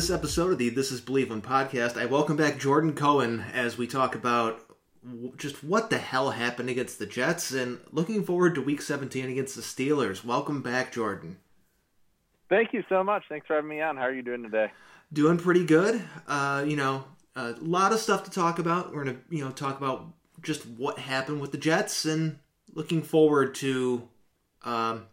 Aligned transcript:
this 0.00 0.08
episode 0.08 0.50
of 0.50 0.56
the 0.56 0.70
This 0.70 0.90
Is 0.90 1.02
Believe 1.02 1.28
When 1.28 1.42
podcast. 1.42 2.00
I 2.00 2.06
welcome 2.06 2.34
back 2.34 2.58
Jordan 2.58 2.94
Cohen 2.94 3.44
as 3.52 3.76
we 3.76 3.86
talk 3.86 4.14
about 4.14 4.58
just 5.36 5.62
what 5.62 5.90
the 5.90 5.98
hell 5.98 6.30
happened 6.30 6.70
against 6.70 6.98
the 6.98 7.04
Jets 7.04 7.52
and 7.52 7.80
looking 7.92 8.24
forward 8.24 8.54
to 8.54 8.62
week 8.62 8.80
17 8.80 9.28
against 9.28 9.56
the 9.56 9.60
Steelers. 9.60 10.24
Welcome 10.24 10.62
back, 10.62 10.90
Jordan. 10.90 11.36
Thank 12.48 12.72
you 12.72 12.82
so 12.88 13.04
much. 13.04 13.24
Thanks 13.28 13.46
for 13.46 13.56
having 13.56 13.68
me 13.68 13.82
on. 13.82 13.98
How 13.98 14.04
are 14.04 14.14
you 14.14 14.22
doing 14.22 14.42
today? 14.42 14.72
Doing 15.12 15.36
pretty 15.36 15.66
good. 15.66 16.00
Uh, 16.26 16.64
you 16.66 16.76
know, 16.76 17.04
a 17.36 17.50
lot 17.60 17.92
of 17.92 17.98
stuff 17.98 18.24
to 18.24 18.30
talk 18.30 18.58
about. 18.58 18.94
We're 18.94 19.04
going 19.04 19.16
to, 19.16 19.22
you 19.28 19.44
know, 19.44 19.50
talk 19.50 19.76
about 19.76 20.06
just 20.40 20.64
what 20.66 20.98
happened 20.98 21.42
with 21.42 21.52
the 21.52 21.58
Jets 21.58 22.06
and 22.06 22.38
looking 22.72 23.02
forward 23.02 23.54
to 23.56 24.08
um, 24.64 25.08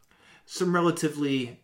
some 0.46 0.74
relatively 0.74 1.60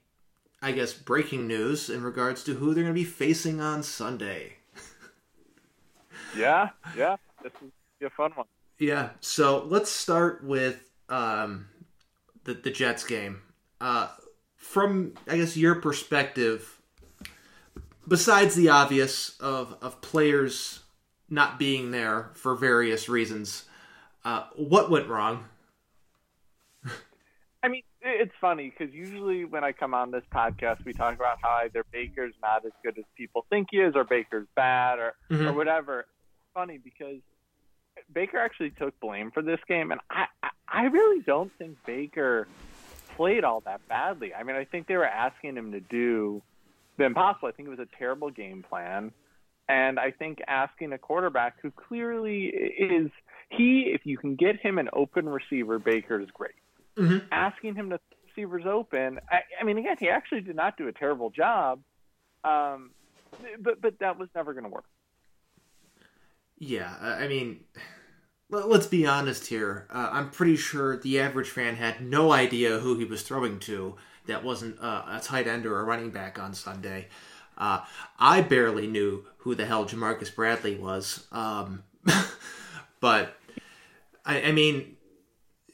I 0.63 0.71
guess, 0.71 0.93
breaking 0.93 1.45
news 1.45 1.89
in 1.89 2.03
regards 2.03 2.41
to 2.45 2.53
who 2.53 2.73
they're 2.73 2.83
going 2.83 2.95
to 2.95 2.99
be 2.99 3.03
facing 3.03 3.59
on 3.59 3.83
Sunday. 3.83 4.53
yeah, 6.37 6.69
yeah, 6.97 7.17
this 7.43 7.51
is 7.61 7.69
a 8.01 8.09
fun 8.09 8.31
one. 8.31 8.45
Yeah, 8.79 9.09
so 9.19 9.65
let's 9.65 9.91
start 9.91 10.41
with 10.41 10.89
um, 11.09 11.67
the 12.45 12.53
the 12.53 12.71
Jets 12.71 13.03
game. 13.03 13.41
Uh, 13.81 14.07
from 14.55 15.15
I 15.27 15.35
guess 15.35 15.57
your 15.57 15.75
perspective, 15.75 16.81
besides 18.07 18.55
the 18.55 18.69
obvious 18.69 19.37
of 19.41 19.75
of 19.81 19.99
players 19.99 20.79
not 21.29 21.59
being 21.59 21.91
there 21.91 22.31
for 22.35 22.55
various 22.55 23.09
reasons, 23.09 23.65
uh, 24.23 24.45
what 24.55 24.89
went 24.89 25.09
wrong? 25.09 25.43
I 28.03 28.09
it's 28.09 28.33
funny 28.39 28.71
because 28.77 28.93
usually 28.93 29.45
when 29.45 29.63
I 29.63 29.71
come 29.71 29.93
on 29.93 30.11
this 30.11 30.23
podcast, 30.33 30.83
we 30.85 30.93
talk 30.93 31.15
about 31.15 31.39
how 31.41 31.59
either 31.63 31.83
Baker's 31.91 32.33
not 32.41 32.65
as 32.65 32.71
good 32.83 32.97
as 32.97 33.05
people 33.15 33.45
think 33.49 33.69
he 33.71 33.77
is, 33.77 33.95
or 33.95 34.03
Baker's 34.03 34.47
bad, 34.55 34.99
or 34.99 35.13
mm-hmm. 35.29 35.47
or 35.47 35.53
whatever. 35.53 36.01
It's 36.01 36.53
funny 36.53 36.79
because 36.83 37.17
Baker 38.13 38.37
actually 38.37 38.71
took 38.71 38.99
blame 38.99 39.31
for 39.31 39.41
this 39.41 39.59
game, 39.67 39.91
and 39.91 40.01
I 40.09 40.25
I 40.67 40.85
really 40.85 41.21
don't 41.21 41.51
think 41.57 41.77
Baker 41.85 42.47
played 43.15 43.43
all 43.43 43.61
that 43.61 43.87
badly. 43.87 44.33
I 44.33 44.43
mean, 44.43 44.55
I 44.55 44.65
think 44.65 44.87
they 44.87 44.97
were 44.97 45.05
asking 45.05 45.55
him 45.55 45.71
to 45.71 45.79
do 45.79 46.41
the 46.97 47.05
impossible. 47.05 47.47
I 47.47 47.51
think 47.51 47.67
it 47.67 47.71
was 47.71 47.79
a 47.79 47.97
terrible 47.97 48.31
game 48.31 48.63
plan, 48.67 49.11
and 49.69 49.99
I 49.99 50.11
think 50.11 50.39
asking 50.47 50.93
a 50.93 50.97
quarterback 50.97 51.55
who 51.61 51.71
clearly 51.71 52.45
is 52.45 53.11
he, 53.49 53.91
if 53.93 54.05
you 54.05 54.17
can 54.17 54.35
get 54.35 54.59
him 54.59 54.77
an 54.77 54.89
open 54.93 55.29
receiver, 55.29 55.79
Baker 55.79 56.19
is 56.19 56.29
great 56.33 56.53
mm-hmm. 56.97 57.17
asking 57.31 57.75
him 57.75 57.89
to 57.89 57.99
receivers 58.35 58.63
open. 58.65 59.19
I, 59.29 59.39
I, 59.59 59.63
mean, 59.63 59.77
again, 59.77 59.97
he 59.99 60.09
actually 60.09 60.41
did 60.41 60.55
not 60.55 60.77
do 60.77 60.87
a 60.87 60.91
terrible 60.91 61.29
job, 61.29 61.81
um, 62.43 62.91
but 63.59 63.81
but 63.81 63.99
that 63.99 64.17
was 64.17 64.29
never 64.35 64.53
going 64.53 64.63
to 64.63 64.69
work. 64.69 64.85
Yeah, 66.57 66.93
I 67.01 67.27
mean, 67.27 67.61
let's 68.49 68.87
be 68.87 69.05
honest 69.05 69.47
here. 69.47 69.87
Uh, 69.89 70.09
I'm 70.11 70.29
pretty 70.29 70.55
sure 70.55 70.97
the 70.97 71.19
average 71.19 71.49
fan 71.49 71.75
had 71.75 72.01
no 72.01 72.31
idea 72.31 72.79
who 72.79 72.97
he 72.97 73.05
was 73.05 73.23
throwing 73.23 73.59
to. 73.61 73.95
That 74.27 74.43
wasn't 74.43 74.79
uh, 74.79 75.03
a 75.07 75.19
tight 75.19 75.47
end 75.47 75.65
or 75.65 75.79
a 75.79 75.83
running 75.83 76.11
back 76.11 76.39
on 76.39 76.53
Sunday. 76.53 77.07
Uh, 77.57 77.81
I 78.17 78.41
barely 78.41 78.87
knew 78.87 79.25
who 79.39 79.55
the 79.55 79.65
hell 79.65 79.85
Ja'Marcus 79.85 80.33
Bradley 80.33 80.75
was. 80.75 81.27
Um, 81.31 81.83
but 83.01 83.37
I, 84.25 84.43
I 84.43 84.51
mean, 84.53 84.95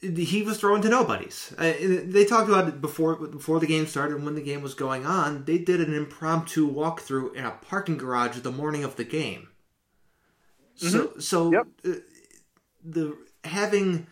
he 0.00 0.42
was 0.42 0.58
throwing 0.58 0.80
to 0.82 0.88
nobodies. 0.88 1.54
Uh, 1.58 1.72
they 1.80 2.24
talked 2.24 2.48
about 2.48 2.68
it 2.68 2.80
before 2.80 3.16
before 3.16 3.60
the 3.60 3.66
game 3.66 3.86
started 3.86 4.16
and 4.16 4.24
when 4.24 4.34
the 4.34 4.40
game 4.40 4.62
was 4.62 4.74
going 4.74 5.04
on. 5.04 5.44
They 5.44 5.58
did 5.58 5.80
an 5.80 5.94
impromptu 5.94 6.70
walkthrough 6.72 7.34
in 7.34 7.44
a 7.44 7.50
parking 7.50 7.98
garage 7.98 8.38
the 8.38 8.50
morning 8.50 8.82
of 8.82 8.96
the 8.96 9.04
game. 9.04 9.48
So 10.74 10.86
mm-hmm. 10.86 11.20
so 11.20 11.52
yep. 11.52 11.66
uh, 11.84 12.00
the 12.82 13.16
having 13.44 14.06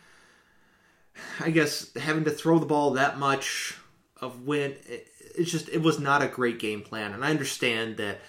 I 1.40 1.50
guess 1.50 1.94
having 1.96 2.24
to 2.24 2.30
throw 2.30 2.58
the 2.58 2.66
ball 2.66 2.92
that 2.92 3.18
much 3.18 3.76
of 4.20 4.42
when 4.42 4.72
it, 4.86 5.08
it's 5.36 5.50
just 5.50 5.70
it 5.70 5.82
was 5.82 5.98
not 5.98 6.22
a 6.22 6.28
great 6.28 6.58
game 6.58 6.82
plan 6.82 7.12
and 7.12 7.24
I 7.24 7.30
understand 7.30 7.96
that 7.96 8.20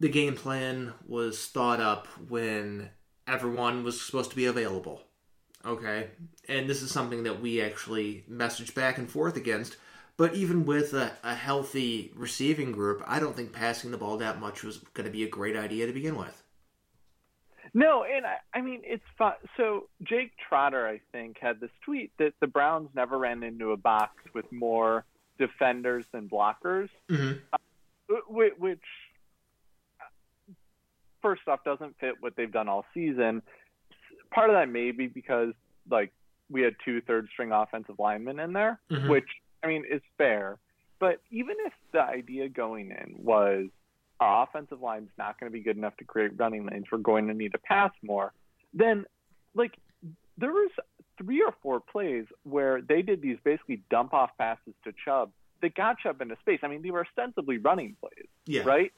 the 0.00 0.08
game 0.08 0.36
plan 0.36 0.94
was 1.06 1.46
thought 1.46 1.80
up 1.80 2.06
when 2.28 2.90
everyone 3.26 3.84
was 3.84 4.00
supposed 4.00 4.30
to 4.30 4.36
be 4.36 4.46
available 4.46 5.02
Okay. 5.66 6.08
And 6.48 6.70
this 6.70 6.82
is 6.82 6.90
something 6.90 7.24
that 7.24 7.40
we 7.40 7.60
actually 7.60 8.24
message 8.28 8.74
back 8.74 8.98
and 8.98 9.10
forth 9.10 9.36
against. 9.36 9.76
But 10.16 10.34
even 10.34 10.64
with 10.64 10.94
a, 10.94 11.12
a 11.22 11.34
healthy 11.34 12.12
receiving 12.14 12.72
group, 12.72 13.02
I 13.06 13.20
don't 13.20 13.36
think 13.36 13.52
passing 13.52 13.90
the 13.90 13.98
ball 13.98 14.16
that 14.18 14.40
much 14.40 14.62
was 14.62 14.78
going 14.94 15.04
to 15.04 15.10
be 15.10 15.24
a 15.24 15.28
great 15.28 15.56
idea 15.56 15.86
to 15.86 15.92
begin 15.92 16.16
with. 16.16 16.42
No, 17.74 18.04
and 18.04 18.24
I, 18.24 18.36
I 18.54 18.62
mean 18.62 18.80
it's 18.84 19.04
fun. 19.18 19.34
So 19.58 19.88
Jake 20.02 20.32
Trotter, 20.48 20.86
I 20.86 21.00
think, 21.12 21.36
had 21.38 21.60
this 21.60 21.70
tweet 21.84 22.12
that 22.18 22.32
the 22.40 22.46
Browns 22.46 22.88
never 22.94 23.18
ran 23.18 23.42
into 23.42 23.72
a 23.72 23.76
box 23.76 24.14
with 24.32 24.50
more 24.50 25.04
defenders 25.38 26.06
than 26.12 26.28
blockers, 26.30 26.88
mm-hmm. 27.10 27.34
uh, 27.52 28.14
which 28.28 28.80
uh, 30.00 30.52
first 31.20 31.42
off 31.46 31.62
doesn't 31.64 31.98
fit 32.00 32.14
what 32.20 32.34
they've 32.36 32.52
done 32.52 32.68
all 32.68 32.86
season 32.94 33.42
part 34.30 34.50
of 34.50 34.56
that 34.56 34.68
may 34.68 34.90
be 34.90 35.06
because 35.06 35.52
like 35.90 36.12
we 36.50 36.62
had 36.62 36.74
two 36.84 37.00
third 37.00 37.28
string 37.32 37.52
offensive 37.52 37.96
linemen 37.98 38.38
in 38.38 38.52
there, 38.52 38.80
mm-hmm. 38.90 39.08
which 39.08 39.28
I 39.62 39.68
mean 39.68 39.84
is 39.90 40.02
fair. 40.18 40.58
But 40.98 41.20
even 41.30 41.56
if 41.66 41.72
the 41.92 42.00
idea 42.00 42.48
going 42.48 42.90
in 42.90 43.16
was 43.18 43.66
our 44.18 44.44
offensive 44.44 44.80
line's 44.80 45.10
not 45.18 45.38
going 45.38 45.50
to 45.50 45.56
be 45.56 45.62
good 45.62 45.76
enough 45.76 45.96
to 45.98 46.04
create 46.04 46.32
running 46.38 46.66
lanes, 46.66 46.86
we're 46.90 46.98
going 46.98 47.26
to 47.28 47.34
need 47.34 47.52
to 47.52 47.58
pass 47.58 47.92
more, 48.02 48.32
then 48.72 49.04
like 49.54 49.76
there 50.38 50.52
was 50.52 50.70
three 51.18 51.42
or 51.42 51.54
four 51.62 51.80
plays 51.80 52.24
where 52.44 52.80
they 52.80 53.02
did 53.02 53.22
these 53.22 53.38
basically 53.44 53.82
dump 53.90 54.14
off 54.14 54.30
passes 54.38 54.74
to 54.84 54.92
Chubb 55.04 55.30
that 55.62 55.74
got 55.74 55.98
Chubb 55.98 56.20
into 56.20 56.36
space. 56.40 56.60
I 56.62 56.68
mean, 56.68 56.82
they 56.82 56.90
were 56.90 57.06
ostensibly 57.06 57.58
running 57.58 57.96
plays, 58.00 58.28
yeah. 58.46 58.62
right? 58.62 58.92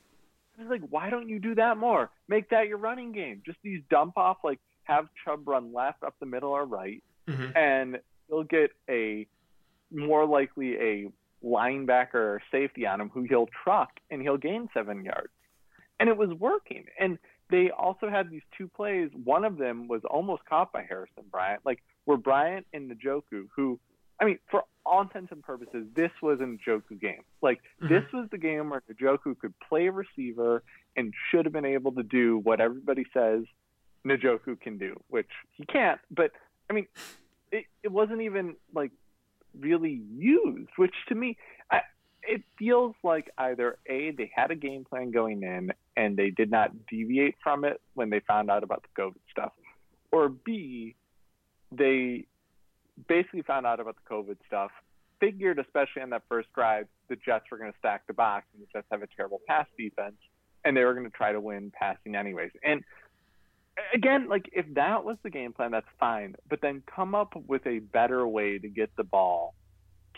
It's 0.59 0.69
like, 0.69 0.83
why 0.91 1.09
don't 1.11 1.29
you 1.29 1.39
do 1.39 1.55
that 1.55 1.79
more? 1.79 2.11
Make 2.27 2.51
that 2.51 2.67
your 2.67 2.79
running 2.79 3.13
game. 3.13 3.43
Just 3.47 3.59
these 3.63 3.81
dump 3.91 4.19
off 4.19 4.39
like 4.43 4.59
have 4.89 5.09
Chubb 5.25 5.47
run 5.47 5.73
left, 5.73 6.03
up 6.03 6.15
the 6.19 6.27
middle, 6.27 6.51
or 6.51 6.65
right, 6.65 7.03
mm-hmm. 7.29 7.57
and 7.57 7.99
he'll 8.29 8.45
get 8.45 8.71
a 8.89 9.27
more 9.91 10.27
likely 10.27 10.77
a 10.77 11.09
linebacker 11.45 12.15
or 12.15 12.43
safety 12.51 12.87
on 12.87 13.01
him 13.01 13.11
who 13.13 13.23
he'll 13.23 13.49
truck 13.65 13.91
and 14.11 14.21
he'll 14.23 14.37
gain 14.37 14.69
seven 14.75 15.05
yards. 15.05 15.33
And 16.01 16.09
it 16.09 16.17
was 16.17 16.31
working. 16.39 16.85
And 16.99 17.19
they 17.51 17.71
also 17.71 18.09
had 18.09 18.31
these 18.31 18.43
two 18.57 18.69
plays. 18.69 19.11
One 19.25 19.45
of 19.45 19.57
them 19.57 19.89
was 19.89 20.03
almost 20.09 20.45
caught 20.45 20.73
by 20.73 20.85
Harrison 20.89 21.25
Bryant, 21.31 21.63
like 21.65 21.83
where 22.05 22.17
Bryant 22.17 22.67
and 22.73 22.91
Njoku, 22.91 23.49
who, 23.55 23.79
I 24.21 24.25
mean, 24.25 24.39
for 24.51 24.65
all 24.85 25.03
intents 25.03 25.33
and 25.33 25.43
purposes, 25.43 25.87
this 25.95 26.11
was 26.23 26.41
a 26.41 26.45
Njoku 26.45 27.01
game. 27.01 27.23
Like 27.41 27.59
mm-hmm. 27.83 27.93
this 27.93 28.05
was 28.13 28.29
the 28.31 28.39
game 28.39 28.71
where 28.71 28.83
Njoku 28.93 29.39
could 29.39 29.55
play 29.69 29.87
a 29.87 29.93
receiver 29.93 30.63
and 30.97 31.15
should 31.31 31.47
have 31.47 31.53
been 31.53 31.65
able 31.65 31.93
to 31.93 32.03
do 32.03 32.39
what 32.39 32.61
everybody 32.61 33.05
says 33.15 33.45
Njoku 34.09 34.61
can 34.61 34.79
do, 34.79 35.01
which 35.09 35.31
he 35.53 35.65
can't. 35.65 36.01
But 36.11 36.33
I 36.71 36.73
mean, 36.73 36.87
it, 37.53 37.65
it 37.83 37.93
wasn't 37.93 38.23
even 38.23 38.57
like 38.75 38.93
really 39.59 40.03
used, 40.17 40.71
which 40.77 40.95
to 41.09 41.15
me, 41.15 41.37
I, 41.71 41.81
it 42.23 42.43
feels 42.59 42.95
like 43.03 43.31
either 43.39 43.79
a 43.89 44.11
they 44.13 44.31
had 44.35 44.51
a 44.51 44.55
game 44.55 44.85
plan 44.85 45.11
going 45.11 45.43
in 45.43 45.73
and 45.97 46.17
they 46.17 46.31
did 46.31 46.51
not 46.51 46.87
deviate 46.87 47.37
from 47.43 47.65
it 47.65 47.81
when 47.95 48.11
they 48.11 48.21
found 48.21 48.51
out 48.51 48.63
about 48.63 48.83
the 48.83 49.03
COVID 49.03 49.21
stuff, 49.31 49.53
or 50.13 50.29
b 50.29 50.95
they 51.71 52.27
basically 53.07 53.43
found 53.43 53.67
out 53.67 53.81
about 53.81 53.97
the 53.97 54.15
COVID 54.15 54.37
stuff, 54.47 54.71
figured 55.21 55.59
especially 55.59 56.03
on 56.03 56.11
that 56.11 56.23
first 56.29 56.49
drive 56.55 56.87
the 57.09 57.17
Jets 57.17 57.45
were 57.51 57.59
going 57.59 57.73
to 57.73 57.79
stack 57.79 58.07
the 58.07 58.15
box 58.15 58.47
and 58.55 58.63
the 58.63 58.67
Jets 58.73 58.87
have 58.91 59.03
a 59.03 59.07
terrible 59.17 59.41
pass 59.47 59.67
defense, 59.79 60.17
and 60.65 60.77
they 60.77 60.85
were 60.85 60.95
going 60.95 61.07
to 61.07 61.17
try 61.17 61.33
to 61.33 61.41
win 61.41 61.73
passing 61.79 62.15
anyways. 62.15 62.51
And 62.63 62.85
again, 63.93 64.29
like 64.29 64.49
if 64.53 64.67
that 64.75 65.05
was 65.05 65.17
the 65.23 65.31
game 65.31 65.53
plan, 65.53 65.71
that's 65.71 65.87
fine. 65.99 66.35
But 66.49 66.61
then 66.61 66.83
come 66.95 67.15
up 67.15 67.35
with 67.47 67.67
a 67.67 67.79
better 67.79 68.27
way 68.27 68.59
to 68.59 68.69
get 68.69 68.91
the 68.97 69.05
ball 69.05 69.55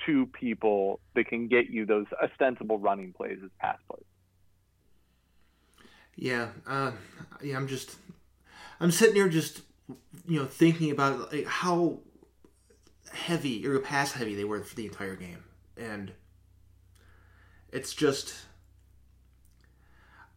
to 0.07 0.27
people 0.27 1.01
that 1.15 1.27
can 1.27 1.49
get 1.49 1.69
you 1.69 1.87
those 1.87 2.07
ostensible 2.23 2.79
running 2.79 3.13
plays 3.13 3.39
as 3.45 3.51
pass 3.59 3.79
plays. 3.89 4.05
Yeah, 6.17 6.49
uh, 6.67 6.93
yeah. 7.43 7.57
I'm 7.57 7.69
just, 7.69 7.97
I'm 8.79 8.91
sitting 8.91 9.15
here 9.15 9.29
just, 9.29 9.63
you 10.27 10.39
know, 10.39 10.47
thinking 10.47 10.91
about 10.91 11.33
like 11.33 11.47
how 11.47 12.01
heavy 13.13 13.67
or 13.67 13.79
pass 13.79 14.13
heavy 14.13 14.35
they 14.35 14.45
were 14.45 14.63
for 14.63 14.75
the 14.75 14.87
entire 14.87 15.17
game, 15.17 15.45
and 15.77 16.13
it's 17.73 17.95
just, 17.95 18.35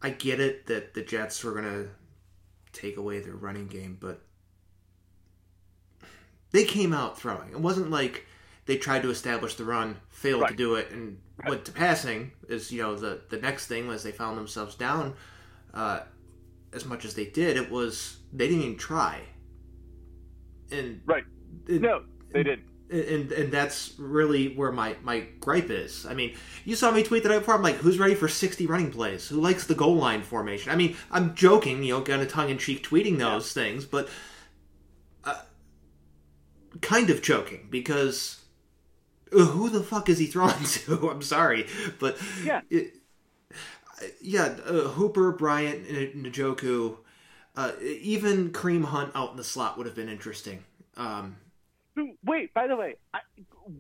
I 0.02 0.10
get 0.12 0.40
it 0.40 0.68
that 0.68 0.94
the 0.94 1.02
Jets 1.02 1.44
were 1.44 1.54
gonna 1.54 1.88
take 2.74 2.98
away 2.98 3.20
their 3.20 3.36
running 3.36 3.68
game, 3.68 3.98
but 4.00 4.22
they 6.52 6.66
came 6.66 6.94
out 6.94 7.18
throwing. 7.18 7.50
It 7.52 7.60
wasn't 7.60 7.90
like 7.90 8.26
they 8.66 8.78
tried 8.78 9.04
to 9.04 9.10
establish 9.10 9.56
the 9.56 9.66
run, 9.66 9.98
failed 10.10 10.42
right. 10.42 10.52
to 10.52 10.56
do 10.56 10.76
it, 10.76 10.92
and 10.92 11.20
right. 11.38 11.50
went 11.50 11.66
to 11.66 11.72
passing. 11.72 12.32
Is 12.48 12.72
you 12.72 12.82
know 12.82 12.96
the 12.96 13.22
the 13.30 13.38
next 13.38 13.68
thing 13.68 13.88
was 13.88 14.04
they 14.04 14.12
found 14.12 14.38
themselves 14.38 14.76
down 14.76 15.16
uh, 15.74 16.02
as 16.74 16.86
much 16.86 17.06
as 17.06 17.16
they 17.16 17.26
did. 17.26 17.58
It 17.58 17.70
was 17.70 18.18
they 18.32 18.48
didn't 18.48 18.64
even 18.64 18.78
try. 18.78 19.22
And 20.72 21.02
right, 21.06 21.24
it, 21.68 21.82
no, 21.82 22.04
they 22.32 22.44
didn't. 22.44 22.66
And, 22.94 23.32
and 23.32 23.52
that's 23.52 23.96
really 23.98 24.54
where 24.54 24.72
my, 24.72 24.96
my 25.02 25.22
gripe 25.40 25.72
is. 25.72 26.06
I 26.06 26.14
mean, 26.14 26.36
you 26.64 26.76
saw 26.76 26.92
me 26.92 27.02
tweet 27.02 27.24
that 27.24 27.30
before. 27.30 27.56
I'm 27.56 27.64
like, 27.64 27.78
who's 27.78 27.98
ready 27.98 28.14
for 28.14 28.28
60 28.28 28.68
running 28.68 28.92
plays? 28.92 29.28
Who 29.28 29.42
likes 29.42 29.66
the 29.66 29.74
goal 29.74 29.96
line 29.96 30.22
formation? 30.22 30.72
I 30.72 30.76
mean, 30.76 30.96
I'm 31.10 31.34
joking, 31.34 31.82
you 31.82 31.96
know, 31.96 32.02
kind 32.04 32.22
of 32.22 32.30
tongue 32.30 32.50
in 32.50 32.60
cheek 32.60 32.88
tweeting 32.88 33.18
those 33.18 33.56
yeah. 33.56 33.64
things, 33.64 33.86
but 33.86 34.10
uh, 35.24 35.42
kind 36.82 37.10
of 37.10 37.24
joking 37.24 37.68
because 37.72 38.44
uh, 39.34 39.46
who 39.46 39.70
the 39.70 39.82
fuck 39.82 40.08
is 40.08 40.20
he 40.20 40.28
throwing 40.28 40.64
to? 40.64 41.10
I'm 41.10 41.24
sorry, 41.24 41.68
but 42.00 42.18
yeah, 42.44 42.62
it, 42.70 42.94
yeah, 44.22 44.56
uh, 44.66 44.90
Hooper, 44.90 45.32
Bryant, 45.32 45.88
Njoku, 45.88 46.98
uh, 47.56 47.72
even 47.82 48.52
Kareem 48.52 48.86
Hunt 48.86 49.12
out 49.16 49.32
in 49.32 49.38
the 49.38 49.44
slot 49.44 49.78
would 49.78 49.86
have 49.86 49.96
been 49.96 50.10
interesting. 50.10 50.64
Um, 50.98 51.38
Wait, 52.26 52.54
by 52.54 52.68
the 52.68 52.76
way, 52.76 52.96
I, 53.14 53.20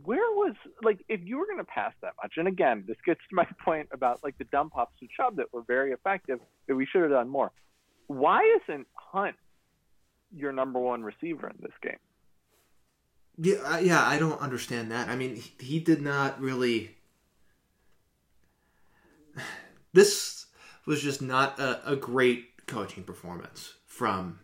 where 0.04 0.32
was 0.32 0.54
like 0.84 1.04
if 1.10 1.22
you 1.24 1.38
were 1.38 1.46
going 1.46 1.58
to 1.58 1.64
pass 1.64 1.94
that 2.02 2.14
much? 2.22 2.34
And 2.38 2.48
again, 2.48 2.84
this 2.88 2.98
gets 3.06 3.20
to 3.30 3.36
my 3.36 3.48
point 3.66 3.90
about 3.92 4.24
like 4.24 4.38
the 4.38 4.44
dump 4.46 4.76
offs 4.76 4.94
to 5.00 5.08
Chubb 5.18 5.38
that 5.38 5.52
were 5.52 5.64
very 5.64 5.92
effective 5.92 6.40
that 6.68 6.76
we 6.76 6.86
should 6.86 7.02
have 7.02 7.12
done 7.12 7.30
more. 7.30 7.52
Why 8.08 8.42
isn't 8.62 8.88
Hunt 8.94 9.36
your 10.36 10.52
number 10.52 10.80
one 10.80 11.04
receiver 11.04 11.48
in 11.48 11.56
this 11.62 11.72
game? 11.82 11.98
Yeah, 13.38 13.80
yeah, 13.80 14.06
I 14.06 14.20
don't 14.20 14.40
understand 14.40 14.92
that. 14.92 15.10
I 15.10 15.16
mean, 15.16 15.36
he, 15.38 15.54
he 15.60 15.80
did 15.80 16.02
not 16.02 16.40
really. 16.40 16.98
This 19.96 20.48
was 20.88 21.04
just 21.04 21.22
not 21.22 21.60
a, 21.60 21.92
a 21.92 21.96
great 21.96 22.66
coaching 22.66 23.04
performance 23.04 23.76
from 23.86 24.40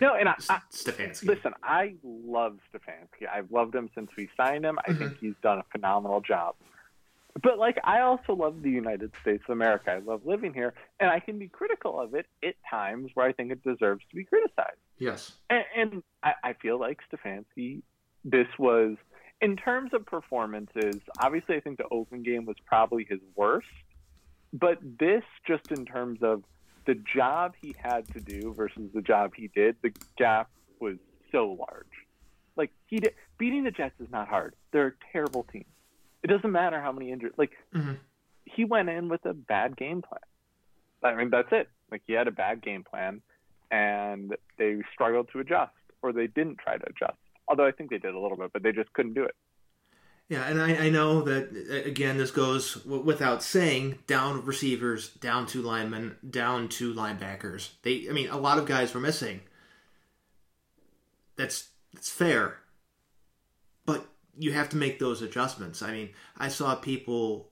no, 0.00 0.14
and 0.14 0.28
I, 0.28 0.34
I 0.48 0.60
Stefanski. 0.72 1.26
Listen, 1.26 1.52
I 1.62 1.94
love 2.02 2.58
Stefanski. 2.72 3.28
I've 3.32 3.50
loved 3.50 3.74
him 3.74 3.90
since 3.94 4.10
we 4.16 4.28
signed 4.36 4.64
him. 4.64 4.78
I 4.86 4.90
mm-hmm. 4.90 4.98
think 4.98 5.18
he's 5.18 5.34
done 5.42 5.58
a 5.58 5.64
phenomenal 5.72 6.20
job. 6.20 6.54
But 7.42 7.58
like, 7.58 7.78
I 7.84 8.00
also 8.00 8.34
love 8.34 8.62
the 8.62 8.70
United 8.70 9.12
States 9.20 9.44
of 9.48 9.52
America. 9.52 9.90
I 9.90 9.98
love 9.98 10.22
living 10.24 10.54
here, 10.54 10.72
and 11.00 11.10
I 11.10 11.20
can 11.20 11.38
be 11.38 11.48
critical 11.48 12.00
of 12.00 12.14
it 12.14 12.26
at 12.42 12.54
times 12.68 13.10
where 13.14 13.26
I 13.26 13.32
think 13.32 13.52
it 13.52 13.62
deserves 13.62 14.04
to 14.10 14.16
be 14.16 14.24
criticized. 14.24 14.78
Yes, 14.98 15.32
and, 15.50 15.64
and 15.76 16.02
I, 16.22 16.32
I 16.42 16.52
feel 16.54 16.78
like 16.78 17.00
Stefanski. 17.12 17.82
This 18.24 18.48
was 18.58 18.96
in 19.40 19.56
terms 19.56 19.92
of 19.92 20.04
performances. 20.06 20.96
Obviously, 21.20 21.56
I 21.56 21.60
think 21.60 21.78
the 21.78 21.88
open 21.90 22.22
game 22.22 22.44
was 22.44 22.56
probably 22.64 23.06
his 23.08 23.20
worst, 23.34 23.68
but 24.52 24.78
this 24.98 25.22
just 25.46 25.70
in 25.70 25.84
terms 25.84 26.22
of 26.22 26.42
the 26.86 26.94
job 26.94 27.54
he 27.60 27.74
had 27.78 28.06
to 28.14 28.20
do 28.20 28.54
versus 28.54 28.90
the 28.94 29.02
job 29.02 29.32
he 29.36 29.48
did, 29.48 29.76
the 29.82 29.92
gap 30.16 30.50
was 30.80 30.96
so 31.32 31.56
large. 31.58 31.86
Like 32.56 32.70
he 32.86 32.98
did, 32.98 33.14
beating 33.38 33.64
the 33.64 33.70
Jets 33.70 34.00
is 34.00 34.10
not 34.10 34.28
hard. 34.28 34.54
They're 34.72 34.86
a 34.88 35.12
terrible 35.12 35.44
team. 35.52 35.66
It 36.22 36.28
doesn't 36.28 36.50
matter 36.50 36.80
how 36.80 36.92
many 36.92 37.10
injuries. 37.10 37.34
Like 37.36 37.52
mm-hmm. 37.74 37.94
he 38.44 38.64
went 38.64 38.88
in 38.88 39.08
with 39.08 39.24
a 39.26 39.34
bad 39.34 39.76
game 39.76 40.02
plan. 40.02 40.20
I 41.02 41.14
mean, 41.14 41.30
that's 41.30 41.48
it. 41.52 41.68
Like 41.90 42.02
he 42.06 42.14
had 42.14 42.28
a 42.28 42.32
bad 42.32 42.62
game 42.62 42.82
plan, 42.82 43.20
and 43.70 44.34
they 44.58 44.78
struggled 44.92 45.28
to 45.32 45.40
adjust, 45.40 45.72
or 46.02 46.12
they 46.12 46.26
didn't 46.26 46.58
try 46.58 46.78
to 46.78 46.84
adjust. 46.88 47.18
Although 47.48 47.66
I 47.66 47.70
think 47.72 47.90
they 47.90 47.98
did 47.98 48.14
a 48.14 48.18
little 48.18 48.36
bit, 48.36 48.52
but 48.52 48.62
they 48.62 48.72
just 48.72 48.92
couldn't 48.92 49.14
do 49.14 49.24
it. 49.24 49.36
Yeah, 50.28 50.44
and 50.48 50.60
I, 50.60 50.86
I 50.86 50.90
know 50.90 51.22
that 51.22 51.84
again, 51.86 52.18
this 52.18 52.32
goes 52.32 52.84
without 52.84 53.44
saying. 53.44 54.00
Down 54.08 54.44
receivers, 54.44 55.10
down 55.10 55.46
two 55.46 55.62
linemen, 55.62 56.16
down 56.28 56.68
two 56.68 56.92
linebackers. 56.92 57.70
They, 57.82 58.06
I 58.08 58.12
mean, 58.12 58.28
a 58.30 58.36
lot 58.36 58.58
of 58.58 58.66
guys 58.66 58.92
were 58.92 59.00
missing. 59.00 59.40
That's 61.36 61.68
that's 61.92 62.10
fair, 62.10 62.58
but 63.84 64.06
you 64.36 64.52
have 64.52 64.68
to 64.70 64.76
make 64.76 64.98
those 64.98 65.22
adjustments. 65.22 65.80
I 65.80 65.92
mean, 65.92 66.10
I 66.36 66.48
saw 66.48 66.74
people. 66.74 67.50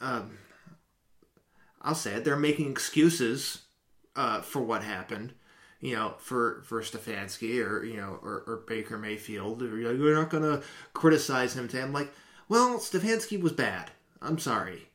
Um, 0.00 0.38
I'll 1.82 1.96
say 1.96 2.14
it. 2.14 2.24
They're 2.24 2.36
making 2.36 2.70
excuses 2.70 3.62
uh, 4.14 4.40
for 4.42 4.60
what 4.60 4.84
happened 4.84 5.32
you 5.80 5.94
know, 5.94 6.14
for 6.18 6.62
for 6.64 6.82
Stefanski 6.82 7.64
or 7.64 7.84
you 7.84 7.96
know 7.96 8.18
or, 8.22 8.44
or 8.46 8.64
Baker 8.66 8.98
Mayfield. 8.98 9.62
Or, 9.62 9.78
you 9.78 10.06
are 10.08 10.14
not 10.14 10.30
going 10.30 10.42
to 10.42 10.62
criticize 10.92 11.54
him. 11.54 11.68
To 11.68 11.82
I'm 11.82 11.92
like, 11.92 12.12
well, 12.48 12.78
Stefanski 12.78 13.40
was 13.40 13.52
bad. 13.52 13.90
I'm 14.20 14.38
sorry, 14.38 14.88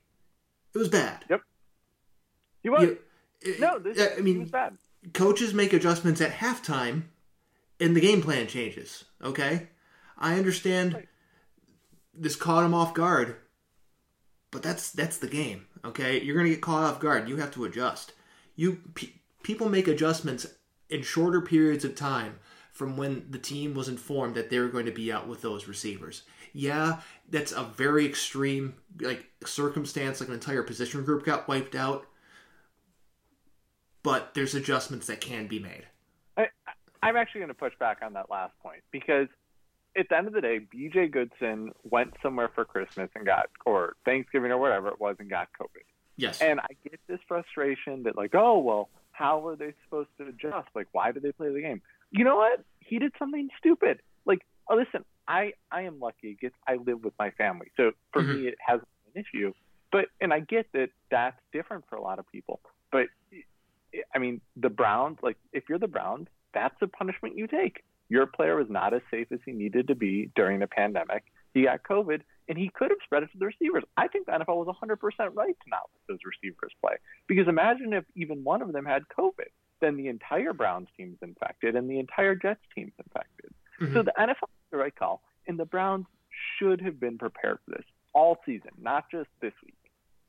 it 0.73 0.77
was 0.77 0.89
bad. 0.89 1.25
Yep, 1.29 1.41
he 2.61 2.69
was. 2.69 2.83
You, 2.83 3.55
no, 3.59 3.79
this, 3.79 3.99
I 4.17 4.21
mean. 4.21 4.51
Coaches 5.13 5.53
make 5.53 5.73
adjustments 5.73 6.21
at 6.21 6.31
halftime, 6.31 7.03
and 7.77 7.93
the 7.93 7.99
game 7.99 8.21
plan 8.21 8.47
changes. 8.47 9.03
Okay, 9.21 9.67
I 10.17 10.37
understand. 10.37 10.93
Right. 10.93 11.07
This 12.13 12.37
caught 12.37 12.63
him 12.63 12.73
off 12.73 12.93
guard, 12.93 13.35
but 14.49 14.63
that's 14.63 14.91
that's 14.91 15.17
the 15.17 15.27
game. 15.27 15.65
Okay, 15.83 16.21
you're 16.21 16.35
going 16.35 16.45
to 16.45 16.53
get 16.53 16.61
caught 16.61 16.85
off 16.85 17.01
guard. 17.01 17.27
You 17.27 17.35
have 17.35 17.51
to 17.55 17.65
adjust. 17.65 18.13
You 18.55 18.79
pe- 18.95 19.11
people 19.43 19.67
make 19.67 19.89
adjustments 19.89 20.47
in 20.93 21.01
shorter 21.01 21.41
periods 21.41 21.83
of 21.83 21.95
time 21.95 22.39
from 22.71 22.97
when 22.97 23.25
the 23.29 23.39
team 23.39 23.73
was 23.73 23.89
informed 23.89 24.35
that 24.35 24.49
they 24.49 24.59
were 24.59 24.67
going 24.67 24.85
to 24.85 24.91
be 24.91 25.11
out 25.11 25.27
with 25.27 25.41
those 25.41 25.67
receivers. 25.67 26.23
Yeah, 26.53 26.99
that's 27.29 27.51
a 27.51 27.63
very 27.63 28.05
extreme 28.05 28.75
like 29.01 29.25
circumstance, 29.43 30.19
like 30.19 30.29
an 30.29 30.35
entire 30.35 30.61
position 30.61 31.03
group 31.03 31.25
got 31.25 31.47
wiped 31.47 31.73
out. 31.73 32.05
But 34.03 34.35
there's 34.35 34.53
adjustments 34.53 35.07
that 35.07 35.19
can 35.19 35.47
be 35.47 35.59
made. 35.59 35.87
I, 36.37 36.47
I'm 37.01 37.15
actually 37.15 37.39
going 37.39 37.49
to 37.49 37.55
push 37.55 37.73
back 37.79 37.99
on 38.03 38.13
that 38.13 38.29
last 38.29 38.53
point 38.61 38.83
because 38.91 39.27
at 39.97 40.09
the 40.09 40.17
end 40.17 40.27
of 40.27 40.33
the 40.33 40.41
day, 40.41 40.59
BJ 40.59 41.11
Goodson 41.11 41.71
went 41.83 42.13
somewhere 42.21 42.51
for 42.53 42.65
Christmas 42.65 43.09
and 43.15 43.25
got, 43.25 43.49
or 43.65 43.95
Thanksgiving 44.05 44.51
or 44.51 44.57
whatever 44.57 44.89
it 44.89 44.99
was, 44.99 45.15
and 45.19 45.29
got 45.29 45.47
COVID. 45.59 45.83
Yes. 46.17 46.41
And 46.41 46.59
I 46.59 46.67
get 46.83 46.99
this 47.07 47.19
frustration 47.27 48.03
that, 48.03 48.15
like, 48.15 48.35
oh, 48.35 48.59
well, 48.59 48.89
how 49.13 49.39
were 49.39 49.55
they 49.55 49.73
supposed 49.85 50.09
to 50.17 50.27
adjust? 50.27 50.67
Like, 50.75 50.87
why 50.91 51.11
did 51.11 51.23
they 51.23 51.31
play 51.31 51.53
the 51.53 51.61
game? 51.61 51.81
You 52.11 52.25
know 52.25 52.35
what? 52.35 52.63
He 52.79 52.99
did 52.99 53.13
something 53.17 53.47
stupid. 53.57 54.01
Like, 54.25 54.41
oh, 54.69 54.75
listen, 54.75 55.05
I 55.27 55.53
I 55.71 55.83
am 55.83 55.99
lucky. 55.99 56.37
Gets 56.39 56.55
I 56.67 56.75
live 56.75 57.03
with 57.03 57.13
my 57.17 57.31
family, 57.31 57.67
so 57.77 57.91
for 58.11 58.21
mm-hmm. 58.21 58.41
me 58.41 58.47
it 58.49 58.55
hasn't 58.65 58.87
been 59.05 59.21
an 59.21 59.25
issue. 59.25 59.53
But 59.91 60.05
and 60.19 60.33
I 60.33 60.41
get 60.41 60.67
that 60.73 60.89
that's 61.09 61.37
different 61.53 61.85
for 61.89 61.95
a 61.95 62.01
lot 62.01 62.19
of 62.19 62.25
people. 62.31 62.59
But 62.91 63.07
I 64.13 64.19
mean, 64.19 64.41
the 64.57 64.69
Browns, 64.69 65.19
like 65.21 65.37
if 65.53 65.63
you're 65.69 65.79
the 65.79 65.87
Browns, 65.87 66.27
that's 66.53 66.75
a 66.81 66.87
punishment 66.87 67.37
you 67.37 67.47
take. 67.47 67.83
Your 68.09 68.25
player 68.25 68.57
was 68.57 68.67
not 68.69 68.93
as 68.93 69.01
safe 69.09 69.27
as 69.31 69.39
he 69.45 69.53
needed 69.53 69.87
to 69.87 69.95
be 69.95 70.29
during 70.35 70.59
the 70.59 70.67
pandemic. 70.67 71.23
He 71.53 71.63
got 71.63 71.83
COVID 71.83 72.21
and 72.49 72.57
he 72.57 72.69
could 72.73 72.89
have 72.89 72.99
spread 73.03 73.23
it 73.23 73.31
to 73.31 73.37
the 73.37 73.45
receivers. 73.45 73.83
I 73.97 74.07
think 74.07 74.25
the 74.25 74.33
NFL 74.33 74.65
was 74.65 74.67
100% 74.67 74.97
right 75.33 75.55
to 75.57 75.69
not 75.69 75.89
let 75.93 76.07
those 76.07 76.19
receivers 76.25 76.71
play. 76.81 76.95
Because 77.27 77.47
imagine 77.47 77.93
if 77.93 78.03
even 78.15 78.43
one 78.43 78.61
of 78.61 78.73
them 78.73 78.85
had 78.85 79.03
COVID, 79.17 79.49
then 79.81 79.97
the 79.97 80.07
entire 80.07 80.53
Browns 80.53 80.87
team's 80.97 81.17
infected 81.21 81.75
and 81.75 81.89
the 81.89 81.99
entire 81.99 82.35
Jets 82.35 82.61
team's 82.75 82.93
infected. 82.97 83.51
Mm-hmm. 83.81 83.93
So 83.93 84.03
the 84.03 84.13
NFL 84.17 84.43
is 84.43 84.71
the 84.71 84.77
right 84.77 84.95
call, 84.95 85.21
and 85.47 85.59
the 85.59 85.65
Browns 85.65 86.05
should 86.57 86.81
have 86.81 86.99
been 86.99 87.17
prepared 87.17 87.59
for 87.65 87.71
this 87.71 87.85
all 88.13 88.37
season, 88.45 88.71
not 88.79 89.05
just 89.11 89.29
this 89.41 89.53
week. 89.65 89.75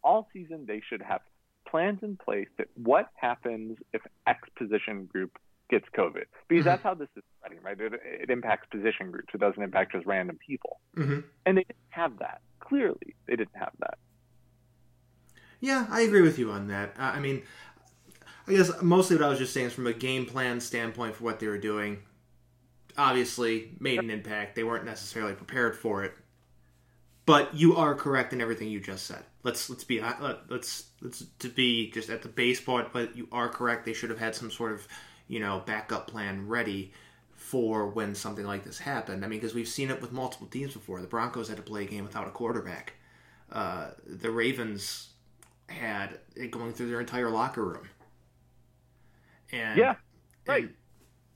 All 0.03 0.29
season, 0.33 0.65
they 0.67 0.83
should 0.89 1.03
have 1.03 1.21
plans 1.69 2.01
in 2.03 2.17
place 2.17 2.49
that 2.59 2.69
what 2.75 3.11
happens 3.17 3.79
if 3.93 4.03
X 4.27 4.49
position 4.57 5.07
group 5.07 5.39
gets 5.75 5.89
COVID 5.97 6.25
because 6.49 6.61
mm-hmm. 6.61 6.63
that's 6.63 6.83
how 6.83 6.95
this 6.95 7.09
is 7.17 7.25
spreading, 7.39 7.63
right? 7.63 7.81
It, 7.81 8.01
it, 8.23 8.31
impacts 8.31 8.69
position 8.71 9.11
groups. 9.11 9.35
It 9.35 9.41
doesn't 9.41 9.63
impact 9.63 9.93
just 9.93 10.07
random 10.07 10.39
people. 10.45 10.81
Mm-hmm. 10.97 11.21
And 11.47 11.59
they 11.59 11.65
didn't 11.65 11.77
have 11.91 12.19
that. 12.21 12.41
Clearly, 12.61 13.15
they 13.27 13.35
didn't 13.35 13.57
have 13.57 13.73
that. 13.81 13.99
Yeah, 15.61 15.87
I 15.91 16.03
agree 16.03 16.23
with 16.23 16.39
you 16.39 16.51
on 16.51 16.69
that. 16.69 16.91
Uh, 16.99 17.03
I 17.03 17.21
mean, 17.21 17.43
I 18.47 18.53
guess 18.53 18.71
mostly 18.83 19.17
what 19.17 19.25
I 19.25 19.29
was 19.29 19.39
just 19.39 19.53
saying 19.53 19.67
is 19.67 19.73
from 19.73 19.87
a 19.87 19.93
game 19.93 20.27
plan 20.27 20.61
standpoint 20.61 21.17
for 21.17 21.25
what 21.25 21.41
they 21.41 21.49
were 21.49 21.59
doing. 21.59 21.99
Obviously, 22.97 23.71
made 23.81 23.99
an 23.99 24.11
impact. 24.11 24.55
They 24.55 24.63
weren't 24.63 24.85
necessarily 24.85 25.35
prepared 25.35 25.77
for 25.77 26.05
it, 26.05 26.15
but 27.27 27.55
you 27.55 27.77
are 27.77 27.95
correct 27.95 28.33
in 28.33 28.41
everything 28.41 28.69
you 28.69 28.79
just 28.79 29.07
said. 29.07 29.25
Let's 29.43 29.69
let's 29.69 29.83
be 29.83 30.01
uh, 30.01 30.35
let's 30.49 30.85
let's 31.01 31.25
to 31.41 31.49
be 31.49 31.91
just 31.91 32.09
at 32.09 32.23
the 32.23 32.29
base 32.29 32.61
point, 32.61 32.93
but 32.93 33.17
you 33.17 33.27
are 33.33 33.49
correct. 33.49 33.85
They 33.85 33.95
should 33.95 34.11
have 34.11 34.21
had 34.21 34.37
some 34.37 34.51
sort 34.51 34.73
of 34.73 34.87
you 35.29 35.41
know, 35.41 35.63
backup 35.65 36.07
plan 36.07 36.47
ready 36.49 36.93
for 37.35 37.89
when 37.89 38.15
something 38.15 38.47
like 38.47 38.65
this 38.65 38.79
happened. 38.79 39.25
I 39.25 39.29
mean, 39.29 39.41
because 39.41 39.55
we've 39.55 39.69
seen 39.69 39.91
it 39.91 40.01
with 40.01 40.13
multiple 40.13 40.47
teams 40.47 40.73
before. 40.73 41.01
The 41.01 41.07
Broncos 41.07 41.49
had 41.49 41.57
to 41.59 41.63
play 41.63 41.83
a 41.83 41.87
game 41.87 42.05
without 42.05 42.27
a 42.27 42.31
quarterback. 42.31 42.95
Uh, 43.53 43.91
the 44.07 44.31
Ravens 44.31 45.11
had 45.69 46.19
it 46.37 46.51
going 46.51 46.73
through 46.73 46.89
their 46.89 47.01
entire 47.01 47.31
locker 47.31 47.65
room. 47.65 47.89
And 49.53 49.79
yeah, 49.79 49.97
right. 50.47 50.71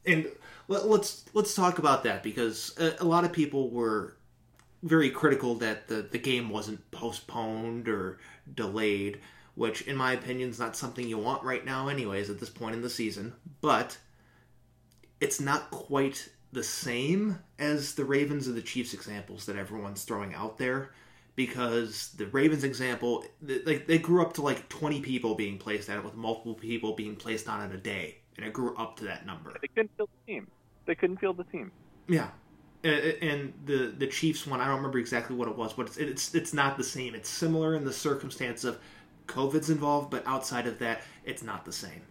And, 0.07 0.25
and 0.27 0.35
let, 0.69 0.83
us 0.83 1.25
let's 1.35 1.55
talk 1.55 1.79
about 1.79 2.05
that 2.05 2.23
because 2.23 2.75
a, 2.79 2.95
a 3.01 3.05
lot 3.05 3.25
of 3.25 3.33
people 3.33 3.71
were 3.71 4.17
very 4.83 5.11
critical 5.11 5.57
that 5.57 5.89
the, 5.89 6.03
the 6.03 6.19
game 6.19 6.51
wasn't 6.51 6.91
postponed 6.91 7.89
or 7.89 8.19
delayed, 8.55 9.21
which, 9.59 9.83
in 9.83 9.97
my 9.97 10.13
opinion, 10.13 10.49
is 10.51 10.61
not 10.61 10.77
something 10.77 11.09
you 11.09 11.19
want 11.19 11.43
right 11.43 11.65
now, 11.65 11.89
anyways, 11.89 12.31
at 12.31 12.39
this 12.39 12.49
point 12.49 12.77
in 12.77 12.83
the 12.83 12.89
season. 12.89 13.33
But 13.61 13.99
it's 15.21 15.41
not 15.41 15.73
quite 15.73 16.29
the 16.53 16.63
same 16.63 17.41
as 17.59 17.97
the 17.97 18.05
Ravens 18.05 18.47
and 18.47 18.57
the 18.57 18.63
Chiefs 18.63 18.95
examples 18.95 19.47
that 19.47 19.57
everyone's 19.57 20.05
throwing 20.05 20.33
out 20.33 20.59
there 20.59 20.93
because 21.35 22.13
the 22.17 22.27
Ravens 22.29 22.63
example, 22.63 23.25
like 23.43 23.89
they 23.89 23.99
grew 23.99 24.23
up 24.23 24.35
to 24.35 24.43
like 24.43 24.69
20 24.69 25.01
people 25.01 25.35
being 25.35 25.59
placed 25.59 25.91
on 25.91 25.99
it 25.99 26.05
with 26.05 26.15
multiple 26.15 26.55
people 26.55 26.95
being 26.95 27.17
placed 27.17 27.49
on 27.49 27.69
it 27.69 27.75
a 27.75 27.79
day, 27.79 28.19
and 28.37 28.47
it 28.47 28.53
grew 28.53 28.77
up 28.77 28.97
to 28.99 29.05
that 29.07 29.27
number. 29.27 29.53
They 29.61 29.67
couldn't 29.67 29.91
field 29.97 30.09
the 30.25 30.33
team. 30.33 30.47
They 30.87 30.95
couldn't 30.95 31.17
field 31.17 31.37
the 31.37 31.45
team. 31.45 31.73
Yeah, 32.07 32.29
and 32.85 33.53
the 33.67 33.93
the 33.99 34.07
Chiefs 34.07 34.47
one, 34.47 34.61
I 34.61 34.67
don't 34.67 34.77
remember 34.77 34.99
exactly 34.99 35.35
what 35.35 35.49
it 35.49 35.57
was, 35.57 35.73
but 35.73 35.87
it's 35.87 35.97
it's 35.97 36.35
it's 36.35 36.55
not 36.55 36.77
the 36.77 36.85
same. 36.85 37.17
It's 37.17 37.29
similar 37.29 37.75
in 37.75 37.85
the 37.85 37.93
circumstance 37.93 38.63
of 38.63 38.79
COVID's 39.29 39.71
involved, 39.71 40.11
but 40.11 40.27
outside 40.27 40.67
of 40.67 40.79
that, 40.81 41.03
it's 41.25 41.43
not 41.43 41.65
the 41.65 41.73
same. 41.73 42.03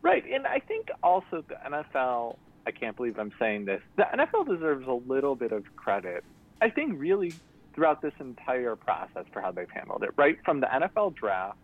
Right, 0.00 0.24
and 0.28 0.46
I 0.46 0.58
think 0.58 0.88
also 1.02 1.44
the 1.48 1.56
NFL. 1.66 2.36
I 2.66 2.70
can't 2.70 2.96
believe 2.96 3.18
I'm 3.18 3.32
saying 3.38 3.64
this. 3.64 3.82
The 3.96 4.04
NFL 4.14 4.48
deserves 4.48 4.86
a 4.86 4.92
little 4.92 5.34
bit 5.34 5.52
of 5.52 5.64
credit. 5.76 6.24
I 6.60 6.70
think 6.70 6.94
really 6.96 7.34
throughout 7.74 8.02
this 8.02 8.12
entire 8.20 8.76
process 8.76 9.24
for 9.32 9.40
how 9.40 9.50
they've 9.50 9.70
handled 9.70 10.04
it. 10.04 10.10
Right 10.16 10.38
from 10.44 10.60
the 10.60 10.66
NFL 10.66 11.14
draft 11.16 11.58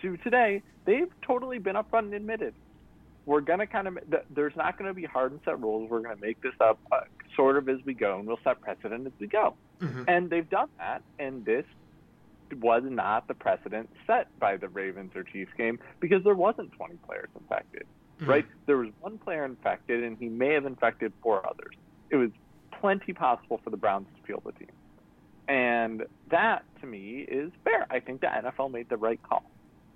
to 0.00 0.16
today, 0.18 0.62
they've 0.86 1.10
totally 1.22 1.58
been 1.58 1.76
upfront 1.76 2.04
and 2.04 2.14
admitted 2.14 2.54
we're 3.26 3.40
going 3.40 3.58
to 3.58 3.66
kind 3.66 3.86
of 3.86 3.98
there's 4.30 4.56
not 4.56 4.78
going 4.78 4.88
to 4.88 4.94
be 4.94 5.04
hard 5.04 5.32
and 5.32 5.40
set 5.44 5.60
rules. 5.60 5.88
We're 5.90 6.00
going 6.00 6.16
to 6.16 6.20
make 6.20 6.40
this 6.42 6.54
up 6.60 6.78
uh, 6.90 7.00
sort 7.36 7.56
of 7.56 7.68
as 7.68 7.78
we 7.84 7.94
go, 7.94 8.18
and 8.18 8.26
we'll 8.26 8.40
set 8.42 8.60
precedent 8.60 9.06
as 9.06 9.12
we 9.18 9.26
go. 9.26 9.54
Mm-hmm. 9.80 10.04
And 10.08 10.30
they've 10.30 10.48
done 10.48 10.68
that, 10.78 11.02
and 11.18 11.44
this 11.44 11.64
was 12.54 12.82
not 12.86 13.28
the 13.28 13.34
precedent 13.34 13.90
set 14.06 14.26
by 14.38 14.56
the 14.56 14.68
Ravens 14.68 15.12
or 15.14 15.22
Chiefs 15.22 15.52
game 15.56 15.78
because 16.00 16.22
there 16.24 16.34
wasn't 16.34 16.72
20 16.72 16.96
players 17.06 17.28
infected, 17.38 17.84
mm-hmm. 18.20 18.30
right? 18.30 18.46
There 18.66 18.78
was 18.78 18.90
one 19.00 19.18
player 19.18 19.44
infected, 19.44 20.02
and 20.02 20.16
he 20.18 20.28
may 20.28 20.54
have 20.54 20.66
infected 20.66 21.12
four 21.22 21.46
others. 21.48 21.74
It 22.10 22.16
was 22.16 22.30
plenty 22.80 23.12
possible 23.12 23.60
for 23.62 23.70
the 23.70 23.76
Browns 23.76 24.06
to 24.16 24.26
field 24.26 24.42
the 24.44 24.52
team. 24.52 24.72
And 25.48 26.04
that, 26.30 26.64
to 26.80 26.86
me, 26.86 27.26
is 27.28 27.50
fair. 27.64 27.86
I 27.90 28.00
think 28.00 28.20
the 28.20 28.28
NFL 28.28 28.70
made 28.70 28.88
the 28.88 28.96
right 28.96 29.20
call. 29.22 29.42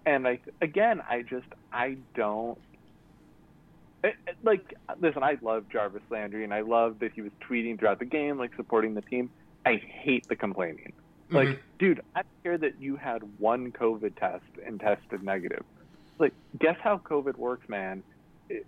And 0.05 0.27
I, 0.27 0.41
again, 0.61 1.01
I 1.09 1.23
just, 1.23 1.47
I 1.73 1.97
don't 2.15 2.59
it, 4.05 4.17
it, 4.27 4.37
like 4.43 4.75
listen, 5.01 5.23
I 5.23 5.39
love 5.41 5.65
Jarvis 5.71 6.03
Landry 6.11 6.45
and 6.45 6.53
I 6.53 6.61
love 6.61 6.99
that 6.99 7.13
he 7.15 7.23
was 7.23 7.33
tweeting 7.49 7.79
throughout 7.79 7.99
the 7.99 8.05
game, 8.05 8.39
like 8.39 8.55
supporting 8.55 8.95
the 8.95 9.01
team. 9.01 9.31
I 9.65 9.77
hate 9.77 10.29
the 10.29 10.37
complaining. 10.37 10.93
Mm-hmm. 11.27 11.37
Like, 11.37 11.63
dude, 11.79 12.03
I 12.15 12.23
care 12.43 12.59
that 12.59 12.81
you 12.81 12.97
had 12.97 13.23
one 13.39 13.73
COVID 13.73 14.19
test 14.19 14.45
and 14.65 14.79
tested 14.79 15.23
negative. 15.23 15.65
Like, 16.19 16.33
guess 16.59 16.77
how 16.83 16.99
COVID 16.99 17.37
works, 17.37 17.69
man? 17.69 18.03
It, 18.49 18.67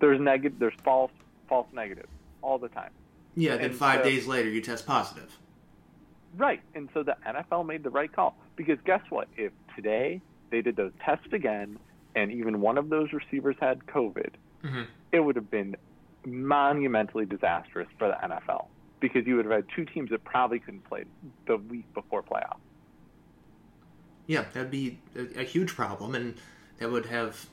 there's 0.00 0.20
negative, 0.20 0.58
there's 0.58 0.74
false, 0.84 1.10
false 1.48 1.66
negatives 1.72 2.08
all 2.42 2.58
the 2.58 2.68
time. 2.68 2.90
Yeah, 3.34 3.52
and 3.52 3.64
then 3.64 3.72
five 3.72 4.00
so, 4.00 4.04
days 4.04 4.26
later 4.26 4.48
you 4.48 4.60
test 4.60 4.86
positive. 4.86 5.36
Right, 6.36 6.60
and 6.74 6.88
so 6.94 7.02
the 7.02 7.16
NFL 7.26 7.66
made 7.66 7.82
the 7.82 7.90
right 7.90 8.12
call 8.12 8.36
because 8.56 8.78
guess 8.84 9.02
what? 9.10 9.28
If 9.36 9.52
today 9.74 10.20
they 10.50 10.62
did 10.62 10.76
those 10.76 10.92
tests 11.04 11.32
again, 11.32 11.78
and 12.14 12.32
even 12.32 12.60
one 12.60 12.78
of 12.78 12.88
those 12.88 13.12
receivers 13.12 13.56
had 13.60 13.84
COVID, 13.86 14.30
mm-hmm. 14.64 14.82
it 15.12 15.20
would 15.20 15.36
have 15.36 15.50
been 15.50 15.76
monumentally 16.24 17.26
disastrous 17.26 17.88
for 17.98 18.08
the 18.08 18.28
NFL 18.28 18.66
because 19.00 19.26
you 19.26 19.36
would 19.36 19.44
have 19.44 19.54
had 19.54 19.64
two 19.74 19.84
teams 19.84 20.10
that 20.10 20.24
probably 20.24 20.58
couldn't 20.58 20.84
play 20.84 21.04
the 21.46 21.56
week 21.56 21.92
before 21.94 22.22
playoff. 22.22 22.56
Yeah, 24.26 24.44
that'd 24.52 24.70
be 24.70 24.98
a, 25.14 25.40
a 25.40 25.44
huge 25.44 25.74
problem, 25.74 26.14
and 26.14 26.34
that 26.78 26.90
would 26.90 27.06
have 27.06 27.46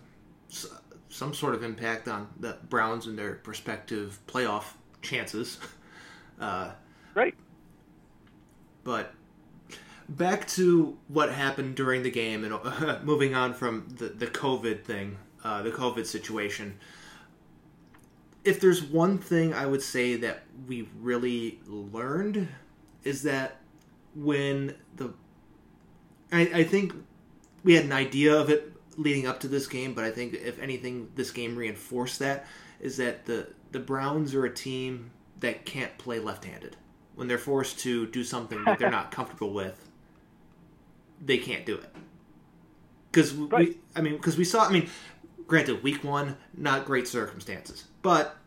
some 1.09 1.33
sort 1.33 1.53
of 1.53 1.63
impact 1.63 2.07
on 2.07 2.27
the 2.39 2.57
Browns 2.69 3.05
and 3.05 3.17
their 3.17 3.35
prospective 3.35 4.19
playoff 4.27 4.65
chances. 5.01 5.59
Uh, 6.39 6.71
right. 7.13 7.35
But 8.83 9.13
back 10.09 10.47
to 10.47 10.97
what 11.07 11.31
happened 11.31 11.75
during 11.75 12.01
the 12.01 12.09
game, 12.09 12.43
and 12.43 12.53
uh, 12.53 12.99
moving 13.03 13.35
on 13.35 13.53
from 13.53 13.87
the 13.97 14.07
the 14.07 14.27
COVID 14.27 14.83
thing, 14.83 15.17
uh, 15.43 15.61
the 15.61 15.69
COVID 15.71 16.05
situation 16.07 16.79
if 18.43 18.59
there's 18.59 18.83
one 18.83 19.17
thing 19.17 19.53
I 19.53 19.65
would 19.65 19.81
say 19.81 20.15
that 20.17 20.43
we 20.67 20.87
really 20.99 21.59
learned 21.67 22.47
is 23.03 23.23
that 23.23 23.59
when 24.15 24.75
the 24.95 25.13
I, 26.31 26.41
I 26.41 26.63
think 26.63 26.93
we 27.63 27.75
had 27.75 27.85
an 27.85 27.91
idea 27.91 28.35
of 28.35 28.49
it 28.49 28.73
leading 28.97 29.27
up 29.27 29.39
to 29.41 29.47
this 29.47 29.67
game, 29.67 29.93
but 29.93 30.03
I 30.03 30.11
think 30.11 30.33
if 30.33 30.59
anything, 30.59 31.09
this 31.15 31.31
game 31.31 31.55
reinforced 31.55 32.19
that 32.19 32.45
is 32.79 32.97
that 32.97 33.25
the 33.25 33.47
the 33.71 33.79
Browns 33.79 34.35
are 34.35 34.45
a 34.45 34.53
team 34.53 35.11
that 35.39 35.65
can't 35.65 35.97
play 35.97 36.19
left-handed 36.19 36.75
when 37.15 37.27
they're 37.27 37.37
forced 37.37 37.79
to 37.79 38.07
do 38.07 38.23
something 38.23 38.63
that 38.65 38.79
they're 38.79 38.91
not 38.91 39.11
comfortable 39.11 39.53
with. 39.53 39.89
They 41.23 41.37
can't 41.37 41.65
do 41.65 41.75
it 41.75 41.89
because 43.11 43.33
right. 43.33 43.69
we. 43.69 43.77
I 43.95 44.01
mean, 44.01 44.17
because 44.17 44.37
we 44.37 44.43
saw. 44.43 44.65
I 44.65 44.71
mean, 44.71 44.89
granted, 45.47 45.83
week 45.83 46.03
one, 46.03 46.37
not 46.55 46.85
great 46.85 47.07
circumstances, 47.07 47.85
but 48.03 48.37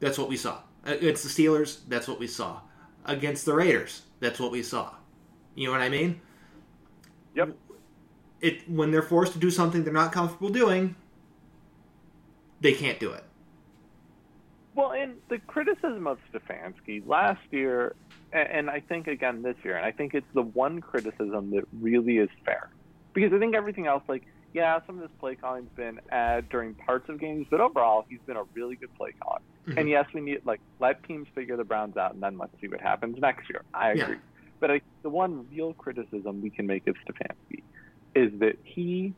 that's 0.00 0.18
what 0.18 0.28
we 0.28 0.36
saw. 0.36 0.58
Against 0.84 1.22
the 1.22 1.28
Steelers, 1.30 1.78
that's 1.88 2.06
what 2.06 2.20
we 2.20 2.26
saw. 2.26 2.60
Against 3.06 3.46
the 3.46 3.54
Raiders, 3.54 4.02
that's 4.18 4.38
what 4.38 4.50
we 4.50 4.62
saw. 4.62 4.94
You 5.54 5.66
know 5.66 5.72
what 5.72 5.80
I 5.80 5.88
mean? 5.88 6.20
Yep. 7.34 7.56
It 8.40 8.70
when 8.70 8.90
they're 8.90 9.02
forced 9.02 9.32
to 9.34 9.38
do 9.38 9.50
something 9.50 9.84
they're 9.84 9.92
not 9.92 10.12
comfortable 10.12 10.50
doing, 10.50 10.96
they 12.60 12.72
can't 12.72 12.98
do 13.00 13.12
it. 13.12 13.24
Well, 14.74 14.92
and 14.92 15.16
the 15.28 15.38
criticism 15.38 16.06
of 16.06 16.18
Stefanski 16.32 17.06
last 17.06 17.40
year, 17.50 17.94
and 18.32 18.70
I 18.70 18.80
think 18.80 19.06
again 19.08 19.42
this 19.42 19.56
year, 19.64 19.76
and 19.76 19.84
I 19.84 19.92
think 19.92 20.14
it's 20.14 20.26
the 20.32 20.42
one 20.42 20.80
criticism 20.80 21.50
that 21.50 21.64
really 21.80 22.18
is 22.18 22.30
fair, 22.44 22.70
because 23.12 23.32
I 23.32 23.38
think 23.38 23.54
everything 23.54 23.86
else, 23.86 24.02
like 24.08 24.26
yeah, 24.52 24.80
some 24.86 24.96
of 24.96 25.02
this 25.02 25.10
play 25.20 25.34
calling's 25.36 25.70
been 25.76 26.00
ad 26.10 26.48
during 26.48 26.74
parts 26.74 27.08
of 27.08 27.20
games, 27.20 27.46
but 27.50 27.60
overall, 27.60 28.04
he's 28.08 28.18
been 28.26 28.36
a 28.36 28.44
really 28.54 28.76
good 28.76 28.94
play 28.96 29.12
caller. 29.20 29.40
Mm-hmm. 29.66 29.78
And 29.78 29.88
yes, 29.88 30.06
we 30.12 30.20
need 30.20 30.40
like 30.44 30.60
let 30.80 31.02
teams 31.04 31.28
figure 31.34 31.56
the 31.56 31.64
Browns 31.64 31.96
out, 31.96 32.14
and 32.14 32.22
then 32.22 32.38
let's 32.38 32.52
see 32.60 32.68
what 32.68 32.80
happens 32.80 33.18
next 33.20 33.48
year. 33.48 33.62
I 33.72 33.90
agree. 33.90 34.14
Yeah. 34.14 34.20
But 34.58 34.70
I, 34.70 34.80
the 35.02 35.10
one 35.10 35.46
real 35.50 35.72
criticism 35.74 36.42
we 36.42 36.50
can 36.50 36.66
make 36.66 36.86
of 36.86 36.96
Stefanski 36.96 37.62
is 38.14 38.32
that 38.40 38.58
he, 38.64 39.14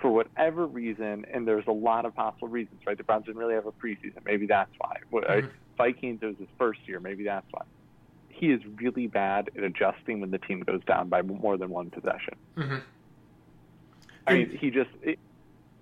for 0.00 0.10
whatever 0.10 0.66
reason, 0.66 1.24
and 1.32 1.46
there's 1.46 1.66
a 1.66 1.72
lot 1.72 2.04
of 2.04 2.14
possible 2.14 2.48
reasons, 2.48 2.80
right? 2.86 2.96
The 2.96 3.04
Browns 3.04 3.24
didn't 3.26 3.38
really 3.38 3.54
have 3.54 3.66
a 3.66 3.72
preseason. 3.72 4.24
Maybe 4.24 4.46
that's 4.46 4.72
why. 4.78 4.96
Mm-hmm. 5.12 5.48
Vikings, 5.78 6.18
it 6.22 6.26
was 6.26 6.36
his 6.38 6.48
first 6.58 6.80
year. 6.86 7.00
Maybe 7.00 7.24
that's 7.24 7.46
why. 7.50 7.62
He 8.28 8.50
is 8.50 8.60
really 8.76 9.06
bad 9.06 9.50
at 9.56 9.62
adjusting 9.62 10.20
when 10.20 10.30
the 10.30 10.38
team 10.38 10.60
goes 10.60 10.82
down 10.84 11.08
by 11.08 11.22
more 11.22 11.56
than 11.56 11.70
one 11.70 11.90
possession. 11.90 12.34
Mm-hmm. 12.56 12.76
I 14.26 14.34
mean, 14.34 14.58
he 14.60 14.70
just 14.70 14.90
it, 15.02 15.18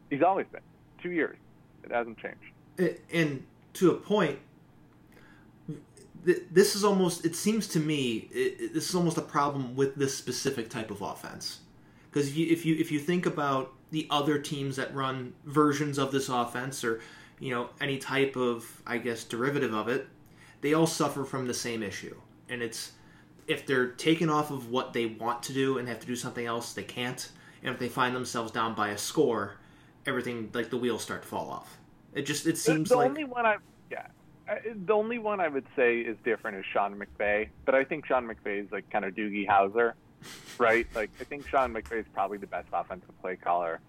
he's 0.08 0.22
always 0.22 0.46
been 0.52 0.62
two 1.02 1.10
years. 1.10 1.36
It 1.84 1.92
hasn't 1.92 2.18
changed. 2.18 3.00
And 3.12 3.44
to 3.74 3.90
a 3.90 3.94
point, 3.94 4.38
this 6.24 6.76
is 6.76 6.84
almost. 6.84 7.24
It 7.24 7.34
seems 7.34 7.66
to 7.68 7.80
me 7.80 8.28
it, 8.32 8.74
this 8.74 8.88
is 8.88 8.94
almost 8.94 9.18
a 9.18 9.22
problem 9.22 9.74
with 9.76 9.94
this 9.94 10.16
specific 10.16 10.68
type 10.70 10.90
of 10.90 11.02
offense. 11.02 11.60
Because 12.10 12.28
if 12.28 12.36
you, 12.36 12.46
if 12.50 12.66
you 12.66 12.76
if 12.76 12.90
you 12.90 12.98
think 12.98 13.26
about 13.26 13.72
the 13.90 14.06
other 14.10 14.38
teams 14.38 14.76
that 14.76 14.94
run 14.94 15.32
versions 15.44 15.98
of 15.98 16.12
this 16.12 16.28
offense, 16.28 16.84
or 16.84 17.00
you 17.38 17.54
know 17.54 17.70
any 17.80 17.98
type 17.98 18.36
of 18.36 18.82
I 18.86 18.98
guess 18.98 19.24
derivative 19.24 19.74
of 19.74 19.88
it, 19.88 20.08
they 20.60 20.74
all 20.74 20.86
suffer 20.86 21.24
from 21.24 21.46
the 21.46 21.54
same 21.54 21.82
issue, 21.82 22.16
and 22.48 22.62
it's 22.62 22.92
if 23.46 23.66
they're 23.66 23.88
taken 23.88 24.30
off 24.30 24.50
of 24.50 24.70
what 24.70 24.92
they 24.92 25.06
want 25.06 25.42
to 25.44 25.52
do 25.52 25.78
and 25.78 25.88
have 25.88 26.00
to 26.00 26.06
do 26.06 26.16
something 26.16 26.46
else, 26.46 26.72
they 26.72 26.82
can't 26.84 27.30
and 27.62 27.72
if 27.74 27.78
they 27.78 27.88
find 27.88 28.14
themselves 28.14 28.52
down 28.52 28.74
by 28.74 28.88
a 28.88 28.98
score, 28.98 29.56
everything 30.06 30.50
like 30.52 30.70
the 30.70 30.76
wheels 30.76 31.02
start 31.02 31.22
to 31.22 31.28
fall 31.28 31.50
off. 31.50 31.78
It 32.14 32.22
just 32.22 32.46
it 32.46 32.58
seems 32.58 32.88
the, 32.88 32.94
the 32.94 32.98
like 32.98 33.08
only 33.08 33.24
one 33.24 33.46
I 33.46 33.56
yeah 33.90 34.06
the 34.86 34.92
only 34.92 35.18
one 35.18 35.40
I 35.40 35.48
would 35.48 35.66
say 35.76 36.00
is 36.00 36.16
different 36.24 36.56
is 36.56 36.64
Sean 36.72 36.98
McVay, 36.98 37.48
but 37.64 37.74
I 37.74 37.84
think 37.84 38.06
Sean 38.06 38.26
McVay 38.26 38.64
is 38.64 38.72
like 38.72 38.88
kind 38.90 39.04
of 39.04 39.14
Doogie 39.14 39.46
Howser, 39.46 39.92
right? 40.58 40.86
like 40.94 41.10
I 41.20 41.24
think 41.24 41.46
Sean 41.46 41.72
McVay 41.72 42.00
is 42.00 42.06
probably 42.12 42.38
the 42.38 42.46
best 42.46 42.68
offensive 42.72 43.18
play 43.20 43.36
caller 43.36 43.80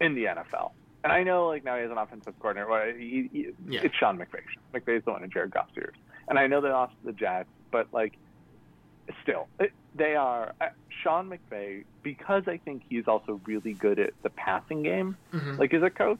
in 0.00 0.14
the 0.14 0.24
NFL. 0.24 0.72
And 1.04 1.12
I 1.12 1.22
know 1.22 1.46
like 1.46 1.64
now 1.64 1.76
he 1.76 1.82
has 1.82 1.90
an 1.90 1.98
offensive 1.98 2.34
coordinator. 2.40 2.70
Well, 2.70 2.86
he, 2.96 3.28
he, 3.32 3.48
yeah. 3.68 3.80
It's 3.82 3.94
Sean 3.94 4.18
McVay. 4.18 4.40
Sean 4.52 4.80
McVay 4.80 4.98
is 4.98 5.04
the 5.04 5.12
one 5.12 5.22
in 5.22 5.30
Jared 5.30 5.50
Goff's 5.50 5.76
ears. 5.76 5.94
And 6.28 6.38
I 6.38 6.46
know 6.46 6.60
they 6.60 6.70
lost 6.70 6.94
the 7.04 7.12
Jets, 7.12 7.48
but 7.70 7.88
like 7.92 8.14
still, 9.22 9.48
it, 9.58 9.72
they 9.94 10.14
are. 10.14 10.54
Uh, 10.60 10.68
Sean 11.02 11.30
McVay, 11.30 11.84
because 12.02 12.44
I 12.46 12.58
think 12.58 12.82
he's 12.88 13.06
also 13.06 13.40
really 13.46 13.72
good 13.72 13.98
at 13.98 14.12
the 14.22 14.30
passing 14.30 14.82
game, 14.82 15.16
mm-hmm. 15.32 15.56
like 15.56 15.72
as 15.74 15.82
a 15.82 15.90
coach, 15.90 16.18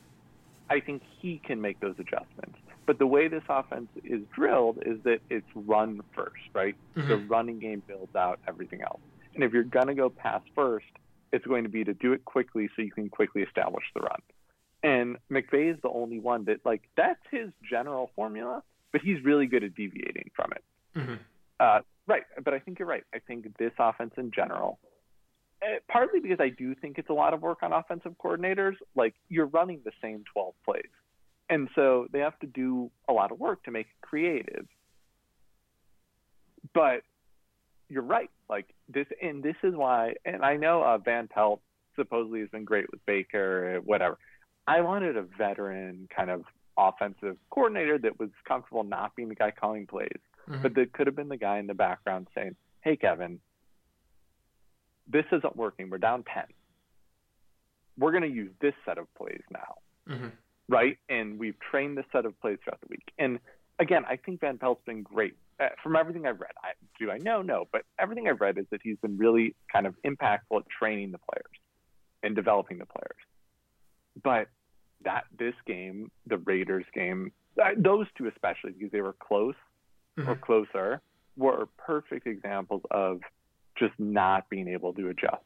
I 0.70 0.80
think 0.80 1.02
he 1.20 1.40
can 1.44 1.60
make 1.60 1.80
those 1.80 1.96
adjustments. 1.98 2.58
But 2.86 2.98
the 2.98 3.06
way 3.06 3.28
this 3.28 3.42
offense 3.48 3.88
is 4.04 4.22
drilled 4.34 4.78
is 4.84 5.02
that 5.02 5.20
it's 5.28 5.46
run 5.54 6.00
first, 6.14 6.42
right? 6.54 6.74
Mhm. 6.96 7.08
The 7.08 7.16
running 7.18 7.58
game 7.58 7.82
builds 7.86 8.14
out 8.16 8.38
everything 8.48 8.82
else. 8.82 9.00
And 9.34 9.44
if 9.44 9.52
you're 9.52 9.62
going 9.62 9.88
to 9.88 9.94
go 9.94 10.08
pass 10.08 10.42
first, 10.54 10.86
it's 11.32 11.44
going 11.44 11.64
to 11.64 11.68
be 11.68 11.84
to 11.84 11.92
do 11.92 12.12
it 12.14 12.24
quickly 12.24 12.70
so 12.74 12.82
you 12.82 12.90
can 12.90 13.10
quickly 13.10 13.42
establish 13.42 13.84
the 13.94 14.00
run. 14.00 14.20
And 14.82 15.16
McVay 15.30 15.74
is 15.74 15.80
the 15.82 15.90
only 15.90 16.18
one 16.18 16.44
that, 16.44 16.64
like, 16.64 16.82
that's 16.96 17.20
his 17.30 17.50
general 17.68 18.10
formula, 18.16 18.62
but 18.92 19.02
he's 19.02 19.22
really 19.22 19.46
good 19.46 19.64
at 19.64 19.74
deviating 19.74 20.30
from 20.34 20.52
it. 20.52 20.64
Mhm. 20.96 21.18
Uh, 21.60 21.80
right. 22.08 22.24
But 22.42 22.54
I 22.54 22.58
think 22.58 22.78
you're 22.78 22.88
right. 22.88 23.04
I 23.14 23.18
think 23.20 23.56
this 23.58 23.72
offense 23.78 24.14
in 24.16 24.32
general, 24.34 24.78
eh, 25.62 25.78
partly 25.88 26.20
because 26.20 26.40
I 26.40 26.48
do 26.48 26.74
think 26.74 26.98
it's 26.98 27.10
a 27.10 27.14
lot 27.14 27.34
of 27.34 27.42
work 27.42 27.58
on 27.62 27.72
offensive 27.72 28.14
coordinators, 28.22 28.74
like, 28.96 29.14
you're 29.28 29.46
running 29.46 29.80
the 29.84 29.92
same 30.02 30.24
12 30.32 30.54
plays. 30.64 30.82
And 31.50 31.68
so 31.74 32.06
they 32.12 32.18
have 32.18 32.38
to 32.40 32.46
do 32.46 32.90
a 33.08 33.12
lot 33.12 33.32
of 33.32 33.38
work 33.38 33.62
to 33.64 33.70
make 33.70 33.86
it 33.86 34.06
creative. 34.06 34.66
But 36.74 37.02
you're 37.88 38.02
right. 38.02 38.30
Like 38.48 38.66
this, 38.88 39.06
and 39.22 39.42
this 39.42 39.56
is 39.62 39.74
why, 39.74 40.14
and 40.24 40.44
I 40.44 40.56
know 40.56 40.82
uh, 40.82 40.98
Van 40.98 41.28
Pelt 41.28 41.60
supposedly 41.96 42.40
has 42.40 42.48
been 42.50 42.64
great 42.64 42.90
with 42.90 43.04
Baker, 43.06 43.76
uh, 43.76 43.80
whatever. 43.80 44.18
I 44.66 44.80
wanted 44.82 45.16
a 45.16 45.22
veteran 45.22 46.08
kind 46.14 46.30
of 46.30 46.44
offensive 46.78 47.36
coordinator 47.50 47.98
that 47.98 48.18
was 48.18 48.30
comfortable 48.46 48.84
not 48.84 49.16
being 49.16 49.28
the 49.28 49.34
guy 49.34 49.50
calling 49.50 49.86
plays, 49.86 50.20
Mhm. 50.48 50.62
but 50.62 50.74
that 50.74 50.92
could 50.92 51.06
have 51.06 51.16
been 51.16 51.28
the 51.28 51.36
guy 51.36 51.58
in 51.58 51.66
the 51.66 51.74
background 51.74 52.28
saying, 52.34 52.56
"Hey, 52.80 52.96
Kevin, 52.96 53.40
this 55.06 55.26
isn't 55.32 55.56
working. 55.56 55.90
We're 55.90 55.98
down 55.98 56.24
ten. 56.24 56.46
We're 57.96 58.12
going 58.12 58.22
to 58.22 58.28
use 58.28 58.52
this 58.60 58.74
set 58.84 58.98
of 58.98 59.12
plays 59.14 59.42
now." 59.50 59.78
Mhm. 60.06 60.32
right? 60.70 60.98
And 61.08 61.38
we've 61.38 61.58
trained 61.60 61.96
this 61.96 62.04
set 62.12 62.26
of 62.26 62.38
plays 62.40 62.58
throughout 62.62 62.78
the 62.82 62.88
week. 62.88 63.10
And 63.18 63.40
again, 63.78 64.04
I 64.06 64.16
think 64.16 64.40
Van 64.40 64.58
Pelt's 64.58 64.84
been 64.84 65.02
great. 65.02 65.34
Uh, 65.58 65.70
from 65.82 65.96
everything 65.96 66.26
I've 66.26 66.40
read, 66.40 66.52
I, 66.62 66.74
do 66.98 67.10
I 67.10 67.16
know? 67.18 67.40
No, 67.40 67.66
but 67.72 67.86
everything 67.98 68.28
I've 68.28 68.40
read 68.40 68.58
is 68.58 68.66
that 68.70 68.80
he's 68.82 68.98
been 68.98 69.16
really 69.16 69.56
kind 69.72 69.86
of 69.86 69.96
impactful 70.02 70.60
at 70.60 70.68
training 70.68 71.10
the 71.12 71.18
players 71.18 71.56
and 72.22 72.36
developing 72.36 72.76
the 72.78 72.84
players. 72.86 73.16
But 74.22 74.48
that 75.04 75.24
this 75.38 75.54
game, 75.66 76.10
the 76.26 76.36
Raiders 76.38 76.84
game, 76.92 77.32
those 77.76 78.06
two 78.16 78.26
especially 78.26 78.72
because 78.72 78.92
they 78.92 79.00
were 79.00 79.14
close 79.14 79.56
or 80.24 80.36
Mhm. 80.36 80.40
closer, 80.40 81.00
were 81.36 81.68
perfect 81.78 82.26
examples 82.26 82.82
of 82.90 83.20
just 83.78 83.94
not 83.98 84.48
being 84.50 84.68
able 84.68 84.92
to 84.94 85.08
adjust. 85.08 85.44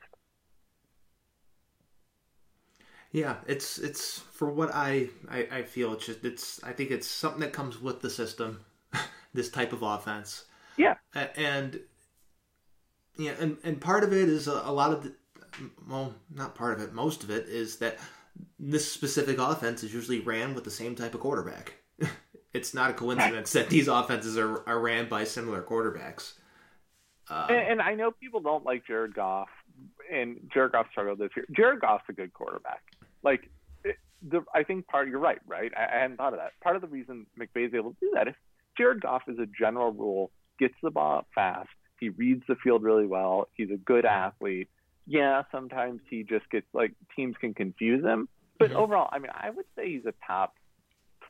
Yeah, 3.10 3.36
it's 3.46 3.78
it's 3.78 4.20
for 4.20 4.50
what 4.50 4.70
I, 4.74 5.08
I 5.30 5.46
I 5.50 5.62
feel 5.64 5.92
it's 5.92 6.06
just 6.06 6.24
it's 6.24 6.62
I 6.64 6.72
think 6.72 6.90
it's 6.90 7.06
something 7.06 7.40
that 7.40 7.52
comes 7.52 7.78
with 7.80 8.00
the 8.00 8.08
system, 8.10 8.64
this 9.34 9.50
type 9.50 9.72
of 9.72 9.82
offense. 9.82 10.46
Yeah. 10.76 10.94
And 11.14 11.80
yeah, 13.18 13.34
and 13.38 13.58
and 13.64 13.80
part 13.80 14.04
of 14.04 14.12
it 14.12 14.28
is 14.28 14.48
a, 14.48 14.62
a 14.64 14.72
lot 14.72 14.92
of 14.92 15.02
the 15.02 15.14
well, 15.86 16.14
not 16.34 16.54
part 16.54 16.72
of 16.78 16.82
it, 16.82 16.94
most 16.94 17.22
of 17.22 17.30
it 17.30 17.46
is 17.48 17.76
that 17.78 17.98
this 18.58 18.90
specific 18.90 19.38
offense 19.38 19.82
is 19.84 19.92
usually 19.92 20.20
ran 20.20 20.54
with 20.54 20.64
the 20.64 20.70
same 20.70 20.94
type 20.94 21.14
of 21.14 21.20
quarterback. 21.20 21.74
it's 22.54 22.74
not 22.74 22.90
a 22.90 22.94
coincidence 22.94 23.52
that 23.52 23.70
these 23.70 23.88
offenses 23.88 24.36
are, 24.36 24.66
are 24.68 24.78
ran 24.80 25.08
by 25.08 25.24
similar 25.24 25.62
quarterbacks. 25.62 26.34
Um, 27.28 27.46
And, 27.48 27.58
and 27.72 27.82
I 27.82 27.94
know 27.94 28.10
people 28.10 28.40
don't 28.40 28.64
like 28.64 28.86
Jared 28.86 29.14
Goff, 29.14 29.48
and 30.12 30.36
Jared 30.52 30.72
Goff 30.72 30.86
struggled 30.90 31.18
this 31.18 31.30
year. 31.36 31.46
Jared 31.56 31.80
Goff's 31.80 32.04
a 32.08 32.12
good 32.12 32.32
quarterback. 32.34 32.82
Like, 33.22 33.48
it, 33.84 33.96
the 34.28 34.44
I 34.54 34.64
think 34.64 34.86
part 34.86 35.08
you're 35.08 35.18
right, 35.18 35.38
right? 35.46 35.72
I, 35.76 35.96
I 35.96 36.00
hadn't 36.02 36.16
thought 36.18 36.34
of 36.34 36.40
that. 36.40 36.52
Part 36.62 36.76
of 36.76 36.82
the 36.82 36.88
reason 36.88 37.26
McVay's 37.38 37.72
able 37.74 37.92
to 37.92 37.96
do 38.00 38.10
that 38.14 38.28
is 38.28 38.34
Jared 38.76 39.00
Goff, 39.00 39.22
as 39.28 39.38
a 39.38 39.46
general 39.46 39.92
rule, 39.92 40.30
gets 40.58 40.74
the 40.82 40.90
ball 40.90 41.18
up 41.18 41.28
fast. 41.34 41.68
He 42.00 42.08
reads 42.10 42.42
the 42.48 42.56
field 42.56 42.82
really 42.82 43.06
well. 43.06 43.48
He's 43.54 43.70
a 43.70 43.76
good 43.76 44.04
athlete. 44.04 44.68
Yeah, 45.06 45.42
sometimes 45.50 46.00
he 46.10 46.22
just 46.24 46.48
gets 46.50 46.66
like 46.72 46.92
teams 47.16 47.36
can 47.40 47.54
confuse 47.54 48.04
him, 48.04 48.28
but 48.58 48.70
Mhm. 48.70 48.74
overall, 48.76 49.08
I 49.10 49.18
mean, 49.18 49.30
I 49.34 49.50
would 49.50 49.66
say 49.76 49.88
he's 49.92 50.06
a 50.06 50.14
top 50.26 50.54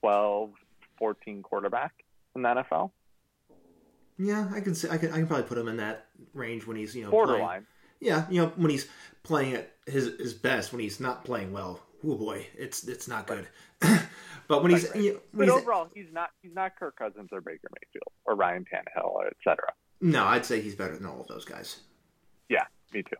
12, 0.00 0.52
14 0.98 1.42
quarterback 1.42 1.92
in 2.35 2.42
the 2.42 2.48
NFL. 2.48 2.90
yeah, 4.18 4.48
I 4.55 4.61
can 4.61 4.74
see 4.74 4.88
I 4.88 4.98
can 4.98 5.11
I 5.12 5.16
can 5.16 5.26
probably 5.26 5.46
put 5.46 5.59
him 5.59 5.68
in 5.68 5.76
that 5.78 6.07
range 6.35 6.66
when 6.66 6.76
he's 6.76 6.94
you 6.94 7.05
know 7.05 7.11
playing- 7.11 7.26
Borderline. 7.26 7.66
Yeah, 8.00 8.26
you 8.31 8.42
know 8.42 8.52
when 8.57 8.70
he's 8.70 8.88
playing 9.22 9.55
at 9.55 9.72
his 9.87 10.07
his 10.18 10.35
best, 10.35 10.72
when 10.72 10.81
he's 10.81 10.98
not 11.00 11.24
playing 11.24 11.52
well. 11.52 11.81
Oh 12.05 12.16
boy, 12.16 12.46
it's 12.57 12.87
it's 12.88 13.07
not 13.07 13.26
good. 13.28 13.46
but 14.48 14.62
when 14.62 14.72
he's, 14.72 14.88
Right, 14.90 14.96
you 15.02 15.12
know, 15.14 15.20
But 15.35 15.44
he's 15.44 15.52
overall, 15.52 15.88
he's 15.94 16.12
not 16.12 16.31
he's 16.42 16.52
not 16.55 16.76
Kirk 16.76 16.96
Cousins 16.96 17.28
or 17.33 17.40
Baker 17.40 17.68
Mayfield 17.81 18.12
or 18.24 18.35
Ryan 18.35 18.64
Tannehill 18.64 19.05
or 19.05 19.26
et 19.28 19.37
cetera. 19.44 19.72
no, 20.00 20.24
I'd 20.24 20.44
say 20.44 20.61
he's 20.61 20.74
better 20.74 20.96
than 20.96 21.07
all 21.07 21.20
of 21.20 21.28
those 21.28 21.44
guys. 21.44 21.78
Yeah, 22.48 22.64
me 22.92 23.02
too. 23.05 23.16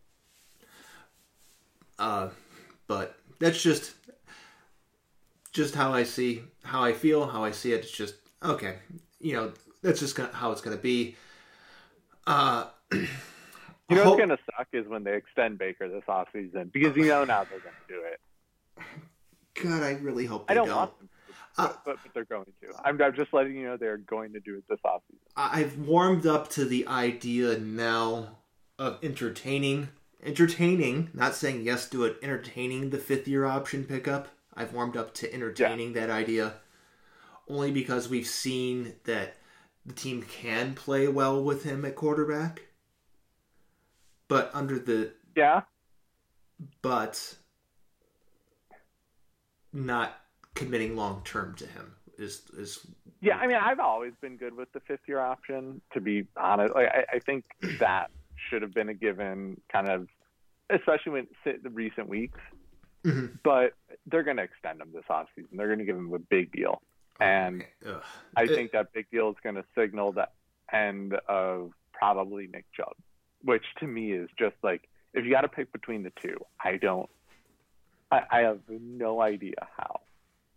Uh, 1.99 2.31
but 2.89 3.17
that's 3.39 3.63
just 3.63 3.95
just 5.53 5.75
how 5.75 5.93
I 5.93 6.03
see 6.05 6.43
how 6.65 6.83
I 6.83 6.93
feel, 6.93 7.27
how 7.27 7.45
I 7.45 7.51
see 7.51 7.73
it. 7.73 7.81
It's 7.81 7.91
just 7.91 8.15
okay. 8.43 8.77
You 9.21 9.35
know, 9.35 9.53
that's 9.83 10.01
just 10.01 10.17
gonna, 10.17 10.33
how 10.33 10.51
it's 10.53 10.61
going 10.61 10.77
to 10.77 10.83
be. 10.83 11.17
Uh, 12.27 12.67
You 13.91 13.97
know 13.99 14.05
hope- 14.05 14.13
what's 14.19 14.21
gonna 14.29 14.39
suck 14.57 14.69
is 14.73 14.87
when 14.89 15.05
they 15.05 15.15
extend 15.17 15.59
Baker 15.59 15.87
this 15.87 16.05
offseason 16.09 16.73
because 16.73 16.97
you 16.97 17.05
know 17.07 17.25
now 17.25 17.45
they're 17.45 17.59
gonna 17.59 17.75
do 17.89 18.01
it. 18.07 18.83
God, 19.63 19.83
I 19.83 19.93
really 20.01 20.25
hope 20.25 20.47
they 20.49 20.53
I 20.53 20.55
don't, 20.55 20.69
don't. 20.69 20.77
want 20.77 20.99
them, 20.99 21.09
to, 21.29 21.35
Uh, 21.63 21.67
but, 21.67 21.85
but, 21.85 21.97
but 22.03 22.15
they're 22.15 22.25
going 22.25 22.47
to. 22.47 22.69
I'm, 22.87 23.03
I'm 23.03 23.15
just 23.15 23.35
letting 23.35 23.55
you 23.55 23.67
know 23.67 23.77
they're 23.77 23.99
going 23.99 24.33
to 24.33 24.41
do 24.41 24.57
it 24.57 24.65
this 24.67 24.79
offseason. 24.87 25.19
I've 25.37 25.77
warmed 25.77 26.25
up 26.27 26.49
to 26.51 26.65
the 26.65 26.87
idea 26.87 27.59
now 27.59 28.39
of 28.79 28.99
entertaining, 29.03 29.89
entertaining, 30.25 31.11
not 31.13 31.35
saying 31.35 31.61
yes 31.63 31.87
to 31.91 32.05
it, 32.07 32.17
entertaining 32.23 32.91
the 32.91 32.99
fifth 32.99 33.29
year 33.29 33.45
option 33.45 33.85
pickup. 33.85 34.29
I've 34.55 34.73
warmed 34.73 34.97
up 34.97 35.15
to 35.15 35.33
entertaining 35.33 35.95
that 35.95 36.11
idea 36.11 36.55
only 37.49 37.71
because 37.71 38.09
we've 38.09 38.27
seen 38.27 38.95
that 39.05 39.37
the 39.85 39.93
team 39.93 40.23
can 40.23 40.75
play 40.75 41.09
well 41.09 41.43
with 41.43 41.65
him 41.65 41.85
at 41.85 41.97
quarterback. 41.97 42.63
But 44.29 44.51
under 44.55 44.79
the 44.79 45.13
Yeah, 45.37 45.63
but 46.81 47.37
not 49.73 50.21
committing 50.55 50.97
long 50.97 51.23
term 51.25 51.55
to 51.57 51.67
him 51.67 51.95
is 52.19 52.43
is 52.57 52.87
yeah. 53.21 53.37
I 53.37 53.47
mean, 53.47 53.57
I've 53.57 53.81
always 53.81 54.13
been 54.21 54.37
good 54.37 54.57
with 54.57 54.73
the 54.73 54.81
fifth 54.81 55.03
year 55.07 55.21
option. 55.21 55.81
To 55.93 56.01
be 56.01 56.27
honest, 56.37 56.75
like, 56.75 56.89
I, 56.89 57.17
I 57.17 57.19
think 57.19 57.45
that 57.79 58.11
should 58.49 58.63
have 58.63 58.73
been 58.73 58.89
a 58.89 58.95
given, 58.95 59.61
kind 59.71 59.89
of, 59.89 60.09
especially 60.71 61.13
when 61.13 61.27
sit 61.45 61.63
the 61.63 61.71
recent 61.71 62.09
weeks. 62.09 62.39
Mhm. 63.05 63.39
But 63.43 63.75
they're 64.07 64.23
going 64.23 64.37
to 64.37 64.43
extend 64.45 64.81
him 64.81 64.93
this 64.93 65.05
offseason. 65.11 65.49
They're 65.53 65.67
going 65.67 65.79
to 65.81 65.85
give 65.85 65.97
him 65.97 66.13
a 66.15 66.19
big 66.19 66.53
deal. 66.53 66.83
And 67.21 67.65
Ugh. 67.87 68.03
I 68.37 68.45
It- 68.45 68.49
think 68.51 68.73
that 68.73 68.93
big 68.93 69.11
deal 69.11 69.29
is 69.31 69.37
going 69.43 69.57
to 69.57 69.65
signal 69.75 70.13
the 70.13 70.29
end 70.73 71.15
of 71.29 71.73
probably 71.93 72.47
Nick 72.49 72.65
Chubb, 72.73 72.95
which 73.43 73.65
to 73.81 73.87
me 73.87 74.13
is 74.13 74.29
just 74.39 74.57
like 74.63 74.89
if 75.15 75.25
you 75.25 75.31
got 75.31 75.43
to 75.43 75.49
pick 75.49 75.71
between 75.73 76.03
the 76.03 76.13
two, 76.23 76.37
I 76.63 76.79
don't. 76.79 77.09
I, 78.11 78.23
I 78.31 78.41
have 78.41 78.61
no 78.69 79.21
idea 79.21 79.69
how. 79.77 80.01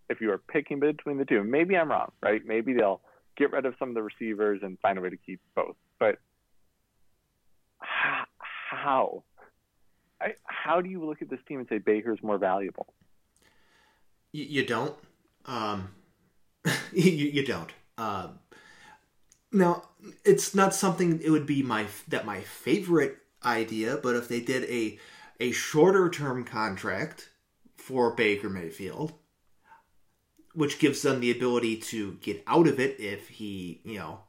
If 0.09 0.21
you 0.21 0.31
are 0.31 0.37
picking 0.37 0.79
between 0.79 1.17
the 1.17 1.25
two, 1.25 1.43
maybe 1.43 1.75
I'm 1.75 1.89
wrong, 1.89 2.11
right? 2.21 2.45
Maybe 2.45 2.73
they'll 2.73 3.01
get 3.37 3.51
rid 3.51 3.65
of 3.65 3.75
some 3.79 3.89
of 3.89 3.95
the 3.95 4.03
receivers 4.03 4.61
and 4.63 4.79
find 4.79 4.97
a 4.97 5.01
way 5.01 5.09
to 5.09 5.17
keep 5.17 5.41
both. 5.55 5.75
But 5.99 6.19
how? 7.79 9.23
I, 10.21 10.33
how 10.45 10.81
do 10.81 10.89
you 10.89 11.05
look 11.05 11.21
at 11.21 11.29
this 11.29 11.39
team 11.47 11.59
and 11.59 11.67
say 11.67 11.77
Baker's 11.77 12.21
more 12.23 12.37
valuable? 12.37 12.93
You, 14.31 14.45
you 14.45 14.65
don't. 14.65 14.95
Um, 15.45 15.89
you, 16.93 17.11
you 17.11 17.45
don't. 17.45 17.71
Um, 17.97 18.39
now, 19.51 19.83
it's 20.23 20.53
not 20.53 20.75
something. 20.75 21.21
It 21.21 21.29
would 21.29 21.45
be 21.45 21.63
my 21.63 21.87
that 22.07 22.25
my 22.25 22.41
favorite 22.41 23.17
idea, 23.43 23.97
but 24.01 24.15
if 24.15 24.27
they 24.27 24.41
did 24.41 24.63
a 24.65 24.99
a 25.39 25.51
shorter 25.51 26.09
term 26.09 26.43
contract 26.43 27.29
for 27.77 28.11
Baker 28.11 28.49
Mayfield, 28.49 29.13
which 30.53 30.79
gives 30.79 31.01
them 31.01 31.19
the 31.19 31.31
ability 31.31 31.77
to 31.77 32.13
get 32.21 32.43
out 32.47 32.67
of 32.67 32.79
it 32.79 32.99
if 32.99 33.27
he, 33.27 33.81
you 33.83 33.99
know, 33.99 34.19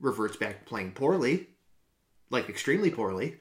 reverts 0.00 0.36
back 0.36 0.66
playing 0.66 0.92
poorly, 0.92 1.48
like 2.30 2.48
extremely 2.48 2.90
poorly, 2.90 3.38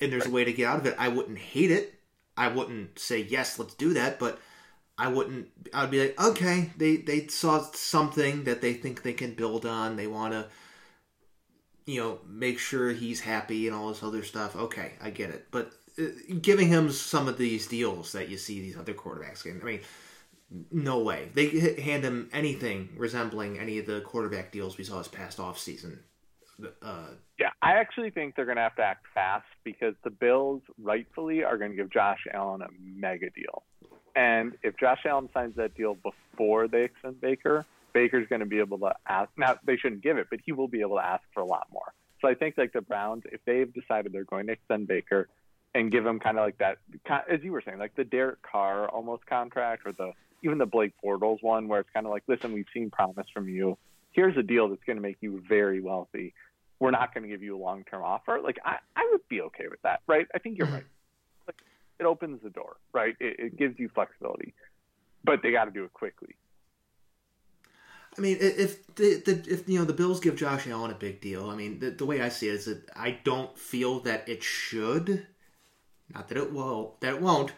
and 0.00 0.12
there's 0.12 0.26
a 0.26 0.30
way 0.30 0.44
to 0.44 0.52
get 0.52 0.66
out 0.66 0.78
of 0.80 0.86
it, 0.86 0.94
I 0.98 1.08
wouldn't 1.08 1.38
hate 1.38 1.70
it. 1.70 1.94
I 2.36 2.48
wouldn't 2.48 2.98
say 2.98 3.20
yes, 3.22 3.58
let's 3.58 3.74
do 3.74 3.94
that, 3.94 4.18
but 4.18 4.40
I 4.98 5.08
wouldn't. 5.08 5.48
I'd 5.72 5.90
be 5.90 6.00
like, 6.00 6.20
okay, 6.20 6.70
they 6.76 6.96
they 6.96 7.26
saw 7.26 7.62
something 7.72 8.44
that 8.44 8.60
they 8.60 8.74
think 8.74 9.02
they 9.02 9.12
can 9.12 9.34
build 9.34 9.66
on. 9.66 9.96
They 9.96 10.06
want 10.06 10.32
to, 10.32 10.46
you 11.86 12.00
know, 12.00 12.18
make 12.26 12.58
sure 12.58 12.92
he's 12.92 13.20
happy 13.20 13.66
and 13.66 13.76
all 13.76 13.88
this 13.88 14.02
other 14.02 14.22
stuff. 14.22 14.56
Okay, 14.56 14.92
I 15.02 15.10
get 15.10 15.30
it. 15.30 15.46
But 15.50 15.72
uh, 15.98 16.04
giving 16.40 16.68
him 16.68 16.90
some 16.90 17.28
of 17.28 17.38
these 17.38 17.66
deals 17.66 18.12
that 18.12 18.28
you 18.28 18.36
see 18.36 18.60
these 18.60 18.76
other 18.76 18.94
quarterbacks 18.94 19.44
getting, 19.44 19.62
I 19.62 19.64
mean, 19.64 19.80
no 20.70 21.00
way. 21.00 21.30
They 21.34 21.80
hand 21.80 22.04
him 22.04 22.28
anything 22.32 22.90
resembling 22.96 23.58
any 23.58 23.78
of 23.78 23.86
the 23.86 24.00
quarterback 24.00 24.52
deals 24.52 24.78
we 24.78 24.84
saw 24.84 24.98
this 24.98 25.08
past 25.08 25.40
off 25.40 25.58
season. 25.58 26.00
Uh, 26.82 27.06
yeah, 27.38 27.50
I 27.62 27.72
actually 27.74 28.10
think 28.10 28.36
they're 28.36 28.44
going 28.44 28.56
to 28.56 28.62
have 28.62 28.76
to 28.76 28.82
act 28.82 29.06
fast 29.12 29.46
because 29.64 29.94
the 30.04 30.10
Bills 30.10 30.62
rightfully 30.80 31.42
are 31.44 31.58
going 31.58 31.70
to 31.70 31.76
give 31.76 31.90
Josh 31.90 32.26
Allen 32.32 32.62
a 32.62 32.68
mega 32.80 33.30
deal. 33.30 33.64
And 34.16 34.56
if 34.62 34.76
Josh 34.78 35.00
Allen 35.06 35.28
signs 35.34 35.56
that 35.56 35.74
deal 35.74 35.96
before 35.96 36.68
they 36.68 36.84
extend 36.84 37.20
Baker, 37.20 37.66
Baker's 37.92 38.28
going 38.28 38.40
to 38.40 38.46
be 38.46 38.60
able 38.60 38.78
to 38.78 38.94
ask. 39.08 39.30
Now 39.36 39.56
they 39.64 39.76
shouldn't 39.76 40.02
give 40.02 40.18
it, 40.18 40.28
but 40.30 40.40
he 40.44 40.52
will 40.52 40.68
be 40.68 40.80
able 40.80 40.96
to 40.96 41.04
ask 41.04 41.22
for 41.32 41.40
a 41.40 41.46
lot 41.46 41.66
more. 41.72 41.92
So 42.20 42.28
I 42.28 42.34
think 42.34 42.56
like 42.56 42.72
the 42.72 42.80
Browns, 42.80 43.22
if 43.32 43.40
they've 43.44 43.72
decided 43.72 44.12
they're 44.12 44.24
going 44.24 44.46
to 44.46 44.52
extend 44.52 44.86
Baker 44.86 45.28
and 45.74 45.90
give 45.90 46.06
him 46.06 46.20
kind 46.20 46.38
of 46.38 46.44
like 46.44 46.58
that, 46.58 46.78
as 47.28 47.40
you 47.42 47.52
were 47.52 47.62
saying, 47.64 47.78
like 47.78 47.94
the 47.96 48.04
Derek 48.04 48.40
Carr 48.42 48.88
almost 48.88 49.26
contract 49.26 49.82
or 49.84 49.92
the 49.92 50.12
even 50.42 50.58
the 50.58 50.66
Blake 50.66 50.92
Bortles 51.02 51.42
one, 51.42 51.68
where 51.68 51.80
it's 51.80 51.90
kind 51.94 52.06
of 52.06 52.12
like, 52.12 52.22
listen, 52.28 52.52
we've 52.52 52.66
seen 52.74 52.90
promise 52.90 53.26
from 53.32 53.48
you. 53.48 53.78
Here's 54.14 54.36
a 54.36 54.42
deal 54.42 54.68
that's 54.68 54.82
going 54.84 54.96
to 54.96 55.02
make 55.02 55.18
you 55.20 55.42
very 55.48 55.80
wealthy. 55.80 56.34
We're 56.78 56.92
not 56.92 57.12
going 57.12 57.24
to 57.24 57.28
give 57.28 57.42
you 57.42 57.56
a 57.56 57.58
long 57.58 57.84
term 57.84 58.02
offer. 58.02 58.40
Like 58.42 58.58
I, 58.64 58.76
I 58.96 59.08
would 59.10 59.28
be 59.28 59.42
okay 59.42 59.66
with 59.68 59.82
that, 59.82 60.00
right? 60.06 60.26
I 60.34 60.38
think 60.38 60.56
you're 60.56 60.66
mm-hmm. 60.66 60.76
right. 60.76 60.84
Like 61.48 61.56
it 61.98 62.04
opens 62.04 62.40
the 62.42 62.50
door, 62.50 62.76
right? 62.92 63.16
It, 63.20 63.36
it 63.38 63.58
gives 63.58 63.78
you 63.78 63.90
flexibility, 63.92 64.54
but 65.24 65.40
they 65.42 65.50
got 65.50 65.64
to 65.64 65.72
do 65.72 65.84
it 65.84 65.92
quickly. 65.92 66.36
I 68.16 68.20
mean, 68.20 68.36
if 68.40 68.86
the, 68.94 69.20
the 69.24 69.44
if 69.52 69.68
you 69.68 69.80
know 69.80 69.84
the 69.84 69.92
Bills 69.92 70.20
give 70.20 70.36
Josh 70.36 70.68
Allen 70.68 70.92
a 70.92 70.94
big 70.94 71.20
deal, 71.20 71.50
I 71.50 71.56
mean, 71.56 71.80
the, 71.80 71.90
the 71.90 72.06
way 72.06 72.22
I 72.22 72.28
see 72.28 72.48
it 72.48 72.54
is 72.54 72.64
that 72.66 72.88
I 72.94 73.18
don't 73.24 73.58
feel 73.58 73.98
that 74.00 74.28
it 74.28 74.44
should, 74.44 75.26
not 76.14 76.28
that 76.28 76.38
it 76.38 76.52
will, 76.52 76.96
that 77.00 77.14
it 77.14 77.20
won't, 77.20 77.52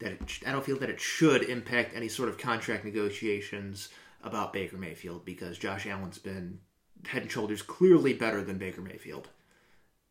that 0.00 0.12
it, 0.12 0.40
I 0.46 0.52
don't 0.52 0.64
feel 0.64 0.78
that 0.78 0.90
it 0.90 1.00
should 1.00 1.44
impact 1.44 1.96
any 1.96 2.08
sort 2.08 2.28
of 2.28 2.36
contract 2.36 2.84
negotiations 2.84 3.88
about 4.22 4.52
Baker 4.52 4.76
Mayfield 4.76 5.24
because 5.24 5.58
Josh 5.58 5.86
Allen's 5.86 6.18
been 6.18 6.60
head 7.06 7.22
and 7.22 7.30
shoulders 7.30 7.62
clearly 7.62 8.12
better 8.12 8.42
than 8.42 8.58
Baker 8.58 8.82
Mayfield. 8.82 9.28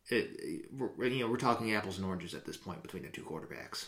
It, 0.08 0.66
we're, 0.72 1.06
you 1.06 1.20
know, 1.20 1.30
we're 1.30 1.36
talking 1.36 1.72
apples 1.74 1.98
and 1.98 2.06
oranges 2.06 2.34
at 2.34 2.44
this 2.44 2.56
point 2.56 2.82
between 2.82 3.02
the 3.04 3.10
two 3.10 3.22
quarterbacks. 3.22 3.86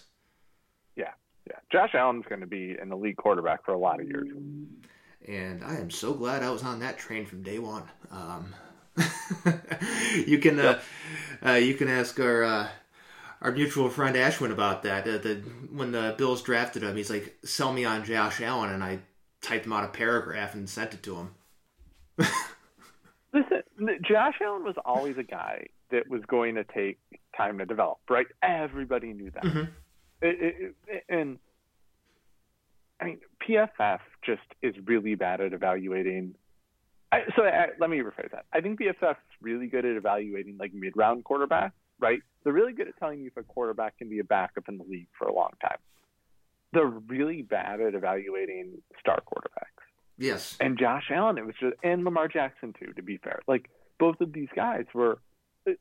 Yeah, 0.95 1.11
yeah. 1.49 1.57
Josh 1.73 1.95
Allen's 1.95 2.25
going 2.29 2.43
to 2.43 2.47
be 2.47 2.77
an 2.81 2.93
elite 2.93 3.17
quarterback 3.17 3.65
for 3.65 3.73
a 3.73 3.79
lot 3.79 4.01
of 4.01 4.07
years 4.07 4.29
and 5.27 5.63
I 5.65 5.77
am 5.77 5.91
so 5.91 6.15
glad 6.15 6.43
I 6.43 6.51
was 6.51 6.63
on 6.63 6.81
that 6.81 6.99
train 6.99 7.27
from 7.27 7.43
day 7.43 7.59
one. 7.59 7.85
Um, 8.11 8.55
you 10.27 10.39
can 10.39 10.59
uh, 10.59 10.81
uh, 11.45 11.53
you 11.53 11.75
can 11.75 11.89
ask 11.89 12.19
our 12.21 12.43
uh, 12.43 12.69
our 13.41 13.53
mutual 13.53 13.89
friend 13.89 14.17
Ashwin 14.17 14.51
about 14.51 14.83
that. 14.83 15.07
Uh, 15.07 15.19
the, 15.19 15.43
when 15.71 15.93
the 15.93 16.15
Bills 16.19 16.43
drafted 16.43 16.83
him, 16.83 16.97
he's 16.97 17.11
like, 17.11 17.37
"Sell 17.45 17.73
me 17.73 17.85
on 17.85 18.05
Josh 18.05 18.41
Allen," 18.41 18.71
and 18.71 18.83
I 18.83 19.01
typed 19.43 19.67
him 19.67 19.73
out 19.73 19.85
a 19.85 19.89
paragraph 19.89 20.55
and 20.55 20.69
sent 20.69 20.95
it 20.95 21.03
to 21.03 21.17
him. 21.17 21.31
Listen, 23.35 23.63
Josh 24.03 24.35
Allen 24.45 24.65
was 24.65 24.77
always 24.85 25.17
a 25.19 25.23
guy 25.23 25.67
that 25.91 26.09
was 26.09 26.23
going 26.29 26.55
to 26.55 26.65
take 26.65 26.99
time 27.37 27.59
to 27.59 27.67
develop, 27.67 27.99
right? 28.09 28.27
Everybody 28.43 29.13
knew 29.13 29.31
that, 29.31 29.43
mm-hmm. 29.43 29.65
it, 30.21 30.75
it, 30.87 31.05
and 31.09 31.39
I 33.01 33.05
mean, 33.07 33.19
PFF 33.47 33.99
just 34.25 34.43
is 34.63 34.75
really 34.87 35.15
bad 35.17 35.41
at 35.41 35.53
evaluating. 35.53 36.35
I, 37.11 37.23
so 37.35 37.43
I, 37.43 37.69
let 37.81 37.91
me 37.91 37.99
rephrase 37.99 38.31
that. 38.31 38.47
I 38.53 38.61
think 38.61 38.81
PFF 38.81 39.11
is 39.11 39.17
really 39.41 39.67
good 39.67 39.85
at 39.85 39.97
evaluating 39.97 40.57
like 40.59 40.73
mid-round 40.73 41.25
quarterbacks, 41.25 41.73
right? 41.99 42.21
They're 42.45 42.53
really 42.53 42.73
good 42.73 42.89
at 42.89 42.97
telling 42.99 43.21
you 43.21 43.27
if 43.27 43.37
a 43.37 43.43
quarterback 43.43 43.99
can 43.99 44.09
be 44.09 44.21
a 44.21 44.25
backup 44.25 44.69
in 44.69 44.79
the 44.79 44.85
league 44.85 45.09
for 45.19 45.27
a 45.27 45.35
long 45.35 45.51
time. 45.61 45.79
They're 46.73 46.87
really 46.87 47.43
bad 47.43 47.81
at 47.81 47.95
evaluating 47.95 48.83
star 48.99 49.21
quarterbacks. 49.21 49.85
Yes. 50.19 50.57
And 50.61 50.79
Josh 50.79 51.11
Allen, 51.11 51.39
it 51.39 51.47
was 51.47 51.55
just, 51.61 51.75
and 51.83 52.05
Lamar 52.05 52.29
Jackson 52.29 52.75
too. 52.79 52.93
To 52.95 53.03
be 53.03 53.19
fair, 53.19 53.41
like 53.47 53.69
both 53.99 54.21
of 54.21 54.33
these 54.33 54.49
guys 54.55 54.85
were. 54.95 55.19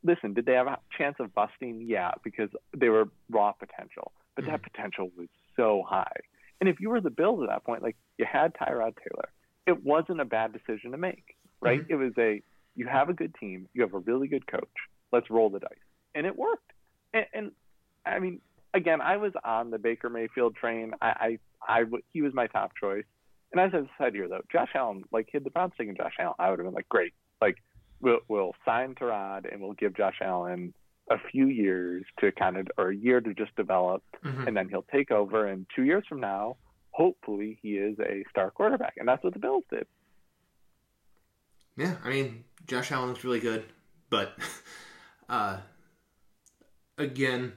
Listen, 0.04 0.32
did 0.32 0.46
they 0.46 0.52
have 0.52 0.68
a 0.68 0.78
chance 0.96 1.16
of 1.18 1.34
busting? 1.34 1.82
Yeah, 1.88 2.12
because 2.22 2.50
they 2.76 2.88
were 2.88 3.08
raw 3.28 3.50
potential, 3.50 4.12
but 4.36 4.44
mm-hmm. 4.44 4.52
that 4.52 4.62
potential 4.62 5.10
was 5.16 5.26
so 5.56 5.82
high 5.84 6.20
and 6.62 6.68
if 6.68 6.78
you 6.78 6.90
were 6.90 7.00
the 7.00 7.10
Bills 7.10 7.42
at 7.42 7.48
that 7.48 7.64
point, 7.64 7.82
like 7.82 7.96
you 8.18 8.24
had 8.24 8.54
Tyrod 8.54 8.94
Taylor, 8.96 9.28
it 9.66 9.84
wasn't 9.84 10.20
a 10.20 10.24
bad 10.24 10.52
decision 10.52 10.92
to 10.92 10.96
make, 10.96 11.34
right? 11.60 11.80
Mm-hmm. 11.80 11.92
It 11.92 11.96
was 11.96 12.12
a 12.16 12.40
you 12.76 12.86
have 12.86 13.08
a 13.08 13.12
good 13.12 13.34
team, 13.34 13.68
you 13.74 13.82
have 13.82 13.94
a 13.94 13.98
really 13.98 14.28
good 14.28 14.46
coach. 14.46 14.70
Let's 15.10 15.28
roll 15.28 15.50
the 15.50 15.58
dice, 15.58 15.70
and 16.14 16.24
it 16.24 16.38
worked. 16.38 16.70
And, 17.12 17.26
and 17.34 17.50
I 18.06 18.20
mean, 18.20 18.40
again, 18.74 19.00
I 19.00 19.16
was 19.16 19.32
on 19.44 19.70
the 19.70 19.78
Baker 19.78 20.08
Mayfield 20.08 20.56
train. 20.56 20.92
I, 21.00 21.38
I, 21.66 21.80
I, 21.80 21.84
he 22.12 22.22
was 22.22 22.34
my 22.34 22.46
top 22.46 22.72
choice. 22.80 23.04
And 23.52 23.60
as 23.60 23.70
I 23.74 24.02
said 24.02 24.14
here, 24.14 24.28
though, 24.28 24.40
Josh 24.50 24.70
Allen, 24.74 25.04
like, 25.12 25.28
had 25.32 25.44
the 25.44 25.50
Browns 25.50 25.72
taken 25.76 25.96
Josh 25.96 26.14
Allen, 26.18 26.34
I 26.38 26.50
would 26.50 26.58
have 26.58 26.66
been 26.66 26.74
like, 26.74 26.88
great. 26.88 27.12
Like, 27.40 27.56
we'll, 28.00 28.20
we'll 28.28 28.54
sign 28.64 28.94
Tyrod 28.94 29.52
and 29.52 29.60
we'll 29.60 29.74
give 29.74 29.96
Josh 29.96 30.18
Allen 30.22 30.72
a 31.10 31.16
few 31.30 31.48
years 31.48 32.04
to 32.20 32.32
kind 32.32 32.56
of, 32.56 32.68
or 32.78 32.90
a 32.90 32.96
year 32.96 33.20
to 33.20 33.34
just 33.34 33.54
develop, 33.56 34.02
mm-hmm. 34.24 34.46
and 34.46 34.56
then 34.56 34.68
he'll 34.68 34.86
take 34.92 35.10
over. 35.10 35.46
And 35.46 35.66
two 35.74 35.82
years 35.82 36.04
from 36.08 36.20
now, 36.20 36.56
hopefully, 36.90 37.58
he 37.62 37.72
is 37.74 37.98
a 37.98 38.24
star 38.30 38.50
quarterback, 38.50 38.94
and 38.96 39.06
that's 39.06 39.22
what 39.22 39.34
the 39.34 39.38
Bills 39.38 39.64
did. 39.70 39.86
Yeah, 41.76 41.96
I 42.04 42.10
mean, 42.10 42.44
Josh 42.66 42.92
Allen 42.92 43.08
looks 43.08 43.24
really 43.24 43.40
good, 43.40 43.64
but 44.10 44.38
uh, 45.28 45.58
again, 46.98 47.54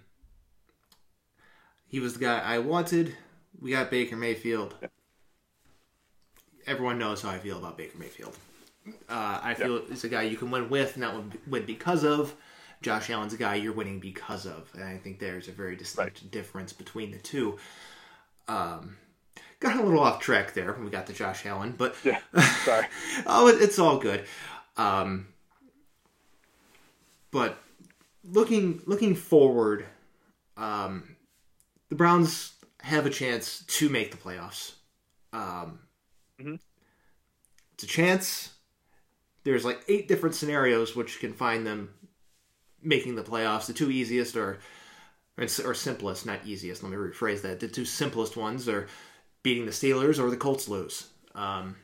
he 1.95 2.01
was 2.01 2.15
the 2.15 2.19
guy 2.19 2.39
I 2.39 2.59
wanted. 2.59 3.15
We 3.61 3.71
got 3.71 3.89
Baker 3.89 4.17
Mayfield. 4.17 4.75
Everyone 6.67 6.99
knows 6.99 7.21
how 7.21 7.29
I 7.29 7.37
feel 7.37 7.57
about 7.57 7.77
Baker 7.77 7.97
Mayfield. 7.97 8.35
Uh, 9.07 9.39
I 9.41 9.53
feel 9.53 9.75
yep. 9.75 9.85
it's 9.89 10.03
a 10.03 10.09
guy 10.09 10.23
you 10.23 10.35
can 10.35 10.51
win 10.51 10.69
with, 10.69 10.97
not 10.97 11.15
win 11.47 11.65
because 11.65 12.03
of. 12.03 12.35
Josh 12.81 13.09
Allen's 13.09 13.31
a 13.31 13.37
guy 13.37 13.55
you're 13.55 13.71
winning 13.71 14.01
because 14.01 14.45
of. 14.45 14.69
And 14.73 14.83
I 14.83 14.97
think 14.97 15.19
there's 15.19 15.47
a 15.47 15.53
very 15.53 15.77
distinct 15.77 16.21
right. 16.21 16.31
difference 16.31 16.73
between 16.73 17.11
the 17.11 17.17
two. 17.17 17.57
Um, 18.49 18.97
got 19.61 19.79
a 19.79 19.81
little 19.81 20.01
off 20.01 20.19
track 20.19 20.53
there 20.53 20.73
when 20.73 20.83
we 20.83 20.91
got 20.91 21.07
to 21.07 21.13
Josh 21.13 21.45
Allen, 21.45 21.75
but 21.77 21.95
yeah, 22.03 22.19
sorry. 22.65 22.87
oh, 23.25 23.47
it, 23.47 23.61
it's 23.61 23.79
all 23.79 23.99
good. 23.99 24.25
Um, 24.75 25.27
but 27.31 27.57
looking 28.25 28.81
looking 28.85 29.15
forward, 29.15 29.85
um, 30.57 31.14
the 31.89 31.95
Browns 31.95 32.53
have 32.81 33.05
a 33.05 33.09
chance 33.09 33.63
to 33.67 33.89
make 33.89 34.11
the 34.11 34.17
playoffs. 34.17 34.73
Um, 35.33 35.79
mm-hmm. 36.39 36.55
It's 37.73 37.83
a 37.83 37.87
chance. 37.87 38.53
There's 39.43 39.65
like 39.65 39.81
eight 39.87 40.07
different 40.07 40.35
scenarios 40.35 40.95
which 40.95 41.19
can 41.19 41.33
find 41.33 41.65
them 41.65 41.89
making 42.81 43.15
the 43.15 43.23
playoffs. 43.23 43.65
The 43.65 43.73
two 43.73 43.91
easiest 43.91 44.35
are, 44.35 44.59
or 45.37 45.73
simplest, 45.73 46.25
not 46.25 46.45
easiest. 46.45 46.83
Let 46.83 46.91
me 46.91 46.97
rephrase 46.97 47.41
that. 47.41 47.59
The 47.59 47.67
two 47.67 47.85
simplest 47.85 48.37
ones 48.37 48.69
are 48.69 48.87
beating 49.43 49.65
the 49.65 49.71
Steelers 49.71 50.19
or 50.19 50.29
the 50.29 50.37
Colts 50.37 50.67
lose. 50.67 51.07
Um, 51.33 51.75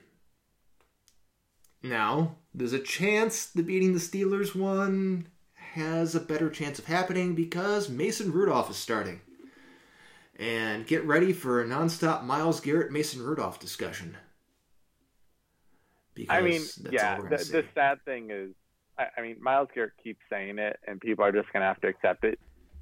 now, 1.83 2.35
there's 2.53 2.73
a 2.73 2.79
chance 2.79 3.47
the 3.47 3.63
beating 3.63 3.93
the 3.93 3.99
Steelers 3.99 4.55
one 4.55 5.27
has 5.73 6.15
a 6.15 6.19
better 6.19 6.49
chance 6.49 6.79
of 6.79 6.85
happening 6.85 7.33
because 7.33 7.89
Mason 7.89 8.31
Rudolph 8.31 8.69
is 8.69 8.77
starting. 8.77 9.21
And 10.41 10.87
get 10.87 11.05
ready 11.05 11.33
for 11.33 11.61
a 11.61 11.65
nonstop 11.65 12.23
Myles 12.23 12.59
Garrett 12.59 12.91
Mason 12.91 13.21
Rudolph 13.21 13.59
discussion. 13.59 14.17
Because 16.15 16.35
I 16.35 16.41
mean, 16.41 16.61
yeah, 16.91 17.21
the, 17.21 17.37
the, 17.37 17.63
sad 17.75 18.03
thing 18.05 18.31
is 18.31 18.49
I, 18.97 19.05
I 19.17 19.21
mean, 19.21 19.37
Myles 19.39 19.69
Garrett 19.73 19.93
keeps 20.03 20.19
saying 20.29 20.59
it, 20.59 20.79
and 20.87 20.99
people 20.99 21.23
are 21.23 21.31
just 21.31 21.51
going 21.53 21.61
to 21.61 21.67
have 21.67 21.79
to 21.81 21.87
accept 21.87 22.23
it. 22.23 22.39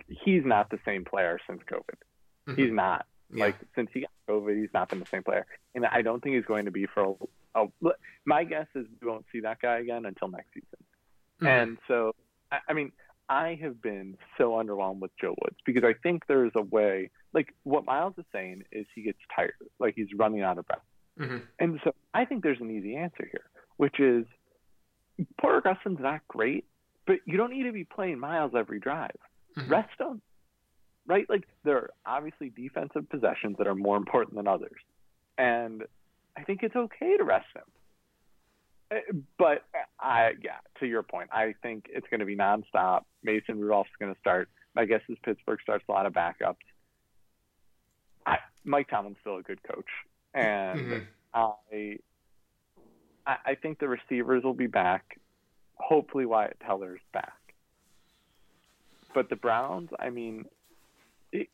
He's 0.08 0.44
not 0.44 0.70
the 0.70 0.80
same 0.86 1.06
player 1.06 1.40
since 1.48 1.62
COVID. 1.72 1.98
Mm-hmm. 2.48 2.62
He's 2.62 2.72
not. 2.72 3.06
Yeah. 3.32 3.46
Like 3.46 3.56
since 3.76 3.90
he 3.94 4.02
got 4.02 4.12
COVID, 4.28 4.60
he's 4.60 4.74
not 4.74 4.90
been 4.90 5.00
the 5.00 5.06
same 5.06 5.24
player, 5.24 5.46
and 5.76 5.86
I 5.86 6.02
don't 6.02 6.22
think 6.22 6.36
he's 6.36 6.46
going 6.46 6.66
to 6.66 6.72
be 6.72 6.88
for. 6.88 7.16
A, 7.56 7.66
a, 7.66 7.92
my 8.26 8.44
guess 8.44 8.66
is 8.74 8.86
we 9.02 9.08
won't 9.08 9.26
see 9.32 9.42
that 9.42 9.62
guy 9.62 9.80
again 9.80 10.06
until 10.06 10.30
next 10.30 10.54
season. 10.54 10.68
Mm-hmm. 11.42 11.48
And 11.48 11.78
so, 11.88 12.16
I, 12.52 12.60
I 12.70 12.74
mean, 12.74 12.92
I 13.30 13.60
have 13.62 13.82
been 13.82 14.18
so 14.38 14.52
underwhelmed 14.52 15.00
with 15.00 15.12
Joe 15.22 15.36
Woods 15.44 15.58
because 15.66 15.84
I 15.84 15.94
think 16.02 16.26
there's 16.28 16.52
a 16.56 16.64
way. 16.64 17.12
Like 17.34 17.54
what 17.64 17.86
Myles 17.86 18.14
is 18.18 18.26
saying 18.32 18.64
is 18.72 18.86
he 18.96 19.04
gets 19.04 19.20
tired, 19.36 19.54
like 19.80 19.94
he's 19.96 20.08
running 20.16 20.42
out 20.42 20.58
of 20.58 20.68
breath. 20.68 20.80
Mm-hmm. 21.20 21.38
And 21.60 21.80
so 21.84 21.94
I 22.14 22.26
think 22.26 22.44
there's 22.44 22.62
an 22.62 22.72
easy 22.72 22.96
answer 22.96 23.28
here, 23.30 23.46
which 23.78 24.00
is 24.00 24.26
Porter 25.40 25.62
Gustin's 25.62 26.00
not 26.00 26.22
great, 26.28 26.66
but 27.06 27.18
you 27.26 27.38
don't 27.38 27.52
need 27.52 27.64
to 27.64 27.72
be 27.72 27.84
playing 27.84 28.20
Myles 28.20 28.54
every 28.58 28.80
drive. 28.80 29.18
Mm-hmm. 29.58 29.72
Rest 29.72 30.00
him, 30.00 30.22
right? 31.08 31.30
Like 31.30 31.48
there 31.64 31.78
are 31.78 31.90
obviously 32.06 32.50
defensive 32.50 33.10
possessions 33.10 33.58
that 33.58 33.68
are 33.68 33.76
more 33.76 33.98
important 33.98 34.36
than 34.36 34.48
others, 34.48 34.82
and 35.38 35.84
I 36.38 36.44
think 36.44 36.64
it's 36.64 36.76
okay 36.76 37.18
to 37.18 37.24
rest 37.24 37.48
him. 37.56 37.64
Uh, 38.92 39.18
but 39.38 39.66
I, 40.00 40.32
yeah, 40.42 40.60
to 40.80 40.88
your 40.88 41.04
point, 41.04 41.30
I 41.32 41.54
think 41.62 41.86
it's 41.90 42.08
going 42.10 42.22
to 42.22 42.26
be 42.26 42.36
nonstop. 42.36 43.02
Mason 43.24 43.60
Rudolph's 43.60 43.90
going 44.00 44.14
to 44.14 44.20
start. 44.20 44.50
My 44.76 44.86
guess 44.86 45.02
is 45.10 45.18
Pittsburgh 45.24 45.60
starts 45.62 45.84
a 45.90 45.92
lot 45.92 46.06
of 46.06 46.14
backups. 46.14 46.56
I, 48.30 48.38
Mike 48.64 48.90
Tomlin's 48.90 49.18
still 49.22 49.38
a 49.38 49.42
good 49.42 49.62
coach, 49.64 49.90
and 50.34 50.80
mm-hmm. 50.80 51.00
I, 51.34 51.98
I 53.26 53.56
think 53.56 53.80
the 53.80 53.88
receivers 53.88 54.44
will 54.44 54.54
be 54.54 54.68
back. 54.68 55.20
Hopefully, 55.76 56.26
Wyatt 56.26 56.58
Teller's 56.66 57.02
back. 57.14 57.34
But 59.14 59.30
the 59.30 59.36
Browns, 59.36 59.90
I 60.00 60.10
mean, 60.10 60.46
it, 61.32 61.50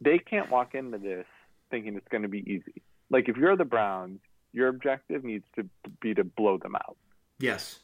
they 0.00 0.18
can't 0.18 0.50
walk 0.50 0.74
into 0.74 0.98
this 0.98 1.26
thinking 1.70 1.96
it's 1.96 2.08
going 2.08 2.22
to 2.22 2.28
be 2.28 2.40
easy. 2.40 2.82
Like 3.10 3.28
if 3.28 3.36
you're 3.36 3.56
the 3.56 3.64
Browns, 3.64 4.20
your 4.52 4.68
objective 4.68 5.24
needs 5.24 5.44
to 5.56 5.68
be 6.00 6.14
to 6.14 6.24
blow 6.24 6.58
them 6.58 6.76
out. 6.76 6.96
Yes. 7.40 7.80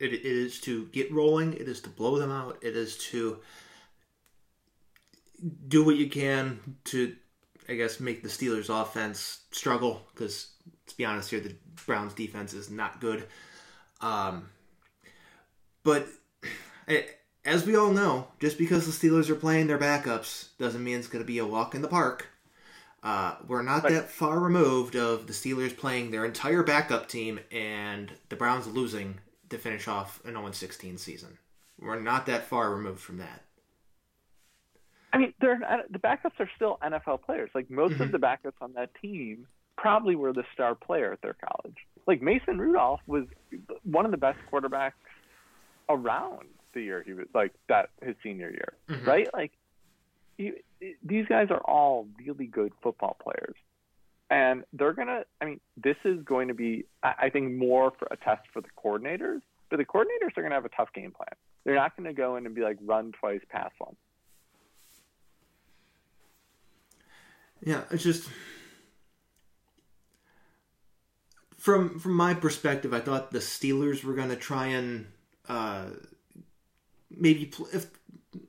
It, 0.00 0.12
it 0.12 0.24
is 0.24 0.60
to 0.62 0.86
get 0.86 1.12
rolling. 1.12 1.52
It 1.52 1.68
is 1.68 1.80
to 1.82 1.90
blow 1.90 2.18
them 2.18 2.30
out. 2.30 2.58
It 2.62 2.76
is 2.76 2.96
to 3.10 3.40
do 5.68 5.84
what 5.84 5.96
you 5.96 6.08
can 6.08 6.58
to, 6.86 7.14
I 7.68 7.74
guess, 7.74 8.00
make 8.00 8.22
the 8.22 8.28
Steelers' 8.28 8.70
offense 8.70 9.40
struggle. 9.50 10.02
Because 10.14 10.48
to 10.86 10.96
be 10.96 11.04
honest, 11.04 11.30
here 11.30 11.40
the 11.40 11.54
Browns' 11.86 12.14
defense 12.14 12.54
is 12.54 12.70
not 12.70 13.00
good. 13.00 13.24
Um, 14.00 14.48
but 15.82 16.06
as 17.44 17.66
we 17.66 17.76
all 17.76 17.90
know, 17.90 18.28
just 18.40 18.58
because 18.58 18.86
the 18.86 19.08
Steelers 19.08 19.30
are 19.30 19.34
playing 19.34 19.66
their 19.66 19.78
backups 19.78 20.48
doesn't 20.58 20.84
mean 20.84 20.98
it's 20.98 21.08
going 21.08 21.24
to 21.24 21.26
be 21.26 21.38
a 21.38 21.46
walk 21.46 21.74
in 21.74 21.82
the 21.82 21.88
park. 21.88 22.28
Uh, 23.02 23.36
we're 23.46 23.62
not 23.62 23.84
that 23.84 24.10
far 24.10 24.40
removed 24.40 24.96
of 24.96 25.26
the 25.26 25.32
Steelers 25.32 25.76
playing 25.76 26.10
their 26.10 26.24
entire 26.24 26.62
backup 26.62 27.08
team 27.08 27.38
and 27.52 28.12
the 28.28 28.36
Browns 28.36 28.66
losing 28.66 29.20
to 29.50 29.56
finish 29.56 29.86
off 29.86 30.20
an 30.24 30.32
0 30.32 30.50
16 30.50 30.98
season. 30.98 31.38
We're 31.80 32.00
not 32.00 32.26
that 32.26 32.46
far 32.46 32.74
removed 32.74 33.00
from 33.00 33.18
that. 33.18 33.44
I 35.12 35.18
mean, 35.18 35.32
they're 35.40 35.60
the 35.90 35.98
backups 35.98 36.38
are 36.38 36.50
still 36.56 36.78
NFL 36.82 37.22
players. 37.22 37.50
Like 37.54 37.70
most 37.70 37.94
mm-hmm. 37.94 38.02
of 38.04 38.12
the 38.12 38.18
backups 38.18 38.60
on 38.60 38.72
that 38.74 38.90
team 39.00 39.46
probably 39.76 40.16
were 40.16 40.32
the 40.32 40.44
star 40.52 40.74
player 40.74 41.12
at 41.12 41.22
their 41.22 41.36
college. 41.46 41.76
Like 42.06 42.20
Mason 42.20 42.58
Rudolph 42.58 43.00
was 43.06 43.24
one 43.84 44.04
of 44.04 44.10
the 44.10 44.16
best 44.16 44.38
quarterbacks 44.52 44.92
around 45.88 46.48
the 46.74 46.82
year 46.82 47.02
he 47.04 47.14
was 47.14 47.26
like 47.34 47.52
that 47.68 47.90
his 48.02 48.14
senior 48.22 48.50
year, 48.50 48.74
mm-hmm. 48.88 49.08
right? 49.08 49.28
Like 49.32 49.52
he, 50.36 50.52
these 51.02 51.26
guys 51.26 51.48
are 51.50 51.60
all 51.60 52.06
really 52.24 52.46
good 52.46 52.72
football 52.82 53.16
players. 53.22 53.56
And 54.30 54.64
they're 54.74 54.92
going 54.92 55.08
to, 55.08 55.24
I 55.40 55.46
mean, 55.46 55.60
this 55.82 55.96
is 56.04 56.22
going 56.22 56.48
to 56.48 56.54
be, 56.54 56.84
I 57.02 57.30
think, 57.30 57.54
more 57.54 57.92
for 57.98 58.08
a 58.10 58.16
test 58.16 58.42
for 58.52 58.60
the 58.60 58.68
coordinators. 58.76 59.40
But 59.70 59.78
the 59.78 59.86
coordinators 59.86 60.36
are 60.36 60.42
going 60.42 60.50
to 60.50 60.56
have 60.56 60.66
a 60.66 60.70
tough 60.70 60.92
game 60.94 61.12
plan. 61.12 61.28
They're 61.64 61.74
not 61.74 61.96
going 61.96 62.06
to 62.06 62.12
go 62.12 62.36
in 62.36 62.44
and 62.44 62.54
be 62.54 62.60
like, 62.60 62.76
run 62.84 63.12
twice, 63.18 63.40
pass 63.48 63.70
once. 63.80 63.96
Yeah, 67.60 67.82
it's 67.90 68.04
just 68.04 68.28
from 71.56 71.98
from 71.98 72.14
my 72.14 72.34
perspective, 72.34 72.94
I 72.94 73.00
thought 73.00 73.30
the 73.30 73.40
Steelers 73.40 74.04
were 74.04 74.14
going 74.14 74.30
to 74.30 74.36
try 74.36 74.66
and 74.66 75.06
uh, 75.48 75.86
maybe 77.10 77.52
if 77.72 77.86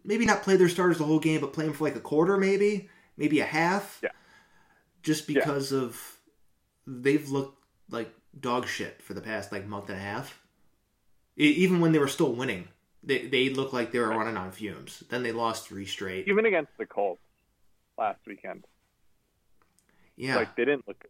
maybe 0.03 0.25
not 0.25 0.43
play 0.43 0.55
their 0.55 0.69
starters 0.69 0.99
the 0.99 1.03
whole 1.03 1.19
game, 1.19 1.41
but 1.41 1.53
play 1.53 1.65
them 1.65 1.73
for 1.73 1.85
like 1.85 1.95
a 1.95 2.01
quarter, 2.01 2.37
maybe, 2.37 2.89
maybe 3.17 3.39
a 3.39 3.45
half. 3.45 3.99
Yeah. 4.03 4.09
Just 5.01 5.27
because 5.27 5.71
yeah. 5.71 5.79
of 5.79 6.17
they've 6.85 7.27
looked 7.29 7.63
like 7.89 8.13
dog 8.39 8.67
shit 8.67 9.01
for 9.01 9.13
the 9.13 9.21
past 9.21 9.51
like 9.51 9.65
month 9.65 9.89
and 9.89 9.97
a 9.97 10.01
half. 10.01 10.39
Even 11.35 11.79
when 11.79 11.93
they 11.93 11.99
were 11.99 12.07
still 12.07 12.33
winning, 12.33 12.67
they 13.01 13.27
they 13.27 13.49
looked 13.49 13.73
like 13.73 13.91
they 13.91 13.99
were 13.99 14.09
running 14.09 14.37
on 14.37 14.51
fumes. 14.51 15.03
Then 15.09 15.23
they 15.23 15.31
lost 15.31 15.67
three 15.67 15.85
straight. 15.85 16.27
Even 16.27 16.45
against 16.45 16.71
the 16.77 16.85
Colts 16.85 17.21
last 17.97 18.19
weekend. 18.27 18.65
Yeah. 20.19 20.35
Like 20.35 20.55
they 20.55 20.65
didn't 20.65 20.87
look. 20.87 21.03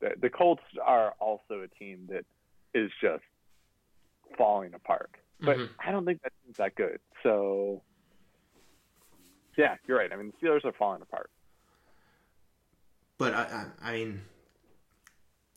The, 0.00 0.12
the 0.20 0.30
Colts 0.30 0.62
are 0.82 1.12
also 1.18 1.62
a 1.62 1.68
team 1.68 2.08
that 2.08 2.24
is 2.72 2.90
just 3.02 3.24
falling 4.38 4.72
apart. 4.74 5.10
But 5.40 5.58
mm-hmm. 5.58 5.72
I 5.86 5.90
don't 5.90 6.04
think 6.04 6.22
that 6.22 6.32
team's 6.44 6.56
that 6.58 6.76
good. 6.76 7.00
So 7.24 7.82
yeah, 9.58 9.74
you're 9.86 9.98
right. 9.98 10.12
I 10.12 10.16
mean, 10.16 10.32
the 10.40 10.46
Steelers 10.46 10.64
are 10.64 10.72
falling 10.72 11.02
apart. 11.02 11.30
But 13.18 13.34
I, 13.34 13.42
I, 13.42 13.90
I 13.90 13.92
mean, 13.92 14.22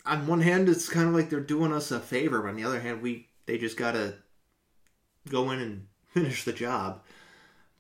on 0.05 0.25
one 0.27 0.41
hand, 0.41 0.67
it's 0.67 0.89
kind 0.89 1.07
of 1.07 1.13
like 1.13 1.29
they're 1.29 1.39
doing 1.39 1.71
us 1.71 1.91
a 1.91 1.99
favor, 1.99 2.41
but 2.41 2.49
on 2.49 2.55
the 2.55 2.63
other 2.63 2.79
hand, 2.79 3.01
we 3.01 3.29
they 3.45 3.60
just 3.60 3.77
gotta 3.77 4.15
go 5.29 5.51
in 5.51 5.60
and 5.60 5.88
finish 6.13 6.43
the 6.43 6.53
job. 6.53 7.03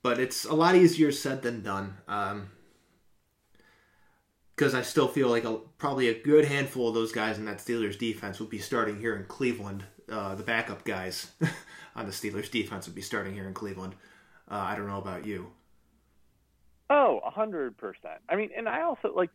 But 0.03 0.19
it's 0.19 0.45
a 0.45 0.53
lot 0.53 0.75
easier 0.75 1.11
said 1.11 1.41
than 1.41 1.63
done. 1.63 1.97
Um, 2.07 2.51
because 4.57 4.73
I 4.73 4.81
still 4.81 5.07
feel 5.07 5.29
like 5.29 5.43
a, 5.43 5.57
probably 5.77 6.09
a 6.09 6.19
good 6.19 6.45
handful 6.45 6.87
of 6.87 6.95
those 6.95 7.11
guys 7.11 7.37
in 7.37 7.45
that 7.45 7.59
Steelers 7.59 7.97
defense 7.97 8.39
would 8.39 8.49
be 8.49 8.57
starting 8.57 8.99
here 8.99 9.15
in 9.15 9.25
Cleveland. 9.25 9.83
Uh, 10.09 10.35
the 10.35 10.43
backup 10.43 10.83
guys 10.83 11.31
on 11.95 12.05
the 12.05 12.11
Steelers 12.11 12.49
defense 12.49 12.87
would 12.87 12.95
be 12.95 13.01
starting 13.01 13.33
here 13.33 13.47
in 13.47 13.53
Cleveland. 13.53 13.93
Uh, 14.49 14.55
I 14.55 14.75
don't 14.75 14.87
know 14.87 14.97
about 14.97 15.25
you. 15.25 15.51
Oh, 16.89 17.19
a 17.25 17.29
hundred 17.29 17.77
percent. 17.77 18.19
I 18.29 18.35
mean, 18.35 18.49
and 18.57 18.67
I 18.67 18.83
also 18.83 19.13
like 19.13 19.29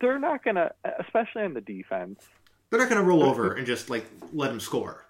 they're 0.00 0.18
not 0.18 0.42
gonna, 0.42 0.72
especially 1.00 1.42
on 1.42 1.52
the 1.52 1.60
defense. 1.60 2.20
They're 2.70 2.80
not 2.80 2.88
gonna 2.88 3.02
roll 3.02 3.22
over 3.22 3.52
and 3.52 3.66
just 3.66 3.90
like 3.90 4.06
let 4.32 4.48
them 4.48 4.58
score. 4.58 5.04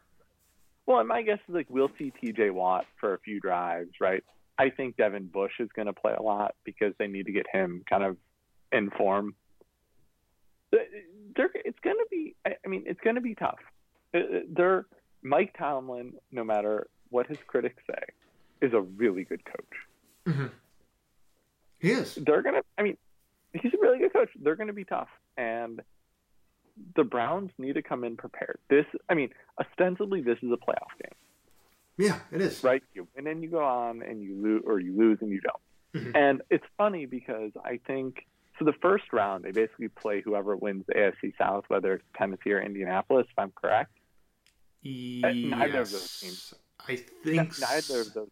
Well, 0.87 0.99
and 0.99 1.09
my 1.09 1.23
guess 1.23 1.39
is 1.49 1.55
like 1.55 1.71
we'll 1.71 1.91
see 1.99 2.13
T.J. 2.21 2.51
Watt 2.51 2.85
for 2.99 3.15
a 3.15 3.19
few 3.21 3.41
drives, 3.41 3.93
right? 4.01 4.25
I 4.59 4.71
think 4.71 4.97
Devin 4.97 5.27
Bush 5.27 5.53
is 5.61 5.69
going 5.77 5.87
to 5.87 5.93
play 5.93 6.15
a 6.19 6.23
lot 6.23 6.55
because 6.65 6.95
they 6.99 7.07
need 7.07 7.27
to 7.27 7.33
get 7.33 7.47
him 7.53 7.85
kind 7.89 8.03
of 8.03 8.17
in 8.73 8.91
form. 8.91 9.35
They're, 10.71 11.51
it's 11.55 11.79
going 11.81 11.97
to 11.97 12.07
be. 12.11 12.35
I 12.45 12.69
mean, 12.69 12.85
it's 12.87 13.01
going 13.01 13.17
to 13.17 13.23
be 13.23 13.35
tough. 13.35 13.59
Uh, 14.15 14.21
they're 14.49 14.87
Mike 15.23 15.55
Tomlin, 15.59 16.15
no 16.33 16.45
matter 16.45 16.89
what 17.11 17.27
his 17.27 17.39
critics 17.47 17.83
say, 17.87 18.03
is 18.67 18.73
a 18.73 18.81
really 18.81 19.25
good 19.25 19.45
coach. 19.45 19.77
Mm-hmm. 20.27 20.47
He 21.79 21.91
is. 21.91 22.15
They're 22.15 22.43
gonna. 22.43 22.63
I 22.79 22.83
mean, 22.83 22.97
he's 23.53 23.73
a 23.75 23.79
really 23.81 23.99
good 23.99 24.13
coach. 24.13 24.31
They're 24.41 24.57
gonna 24.57 24.73
be 24.73 24.85
tough, 24.85 25.09
and 25.37 25.81
the 26.95 27.05
Browns 27.05 27.51
need 27.59 27.75
to 27.75 27.83
come 27.83 28.05
in 28.05 28.17
prepared. 28.17 28.59
This, 28.69 28.87
I 29.09 29.15
mean, 29.15 29.31
ostensibly, 29.61 30.21
this 30.21 30.39
is 30.43 30.51
a 30.51 30.57
playoff 30.57 30.93
game. 31.03 31.15
Yeah, 31.99 32.19
it 32.31 32.41
is. 32.41 32.63
Right, 32.63 32.83
you 32.95 33.09
and 33.17 33.27
then 33.27 33.43
you 33.43 33.51
go 33.51 33.65
on 33.65 34.03
and 34.03 34.23
you 34.23 34.41
lose, 34.41 34.63
or 34.67 34.81
you 34.81 34.97
lose 34.97 35.19
and 35.21 35.31
you 35.31 35.41
don't. 35.41 36.05
Mm-hmm. 36.05 36.17
And 36.17 36.43
it's 36.51 36.65
funny 36.77 37.07
because 37.07 37.53
I 37.65 37.81
think 37.87 38.27
so. 38.59 38.65
The 38.65 38.75
first 38.81 39.13
round, 39.13 39.45
they 39.45 39.53
basically 39.53 39.89
play 39.89 40.21
whoever 40.21 40.57
wins 40.57 40.85
the 40.87 40.95
AFC 40.95 41.33
South, 41.39 41.65
whether 41.69 41.95
it's 41.95 42.05
Tennessee 42.17 42.53
or 42.53 42.61
Indianapolis, 42.61 43.27
if 43.31 43.39
I'm 43.39 43.53
correct. 43.53 43.93
Yes. 44.83 45.35
Neither 45.35 45.81
of 45.81 45.91
those 45.91 46.21
teams. 46.21 46.55
I 46.89 46.97
think 46.97 47.59
neither 47.59 48.01
of 48.01 48.13
those 48.15 48.29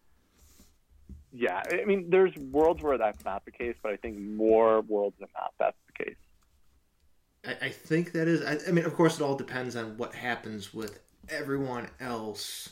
yeah, 1.37 1.61
I 1.69 1.83
mean, 1.83 2.09
there's 2.09 2.33
worlds 2.37 2.81
where 2.81 2.97
that's 2.97 3.25
not 3.25 3.43
the 3.43 3.51
case, 3.51 3.75
but 3.83 3.91
I 3.91 3.97
think 3.97 4.17
more 4.17 4.79
worlds 4.81 5.17
than 5.19 5.27
not 5.33 5.51
that's 5.59 5.75
the 5.87 6.05
case. 6.05 6.15
I, 7.45 7.65
I 7.65 7.69
think 7.69 8.13
that 8.13 8.29
is. 8.29 8.41
I, 8.41 8.57
I, 8.69 8.71
mean, 8.71 8.85
of 8.85 8.95
course, 8.95 9.19
it 9.19 9.21
all 9.21 9.35
depends 9.35 9.75
on 9.75 9.97
what 9.97 10.15
happens 10.15 10.73
with 10.73 11.01
everyone 11.27 11.89
else. 11.99 12.69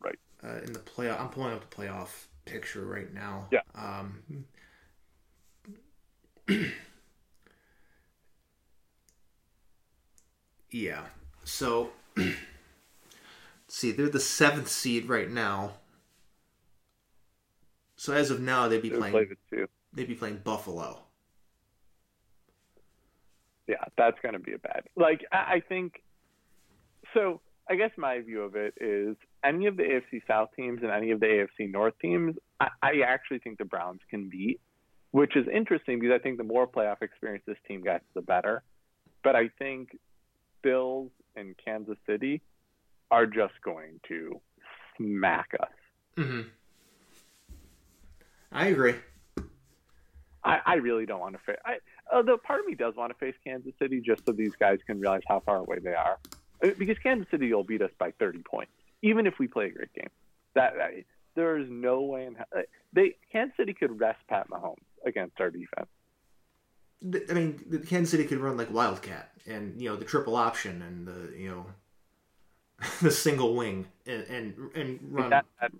Right. 0.00 0.18
Uh, 0.42 0.58
in 0.64 0.72
the 0.72 0.80
playoff, 0.80 1.20
I'm 1.20 1.28
pulling 1.28 1.52
up 1.52 1.70
the 1.70 1.76
playoff 1.76 2.26
picture 2.44 2.84
right 2.84 3.14
now. 3.14 3.46
Yeah. 3.52 3.60
Um, 3.76 4.44
yeah. 10.70 11.02
So, 11.44 11.90
see, 13.68 13.92
they're 13.92 14.08
the 14.08 14.20
seventh 14.20 14.68
seed 14.68 15.08
right 15.08 15.30
now. 15.30 15.72
So 17.96 18.12
as 18.12 18.30
of 18.30 18.40
now, 18.40 18.68
they'd 18.68 18.82
be 18.82 18.90
they 18.90 18.98
playing. 18.98 19.12
Play 19.50 19.66
they'd 19.92 20.08
be 20.08 20.14
playing 20.14 20.40
Buffalo. 20.44 20.98
Yeah, 23.66 23.76
that's 23.96 24.18
going 24.22 24.34
to 24.34 24.38
be 24.38 24.52
a 24.52 24.58
bad. 24.58 24.82
Like 24.96 25.24
I 25.32 25.62
think. 25.68 26.02
So 27.14 27.40
I 27.68 27.76
guess 27.76 27.90
my 27.96 28.20
view 28.20 28.42
of 28.42 28.56
it 28.56 28.74
is 28.78 29.16
any 29.44 29.66
of 29.66 29.76
the 29.76 29.84
AFC 29.84 30.20
South 30.26 30.50
teams 30.56 30.80
and 30.82 30.90
any 30.90 31.12
of 31.12 31.20
the 31.20 31.26
AFC 31.26 31.70
North 31.70 31.94
teams, 32.00 32.36
I, 32.60 32.68
I 32.82 32.92
actually 33.06 33.38
think 33.38 33.58
the 33.58 33.64
Browns 33.64 34.00
can 34.10 34.28
beat, 34.28 34.60
which 35.14 35.36
is 35.36 35.46
interesting 35.46 36.00
because 36.00 36.12
I 36.12 36.18
think 36.18 36.38
the 36.38 36.44
more 36.44 36.66
playoff 36.66 37.00
experience 37.00 37.44
this 37.46 37.56
team 37.68 37.82
gets, 37.82 38.04
the 38.14 38.20
better. 38.20 38.64
But 39.22 39.36
I 39.36 39.48
think 39.60 39.96
Bills 40.60 41.12
and 41.36 41.54
Kansas 41.64 41.98
City 42.04 42.42
are 43.12 43.24
just 43.24 43.54
going 43.64 44.00
to 44.08 44.40
smack 44.96 45.50
us. 45.60 45.68
Mm-hmm. 46.16 46.48
I 48.50 48.66
agree. 48.66 48.96
I, 50.42 50.58
I 50.66 50.74
really 50.74 51.06
don't 51.06 51.20
want 51.20 51.36
to 51.36 51.40
face. 51.46 51.60
I, 51.64 51.76
although 52.12 52.36
part 52.36 52.58
of 52.58 52.66
me 52.66 52.74
does 52.74 52.96
want 52.96 53.12
to 53.12 53.18
face 53.24 53.36
Kansas 53.44 53.72
City 53.78 54.02
just 54.04 54.26
so 54.26 54.32
these 54.32 54.56
guys 54.56 54.80
can 54.84 54.98
realize 54.98 55.22
how 55.28 55.38
far 55.38 55.58
away 55.58 55.78
they 55.78 55.94
are, 55.94 56.18
uh, 56.64 56.70
because 56.76 56.98
Kansas 56.98 57.28
City 57.30 57.54
will 57.54 57.62
beat 57.62 57.82
us 57.82 57.92
by 58.00 58.10
30 58.18 58.42
points, 58.50 58.72
even 59.00 59.28
if 59.28 59.34
we 59.38 59.46
play 59.46 59.66
a 59.66 59.70
great 59.70 59.92
game. 59.92 60.10
That, 60.56 60.72
that 60.76 60.90
there 61.36 61.56
is 61.56 61.68
no 61.70 62.02
way 62.02 62.26
in 62.26 62.34
hell 62.34 62.46
uh, 62.56 62.62
they 62.92 63.14
Kansas 63.30 63.56
City 63.56 63.74
could 63.74 64.00
rest 64.00 64.18
Pat 64.28 64.48
Mahomes 64.48 64.76
against 65.04 65.40
our 65.40 65.50
defense. 65.50 65.88
I 67.30 67.34
mean, 67.34 67.62
the 67.68 67.78
Kansas 67.78 68.10
City 68.10 68.24
could 68.24 68.38
run 68.38 68.56
like 68.56 68.72
Wildcat 68.72 69.34
and 69.46 69.80
you 69.80 69.88
know 69.88 69.96
the 69.96 70.04
triple 70.04 70.36
option 70.36 70.82
and 70.82 71.06
the 71.06 71.36
you 71.36 71.50
know 71.50 71.66
the 73.02 73.10
single 73.10 73.54
wing 73.54 73.86
and 74.06 74.22
and, 74.24 74.54
and 74.74 75.00
run 75.10 75.30
that, 75.30 75.44
that 75.60 75.72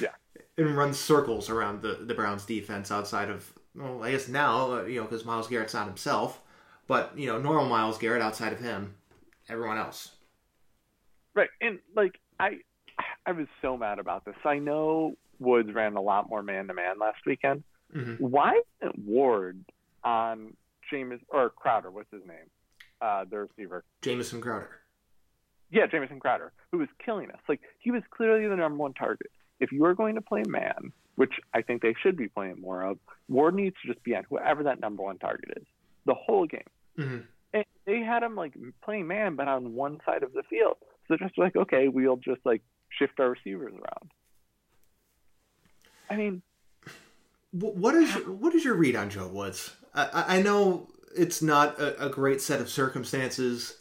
yeah. 0.00 0.08
and 0.58 0.76
run 0.76 0.92
circles 0.92 1.48
around 1.48 1.82
the 1.82 1.98
the 2.02 2.14
Browns 2.14 2.44
defense 2.44 2.90
outside 2.90 3.30
of 3.30 3.52
well 3.74 4.02
I 4.02 4.12
guess 4.12 4.28
now 4.28 4.72
uh, 4.72 4.82
you 4.82 5.00
know 5.00 5.06
because 5.06 5.24
Myles 5.24 5.48
Garrett's 5.48 5.74
not 5.74 5.86
himself 5.86 6.40
but 6.86 7.16
you 7.16 7.26
know 7.26 7.38
normal 7.38 7.66
Myles 7.66 7.98
Garrett 7.98 8.22
outside 8.22 8.52
of 8.52 8.60
him 8.60 8.94
everyone 9.48 9.78
else. 9.78 10.12
Right 11.34 11.50
and 11.60 11.78
like 11.96 12.18
I 12.38 12.58
I 13.24 13.32
was 13.32 13.46
so 13.62 13.76
mad 13.76 13.98
about 13.98 14.24
this. 14.24 14.34
I 14.44 14.58
know 14.58 15.14
Woods 15.40 15.72
ran 15.72 15.96
a 15.96 16.00
lot 16.00 16.28
more 16.28 16.42
man 16.42 16.68
to 16.68 16.74
man 16.74 16.98
last 16.98 17.18
weekend 17.26 17.64
Mm-hmm. 17.94 18.24
Why 18.24 18.60
isn't 18.80 18.98
Ward 19.04 19.64
on 20.04 20.56
James 20.90 21.20
or 21.28 21.50
Crowder? 21.50 21.90
What's 21.90 22.10
his 22.12 22.22
name? 22.26 22.48
Uh, 23.00 23.24
the 23.28 23.38
receiver. 23.38 23.84
Jamison 24.02 24.40
Crowder. 24.40 24.70
Yeah, 25.70 25.86
Jamison 25.86 26.20
Crowder, 26.20 26.52
who 26.72 26.78
was 26.78 26.88
killing 27.04 27.30
us. 27.30 27.40
Like 27.48 27.60
he 27.78 27.90
was 27.90 28.02
clearly 28.10 28.46
the 28.48 28.56
number 28.56 28.78
one 28.78 28.94
target. 28.94 29.30
If 29.60 29.72
you 29.72 29.84
are 29.84 29.94
going 29.94 30.16
to 30.16 30.20
play 30.20 30.42
man, 30.46 30.92
which 31.16 31.32
I 31.54 31.62
think 31.62 31.82
they 31.82 31.94
should 32.02 32.16
be 32.16 32.28
playing 32.28 32.60
more 32.60 32.82
of, 32.82 32.98
Ward 33.28 33.54
needs 33.54 33.76
to 33.82 33.92
just 33.92 34.02
be 34.04 34.14
on 34.14 34.24
whoever 34.28 34.64
that 34.64 34.80
number 34.80 35.02
one 35.02 35.18
target 35.18 35.50
is 35.56 35.66
the 36.06 36.14
whole 36.14 36.46
game. 36.46 36.60
Mm-hmm. 36.98 37.18
And 37.52 37.64
they 37.86 38.00
had 38.00 38.22
him 38.22 38.36
like 38.36 38.54
playing 38.82 39.06
man, 39.06 39.36
but 39.36 39.48
on 39.48 39.74
one 39.74 39.98
side 40.04 40.22
of 40.22 40.32
the 40.32 40.42
field. 40.48 40.76
So 41.08 41.16
just 41.16 41.36
like, 41.38 41.56
okay, 41.56 41.88
we'll 41.88 42.16
just 42.16 42.40
like 42.44 42.62
shift 42.90 43.18
our 43.18 43.30
receivers 43.30 43.72
around. 43.72 44.10
I 46.10 46.16
mean, 46.16 46.42
what 47.52 47.94
is 47.94 48.12
what 48.26 48.54
is 48.54 48.64
your 48.64 48.74
read 48.74 48.96
on 48.96 49.10
Joe 49.10 49.28
Woods? 49.28 49.74
I, 49.94 50.36
I 50.38 50.42
know 50.42 50.88
it's 51.16 51.40
not 51.40 51.78
a, 51.78 52.06
a, 52.06 52.08
great 52.08 52.40
set 52.40 52.60
of 52.60 52.68
circumstances 52.68 53.78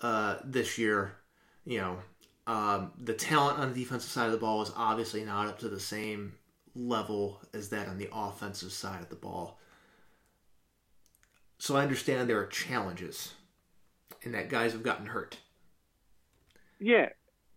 uh, 0.00 0.36
this 0.44 0.78
year. 0.78 1.16
You 1.64 1.78
know, 1.78 1.98
um, 2.46 2.92
the 2.98 3.14
talent 3.14 3.58
on 3.58 3.72
the 3.72 3.80
defensive 3.80 4.10
side 4.10 4.26
of 4.26 4.32
the 4.32 4.38
ball 4.38 4.62
is 4.62 4.72
obviously 4.76 5.24
not 5.24 5.48
up 5.48 5.58
to 5.60 5.68
the 5.68 5.80
same 5.80 6.34
level 6.74 7.40
as 7.52 7.68
that 7.70 7.88
on 7.88 7.98
the 7.98 8.08
offensive 8.12 8.72
side 8.72 9.02
of 9.02 9.08
the 9.08 9.16
ball. 9.16 9.58
So 11.58 11.76
I 11.76 11.82
understand 11.82 12.28
there 12.28 12.40
are 12.40 12.46
challenges, 12.46 13.34
and 14.22 14.34
that 14.34 14.48
guys 14.48 14.72
have 14.72 14.82
gotten 14.82 15.06
hurt. 15.06 15.38
Yeah, 16.78 17.08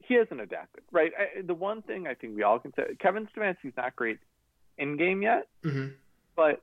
he 0.10 0.16
hasn't 0.16 0.42
adapted, 0.42 0.84
right? 0.92 1.12
I, 1.18 1.42
the 1.44 1.54
one 1.54 1.84
thing 1.84 2.08
I 2.08 2.16
think 2.16 2.36
we 2.36 2.44
all 2.44 2.60
can 2.60 2.74
say, 2.74 2.84
Kevin 3.00 3.28
Stefanski's 3.28 3.78
not 3.78 3.96
great 3.96 4.18
in 4.78 4.98
game 4.98 5.22
yet, 5.22 5.48
mm-hmm. 5.64 5.90
but 6.36 6.62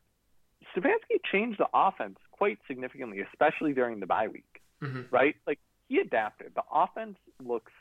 Stefanski 0.75 1.21
changed 1.33 1.61
the 1.61 1.69
offense 1.73 2.19
quite 2.33 2.59
significantly, 2.67 3.21
especially 3.21 3.73
during 3.73 4.01
the 4.01 4.07
bye 4.07 4.29
week. 4.29 4.61
Mm-hmm. 4.83 5.03
Right? 5.11 5.37
Like 5.47 5.61
he 5.89 5.99
adapted. 5.99 6.53
The 6.55 6.63
offense 6.71 7.17
looks 7.43 7.73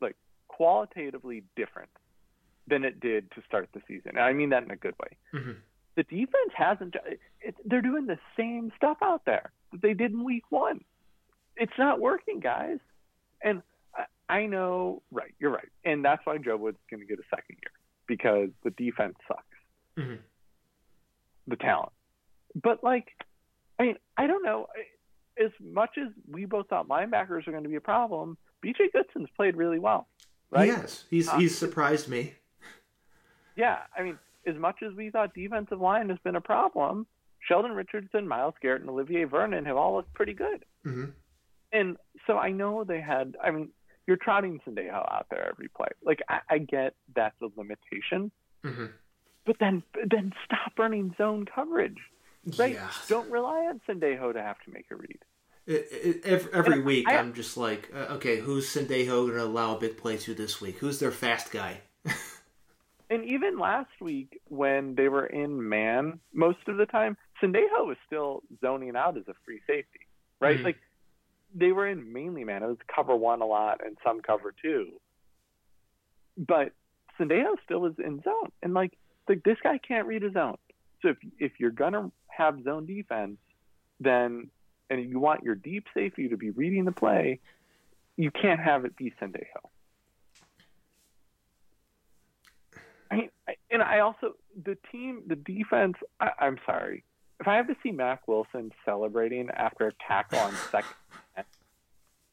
like 0.00 0.16
qualitatively 0.48 1.44
different 1.54 1.90
than 2.66 2.82
it 2.82 2.98
did 2.98 3.30
to 3.32 3.42
start 3.46 3.68
the 3.74 3.82
season. 3.86 4.12
And 4.14 4.20
I 4.20 4.32
mean 4.32 4.48
that 4.50 4.64
in 4.64 4.70
a 4.70 4.76
good 4.76 4.94
way. 5.00 5.16
Mm-hmm. 5.34 5.52
The 5.96 6.02
defense 6.04 6.52
hasn't. 6.56 6.96
It, 7.40 7.54
they're 7.64 7.82
doing 7.82 8.06
the 8.06 8.18
same 8.36 8.72
stuff 8.76 8.96
out 9.02 9.22
there 9.26 9.52
that 9.72 9.82
they 9.82 9.94
did 9.94 10.12
in 10.12 10.24
week 10.24 10.44
one. 10.48 10.80
It's 11.56 11.78
not 11.78 12.00
working, 12.00 12.40
guys. 12.40 12.78
And 13.42 13.62
I, 14.28 14.46
know, 14.46 15.02
right? 15.10 15.34
You're 15.38 15.50
right, 15.50 15.68
and 15.84 16.04
that's 16.04 16.24
why 16.24 16.38
Joe 16.38 16.56
Woods' 16.56 16.78
going 16.90 17.00
to 17.00 17.06
get 17.06 17.18
a 17.18 17.28
second 17.30 17.56
year 17.62 17.72
because 18.06 18.50
the 18.64 18.70
defense 18.70 19.16
sucks 19.26 19.42
mm-hmm. 19.98 20.16
the 21.46 21.56
talent. 21.56 21.92
But 22.60 22.82
like, 22.82 23.08
I 23.78 23.84
mean, 23.84 23.96
I 24.16 24.26
don't 24.26 24.44
know. 24.44 24.66
As 25.38 25.50
much 25.60 25.90
as 25.98 26.08
we 26.30 26.46
both 26.46 26.68
thought 26.68 26.88
linebackers 26.88 27.46
are 27.46 27.50
going 27.50 27.64
to 27.64 27.68
be 27.68 27.76
a 27.76 27.80
problem, 27.80 28.38
B.J. 28.62 28.90
Goodson's 28.94 29.28
played 29.36 29.54
really 29.54 29.78
well. 29.78 30.08
Right? 30.50 30.68
Yes, 30.68 31.04
he's 31.10 31.28
uh, 31.28 31.36
he's 31.36 31.56
surprised 31.56 32.08
me. 32.08 32.34
Yeah, 33.56 33.78
I 33.96 34.02
mean, 34.02 34.18
as 34.46 34.54
much 34.56 34.76
as 34.86 34.94
we 34.94 35.10
thought 35.10 35.34
defensive 35.34 35.80
line 35.80 36.08
has 36.08 36.18
been 36.24 36.36
a 36.36 36.40
problem, 36.40 37.06
Sheldon 37.40 37.72
Richardson, 37.72 38.26
Myles 38.28 38.54
Garrett, 38.62 38.82
and 38.82 38.90
Olivier 38.90 39.24
Vernon 39.24 39.64
have 39.64 39.76
all 39.76 39.96
looked 39.96 40.14
pretty 40.14 40.34
good. 40.34 40.64
Mm-hmm. 40.86 41.10
And 41.72 41.96
so 42.26 42.38
I 42.38 42.50
know 42.50 42.84
they 42.84 43.00
had. 43.00 43.36
I 43.42 43.50
mean, 43.50 43.70
you're 44.06 44.16
trotting 44.16 44.60
Sendejo 44.66 44.94
out 44.94 45.26
there 45.30 45.48
every 45.48 45.68
play. 45.68 45.88
Like 46.04 46.20
I, 46.28 46.40
I 46.50 46.58
get 46.58 46.94
that's 47.14 47.36
a 47.42 47.48
limitation, 47.56 48.30
mm-hmm 48.64 48.86
but 49.46 49.56
then 49.60 49.82
then 50.10 50.32
stop 50.44 50.72
running 50.76 51.14
zone 51.16 51.46
coverage. 51.46 51.96
Right? 52.58 52.74
Yeah. 52.74 52.90
Don't 53.08 53.30
rely 53.30 53.66
on 53.66 53.80
Sendejo 53.88 54.32
to 54.32 54.42
have 54.42 54.60
to 54.66 54.70
make 54.72 54.86
a 54.90 54.96
read. 54.96 55.18
It, 55.66 55.88
it, 55.90 56.24
every, 56.24 56.52
every 56.52 56.80
week, 56.80 57.08
I, 57.08 57.14
am 57.14 57.34
just 57.34 57.56
like, 57.56 57.90
uh, 57.92 58.14
okay, 58.14 58.38
who's 58.38 58.68
Sendejo 58.68 59.26
going 59.26 59.32
to 59.32 59.42
allow 59.42 59.74
a 59.74 59.80
big 59.80 59.96
play 59.96 60.16
to 60.18 60.32
this 60.32 60.60
week? 60.60 60.78
Who's 60.78 61.00
their 61.00 61.10
fast 61.10 61.50
guy? 61.50 61.80
and 63.10 63.24
even 63.24 63.58
last 63.58 63.90
week, 64.00 64.40
when 64.46 64.94
they 64.94 65.08
were 65.08 65.26
in 65.26 65.68
man 65.68 66.20
most 66.32 66.58
of 66.68 66.76
the 66.76 66.86
time, 66.86 67.16
Sendejo 67.42 67.84
was 67.84 67.96
still 68.06 68.44
zoning 68.60 68.94
out 68.94 69.16
as 69.16 69.24
a 69.26 69.34
free 69.44 69.60
safety, 69.66 70.06
right? 70.40 70.54
Mm-hmm. 70.54 70.66
Like 70.66 70.76
they 71.54 71.72
were 71.72 71.86
in 71.86 72.12
mainly 72.12 72.44
man. 72.44 72.62
It 72.62 72.66
was 72.66 72.78
cover 72.94 73.14
one 73.14 73.40
a 73.40 73.46
lot 73.46 73.80
and 73.84 73.96
some 74.04 74.20
cover 74.20 74.54
two, 74.60 74.92
but 76.36 76.72
Sendejo 77.18 77.56
still 77.64 77.80
was 77.80 77.94
in 77.98 78.22
zone, 78.22 78.52
and 78.62 78.74
like 78.74 78.96
like 79.28 79.42
this 79.44 79.58
guy 79.62 79.78
can't 79.78 80.06
read 80.06 80.22
his 80.22 80.34
zone. 80.34 80.56
So 81.02 81.08
if 81.08 81.16
if 81.38 81.52
you're 81.58 81.70
gonna 81.70 82.10
have 82.28 82.62
zone 82.64 82.86
defense, 82.86 83.38
then 84.00 84.50
and 84.90 85.08
you 85.08 85.18
want 85.18 85.42
your 85.42 85.54
deep 85.54 85.86
safety 85.94 86.28
to 86.28 86.36
be 86.36 86.50
reading 86.50 86.84
the 86.84 86.92
play, 86.92 87.40
you 88.16 88.30
can't 88.30 88.60
have 88.60 88.84
it 88.84 88.96
be 88.96 89.12
Sendejo. 89.20 89.68
I 93.10 93.16
mean, 93.16 93.30
and 93.70 93.82
I 93.82 94.00
also 94.00 94.34
the 94.64 94.76
team, 94.90 95.22
the 95.26 95.36
defense. 95.36 95.96
I, 96.20 96.30
I'm 96.40 96.58
sorry, 96.66 97.04
if 97.40 97.48
I 97.48 97.56
have 97.56 97.66
to 97.68 97.76
see 97.82 97.90
Mack 97.90 98.26
Wilson 98.26 98.72
celebrating 98.84 99.50
after 99.50 99.88
a 99.88 99.92
tackle 100.06 100.38
on 100.38 100.54
second 100.70 100.94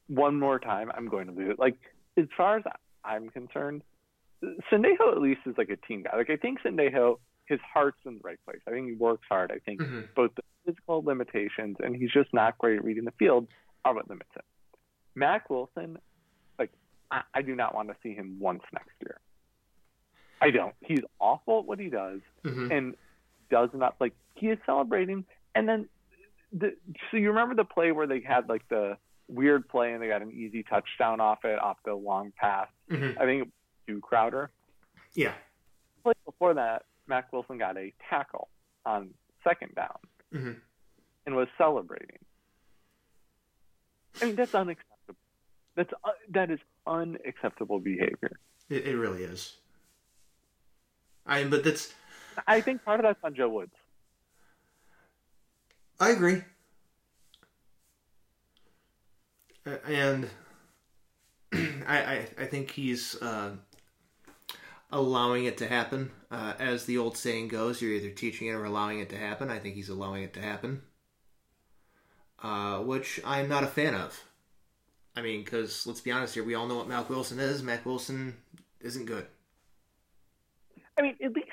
one 0.08 0.38
more 0.38 0.58
time, 0.58 0.90
I'm 0.94 1.08
going 1.08 1.26
to 1.26 1.32
lose 1.32 1.50
it. 1.50 1.58
Like 1.58 1.76
as 2.16 2.26
far 2.36 2.58
as 2.58 2.64
I'm 3.04 3.28
concerned, 3.30 3.82
Sendejo 4.70 5.12
at 5.12 5.20
least 5.20 5.40
is 5.46 5.54
like 5.56 5.70
a 5.70 5.76
team 5.76 6.02
guy. 6.02 6.16
Like 6.16 6.30
I 6.30 6.36
think 6.36 6.60
Sendejo, 6.62 7.18
his 7.46 7.60
heart's 7.72 7.98
in 8.04 8.14
the 8.14 8.20
right 8.22 8.38
place. 8.44 8.60
I 8.66 8.70
think 8.70 8.88
he 8.88 8.94
works 8.94 9.26
hard. 9.28 9.52
I 9.52 9.58
think 9.58 9.80
mm-hmm. 9.80 10.00
both 10.14 10.34
the 10.34 10.42
physical 10.64 11.02
limitations 11.02 11.76
and 11.82 11.94
he's 11.94 12.10
just 12.10 12.32
not 12.32 12.58
great 12.58 12.78
at 12.78 12.84
reading 12.84 13.04
the 13.04 13.12
field 13.12 13.48
are 13.84 13.94
what 13.94 14.08
limits 14.08 14.30
him. 14.34 14.42
Mack 15.14 15.48
Wilson, 15.50 15.98
like 16.58 16.70
I, 17.10 17.22
I 17.34 17.42
do 17.42 17.54
not 17.54 17.74
want 17.74 17.88
to 17.88 17.96
see 18.02 18.14
him 18.14 18.38
once 18.40 18.62
next 18.72 18.94
year. 19.00 19.18
I 20.40 20.50
don't. 20.50 20.74
He's 20.80 21.00
awful 21.20 21.60
at 21.60 21.64
what 21.66 21.78
he 21.78 21.88
does 21.88 22.20
mm-hmm. 22.44 22.70
and 22.70 22.94
does 23.54 23.70
not 23.72 23.94
like 24.00 24.14
he 24.34 24.48
is 24.48 24.58
celebrating 24.66 25.24
and 25.54 25.68
then 25.68 25.88
the 26.52 26.74
so 27.10 27.16
you 27.16 27.28
remember 27.28 27.54
the 27.54 27.64
play 27.64 27.92
where 27.92 28.06
they 28.06 28.20
had 28.20 28.48
like 28.48 28.66
the 28.68 28.96
weird 29.28 29.68
play 29.68 29.92
and 29.92 30.02
they 30.02 30.08
got 30.08 30.22
an 30.22 30.32
easy 30.32 30.62
touchdown 30.62 31.20
off 31.20 31.44
it 31.44 31.58
off 31.58 31.78
the 31.84 31.94
long 31.94 32.32
pass. 32.36 32.68
Mm-hmm. 32.90 33.20
I 33.20 33.24
think 33.24 33.50
to 33.86 34.00
Crowder. 34.00 34.50
Yeah. 35.14 35.32
Like 36.04 36.16
before 36.24 36.54
that, 36.54 36.84
Mack 37.06 37.32
Wilson 37.32 37.58
got 37.58 37.76
a 37.76 37.92
tackle 38.08 38.48
on 38.84 39.10
second 39.42 39.74
down 39.74 39.98
mm-hmm. 40.34 40.52
and 41.26 41.36
was 41.36 41.48
celebrating. 41.56 42.18
I 44.20 44.26
mean, 44.26 44.36
that's 44.36 44.54
unacceptable. 44.54 45.18
That's 45.76 45.92
uh, 46.04 46.10
that 46.30 46.50
is 46.50 46.60
unacceptable 46.86 47.80
behavior. 47.80 48.38
It, 48.68 48.86
it 48.86 48.96
really 48.96 49.24
is. 49.24 49.56
I 51.26 51.40
mean, 51.40 51.50
but 51.50 51.64
that's. 51.64 51.92
I 52.46 52.60
think 52.60 52.84
part 52.84 53.00
of 53.00 53.04
that's 53.04 53.22
on 53.24 53.34
Joe 53.34 53.48
Woods. 53.48 53.72
I 56.00 56.10
agree. 56.10 56.42
And 59.86 60.28
I, 61.52 61.58
I, 61.86 62.26
I 62.38 62.44
think 62.46 62.70
he's 62.70 63.20
uh, 63.22 63.52
allowing 64.90 65.44
it 65.44 65.56
to 65.58 65.68
happen. 65.68 66.10
Uh, 66.30 66.54
as 66.58 66.84
the 66.84 66.98
old 66.98 67.16
saying 67.16 67.48
goes, 67.48 67.80
you're 67.80 67.92
either 67.92 68.10
teaching 68.10 68.48
it 68.48 68.52
or 68.52 68.64
allowing 68.64 69.00
it 69.00 69.08
to 69.10 69.16
happen. 69.16 69.50
I 69.50 69.58
think 69.58 69.74
he's 69.76 69.88
allowing 69.88 70.24
it 70.24 70.34
to 70.34 70.42
happen, 70.42 70.82
uh, 72.42 72.78
which 72.78 73.20
I'm 73.24 73.48
not 73.48 73.64
a 73.64 73.68
fan 73.68 73.94
of. 73.94 74.24
I 75.16 75.22
mean, 75.22 75.44
because 75.44 75.86
let's 75.86 76.00
be 76.00 76.10
honest 76.10 76.34
here, 76.34 76.44
we 76.44 76.54
all 76.54 76.66
know 76.66 76.76
what 76.76 76.88
Mack 76.88 77.08
Wilson 77.08 77.38
is. 77.38 77.62
Mack 77.62 77.86
Wilson 77.86 78.36
isn't 78.80 79.06
good. 79.06 79.26
I 80.98 81.02
mean, 81.02 81.16
at 81.22 81.32
least 81.32 81.43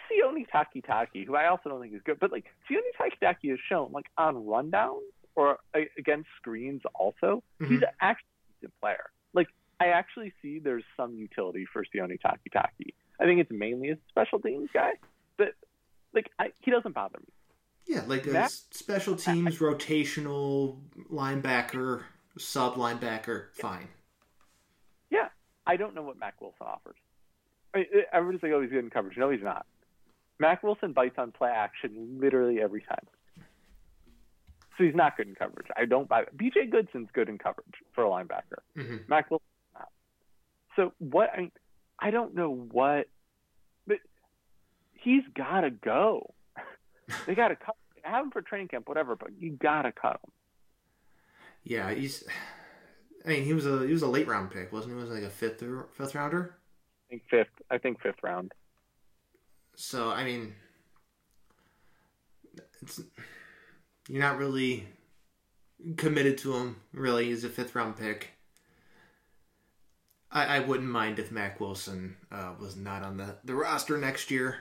Sione 0.42 0.48
Takitaki, 0.50 1.26
who 1.26 1.36
I 1.36 1.48
also 1.48 1.70
don't 1.70 1.82
think 1.82 1.94
is 1.94 2.02
good, 2.04 2.20
but 2.20 2.32
like 2.32 2.46
Sione 2.70 2.82
Takitaki 3.00 3.50
has 3.50 3.60
shown, 3.68 3.92
like 3.92 4.06
on 4.18 4.36
rundowns 4.36 5.02
or 5.36 5.58
against 5.98 6.30
screens, 6.38 6.82
also 6.94 7.44
mm-hmm. 7.62 7.74
he's 7.74 7.84
actually 8.00 8.28
a 8.28 8.62
decent 8.62 8.74
player. 8.82 9.10
Like 9.34 9.48
I 9.80 9.88
actually 9.88 10.34
see 10.42 10.60
there's 10.60 10.84
some 10.98 11.16
utility 11.16 11.66
for 11.72 11.84
Sione 11.84 12.20
Takitaki. 12.20 12.94
I 13.20 13.26
think 13.26 13.40
it's 13.40 13.52
mainly 13.52 13.90
a 13.90 13.98
special 14.10 14.40
teams 14.40 14.70
guy, 14.74 14.92
but 15.38 15.54
like 16.14 16.30
I, 16.40 16.52
he 16.60 16.72
doesn't 16.72 16.94
bother 16.94 17.20
me. 17.20 17.28
Yeah, 17.88 18.04
like 18.06 18.28
a 18.28 18.48
special 18.50 19.16
teams, 19.16 19.58
rotational 19.58 20.78
linebacker, 21.12 22.04
sub 22.38 22.76
linebacker, 22.76 23.48
fine. 23.54 23.88
Yeah, 25.10 25.30
I 25.66 25.78
don't 25.78 25.96
know 25.96 26.04
what 26.04 26.18
Mack 26.18 26.40
Wilson 26.40 26.68
offers. 26.68 26.96
I 27.74 27.80
mean, 27.80 27.88
everybody's 28.14 28.44
like, 28.44 28.52
oh, 28.52 28.62
he's 28.62 28.70
good 28.70 28.84
in 28.84 28.90
coverage. 28.90 29.18
No, 29.18 29.30
he's 29.30 29.42
not. 29.42 29.66
Mack 30.42 30.64
Wilson 30.64 30.92
bites 30.92 31.16
on 31.20 31.32
play 31.32 31.52
action 31.52 32.18
literally 32.20 32.60
every 32.60 32.82
time. 32.82 33.06
So 34.76 34.84
he's 34.86 34.96
not 34.96 35.16
good 35.16 35.28
in 35.28 35.36
coverage. 35.36 35.68
I 35.78 35.86
don't 35.86 36.10
buy 36.10 36.22
it. 36.22 36.36
BJ 36.36 36.74
Goodson's 36.74 37.10
good 37.14 37.30
in 37.30 37.38
coverage 37.38 37.76
for 37.94 38.04
a 38.04 38.10
linebacker. 38.10 38.62
Mm-hmm. 38.76 38.98
Mack 39.08 39.30
Wilson 39.30 39.46
not. 39.76 39.90
So 40.76 40.94
what 40.98 41.30
I 41.32 41.42
mean, 41.42 41.52
I 42.00 42.10
don't 42.10 42.34
know 42.34 42.52
what 42.72 43.06
but 43.86 43.98
he's 44.94 45.22
gotta 45.36 45.70
go. 45.70 46.34
they 47.28 47.36
gotta 47.36 47.56
cut 47.56 47.76
have 48.02 48.26
him 48.26 48.32
for 48.32 48.42
training 48.42 48.70
camp, 48.70 48.90
whatever, 48.90 49.16
but 49.16 49.30
you 49.38 49.52
gotta 49.52 49.92
cut 49.92 50.14
him. 50.24 50.32
Yeah, 51.64 51.94
he's 51.94 52.24
I 53.24 53.30
mean, 53.30 53.44
he 53.44 53.54
was 53.54 53.68
a 53.68 53.86
he 53.86 53.94
was 53.94 54.02
a 54.02 54.08
late 54.08 54.28
round 54.28 54.50
pick, 54.50 54.74
wasn't 54.74 54.96
he? 54.96 55.00
Was 55.00 55.12
like 55.12 55.22
a 55.22 55.30
fifth 55.30 55.62
or 55.62 55.90
fifth 55.94 56.16
rounder? 56.16 56.56
I 57.06 57.10
think 57.12 57.24
fifth. 57.30 57.62
I 57.70 57.78
think 57.78 58.02
fifth 58.02 58.24
round. 58.24 58.54
So 59.76 60.10
I 60.10 60.24
mean, 60.24 60.54
it's 62.82 63.02
you're 64.08 64.22
not 64.22 64.38
really 64.38 64.88
committed 65.98 66.38
to 66.40 66.54
him. 66.56 66.78
Really, 66.94 67.26
he's 67.26 67.44
a 67.44 67.50
fifth 67.50 67.76
round 67.76 67.98
pick. 67.98 68.30
I, 70.32 70.58
I 70.58 70.60
wouldn't 70.60 70.90
mind 70.90 71.20
if 71.20 71.32
Mack 71.32 71.60
Wilson 71.60 72.16
uh, 72.32 72.54
was 72.60 72.76
not 72.76 73.04
on 73.04 73.18
the, 73.18 73.36
the 73.44 73.54
roster 73.54 73.98
next 73.98 74.32
year, 74.32 74.60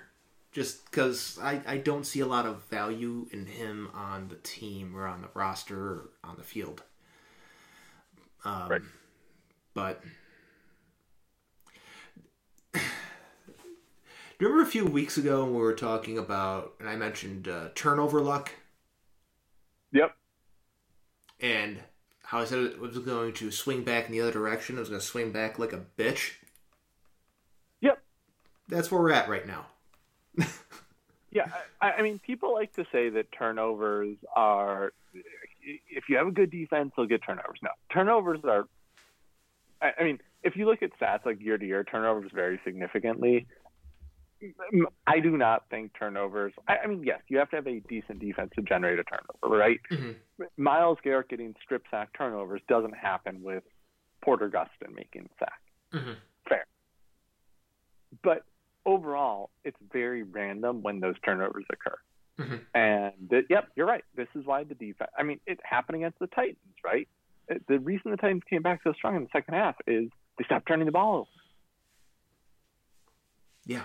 just 0.50 0.84
because 0.90 1.38
I, 1.40 1.61
I 1.66 1.76
don't 1.76 2.04
see 2.04 2.20
a 2.20 2.26
lot 2.26 2.44
of 2.44 2.64
value 2.64 3.28
in 3.30 3.46
him 3.46 3.88
on 3.94 4.28
the 4.28 4.36
team 4.36 4.96
or 4.96 5.06
on 5.06 5.22
the 5.22 5.28
roster 5.32 5.78
or 5.78 6.11
on 6.24 6.36
the 6.36 6.42
field. 6.42 6.82
Um, 8.44 8.68
right. 8.68 8.82
But 9.74 10.02
remember 14.49 14.66
a 14.66 14.70
few 14.70 14.86
weeks 14.86 15.18
ago 15.18 15.45
when 15.45 15.55
we 15.55 15.61
were 15.61 15.74
talking 15.74 16.16
about, 16.16 16.74
and 16.80 16.88
I 16.88 16.97
mentioned 16.97 17.49
uh, 17.49 17.68
turnover 17.74 18.20
luck? 18.20 18.53
Yep. 19.93 20.14
And 21.41 21.80
how 22.22 22.38
I 22.38 22.45
said 22.45 22.61
it 22.61 22.78
was 22.78 22.97
going 22.99 23.32
to 23.34 23.51
swing 23.51 23.82
back 23.82 24.07
in 24.07 24.12
the 24.12 24.20
other 24.20 24.30
direction. 24.30 24.76
It 24.76 24.80
was 24.80 24.88
going 24.88 25.01
to 25.01 25.07
swing 25.07 25.32
back 25.32 25.59
like 25.59 25.72
a 25.72 25.82
bitch. 25.99 26.34
Yep. 27.80 28.01
That's 28.68 28.91
where 28.91 29.01
we're 29.01 29.12
at 29.12 29.28
right 29.28 29.47
now. 29.47 29.66
yeah, 31.30 31.47
I, 31.80 31.91
I, 31.93 32.03
mean, 32.03 32.20
people 32.20 32.55
like 32.55 32.72
to 32.74 32.84
say 32.93 33.09
that 33.11 33.32
turnovers 33.32 34.16
are. 34.36 34.93
If 35.91 36.09
you 36.09 36.16
have 36.16 36.28
a 36.28 36.30
good 36.30 36.51
defense, 36.51 36.93
they'll 36.97 37.07
get 37.07 37.22
turnovers. 37.26 37.59
No, 37.62 37.70
turnovers 37.93 38.41
are. 38.45 38.66
I, 39.82 39.91
I 39.99 40.05
mean, 40.05 40.20
if 40.43 40.57
you 40.57 40.66
look 40.66 40.82
at 40.82 40.91
stats 40.99 41.26
like 41.26 41.41
year 41.41 41.59
to 41.59 41.66
year, 41.66 41.84
turnovers 41.84 42.30
vary 42.32 42.61
significantly. 42.64 43.47
I 45.07 45.20
do 45.20 45.36
not 45.36 45.64
think 45.70 45.93
turnovers. 45.99 46.53
I, 46.66 46.78
I, 46.84 46.86
mean, 46.86 47.03
yes, 47.05 47.20
you 47.28 47.38
have 47.38 47.51
to 47.51 47.57
have 47.57 47.66
a 47.66 47.80
decent 47.80 48.20
defense 48.20 48.51
to 48.57 48.62
generate 48.62 48.99
a 48.99 49.05
turnover, 49.05 49.59
right? 49.59 49.80
Mm-hmm. 49.91 50.45
Myles 50.57 50.99
Garrett 51.05 51.28
getting 51.28 51.55
strip 51.62 51.84
sack 51.91 52.11
turnovers 52.16 52.62
doesn't 52.68 52.97
happen 52.97 53.43
with 53.43 53.64
Porter 54.22 54.49
Gustin 54.49 54.95
making 54.95 55.24
the 55.24 55.30
sack. 55.38 55.61
Mm-hmm. 55.93 56.12
Fair, 56.49 56.66
but 58.22 58.45
overall, 58.86 59.51
it's 59.64 59.76
very 59.93 60.22
random 60.22 60.82
when 60.82 61.01
those 61.01 61.16
turnovers 61.24 61.64
occur. 61.70 61.97
Mm-hmm. 62.38 62.57
And 62.74 63.45
yep, 63.51 63.68
you're 63.76 63.86
right. 63.86 64.05
This 64.16 64.28
is 64.34 64.47
why 64.47 64.64
the 64.64 64.74
defense. 64.74 65.11
I 65.18 65.22
mean, 65.22 65.41
it 65.47 65.61
happened 65.62 65.97
against 65.97 66.18
the 66.18 66.26
Titans, 66.28 66.57
right? 66.84 67.09
The 67.68 67.78
reason 67.78 68.11
the 68.11 68.16
Titans 68.16 68.43
came 68.49 68.62
back 68.62 68.80
so 68.84 68.93
strong 68.93 69.16
in 69.16 69.22
the 69.24 69.28
second 69.32 69.55
half 69.55 69.74
is 69.86 70.09
they 70.38 70.45
stopped 70.45 70.66
turning 70.66 70.86
the 70.86 70.93
ball 70.93 71.16
over. 71.16 71.28
Yeah, 73.66 73.84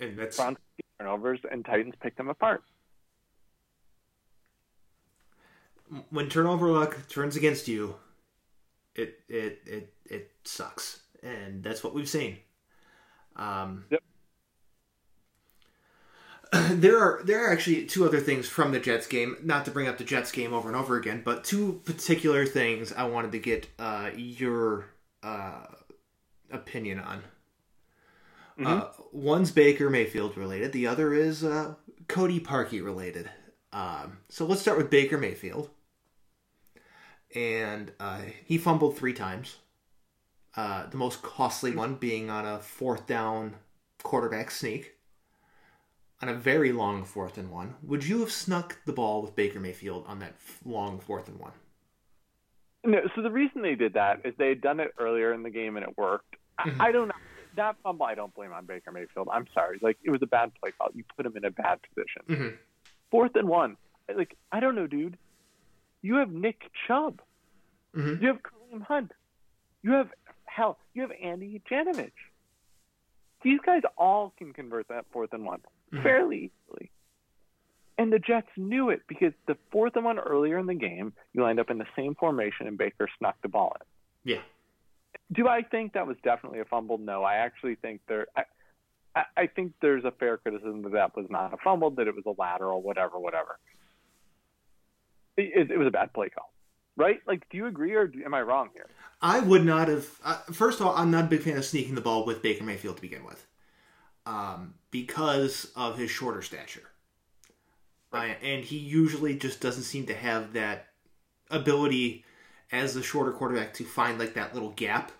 and 0.00 0.18
that's 0.18 0.36
Browns 0.36 0.58
turnovers, 0.98 1.40
and 1.50 1.64
Titans 1.64 1.94
pick 2.00 2.16
them 2.16 2.28
apart. 2.28 2.62
When 6.10 6.28
turnover 6.28 6.70
luck 6.70 7.08
turns 7.08 7.36
against 7.36 7.68
you, 7.68 7.96
it 8.94 9.20
it 9.28 9.60
it 9.66 9.94
it 10.04 10.30
sucks, 10.44 11.00
and 11.22 11.62
that's 11.62 11.82
what 11.82 11.94
we've 11.94 12.08
seen. 12.08 12.38
Um, 13.36 13.84
yep. 13.90 14.02
There 16.70 16.98
are 16.98 17.22
there 17.24 17.46
are 17.46 17.52
actually 17.52 17.86
two 17.86 18.04
other 18.04 18.20
things 18.20 18.48
from 18.48 18.72
the 18.72 18.80
Jets 18.80 19.06
game. 19.06 19.36
Not 19.42 19.64
to 19.66 19.70
bring 19.70 19.86
up 19.86 19.98
the 19.98 20.04
Jets 20.04 20.32
game 20.32 20.52
over 20.52 20.68
and 20.68 20.76
over 20.76 20.96
again, 20.96 21.22
but 21.24 21.44
two 21.44 21.80
particular 21.84 22.44
things 22.44 22.92
I 22.92 23.04
wanted 23.04 23.32
to 23.32 23.38
get 23.38 23.68
uh, 23.78 24.10
your 24.16 24.86
uh, 25.22 25.66
opinion 26.50 26.98
on. 26.98 27.22
Mm-hmm. 28.60 28.80
Uh, 28.80 28.84
one's 29.12 29.50
Baker 29.50 29.88
Mayfield 29.88 30.36
related. 30.36 30.72
The 30.72 30.86
other 30.86 31.14
is 31.14 31.42
uh, 31.42 31.76
Cody 32.08 32.40
Parkey 32.40 32.84
related. 32.84 33.30
Um, 33.72 34.18
so 34.28 34.44
let's 34.44 34.60
start 34.60 34.76
with 34.76 34.90
Baker 34.90 35.16
Mayfield. 35.16 35.70
And 37.34 37.92
uh, 37.98 38.20
he 38.44 38.58
fumbled 38.58 38.96
three 38.96 39.14
times. 39.14 39.56
Uh, 40.56 40.86
the 40.88 40.96
most 40.96 41.22
costly 41.22 41.74
one 41.74 41.94
being 41.94 42.28
on 42.28 42.44
a 42.44 42.58
fourth 42.58 43.06
down 43.06 43.54
quarterback 44.02 44.50
sneak. 44.50 44.94
On 46.20 46.28
a 46.28 46.34
very 46.34 46.70
long 46.70 47.04
fourth 47.04 47.38
and 47.38 47.50
one. 47.50 47.76
Would 47.82 48.04
you 48.04 48.20
have 48.20 48.30
snuck 48.30 48.76
the 48.84 48.92
ball 48.92 49.22
with 49.22 49.34
Baker 49.34 49.58
Mayfield 49.58 50.04
on 50.06 50.18
that 50.18 50.34
long 50.66 51.00
fourth 51.00 51.28
and 51.28 51.40
one? 51.40 51.52
No. 52.84 52.98
So 53.16 53.22
the 53.22 53.30
reason 53.30 53.62
they 53.62 53.74
did 53.74 53.94
that 53.94 54.20
is 54.26 54.34
they 54.36 54.50
had 54.50 54.60
done 54.60 54.80
it 54.80 54.92
earlier 54.98 55.32
in 55.32 55.42
the 55.42 55.48
game 55.48 55.78
and 55.78 55.86
it 55.86 55.96
worked. 55.96 56.36
Mm-hmm. 56.60 56.82
I, 56.82 56.88
I 56.88 56.92
don't 56.92 57.08
know 57.08 57.14
that 57.56 57.76
fumble 57.82 58.06
I 58.06 58.14
don't 58.14 58.34
blame 58.34 58.52
on 58.52 58.66
Baker 58.66 58.92
Mayfield. 58.92 59.28
I'm 59.32 59.46
sorry. 59.54 59.78
Like 59.82 59.98
it 60.04 60.10
was 60.10 60.20
a 60.22 60.26
bad 60.26 60.52
play 60.60 60.72
call. 60.72 60.88
You 60.94 61.04
put 61.16 61.26
him 61.26 61.36
in 61.36 61.44
a 61.44 61.50
bad 61.50 61.80
position. 61.82 62.22
Mm-hmm. 62.28 62.56
Fourth 63.10 63.34
and 63.34 63.48
one. 63.48 63.76
Like 64.14 64.36
I 64.52 64.60
don't 64.60 64.74
know, 64.74 64.86
dude. 64.86 65.16
You 66.02 66.16
have 66.16 66.30
Nick 66.30 66.62
Chubb. 66.86 67.20
Mm-hmm. 67.96 68.22
You 68.22 68.28
have 68.28 68.38
Kareem 68.38 68.82
Hunt. 68.82 69.12
You 69.82 69.92
have 69.92 70.08
hell. 70.44 70.78
You 70.94 71.02
have 71.02 71.12
Andy 71.22 71.60
Janovich. 71.70 72.12
These 73.42 73.60
guys 73.64 73.82
all 73.96 74.32
can 74.36 74.52
convert 74.52 74.88
that 74.88 75.06
fourth 75.12 75.32
and 75.32 75.44
one 75.44 75.60
mm-hmm. 75.92 76.02
fairly 76.02 76.50
easily. 76.68 76.90
And 77.98 78.12
the 78.12 78.18
Jets 78.18 78.48
knew 78.56 78.88
it 78.88 79.02
because 79.08 79.32
the 79.46 79.56
fourth 79.70 79.96
and 79.96 80.04
one 80.04 80.18
earlier 80.18 80.58
in 80.58 80.66
the 80.66 80.74
game, 80.74 81.12
you 81.34 81.42
lined 81.42 81.60
up 81.60 81.70
in 81.70 81.76
the 81.76 81.86
same 81.96 82.14
formation 82.14 82.66
and 82.66 82.78
Baker 82.78 83.08
snuck 83.18 83.36
the 83.42 83.48
ball 83.48 83.76
in. 83.80 84.32
Yeah 84.32 84.40
do 85.32 85.48
I 85.48 85.62
think 85.62 85.92
that 85.92 86.06
was 86.06 86.16
definitely 86.22 86.60
a 86.60 86.64
fumble? 86.64 86.98
No, 86.98 87.22
I 87.22 87.36
actually 87.36 87.76
think 87.76 88.00
there. 88.08 88.26
I, 88.36 89.24
I 89.36 89.46
think 89.46 89.72
there's 89.80 90.04
a 90.04 90.12
fair 90.12 90.36
criticism 90.36 90.82
that 90.82 90.92
that 90.92 91.16
was 91.16 91.26
not 91.30 91.52
a 91.52 91.56
fumble, 91.56 91.90
that 91.92 92.06
it 92.06 92.14
was 92.14 92.24
a 92.26 92.40
lateral, 92.40 92.82
whatever, 92.82 93.18
whatever. 93.18 93.58
It, 95.36 95.70
it, 95.70 95.78
was 95.78 95.86
a 95.86 95.90
bad 95.90 96.12
play 96.12 96.28
call, 96.28 96.52
right? 96.96 97.20
Like, 97.26 97.48
do 97.48 97.56
you 97.56 97.66
agree 97.66 97.94
or 97.94 98.06
do, 98.06 98.22
am 98.24 98.34
I 98.34 98.42
wrong 98.42 98.70
here? 98.74 98.86
I 99.22 99.40
would 99.40 99.64
not 99.64 99.88
have. 99.88 100.06
Uh, 100.24 100.38
first 100.52 100.80
of 100.80 100.86
all, 100.86 100.94
I'm 100.96 101.10
not 101.10 101.24
a 101.24 101.28
big 101.28 101.42
fan 101.42 101.56
of 101.56 101.64
sneaking 101.64 101.94
the 101.94 102.00
ball 102.00 102.26
with 102.26 102.42
Baker 102.42 102.64
Mayfield 102.64 102.96
to 102.96 103.02
begin 103.02 103.24
with, 103.24 103.46
um, 104.26 104.74
because 104.90 105.72
of 105.76 105.96
his 105.96 106.10
shorter 106.10 106.42
stature, 106.42 106.90
right. 108.12 108.32
uh, 108.32 108.44
and 108.44 108.64
he 108.64 108.76
usually 108.76 109.36
just 109.36 109.60
doesn't 109.60 109.84
seem 109.84 110.06
to 110.06 110.14
have 110.14 110.52
that 110.52 110.88
ability 111.50 112.24
as 112.70 112.94
the 112.94 113.02
shorter 113.02 113.32
quarterback 113.32 113.74
to 113.74 113.84
find 113.84 114.18
like 114.18 114.34
that 114.34 114.54
little 114.54 114.70
gap 114.70 115.10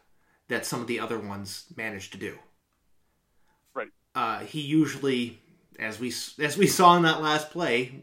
that 0.51 0.67
some 0.67 0.81
of 0.81 0.89
the 0.89 1.01
other 1.01 1.19
ones 1.19 1.65
managed 1.77 2.13
to 2.13 2.19
do. 2.19 2.37
Right. 3.73 3.89
Uh, 4.15 4.41
he 4.41 4.61
usually, 4.61 5.41
as 5.79 5.99
we 5.99 6.13
as 6.39 6.59
we 6.59 6.67
saw 6.67 6.97
in 6.97 7.05
that 7.05 7.23
last 7.23 7.51
play, 7.51 8.03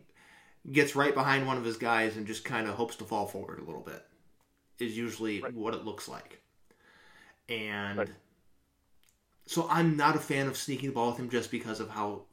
gets 0.71 0.95
right 0.95 1.13
behind 1.13 1.45
one 1.45 1.57
of 1.57 1.65
his 1.65 1.77
guys 1.77 2.17
and 2.17 2.25
just 2.25 2.43
kind 2.43 2.67
of 2.67 2.75
hopes 2.75 2.95
to 2.95 3.03
fall 3.03 3.27
forward 3.27 3.59
a 3.59 3.63
little 3.63 3.81
bit. 3.81 4.03
Is 4.79 4.97
usually 4.97 5.41
right. 5.41 5.53
what 5.53 5.73
it 5.73 5.85
looks 5.85 6.07
like. 6.07 6.41
And 7.49 7.99
right. 7.99 8.09
so 9.45 9.67
I'm 9.69 9.97
not 9.97 10.15
a 10.15 10.19
fan 10.19 10.47
of 10.47 10.57
sneaking 10.57 10.89
the 10.89 10.95
ball 10.95 11.09
with 11.09 11.19
him 11.19 11.29
just 11.29 11.51
because 11.51 11.79
of 11.79 11.89
how 11.89 12.23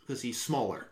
because 0.00 0.20
he's 0.20 0.40
smaller. 0.40 0.88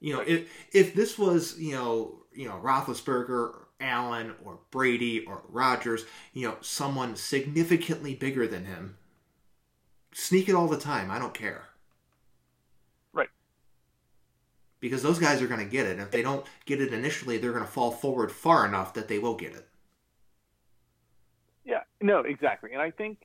You 0.00 0.14
know, 0.14 0.18
right. 0.20 0.28
if 0.28 0.48
if 0.72 0.94
this 0.94 1.16
was 1.16 1.58
you 1.58 1.74
know 1.74 2.24
you 2.32 2.48
know 2.48 2.60
Roethlisberger 2.62 3.63
Allen 3.80 4.34
or 4.44 4.60
Brady 4.70 5.24
or 5.24 5.42
Rodgers, 5.48 6.04
you 6.32 6.46
know, 6.48 6.56
someone 6.60 7.16
significantly 7.16 8.14
bigger 8.14 8.46
than 8.46 8.64
him. 8.64 8.96
Sneak 10.12 10.48
it 10.48 10.54
all 10.54 10.68
the 10.68 10.78
time. 10.78 11.10
I 11.10 11.18
don't 11.18 11.34
care. 11.34 11.64
Right. 13.12 13.28
Because 14.80 15.02
those 15.02 15.18
guys 15.18 15.42
are 15.42 15.48
going 15.48 15.60
to 15.60 15.66
get 15.66 15.86
it. 15.86 15.98
If 15.98 16.10
they 16.10 16.22
don't 16.22 16.46
get 16.66 16.80
it 16.80 16.92
initially, 16.92 17.36
they're 17.38 17.52
going 17.52 17.64
to 17.64 17.70
fall 17.70 17.90
forward 17.90 18.30
far 18.30 18.64
enough 18.66 18.94
that 18.94 19.08
they 19.08 19.18
will 19.18 19.34
get 19.34 19.54
it. 19.54 19.68
Yeah, 21.64 21.80
no, 22.00 22.20
exactly. 22.20 22.72
And 22.72 22.82
I 22.82 22.90
think, 22.90 23.18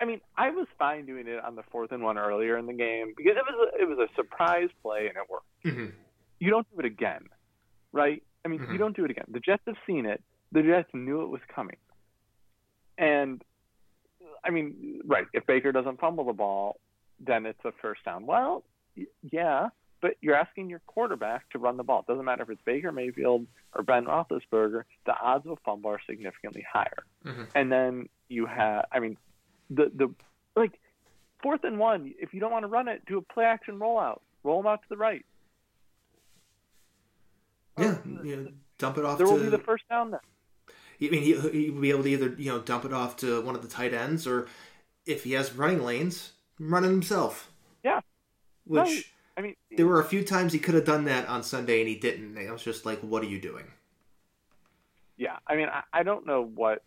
I 0.00 0.04
mean, 0.04 0.20
I 0.36 0.50
was 0.50 0.66
fine 0.78 1.06
doing 1.06 1.28
it 1.28 1.44
on 1.44 1.54
the 1.54 1.62
fourth 1.70 1.92
and 1.92 2.02
one 2.02 2.18
earlier 2.18 2.58
in 2.58 2.66
the 2.66 2.72
game 2.72 3.12
because 3.16 3.36
it 3.36 3.44
was 3.48 3.70
a, 3.72 3.82
it 3.82 3.88
was 3.88 3.98
a 3.98 4.12
surprise 4.16 4.70
play 4.82 5.06
and 5.06 5.16
it 5.16 5.30
worked. 5.30 5.46
Mm-hmm. 5.64 5.86
you 6.40 6.50
don't 6.50 6.66
do 6.72 6.80
it 6.80 6.86
again, 6.86 7.28
right? 7.92 8.22
I 8.44 8.48
mean, 8.48 8.60
mm-hmm. 8.60 8.72
you 8.72 8.78
don't 8.78 8.96
do 8.96 9.04
it 9.04 9.10
again. 9.10 9.26
The 9.28 9.40
Jets 9.40 9.62
have 9.66 9.76
seen 9.86 10.06
it. 10.06 10.22
The 10.52 10.62
Jets 10.62 10.88
knew 10.92 11.22
it 11.22 11.28
was 11.28 11.40
coming. 11.54 11.76
And 12.98 13.42
I 14.44 14.50
mean, 14.50 15.00
right, 15.04 15.26
if 15.32 15.46
Baker 15.46 15.72
doesn't 15.72 15.98
fumble 16.00 16.24
the 16.24 16.32
ball, 16.32 16.78
then 17.18 17.46
it's 17.46 17.64
a 17.64 17.72
first 17.80 18.04
down. 18.04 18.26
Well, 18.26 18.62
yeah, 19.30 19.68
but 20.00 20.16
you're 20.20 20.34
asking 20.34 20.68
your 20.68 20.80
quarterback 20.86 21.48
to 21.50 21.58
run 21.58 21.76
the 21.76 21.82
ball. 21.82 22.00
It 22.00 22.06
doesn't 22.06 22.24
matter 22.24 22.42
if 22.42 22.50
it's 22.50 22.60
Baker 22.64 22.92
Mayfield 22.92 23.46
or 23.74 23.82
Ben 23.82 24.04
Roethlisberger. 24.04 24.84
The 25.06 25.14
odds 25.18 25.46
of 25.46 25.52
a 25.52 25.56
fumble 25.64 25.90
are 25.90 26.00
significantly 26.06 26.64
higher. 26.70 27.04
Mm-hmm. 27.24 27.44
And 27.54 27.72
then 27.72 28.08
you 28.28 28.46
have, 28.46 28.84
I 28.92 29.00
mean, 29.00 29.16
the 29.70 29.90
the 29.94 30.14
like 30.54 30.78
fourth 31.42 31.64
and 31.64 31.78
one. 31.78 32.12
If 32.18 32.34
you 32.34 32.40
don't 32.40 32.52
want 32.52 32.64
to 32.64 32.68
run 32.68 32.88
it, 32.88 33.02
do 33.06 33.18
a 33.18 33.22
play 33.22 33.44
action 33.44 33.78
rollout. 33.78 34.20
Roll 34.42 34.62
them 34.62 34.70
out 34.70 34.82
to 34.82 34.88
the 34.90 34.96
right. 34.96 35.24
Yeah, 37.78 37.98
yeah 38.22 38.36
dump 38.78 38.98
it 38.98 39.04
off. 39.04 39.18
There 39.18 39.26
to, 39.26 39.32
will 39.32 39.40
be 39.40 39.48
the 39.48 39.58
first 39.58 39.84
down 39.88 40.10
then. 40.10 40.20
I 41.02 41.10
mean, 41.10 41.22
he 41.22 41.34
he 41.50 41.70
will 41.70 41.80
be 41.80 41.90
able 41.90 42.04
to 42.04 42.10
either 42.10 42.34
you 42.38 42.50
know 42.50 42.60
dump 42.60 42.84
it 42.84 42.92
off 42.92 43.16
to 43.18 43.40
one 43.42 43.54
of 43.54 43.62
the 43.62 43.68
tight 43.68 43.92
ends, 43.92 44.26
or 44.26 44.48
if 45.06 45.24
he 45.24 45.32
has 45.32 45.54
running 45.54 45.82
lanes, 45.82 46.32
run 46.58 46.84
it 46.84 46.88
himself. 46.88 47.50
Yeah. 47.82 48.00
Which 48.64 48.86
no, 48.86 49.00
I 49.36 49.40
mean, 49.42 49.56
there 49.76 49.86
were 49.86 50.00
a 50.00 50.04
few 50.04 50.24
times 50.24 50.52
he 50.52 50.58
could 50.58 50.74
have 50.74 50.84
done 50.84 51.04
that 51.04 51.28
on 51.28 51.42
Sunday 51.42 51.80
and 51.80 51.88
he 51.88 51.96
didn't. 51.96 52.36
And 52.36 52.48
I 52.48 52.52
was 52.52 52.62
just 52.62 52.86
like, 52.86 53.00
"What 53.00 53.22
are 53.22 53.26
you 53.26 53.40
doing?" 53.40 53.66
Yeah, 55.16 55.36
I 55.46 55.56
mean, 55.56 55.68
I, 55.68 55.82
I 55.92 56.02
don't 56.02 56.26
know 56.26 56.44
what 56.44 56.82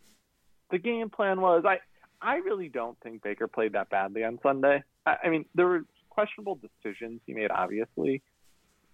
the 0.72 0.78
game 0.78 1.10
plan 1.10 1.42
was. 1.42 1.64
I 1.66 1.80
I 2.22 2.38
really 2.38 2.70
don't 2.70 2.98
think 3.02 3.22
Baker 3.24 3.48
played 3.48 3.74
that 3.74 3.90
badly 3.90 4.24
on 4.24 4.40
Sunday. 4.42 4.84
I, 5.06 5.16
I 5.26 5.30
mean, 5.30 5.46
there 5.54 5.68
were 5.68 5.86
questionable 6.10 6.60
decisions 6.84 7.22
he 7.28 7.34
made, 7.34 7.52
obviously, 7.52 8.24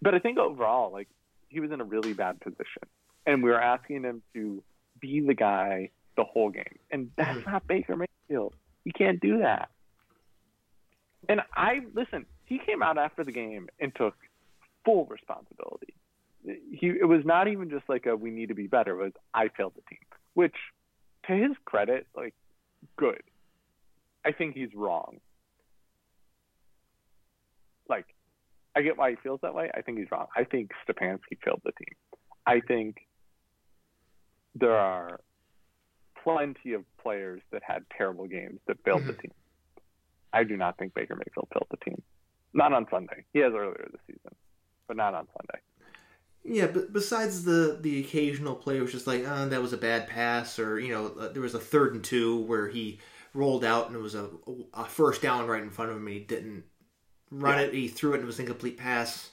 but 0.01 0.13
I 0.13 0.19
think 0.19 0.37
overall, 0.37 0.91
like 0.91 1.07
he 1.53 1.59
was 1.59 1.71
in 1.71 1.79
a 1.79 1.83
really 1.83 2.13
bad 2.13 2.39
position, 2.41 2.83
and 3.25 3.43
we 3.43 3.49
were 3.49 3.61
asking 3.61 4.03
him 4.03 4.21
to 4.33 4.61
be 4.99 5.21
the 5.21 5.33
guy 5.33 5.89
the 6.17 6.23
whole 6.23 6.49
game, 6.49 6.79
and 6.91 7.11
that's 7.15 7.45
not 7.45 7.65
Baker 7.67 7.95
Mayfield. 7.95 8.53
You 8.83 8.91
can't 8.91 9.19
do 9.19 9.39
that. 9.39 9.69
And 11.29 11.41
I 11.53 11.81
listen. 11.93 12.25
He 12.45 12.59
came 12.59 12.83
out 12.83 12.97
after 12.97 13.23
the 13.23 13.31
game 13.31 13.69
and 13.79 13.95
took 13.95 14.15
full 14.83 15.05
responsibility. 15.05 15.93
He 16.43 16.87
it 16.87 17.07
was 17.07 17.23
not 17.23 17.47
even 17.47 17.69
just 17.69 17.87
like 17.87 18.05
a 18.05 18.15
we 18.15 18.31
need 18.31 18.49
to 18.49 18.55
be 18.55 18.67
better. 18.67 18.99
It 18.99 19.03
was 19.03 19.13
I 19.33 19.47
failed 19.47 19.73
the 19.75 19.81
team, 19.89 20.03
which 20.33 20.55
to 21.27 21.33
his 21.33 21.51
credit, 21.65 22.07
like 22.15 22.33
good. 22.97 23.23
I 24.25 24.31
think 24.31 24.55
he's 24.55 24.73
wrong. 24.73 25.19
Like, 27.89 28.05
I 28.75 28.81
get 28.81 28.97
why 28.97 29.11
he 29.11 29.15
feels 29.17 29.39
that 29.41 29.53
way. 29.53 29.69
I 29.75 29.81
think 29.81 29.99
he's 29.99 30.09
wrong. 30.11 30.27
I 30.35 30.43
think 30.43 30.71
Stefanski 30.87 31.37
failed 31.43 31.61
the 31.63 31.71
team. 31.73 31.95
I 32.45 32.59
think 32.59 32.97
there 34.55 34.75
are 34.75 35.19
plenty 36.23 36.73
of 36.73 36.83
players 37.01 37.41
that 37.51 37.61
had 37.65 37.83
terrible 37.95 38.27
games 38.27 38.59
that 38.67 38.77
failed 38.83 39.01
mm-hmm. 39.01 39.07
the 39.07 39.13
team. 39.13 39.31
I 40.31 40.43
do 40.43 40.57
not 40.57 40.77
think 40.77 40.93
Baker 40.93 41.15
Mayfield 41.15 41.47
failed 41.53 41.67
the 41.69 41.77
team. 41.77 42.01
Not 42.53 42.73
on 42.73 42.87
Sunday. 42.89 43.25
He 43.33 43.39
has 43.39 43.53
earlier 43.53 43.87
this 43.91 44.01
season, 44.07 44.35
but 44.87 44.97
not 44.97 45.13
on 45.13 45.27
Sunday. 45.27 45.61
Yeah, 46.45 46.67
but 46.67 46.91
besides 46.91 47.45
the 47.45 47.77
the 47.79 48.01
occasional 48.01 48.55
play, 48.55 48.79
was 48.81 48.91
just 48.91 49.07
like, 49.07 49.23
oh, 49.25 49.47
that 49.47 49.61
was 49.61 49.73
a 49.73 49.77
bad 49.77 50.07
pass, 50.07 50.59
or 50.59 50.77
you 50.77 50.93
know, 50.93 51.13
uh, 51.19 51.29
there 51.29 51.41
was 51.41 51.55
a 51.55 51.59
third 51.59 51.93
and 51.93 52.03
two 52.03 52.41
where 52.41 52.67
he 52.67 52.99
rolled 53.33 53.63
out 53.63 53.87
and 53.87 53.95
it 53.95 54.01
was 54.01 54.13
a, 54.13 54.29
a 54.73 54.85
first 54.85 55.21
down 55.21 55.47
right 55.47 55.63
in 55.63 55.69
front 55.69 55.89
of 55.89 55.97
him, 55.97 56.05
and 56.05 56.15
he 56.15 56.21
didn't 56.21 56.65
run 57.33 57.57
yeah. 57.57 57.65
it. 57.65 57.73
He 57.73 57.87
threw 57.87 58.11
it 58.11 58.15
and 58.15 58.23
it 58.23 58.27
was 58.27 58.39
an 58.39 58.45
incomplete 58.45 58.77
pass. 58.77 59.31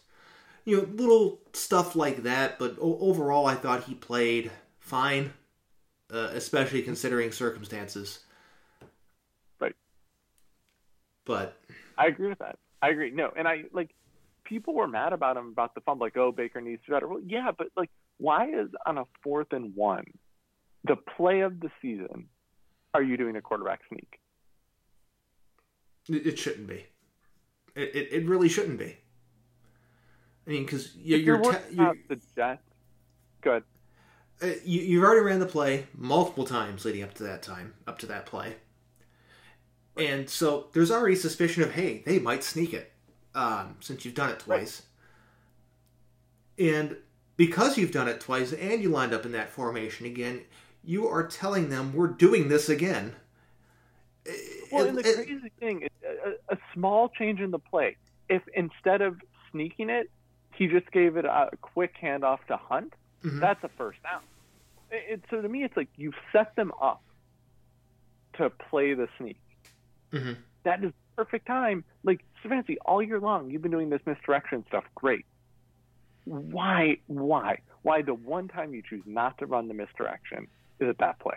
You 0.64 0.78
know, 0.78 0.88
little 0.92 1.40
stuff 1.52 1.96
like 1.96 2.22
that. 2.24 2.58
But 2.58 2.76
o- 2.80 2.98
overall, 3.00 3.46
I 3.46 3.54
thought 3.54 3.84
he 3.84 3.94
played 3.94 4.50
fine, 4.78 5.32
uh, 6.12 6.30
especially 6.32 6.82
considering 6.82 7.32
circumstances. 7.32 8.20
Right. 9.60 9.74
But 11.24 11.56
I 11.96 12.06
agree 12.06 12.28
with 12.28 12.38
that. 12.38 12.58
I 12.82 12.88
agree. 12.88 13.10
No, 13.10 13.32
and 13.36 13.46
I 13.46 13.64
like 13.72 13.90
people 14.44 14.74
were 14.74 14.88
mad 14.88 15.12
about 15.12 15.36
him 15.36 15.48
about 15.48 15.74
the 15.74 15.80
fumble, 15.80 16.06
like, 16.06 16.16
oh, 16.16 16.32
Baker 16.32 16.60
needs 16.60 16.84
to 16.86 16.90
better. 16.90 17.06
Well, 17.06 17.20
yeah, 17.24 17.50
but 17.56 17.68
like, 17.76 17.90
why 18.18 18.48
is 18.48 18.68
on 18.84 18.98
a 18.98 19.04
fourth 19.22 19.52
and 19.52 19.74
one, 19.76 20.04
the 20.84 20.96
play 20.96 21.40
of 21.40 21.60
the 21.60 21.70
season, 21.80 22.26
are 22.92 23.02
you 23.02 23.16
doing 23.16 23.36
a 23.36 23.40
quarterback 23.40 23.80
sneak? 23.88 24.18
It 26.08 26.38
shouldn't 26.38 26.66
be. 26.66 26.86
It, 27.74 27.94
it, 27.94 28.12
it 28.12 28.26
really 28.26 28.48
shouldn't 28.48 28.78
be. 28.78 28.96
I 30.46 30.50
mean, 30.50 30.64
because 30.64 30.96
you're, 30.96 31.18
you're, 31.18 31.42
you're, 31.42 31.52
te- 31.52 31.74
you're 31.74 31.94
the 32.08 32.20
Jets. 32.34 32.62
Good. 33.40 33.64
Uh, 34.42 34.46
you 34.64 34.80
you've 34.80 35.04
already 35.04 35.20
ran 35.20 35.38
the 35.38 35.46
play 35.46 35.86
multiple 35.94 36.44
times 36.44 36.84
leading 36.84 37.02
up 37.02 37.14
to 37.14 37.22
that 37.24 37.42
time, 37.42 37.74
up 37.86 37.98
to 37.98 38.06
that 38.06 38.26
play, 38.26 38.56
and 39.96 40.28
so 40.30 40.68
there's 40.72 40.90
already 40.90 41.14
suspicion 41.14 41.62
of 41.62 41.72
hey, 41.72 42.02
they 42.06 42.18
might 42.18 42.42
sneak 42.42 42.72
it 42.72 42.92
um, 43.34 43.76
since 43.80 44.04
you've 44.04 44.14
done 44.14 44.30
it 44.30 44.38
twice. 44.40 44.82
Right. 46.58 46.68
And 46.72 46.96
because 47.36 47.78
you've 47.78 47.92
done 47.92 48.08
it 48.08 48.20
twice 48.20 48.52
and 48.52 48.82
you 48.82 48.88
lined 48.90 49.14
up 49.14 49.24
in 49.24 49.32
that 49.32 49.50
formation 49.50 50.06
again, 50.06 50.42
you 50.84 51.08
are 51.08 51.26
telling 51.26 51.68
them 51.68 51.92
we're 51.94 52.08
doing 52.08 52.48
this 52.48 52.68
again. 52.68 53.14
Well, 54.72 54.86
and 54.86 54.98
the 54.98 55.08
it, 55.08 55.14
crazy 55.14 55.52
thing 55.58 55.82
is 55.82 55.90
a, 56.04 56.54
a, 56.54 56.58
small 56.74 57.08
change 57.08 57.40
in 57.40 57.50
the 57.50 57.58
play. 57.58 57.96
If 58.28 58.42
instead 58.54 59.02
of 59.02 59.16
sneaking 59.50 59.90
it, 59.90 60.10
he 60.54 60.66
just 60.66 60.90
gave 60.92 61.16
it 61.16 61.24
a 61.24 61.50
quick 61.60 61.94
handoff 62.00 62.38
to 62.48 62.56
Hunt, 62.56 62.94
mm-hmm. 63.24 63.40
that's 63.40 63.62
a 63.64 63.70
first 63.76 64.02
down. 64.02 64.20
It, 64.90 65.14
it, 65.14 65.24
so 65.30 65.40
to 65.40 65.48
me, 65.48 65.64
it's 65.64 65.76
like 65.76 65.88
you've 65.96 66.14
set 66.32 66.54
them 66.56 66.72
up 66.80 67.02
to 68.34 68.50
play 68.50 68.94
the 68.94 69.08
sneak. 69.18 69.40
Mm-hmm. 70.12 70.32
That 70.64 70.84
is 70.84 70.92
perfect 71.16 71.46
time. 71.46 71.84
Like 72.02 72.24
Stefanski, 72.42 72.76
all 72.84 73.02
year 73.02 73.20
long, 73.20 73.50
you've 73.50 73.62
been 73.62 73.70
doing 73.70 73.90
this 73.90 74.00
misdirection 74.06 74.64
stuff. 74.68 74.84
Great. 74.94 75.24
Why? 76.24 76.98
Why? 77.06 77.58
Why 77.82 78.02
the 78.02 78.14
one 78.14 78.48
time 78.48 78.74
you 78.74 78.82
choose 78.82 79.02
not 79.06 79.38
to 79.38 79.46
run 79.46 79.68
the 79.68 79.74
misdirection 79.74 80.48
is 80.78 80.88
at 80.88 80.98
that 80.98 81.18
play? 81.18 81.36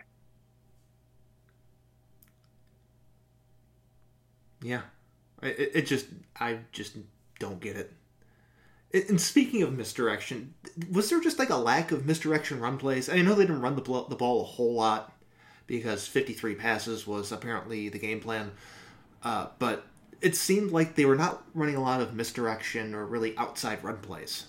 Yeah, 4.63 4.81
it, 5.41 5.71
it 5.73 5.81
just 5.85 6.07
I 6.39 6.59
just 6.71 6.97
don't 7.39 7.59
get 7.59 7.75
it. 7.75 7.93
And 9.09 9.19
speaking 9.19 9.63
of 9.63 9.73
misdirection, 9.73 10.53
was 10.91 11.09
there 11.09 11.19
just 11.19 11.39
like 11.39 11.49
a 11.49 11.57
lack 11.57 11.91
of 11.91 12.05
misdirection 12.05 12.59
run 12.59 12.77
plays? 12.77 13.09
I 13.09 13.21
know 13.21 13.33
they 13.33 13.43
didn't 13.43 13.61
run 13.61 13.75
the 13.75 13.81
the 13.81 14.15
ball 14.15 14.41
a 14.41 14.45
whole 14.45 14.75
lot 14.75 15.13
because 15.67 16.07
53 16.07 16.55
passes 16.55 17.07
was 17.07 17.31
apparently 17.31 17.89
the 17.89 17.99
game 17.99 18.19
plan. 18.19 18.51
Uh, 19.23 19.47
but 19.59 19.87
it 20.21 20.35
seemed 20.35 20.71
like 20.71 20.95
they 20.95 21.05
were 21.05 21.15
not 21.15 21.43
running 21.53 21.75
a 21.75 21.81
lot 21.81 22.01
of 22.01 22.13
misdirection 22.13 22.93
or 22.93 23.05
really 23.05 23.37
outside 23.37 23.83
run 23.83 23.97
plays. 23.97 24.45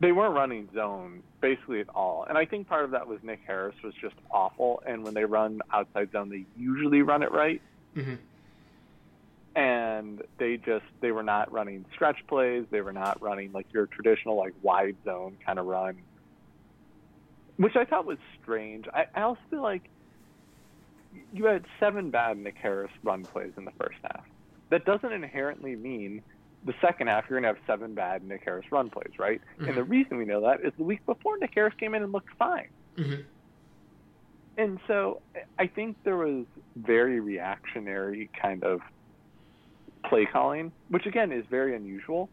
They 0.00 0.12
weren't 0.12 0.34
running 0.34 0.68
zone 0.74 1.22
basically 1.40 1.80
at 1.80 1.88
all, 1.94 2.24
and 2.28 2.36
I 2.36 2.44
think 2.44 2.68
part 2.68 2.84
of 2.84 2.90
that 2.90 3.06
was 3.06 3.20
Nick 3.22 3.40
Harris 3.46 3.76
was 3.84 3.94
just 4.00 4.16
awful. 4.30 4.82
And 4.86 5.04
when 5.04 5.14
they 5.14 5.24
run 5.24 5.60
outside 5.72 6.10
zone, 6.12 6.28
they 6.30 6.44
usually 6.56 7.02
run 7.02 7.22
it 7.22 7.30
right. 7.30 7.62
Mm-hmm. 7.94 8.14
And 9.56 10.22
they 10.38 10.56
just 10.56 10.84
they 11.00 11.12
were 11.12 11.22
not 11.22 11.52
running 11.52 11.84
stretch 11.94 12.26
plays. 12.26 12.64
They 12.70 12.80
were 12.80 12.92
not 12.92 13.22
running 13.22 13.52
like 13.52 13.66
your 13.72 13.86
traditional 13.86 14.36
like 14.36 14.52
wide 14.62 14.96
zone 15.04 15.36
kind 15.46 15.58
of 15.58 15.66
run, 15.66 15.98
which 17.56 17.76
I 17.76 17.84
thought 17.84 18.04
was 18.04 18.18
strange. 18.42 18.86
I, 18.92 19.06
I 19.14 19.22
also 19.22 19.40
feel 19.50 19.62
like 19.62 19.88
you 21.32 21.44
had 21.44 21.64
seven 21.78 22.10
bad 22.10 22.36
Nick 22.36 22.56
Harris 22.60 22.90
run 23.04 23.22
plays 23.22 23.52
in 23.56 23.64
the 23.64 23.70
first 23.72 23.98
half. 24.02 24.24
That 24.70 24.84
doesn't 24.84 25.12
inherently 25.12 25.76
mean 25.76 26.22
the 26.64 26.74
second 26.80 27.08
half 27.08 27.24
you're 27.28 27.40
going 27.40 27.54
to 27.54 27.58
have 27.60 27.66
seven 27.66 27.94
bad 27.94 28.24
Nick 28.24 28.42
Harris 28.44 28.64
run 28.72 28.90
plays, 28.90 29.18
right? 29.18 29.40
Mm-hmm. 29.54 29.68
And 29.68 29.76
the 29.76 29.84
reason 29.84 30.16
we 30.16 30.24
know 30.24 30.40
that 30.42 30.64
is 30.64 30.72
the 30.78 30.84
week 30.84 31.04
before 31.06 31.38
Nick 31.38 31.52
Harris 31.54 31.74
came 31.78 31.94
in 31.94 32.02
and 32.02 32.12
looked 32.12 32.34
fine. 32.38 32.68
Mm-hmm. 32.96 33.22
And 34.56 34.78
so 34.86 35.20
I 35.58 35.66
think 35.66 35.96
there 36.04 36.16
was 36.16 36.46
very 36.76 37.20
reactionary 37.20 38.30
kind 38.40 38.62
of 38.64 38.80
play 40.08 40.26
calling, 40.26 40.72
which 40.88 41.06
again 41.06 41.32
is 41.32 41.44
very 41.50 41.74
unusual, 41.76 42.28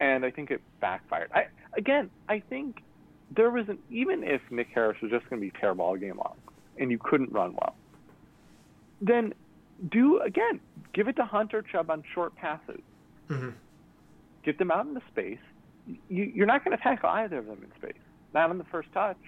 and 0.00 0.24
I 0.24 0.30
think 0.30 0.50
it 0.50 0.60
backfired. 0.80 1.30
I 1.34 1.46
again, 1.76 2.10
I 2.28 2.40
think 2.40 2.82
there 3.34 3.50
was 3.50 3.68
an 3.68 3.78
even 3.90 4.24
if 4.24 4.40
Nick 4.50 4.68
Harris 4.74 4.98
was 5.02 5.10
just 5.10 5.28
going 5.30 5.40
to 5.40 5.46
be 5.46 5.52
terrible 5.58 5.84
all 5.84 5.96
game 5.96 6.18
long, 6.18 6.36
and 6.78 6.90
you 6.90 6.98
couldn't 6.98 7.32
run 7.32 7.54
well, 7.54 7.74
then 9.00 9.34
do 9.90 10.20
again 10.20 10.60
give 10.92 11.08
it 11.08 11.16
to 11.16 11.24
Hunt 11.24 11.54
or 11.54 11.62
Chubb 11.62 11.90
on 11.90 12.02
short 12.14 12.34
passes. 12.36 12.80
Mm-hmm. 13.28 13.50
Get 14.44 14.58
them 14.58 14.70
out 14.70 14.86
in 14.86 14.94
the 14.94 15.02
space. 15.10 15.38
You, 16.08 16.24
you're 16.34 16.46
not 16.46 16.64
going 16.64 16.76
to 16.76 16.82
tackle 16.82 17.10
either 17.10 17.38
of 17.38 17.46
them 17.46 17.62
in 17.62 17.70
space, 17.80 18.00
not 18.34 18.50
on 18.50 18.58
the 18.58 18.64
first 18.64 18.92
touch, 18.92 19.18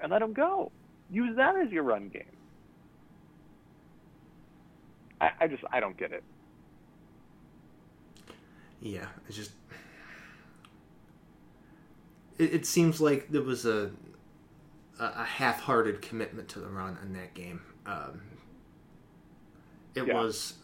and 0.00 0.10
let 0.10 0.20
them 0.20 0.32
go. 0.32 0.70
Use 1.10 1.36
that 1.36 1.56
as 1.56 1.70
your 1.70 1.84
run 1.84 2.08
game. 2.08 2.24
I, 5.20 5.30
I 5.40 5.46
just 5.46 5.64
I 5.72 5.80
don't 5.80 5.96
get 5.96 6.12
it. 6.12 6.22
Yeah, 8.80 9.06
it's 9.26 9.36
just 9.36 9.52
it, 12.38 12.54
it 12.54 12.66
seems 12.66 13.00
like 13.00 13.28
there 13.30 13.42
was 13.42 13.66
a 13.66 13.90
a 14.98 15.24
half-hearted 15.24 16.00
commitment 16.00 16.48
to 16.48 16.58
the 16.58 16.68
run 16.68 16.96
in 17.02 17.12
that 17.12 17.34
game. 17.34 17.60
Um, 17.84 18.22
it 19.94 20.06
yeah. 20.06 20.14
was 20.14 20.54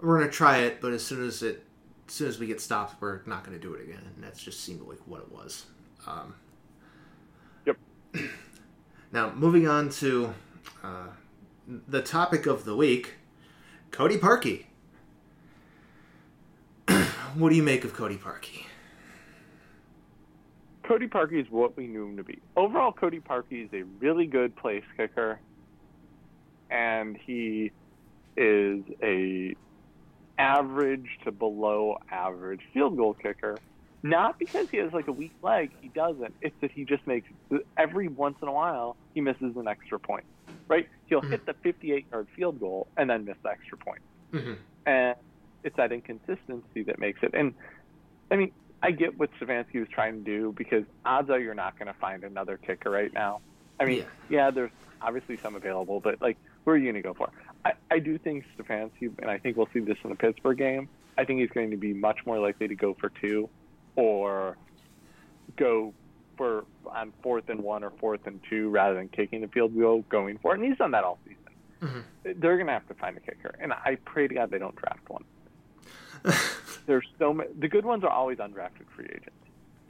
we're 0.00 0.18
gonna 0.18 0.30
try 0.30 0.58
it, 0.58 0.80
but 0.80 0.92
as 0.92 1.04
soon 1.04 1.26
as 1.26 1.42
it 1.42 1.64
as 2.08 2.14
soon 2.14 2.28
as 2.28 2.38
we 2.38 2.46
get 2.46 2.60
stopped, 2.60 3.00
we're 3.00 3.22
not 3.26 3.44
gonna 3.44 3.58
do 3.58 3.74
it 3.74 3.82
again, 3.82 4.02
and 4.14 4.22
that's 4.22 4.42
just 4.42 4.60
seemed 4.60 4.82
like 4.82 4.98
what 5.06 5.20
it 5.22 5.32
was. 5.32 5.66
Um, 6.06 6.34
yep. 7.64 7.76
Now 9.12 9.32
moving 9.34 9.68
on 9.68 9.88
to 9.90 10.34
uh, 10.82 11.08
the 11.88 12.02
topic 12.02 12.46
of 12.46 12.64
the 12.64 12.76
week, 12.76 13.14
Cody 13.92 14.16
Parkey. 14.16 14.64
what 17.34 17.50
do 17.50 17.54
you 17.54 17.62
make 17.62 17.84
of 17.84 17.92
Cody 17.92 18.16
Parkey? 18.16 18.64
Cody 20.82 21.06
Parkey 21.06 21.40
is 21.40 21.50
what 21.50 21.76
we 21.76 21.86
knew 21.86 22.06
him 22.06 22.16
to 22.16 22.24
be. 22.24 22.38
Overall, 22.56 22.92
Cody 22.92 23.20
Parkey 23.20 23.66
is 23.66 23.68
a 23.74 23.82
really 24.00 24.26
good 24.26 24.56
place 24.56 24.82
kicker, 24.96 25.38
and 26.70 27.18
he 27.18 27.70
is 28.34 28.82
a 29.02 29.54
average 30.38 31.18
to 31.24 31.30
below 31.30 31.98
average 32.10 32.62
field 32.72 32.96
goal 32.96 33.12
kicker. 33.12 33.58
Not 34.02 34.38
because 34.38 34.70
he 34.70 34.78
has 34.78 34.92
like 34.94 35.06
a 35.06 35.12
weak 35.12 35.34
leg, 35.42 35.70
he 35.82 35.88
doesn't. 35.88 36.34
It's 36.40 36.56
that 36.62 36.72
he 36.72 36.84
just 36.84 37.06
makes 37.06 37.28
every 37.76 38.08
once 38.08 38.38
in 38.40 38.48
a 38.48 38.52
while 38.52 38.96
he 39.14 39.20
misses 39.20 39.54
an 39.56 39.68
extra 39.68 39.98
point. 39.98 40.24
Right? 40.68 40.88
He'll 41.06 41.20
mm-hmm. 41.20 41.30
hit 41.30 41.46
the 41.46 41.54
58 41.62 42.06
yard 42.10 42.26
field 42.34 42.60
goal 42.60 42.86
and 42.96 43.10
then 43.10 43.24
miss 43.24 43.36
the 43.42 43.50
extra 43.50 43.76
point. 43.78 44.00
Mm-hmm. 44.32 44.52
And 44.86 45.16
it's 45.64 45.76
that 45.76 45.92
inconsistency 45.92 46.82
that 46.84 46.98
makes 46.98 47.22
it. 47.22 47.34
And 47.34 47.54
I 48.30 48.36
mean, 48.36 48.52
I 48.82 48.90
get 48.90 49.18
what 49.18 49.30
Stefanski 49.40 49.78
was 49.78 49.88
trying 49.88 50.24
to 50.24 50.24
do 50.24 50.52
because 50.56 50.84
odds 51.04 51.30
are 51.30 51.38
you're 51.38 51.54
not 51.54 51.78
going 51.78 51.86
to 51.86 51.98
find 51.98 52.24
another 52.24 52.56
kicker 52.56 52.90
right 52.90 53.12
now. 53.12 53.40
I 53.78 53.84
mean, 53.84 53.98
yeah. 53.98 54.04
yeah, 54.28 54.50
there's 54.50 54.70
obviously 55.00 55.36
some 55.36 55.54
available, 55.54 56.00
but 56.00 56.20
like, 56.20 56.36
where 56.64 56.74
are 56.74 56.78
you 56.78 56.90
going 56.90 57.02
to 57.02 57.08
go 57.08 57.14
for? 57.14 57.30
I, 57.64 57.72
I 57.90 57.98
do 58.00 58.18
think 58.18 58.44
Stefanski, 58.56 59.12
and 59.20 59.30
I 59.30 59.38
think 59.38 59.56
we'll 59.56 59.68
see 59.72 59.80
this 59.80 59.98
in 60.02 60.10
the 60.10 60.16
Pittsburgh 60.16 60.58
game. 60.58 60.88
I 61.16 61.24
think 61.24 61.40
he's 61.40 61.50
going 61.50 61.70
to 61.70 61.76
be 61.76 61.92
much 61.92 62.24
more 62.26 62.38
likely 62.38 62.68
to 62.68 62.74
go 62.74 62.94
for 62.94 63.10
two, 63.20 63.48
or 63.96 64.56
go 65.56 65.94
for 66.36 66.64
on 66.86 67.12
fourth 67.22 67.48
and 67.48 67.60
one 67.60 67.84
or 67.84 67.90
fourth 67.98 68.26
and 68.26 68.40
two 68.48 68.70
rather 68.70 68.94
than 68.94 69.08
kicking 69.08 69.40
the 69.40 69.48
field 69.48 69.76
goal, 69.78 70.04
going 70.08 70.38
for 70.38 70.52
it. 70.52 70.60
And 70.60 70.68
he's 70.68 70.78
done 70.78 70.92
that 70.92 71.04
all 71.04 71.18
season. 71.24 71.38
Mm-hmm. 71.82 72.40
They're 72.40 72.56
going 72.56 72.66
to 72.66 72.72
have 72.72 72.86
to 72.88 72.94
find 72.94 73.16
a 73.16 73.20
kicker, 73.20 73.54
and 73.60 73.72
I 73.72 73.98
pray 74.04 74.28
to 74.28 74.34
God 74.34 74.50
they 74.50 74.58
don't 74.58 74.76
draft 74.76 75.08
one. 75.08 75.24
There's 76.86 77.06
so 77.18 77.32
many. 77.32 77.50
The 77.58 77.68
good 77.68 77.84
ones 77.84 78.04
are 78.04 78.10
always 78.10 78.38
undrafted 78.38 78.86
free 78.94 79.06
agents, 79.06 79.30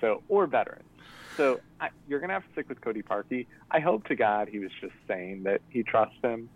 so 0.00 0.22
or 0.28 0.46
veterans. 0.46 0.88
So 1.36 1.60
I, 1.80 1.90
you're 2.08 2.20
gonna 2.20 2.32
have 2.32 2.46
to 2.46 2.52
stick 2.52 2.68
with 2.68 2.80
Cody 2.80 3.02
Parkey. 3.02 3.46
I 3.70 3.80
hope 3.80 4.06
to 4.08 4.14
God 4.14 4.48
he 4.48 4.58
was 4.58 4.70
just 4.80 4.94
saying 5.06 5.42
that 5.44 5.60
he 5.68 5.82
trusts 5.82 6.16
him 6.22 6.48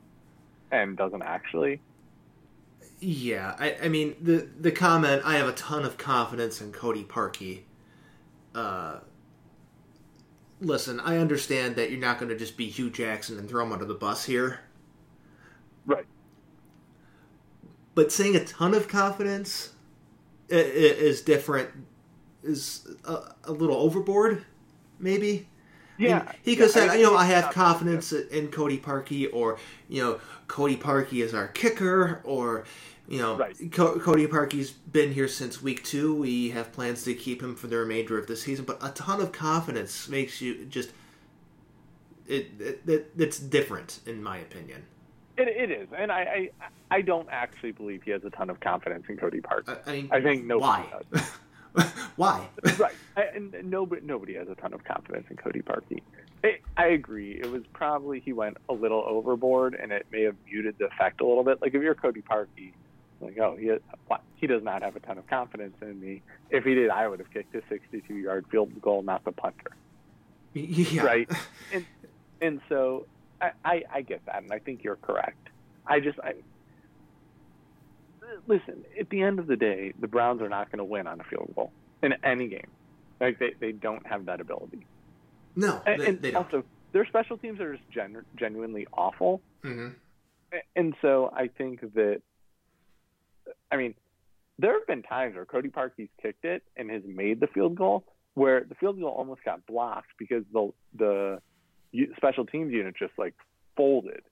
and 0.71 0.97
doesn't 0.97 1.23
actually. 1.23 1.81
Yeah, 3.01 3.55
I, 3.59 3.77
I 3.85 3.89
mean 3.89 4.17
the 4.21 4.49
the 4.59 4.71
comment. 4.71 5.23
I 5.25 5.37
have 5.37 5.49
a 5.49 5.53
ton 5.53 5.85
of 5.85 5.99
confidence 5.99 6.61
in 6.61 6.73
Cody 6.73 7.05
Parkey. 7.05 7.61
Uh, 8.55 9.01
listen, 10.61 11.01
I 11.01 11.19
understand 11.19 11.77
that 11.77 11.91
you're 11.91 12.01
not 12.01 12.19
going 12.19 12.29
to 12.31 12.37
just 12.37 12.57
be 12.57 12.69
Hue 12.69 12.91
Jackson 12.91 13.39
and 13.39 13.49
throw 13.49 13.65
him 13.65 13.73
under 13.73 13.85
the 13.85 13.95
bus 13.95 14.25
here. 14.25 14.61
Right. 15.85 16.07
But 17.95 18.13
saying 18.13 18.37
a 18.37 18.45
ton 18.45 18.75
of 18.75 18.89
confidence 18.89 19.73
is 20.49 21.23
different, 21.23 21.71
is 22.43 22.87
a, 23.05 23.35
a 23.45 23.53
little 23.53 23.77
overboard, 23.77 24.45
maybe. 24.99 25.49
Yeah, 25.99 26.33
he 26.43 26.57
could 26.57 26.75
yeah, 26.75 26.89
say, 26.89 26.99
you 26.99 27.05
know, 27.05 27.17
I 27.17 27.27
have 27.27 27.53
confidence 27.53 28.13
in 28.13 28.49
Cody 28.49 28.79
Parkey, 28.79 29.29
or 29.33 29.59
you 29.89 30.03
know, 30.03 30.21
Cody 30.49 30.77
Parkey 30.77 31.25
is 31.25 31.35
our 31.35 31.49
kicker, 31.49 32.21
or 32.25 32.65
you 33.09 33.19
know, 33.19 33.37
right. 33.37 33.57
Co- 33.73 33.99
Cody 33.99 34.27
Parkey's 34.27 34.71
been 34.73 35.13
here 35.13 35.29
since 35.29 35.63
week 35.63 35.85
two. 35.85 36.15
We 36.15 36.51
have 36.51 36.73
plans 36.73 37.05
to 37.05 37.15
keep 37.15 37.43
him 37.43 37.55
for 37.55 37.67
the 37.67 37.77
remainder 37.77 38.19
of 38.19 38.27
the 38.27 38.37
season. 38.37 38.65
But 38.65 38.79
a 38.83 38.91
ton 38.91 39.21
of 39.21 39.33
confidence 39.33 40.09
makes 40.09 40.41
you 40.41 40.67
just 40.67 40.91
it, 42.27 42.51
it, 42.59 42.83
it 42.87 43.13
it's 43.17 43.39
different, 43.39 44.01
in 44.07 44.23
my 44.23 44.39
opinion. 44.39 44.83
It, 45.39 45.49
it 45.49 45.71
is, 45.71 45.89
and 45.97 46.11
I, 46.11 46.51
I 46.61 46.97
I 46.97 47.01
don't 47.03 47.29
actually 47.31 47.73
believe 47.73 48.03
he 48.03 48.11
has 48.11 48.25
a 48.25 48.31
ton 48.31 48.51
of 48.51 48.61
confidence 48.61 49.05
in 49.09 49.17
Cody 49.17 49.41
Parkey. 49.41 49.79
I, 49.87 49.93
mean, 49.93 50.09
I 50.11 50.21
think 50.21 50.45
no 50.45 50.59
why? 50.59 50.87
why? 52.17 52.49
right, 52.79 52.95
I, 53.17 53.23
and 53.35 53.55
nobody 53.65 54.03
nobody 54.05 54.35
has 54.35 54.49
a 54.49 54.55
ton 54.55 54.73
of 54.73 54.85
confidence 54.85 55.27
in 55.31 55.37
Cody 55.37 55.63
Parkey. 55.63 56.01
I, 56.45 56.59
I 56.77 56.87
agree. 56.89 57.33
It 57.33 57.51
was 57.51 57.63
probably 57.73 58.21
he 58.21 58.33
went 58.33 58.57
a 58.69 58.73
little 58.73 59.05
overboard, 59.07 59.75
and 59.75 59.93
it 59.93 60.07
may 60.11 60.23
have 60.23 60.37
muted 60.47 60.77
the 60.79 60.87
effect 60.87 61.21
a 61.21 61.27
little 61.27 61.45
bit. 61.45 61.61
Like 61.61 61.75
if 61.75 61.83
you're 61.83 61.95
Cody 61.95 62.23
Parkey, 62.23 62.73
like 63.21 63.39
oh 63.39 63.57
he 63.57 63.71
he 64.37 64.47
does 64.47 64.63
not 64.63 64.83
have 64.83 64.97
a 64.97 65.01
ton 65.01 65.19
of 65.19 65.27
confidence 65.27 65.77
in 65.83 66.01
me. 66.01 66.23
If 66.51 66.65
he 66.65 66.75
did, 66.75 66.91
I 66.91 67.09
would 67.09 67.19
have 67.19 67.31
kicked 67.31 67.55
a 67.55 67.63
62 67.69 68.15
yard 68.15 68.47
field 68.51 68.81
goal, 68.81 69.03
not 69.03 69.25
the 69.25 69.33
punter. 69.33 69.73
Yeah. 70.55 71.03
Right. 71.03 71.31
And 71.73 71.85
and 72.41 72.61
so 72.69 73.07
I, 73.41 73.51
I, 73.65 73.83
I 73.93 74.03
get 74.03 74.25
that, 74.27 74.43
and 74.43 74.53
I 74.53 74.59
think 74.59 74.85
you're 74.85 74.97
correct. 74.97 75.49
I 75.87 76.01
just, 76.01 76.19
I 76.21 76.35
listen. 78.47 78.85
At 78.99 79.11
the 79.11 79.23
end 79.23 79.39
of 79.39 79.47
the 79.47 79.57
day, 79.57 79.93
the 79.99 80.09
Browns 80.09 80.43
are 80.43 80.49
not 80.49 80.71
going 80.71 80.79
to 80.79 80.85
win 80.85 81.07
on 81.07 81.21
a 81.21 81.25
field 81.25 81.53
goal 81.55 81.73
in 82.03 82.15
any 82.25 82.49
game. 82.49 82.69
Like 83.21 83.39
they, 83.39 83.55
they 83.59 83.73
don't 83.73 84.07
have 84.07 84.27
that 84.27 84.41
ability. 84.41 84.87
No, 85.55 85.81
and, 85.87 86.01
they, 86.01 86.07
and 86.07 86.23
they 86.23 86.35
also 86.35 86.65
their 86.93 87.07
special 87.07 87.39
teams 87.39 87.61
are 87.61 87.77
just 87.77 87.91
genu- 87.91 88.25
genuinely 88.37 88.87
awful. 88.93 89.41
Mm-hmm. 89.65 89.89
And 90.75 90.95
so 91.03 91.31
I 91.35 91.49
think 91.49 91.81
that, 91.95 92.23
I 93.71 93.77
mean, 93.77 93.95
there 94.59 94.73
have 94.73 94.87
been 94.87 95.03
times 95.03 95.35
where 95.35 95.45
Cody 95.45 95.69
Parkey's 95.69 96.09
kicked 96.23 96.45
it 96.45 96.63
and 96.77 96.91
has 96.91 97.03
made 97.07 97.41
the 97.41 97.49
field 97.49 97.75
goal 97.75 98.05
where 98.35 98.65
the 98.65 98.75
field 98.77 99.01
goal 99.01 99.11
almost 99.11 99.43
got 99.45 99.67
blocked 99.67 100.11
because 100.19 100.45
the 100.53 100.71
the 100.95 101.39
special 102.17 102.45
teams 102.45 102.73
unit 102.73 102.95
just 102.99 103.13
like 103.19 103.35
folded. 103.77 104.23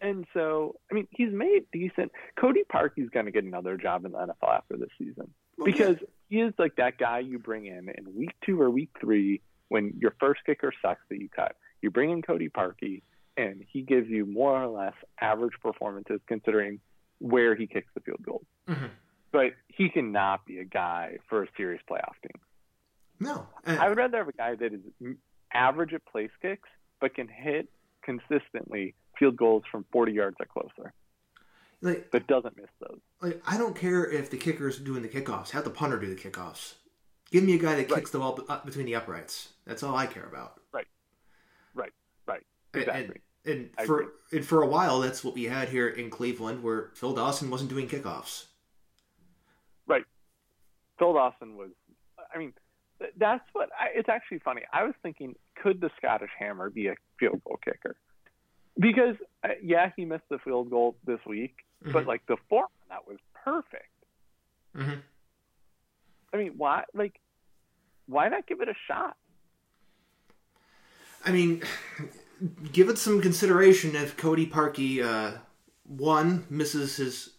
And 0.00 0.26
so, 0.32 0.76
I 0.90 0.94
mean, 0.94 1.08
he's 1.10 1.32
made 1.32 1.64
decent. 1.72 2.12
Cody 2.36 2.62
Parkey's 2.72 3.10
going 3.10 3.26
to 3.26 3.32
get 3.32 3.44
another 3.44 3.76
job 3.76 4.04
in 4.04 4.12
the 4.12 4.18
NFL 4.18 4.54
after 4.54 4.76
this 4.76 4.88
season 4.98 5.32
because 5.64 5.96
he 6.28 6.40
is 6.40 6.54
like 6.58 6.76
that 6.76 6.98
guy 6.98 7.18
you 7.18 7.38
bring 7.38 7.66
in 7.66 7.88
in 7.88 8.14
week 8.14 8.32
two 8.44 8.60
or 8.60 8.70
week 8.70 8.90
three 9.00 9.42
when 9.68 9.94
your 10.00 10.14
first 10.18 10.40
kicker 10.46 10.72
sucks 10.82 11.02
that 11.08 11.20
you 11.20 11.28
cut. 11.28 11.56
You 11.82 11.90
bring 11.90 12.10
in 12.10 12.22
Cody 12.22 12.48
Parkey, 12.48 13.02
and 13.36 13.64
he 13.70 13.82
gives 13.82 14.08
you 14.08 14.26
more 14.26 14.62
or 14.62 14.68
less 14.68 14.94
average 15.20 15.54
performances 15.62 16.20
considering 16.26 16.80
where 17.18 17.54
he 17.54 17.66
kicks 17.66 17.88
the 17.94 18.00
field 18.00 18.22
goals. 18.22 18.46
Mm-hmm. 18.68 18.86
But 19.32 19.52
he 19.68 19.88
cannot 19.88 20.44
be 20.44 20.58
a 20.58 20.64
guy 20.64 21.18
for 21.28 21.44
a 21.44 21.46
serious 21.56 21.82
playoff 21.88 22.14
team. 22.22 22.40
No, 23.20 23.46
I 23.66 23.88
would 23.88 23.98
rather 23.98 24.18
have 24.18 24.28
a 24.28 24.32
guy 24.32 24.54
that 24.54 24.72
is 24.72 25.14
average 25.52 25.92
at 25.92 26.04
place 26.06 26.30
kicks, 26.40 26.68
but 27.00 27.14
can 27.14 27.28
hit 27.28 27.68
consistently 28.02 28.94
field 29.20 29.36
goals 29.36 29.62
from 29.70 29.84
40 29.92 30.12
yards 30.12 30.36
or 30.40 30.46
closer. 30.46 30.92
Like, 31.82 32.10
but 32.10 32.26
doesn't 32.26 32.56
miss 32.56 32.66
those. 32.80 32.98
Like 33.22 33.40
I 33.46 33.56
don't 33.56 33.76
care 33.76 34.10
if 34.10 34.30
the 34.30 34.36
kicker's 34.36 34.78
doing 34.78 35.02
the 35.02 35.08
kickoffs. 35.08 35.50
Have 35.50 35.64
the 35.64 35.70
punter 35.70 35.98
do 35.98 36.12
the 36.12 36.20
kickoffs. 36.20 36.74
Give 37.30 37.44
me 37.44 37.54
a 37.54 37.58
guy 37.58 37.76
that 37.76 37.88
kicks 37.88 38.10
the 38.10 38.18
ball 38.18 38.40
between 38.64 38.86
the 38.86 38.96
uprights. 38.96 39.50
That's 39.64 39.82
all 39.82 39.94
I 39.94 40.06
care 40.06 40.24
about. 40.24 40.60
Right. 40.72 40.86
Right. 41.74 41.92
Right. 42.26 42.42
Exactly. 42.74 43.20
And, 43.46 43.70
and 43.78 43.86
for 43.86 44.12
and 44.32 44.44
for 44.44 44.62
a 44.62 44.66
while, 44.66 45.00
that's 45.00 45.22
what 45.24 45.34
we 45.34 45.44
had 45.44 45.68
here 45.68 45.88
in 45.88 46.10
Cleveland, 46.10 46.62
where 46.62 46.90
Phil 46.94 47.14
Dawson 47.14 47.50
wasn't 47.50 47.70
doing 47.70 47.88
kickoffs. 47.88 48.46
Right. 49.86 50.04
Phil 50.98 51.14
Dawson 51.14 51.56
was. 51.56 51.70
I 52.34 52.38
mean, 52.38 52.52
that's 53.16 53.44
what 53.52 53.70
I, 53.78 53.88
it's 53.94 54.08
actually 54.08 54.40
funny. 54.40 54.62
I 54.72 54.84
was 54.84 54.94
thinking, 55.02 55.34
could 55.62 55.80
the 55.80 55.90
Scottish 55.96 56.30
Hammer 56.38 56.68
be 56.68 56.88
a 56.88 56.94
field 57.18 57.40
goal 57.46 57.58
kicker? 57.64 57.96
Because 58.80 59.16
uh, 59.44 59.48
yeah, 59.62 59.92
he 59.96 60.04
missed 60.04 60.28
the 60.30 60.38
field 60.38 60.70
goal 60.70 60.96
this 61.06 61.20
week, 61.26 61.54
mm-hmm. 61.82 61.92
but 61.92 62.06
like 62.06 62.26
the 62.26 62.36
form 62.48 62.68
that 62.88 63.06
was 63.06 63.18
perfect. 63.44 63.84
Mm-hmm. 64.76 65.00
I 66.32 66.36
mean, 66.36 66.54
why 66.56 66.84
like 66.94 67.20
why 68.06 68.28
not 68.28 68.46
give 68.46 68.60
it 68.60 68.68
a 68.68 68.74
shot? 68.88 69.16
I 71.24 71.32
mean, 71.32 71.62
give 72.72 72.88
it 72.88 72.98
some 72.98 73.20
consideration 73.20 73.94
if 73.94 74.16
Cody 74.16 74.46
Parkey 74.46 75.04
uh, 75.04 75.38
one 75.84 76.46
misses 76.48 76.96
his 76.96 77.30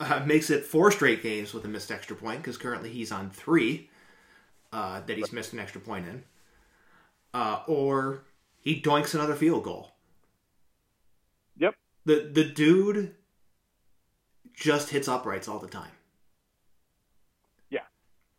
uh, 0.00 0.22
makes 0.26 0.50
it 0.50 0.64
four 0.64 0.90
straight 0.90 1.22
games 1.22 1.54
with 1.54 1.64
a 1.64 1.68
missed 1.68 1.90
extra 1.90 2.16
point 2.16 2.38
because 2.38 2.56
currently 2.56 2.90
he's 2.90 3.12
on 3.12 3.30
three 3.30 3.88
uh, 4.72 5.00
that 5.06 5.16
he's 5.16 5.32
missed 5.32 5.52
an 5.52 5.60
extra 5.60 5.80
point 5.80 6.06
in, 6.06 6.24
uh, 7.32 7.60
or 7.66 8.24
he 8.60 8.80
doinks 8.80 9.14
another 9.14 9.34
field 9.34 9.62
goal. 9.64 9.93
The 12.04 12.30
the 12.32 12.44
dude 12.44 13.14
just 14.52 14.90
hits 14.90 15.08
uprights 15.08 15.48
all 15.48 15.58
the 15.58 15.68
time. 15.68 15.90
Yeah. 17.70 17.80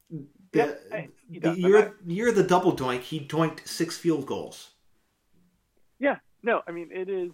The, 0.10 0.28
yep. 0.54 1.12
the 1.30 1.60
year 1.60 1.96
year 2.06 2.32
the 2.32 2.44
double 2.44 2.76
doink, 2.76 3.02
he 3.02 3.20
doinked 3.20 3.68
six 3.68 3.98
field 3.98 4.26
goals. 4.26 4.72
Yeah, 6.00 6.18
no, 6.44 6.62
I 6.68 6.72
mean 6.72 6.90
it 6.92 7.10
is. 7.10 7.32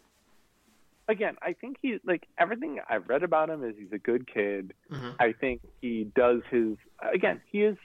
Again, 1.08 1.36
I 1.42 1.54
think 1.54 1.78
he 1.82 1.98
like 2.06 2.26
everything 2.38 2.80
I've 2.90 3.10
read 3.10 3.24
about 3.24 3.50
him 3.50 3.64
is 3.64 3.76
he's 3.78 3.92
a 3.92 3.98
good 3.98 4.32
kid. 4.32 4.74
Mm-hmm. 4.92 5.10
I 5.20 5.34
think 5.34 5.62
he 5.82 6.10
does 6.16 6.42
his 6.50 6.78
again. 7.14 7.42
He 7.52 7.64
is 7.64 7.78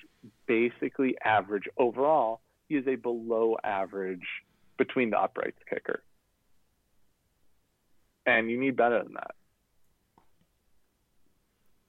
basically 0.46 1.16
average 1.24 1.64
overall. 1.76 2.40
He 2.68 2.76
is 2.76 2.86
a 2.86 2.94
below 2.94 3.56
average 3.64 4.26
between 4.76 5.10
the 5.10 5.18
uprights 5.18 5.58
kicker, 5.68 6.02
and 8.26 8.50
you 8.50 8.58
need 8.58 8.76
better 8.76 9.02
than 9.02 9.14
that. 9.14 9.34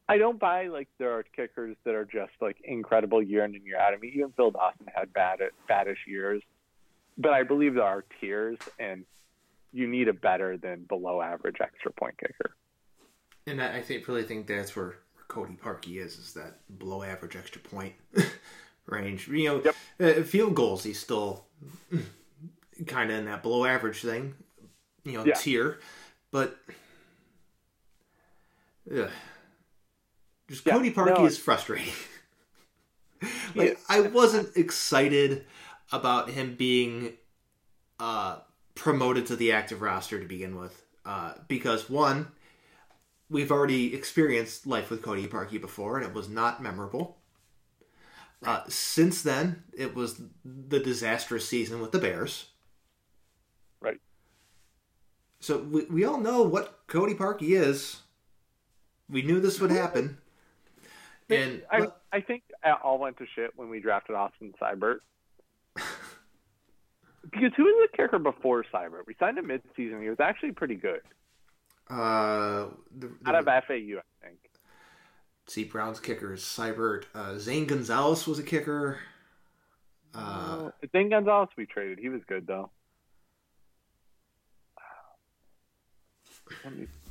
I 0.10 0.18
don't 0.18 0.40
buy 0.40 0.68
like 0.68 0.88
there 1.00 1.12
are 1.18 1.24
kickers 1.24 1.76
that 1.84 1.94
are 1.94 2.06
just 2.06 2.32
like 2.40 2.58
incredible 2.64 3.22
year 3.22 3.44
in 3.44 3.56
and 3.56 3.66
year 3.66 3.78
out. 3.78 3.94
I 3.94 3.98
mean, 3.98 4.14
even 4.16 4.32
Phil 4.38 4.52
Dawson 4.52 4.88
had 4.94 5.12
bad 5.12 5.40
baddish 5.70 6.08
years, 6.08 6.42
but 7.18 7.34
I 7.34 7.44
believe 7.44 7.74
there 7.74 7.84
are 7.84 8.06
tiers, 8.22 8.58
and 8.80 9.04
you 9.74 9.88
need 9.88 10.08
a 10.08 10.14
better 10.14 10.58
than 10.58 10.84
below 10.84 11.22
average 11.22 11.58
extra 11.60 11.92
point 11.92 12.18
kicker. 12.18 12.56
And 13.48 13.62
I 13.62 13.82
think 13.82 14.08
really 14.08 14.24
think 14.24 14.48
that's 14.48 14.76
where, 14.76 15.00
where 15.14 15.26
Cody 15.28 15.58
Parkey 15.62 15.98
is 15.98 16.18
is 16.18 16.34
that 16.34 16.60
below 16.80 17.04
average 17.04 17.36
extra 17.36 17.62
point 17.62 17.94
range. 18.86 19.28
You 19.28 19.46
know, 19.46 19.62
yep. 19.66 19.76
uh, 20.18 20.24
field 20.24 20.56
goals 20.56 20.84
he's 20.84 21.00
still 21.00 21.46
kind 22.86 23.12
of 23.12 23.18
in 23.18 23.26
that 23.26 23.44
below 23.44 23.66
average 23.66 24.02
thing, 24.02 24.36
you 25.04 25.14
know, 25.14 25.26
yeah. 25.26 25.34
tier, 25.34 25.80
but. 26.32 26.58
Ugh 28.92 29.10
just 30.48 30.66
yeah, 30.66 30.74
Cody 30.74 30.92
Parkey 30.92 31.20
no, 31.20 31.26
is 31.26 31.38
frustrating. 31.38 31.94
like 33.56 33.80
I 33.90 34.02
wasn't 34.02 34.56
excited 34.56 35.46
about 35.92 36.30
him 36.30 36.56
being 36.56 37.14
uh, 38.00 38.38
promoted 38.76 39.26
to 39.28 39.36
the 39.36 39.52
active 39.52 39.82
roster 39.82 40.20
to 40.20 40.26
begin 40.26 40.58
with, 40.58 40.84
uh, 41.06 41.34
because 41.48 41.90
one, 41.90 42.28
we've 43.30 43.52
already 43.52 43.94
experienced 43.94 44.66
life 44.66 44.90
with 44.90 45.02
Cody 45.02 45.28
Parkey 45.28 45.60
before, 45.60 45.98
and 45.98 46.06
it 46.06 46.14
was 46.14 46.30
not 46.30 46.62
memorable. 46.62 47.18
Uh, 48.46 48.62
since 48.68 49.24
then, 49.24 49.64
it 49.76 49.96
was 49.96 50.22
the 50.46 50.80
disastrous 50.80 51.48
season 51.48 51.82
with 51.82 51.92
the 51.92 52.00
Bears. 52.00 52.46
So 55.48 55.60
we, 55.60 55.86
we 55.86 56.04
all 56.04 56.20
know 56.20 56.44
what 56.44 56.82
Cody 56.88 57.14
Parkey 57.14 57.58
is. 57.58 58.02
We 59.10 59.22
knew 59.22 59.40
this 59.40 59.62
would 59.62 59.72
happen. 59.72 60.18
And 61.30 61.62
I, 61.72 61.88
I 62.12 62.20
think 62.20 62.44
all 62.84 63.00
went 63.00 63.18
to 63.20 63.26
shit 63.34 63.52
when 63.56 63.70
we 63.70 63.80
drafted 63.80 64.18
Austin 64.18 64.54
Seibert. 64.62 64.98
because 65.76 67.52
who 67.56 67.64
was 67.64 67.90
the 67.90 67.98
kicker 67.98 68.20
before 68.20 68.66
Seibert? 68.74 69.08
We 69.08 69.16
signed 69.22 69.38
him 69.38 69.48
mid-season. 69.48 70.02
He 70.02 70.10
was 70.10 70.20
actually 70.20 70.52
pretty 70.52 70.76
good. 70.76 71.00
Uh, 71.90 72.66
the, 72.94 73.08
the, 73.22 73.30
out 73.30 73.36
of 73.36 73.46
FAU, 73.46 74.02
I 74.02 74.26
think. 74.26 74.40
See, 75.48 75.64
Browns 75.64 76.02
kickers 76.02 76.44
Seibert. 76.44 77.06
Uh, 77.16 77.38
Zane 77.38 77.68
Gonzalez 77.68 78.28
was 78.28 78.38
a 78.38 78.44
kicker. 78.44 78.98
Uh, 80.14 80.18
uh, 80.18 80.72
Zane 80.92 81.10
Gonzalez 81.10 81.48
we 81.58 81.66
traded. 81.66 82.00
He 82.00 82.10
was 82.10 82.20
good 82.28 82.48
though. 82.48 82.70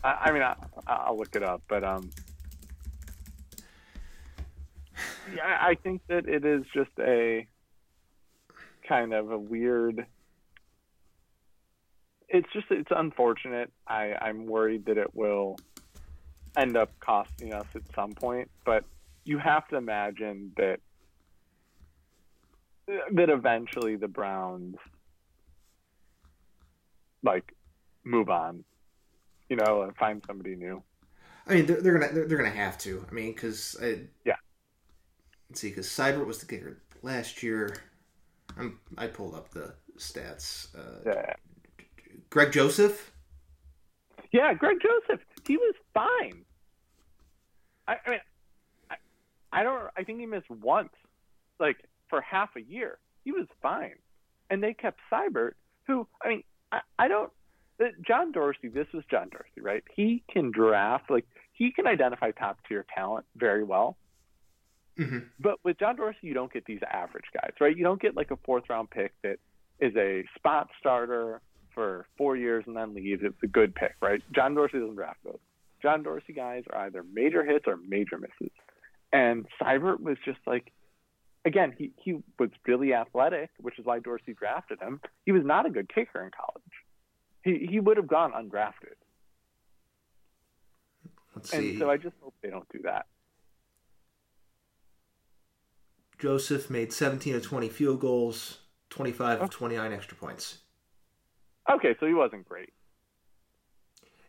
I, 0.05 0.09
I 0.25 0.33
mean, 0.33 0.43
I, 0.43 1.11
will 1.11 1.19
look 1.19 1.35
it 1.35 1.43
up, 1.43 1.63
but 1.69 1.85
um, 1.85 2.11
yeah, 5.35 5.59
I 5.61 5.75
think 5.75 6.03
that 6.09 6.29
it 6.29 6.45
is 6.45 6.65
just 6.75 6.91
a 6.99 7.47
kind 8.89 9.13
of 9.13 9.31
a 9.31 9.39
weird. 9.39 10.07
It's 12.29 12.49
just 12.53 12.67
it's 12.71 12.91
unfortunate. 12.91 13.71
I 13.87 14.15
I'm 14.21 14.47
worried 14.47 14.87
that 14.87 14.99
it 14.99 15.15
will 15.15 15.57
end 16.57 16.77
up 16.77 16.91
costing 17.01 17.53
us 17.53 17.67
at 17.75 17.83
some 17.95 18.13
point, 18.13 18.51
but 18.65 18.85
you 19.25 19.39
have 19.39 19.67
to 19.69 19.77
imagine 19.77 20.53
that 20.57 20.81
that 22.87 23.31
eventually 23.31 23.97
the 23.97 24.09
Browns 24.09 24.77
like 27.23 27.53
move 28.05 28.31
on, 28.31 28.65
you 29.49 29.57
know, 29.57 29.83
and 29.83 29.97
find 29.97 30.23
somebody 30.27 30.55
new. 30.57 30.83
I 31.47 31.55
mean, 31.55 31.67
they're, 31.67 31.81
they're 31.81 31.99
gonna 31.99 32.13
they're, 32.13 32.27
they're, 32.27 32.39
gonna 32.39 32.51
have 32.51 32.79
to. 32.79 33.05
I 33.09 33.15
mean, 33.15 33.33
because 33.33 33.77
yeah, 34.25 34.35
Let's 35.49 35.61
see, 35.61 35.69
because 35.69 35.87
Seibert 35.87 36.27
was 36.27 36.39
the 36.39 36.47
kicker 36.47 36.79
last 37.03 37.43
year. 37.43 37.77
I'm, 38.59 38.81
I 38.99 39.07
pulled 39.07 39.35
up 39.35 39.51
the 39.51 39.75
stats. 39.99 40.75
Uh, 40.77 41.03
yeah. 41.05 41.35
Greg 42.31 42.53
Joseph. 42.53 43.13
Yeah, 44.33 44.55
Greg 44.55 44.79
Joseph. 44.83 45.25
He 45.47 45.57
was 45.57 45.75
fine. 45.95 46.45
I, 47.87 47.97
I 48.05 48.11
mean, 48.11 48.21
I, 48.91 48.97
I 49.53 49.63
don't. 49.63 49.89
I 49.97 50.03
think 50.03 50.19
he 50.19 50.27
missed 50.27 50.51
once, 50.51 50.93
like 51.61 51.77
for 52.09 52.21
half 52.21 52.51
a 52.57 52.61
year. 52.61 52.99
He 53.25 53.33
was 53.33 53.47
fine, 53.63 53.95
and 54.51 54.63
they 54.63 54.75
kept 54.75 54.99
Seibert, 55.13 55.53
who 55.87 56.09
I 56.23 56.29
mean, 56.29 56.43
I, 56.73 56.81
I 56.99 57.09
don't. 57.09 57.31
John 58.07 58.33
Dorsey. 58.33 58.69
This 58.69 58.87
was 58.95 59.05
John 59.11 59.29
Dorsey, 59.31 59.61
right? 59.61 59.83
He 59.95 60.23
can 60.31 60.51
draft 60.51 61.11
like 61.11 61.27
he 61.53 61.73
can 61.73 61.87
identify 61.87 62.31
top 62.31 62.59
tier 62.69 62.85
talent 62.95 63.27
very 63.37 63.65
well. 63.65 63.97
Mm-hmm. 64.99 65.19
But 65.39 65.59
with 65.65 65.79
John 65.79 65.97
Dorsey, 65.97 66.19
you 66.23 66.35
don't 66.35 66.53
get 66.53 66.65
these 66.65 66.81
average 66.91 67.27
guys, 67.35 67.53
right? 67.61 67.77
You 67.77 67.85
don't 67.85 68.01
get 68.01 68.17
like 68.17 68.31
a 68.31 68.37
fourth 68.45 68.65
round 68.69 68.91
pick 68.91 69.13
that 69.23 69.37
is 69.79 69.95
a 69.97 70.25
spot 70.37 70.69
starter 70.81 71.43
for 71.75 72.07
four 72.17 72.37
years 72.37 72.65
and 72.67 72.77
then 72.77 72.95
leaves. 72.95 73.23
It's 73.23 73.37
a 73.43 73.47
good 73.47 73.75
pick, 73.75 73.95
right? 74.01 74.23
John 74.35 74.55
Dorsey 74.55 74.79
doesn't 74.79 74.95
draft 74.95 75.19
those. 75.25 75.39
John 75.83 76.03
Dorsey 76.03 76.33
guys 76.33 76.65
are 76.73 76.87
either 76.87 77.05
major 77.13 77.45
hits 77.45 77.67
or 77.67 77.77
major 77.77 78.19
misses. 78.19 78.55
And 79.13 79.47
Seibert 79.61 80.01
was 80.01 80.17
just 80.25 80.39
like, 80.47 80.73
again, 81.45 81.75
he, 81.77 81.93
he 82.03 82.15
was 82.39 82.51
really 82.67 82.95
athletic, 82.95 83.51
which 83.61 83.79
is 83.79 83.85
why 83.85 83.99
Dorsey 83.99 84.35
drafted 84.35 84.81
him. 84.81 85.01
He 85.27 85.33
was 85.33 85.43
not 85.45 85.67
a 85.67 85.71
good 85.71 85.93
kicker 85.95 86.25
in 86.25 86.31
college. 86.31 86.63
He, 87.47 87.65
he 87.71 87.79
would 87.79 87.97
have 87.97 88.09
gone 88.09 88.33
undrafted. 88.33 88.97
Let's 91.37 91.53
and 91.53 91.63
see. 91.63 91.79
so 91.79 91.89
I 91.89 91.97
just 91.97 92.17
hope 92.21 92.35
they 92.43 92.51
don't 92.51 92.69
do 92.73 92.81
that. 92.83 93.07
Joseph 96.19 96.69
made 96.69 96.93
17 96.93 97.37
of 97.37 97.43
20 97.45 97.69
field 97.69 98.01
goals, 98.01 98.59
25 98.91 99.43
of 99.43 99.51
29 99.51 99.93
extra 99.93 100.17
points. 100.17 100.59
Okay, 101.71 101.95
so 102.01 102.07
he 102.07 102.15
wasn't 102.15 102.49
great. 102.49 102.73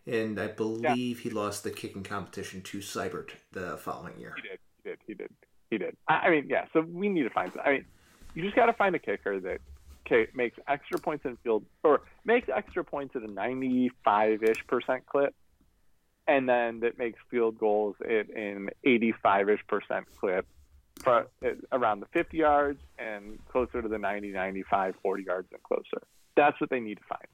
And 0.05 0.39
I 0.39 0.47
believe 0.47 1.17
yeah. 1.17 1.23
he 1.23 1.29
lost 1.31 1.63
the 1.63 1.71
kicking 1.71 2.03
competition 2.03 2.61
to 2.61 2.79
Seibert 2.79 3.31
the 3.51 3.77
following 3.77 4.19
year. 4.19 4.35
He 4.35 4.47
did. 4.47 4.59
He 4.83 4.89
did. 4.89 4.99
He 5.07 5.13
did. 5.15 5.31
He 5.71 5.77
did. 5.79 5.97
I 6.07 6.29
mean, 6.29 6.45
yeah. 6.47 6.65
So 6.71 6.81
we 6.81 7.09
need 7.09 7.23
to 7.23 7.31
find. 7.31 7.51
I 7.65 7.71
mean, 7.71 7.85
you 8.35 8.43
just 8.43 8.55
got 8.55 8.67
to 8.67 8.73
find 8.73 8.93
a 8.93 8.99
kicker 8.99 9.39
that 9.39 9.59
makes 10.33 10.57
extra 10.67 10.99
points 10.99 11.25
in 11.25 11.37
field 11.37 11.65
or 11.83 12.01
makes 12.25 12.49
extra 12.53 12.83
points 12.83 13.15
at 13.15 13.23
a 13.23 13.31
95 13.31 14.43
ish 14.43 14.67
percent 14.67 15.05
clip, 15.05 15.33
and 16.27 16.47
then 16.47 16.81
that 16.81 16.97
makes 16.97 17.19
field 17.29 17.57
goals 17.57 17.95
at 18.01 18.29
an 18.29 18.69
85 18.83 19.49
ish 19.49 19.67
percent 19.67 20.05
clip 20.19 20.45
for, 21.03 21.27
around 21.71 21.99
the 21.99 22.07
50 22.07 22.37
yards 22.37 22.79
and 22.97 23.39
closer 23.49 23.81
to 23.81 23.87
the 23.87 23.97
90, 23.97 24.31
95, 24.31 24.95
40 25.01 25.23
yards 25.23 25.47
and 25.51 25.61
closer. 25.63 26.01
That's 26.35 26.59
what 26.61 26.69
they 26.69 26.79
need 26.79 26.99
to 26.99 27.03
find. 27.03 27.27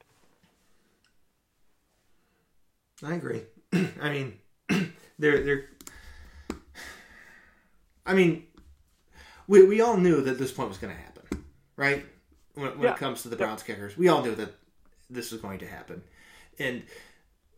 I 3.04 3.16
agree. 3.16 3.44
I 4.02 4.10
mean, 4.10 4.40
they're 5.20 5.44
they're. 5.44 5.66
I 8.06 8.14
mean, 8.14 8.46
we 9.48 9.66
we 9.66 9.82
all 9.82 9.98
knew 9.98 10.22
that 10.22 10.38
this 10.38 10.52
point 10.52 10.70
was 10.70 10.78
going 10.78 10.96
to 10.96 11.02
happen, 11.02 11.44
right? 11.76 12.06
When, 12.56 12.72
when 12.78 12.82
yeah. 12.82 12.94
it 12.94 12.98
comes 12.98 13.24
to 13.24 13.30
the 13.30 13.36
Browns 13.36 13.64
yeah. 13.68 13.76
kickers, 13.76 13.98
we 13.98 14.08
all 14.08 14.22
knew 14.22 14.36
that 14.36 14.54
this 15.10 15.32
was 15.32 15.42
going 15.42 15.60
to 15.60 15.68
happen, 15.68 16.04
and 16.60 16.84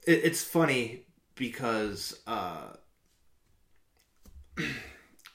it, 0.06 0.22
it's 0.24 0.44
funny 0.44 1.06
because 1.36 2.20
uh, 2.28 2.74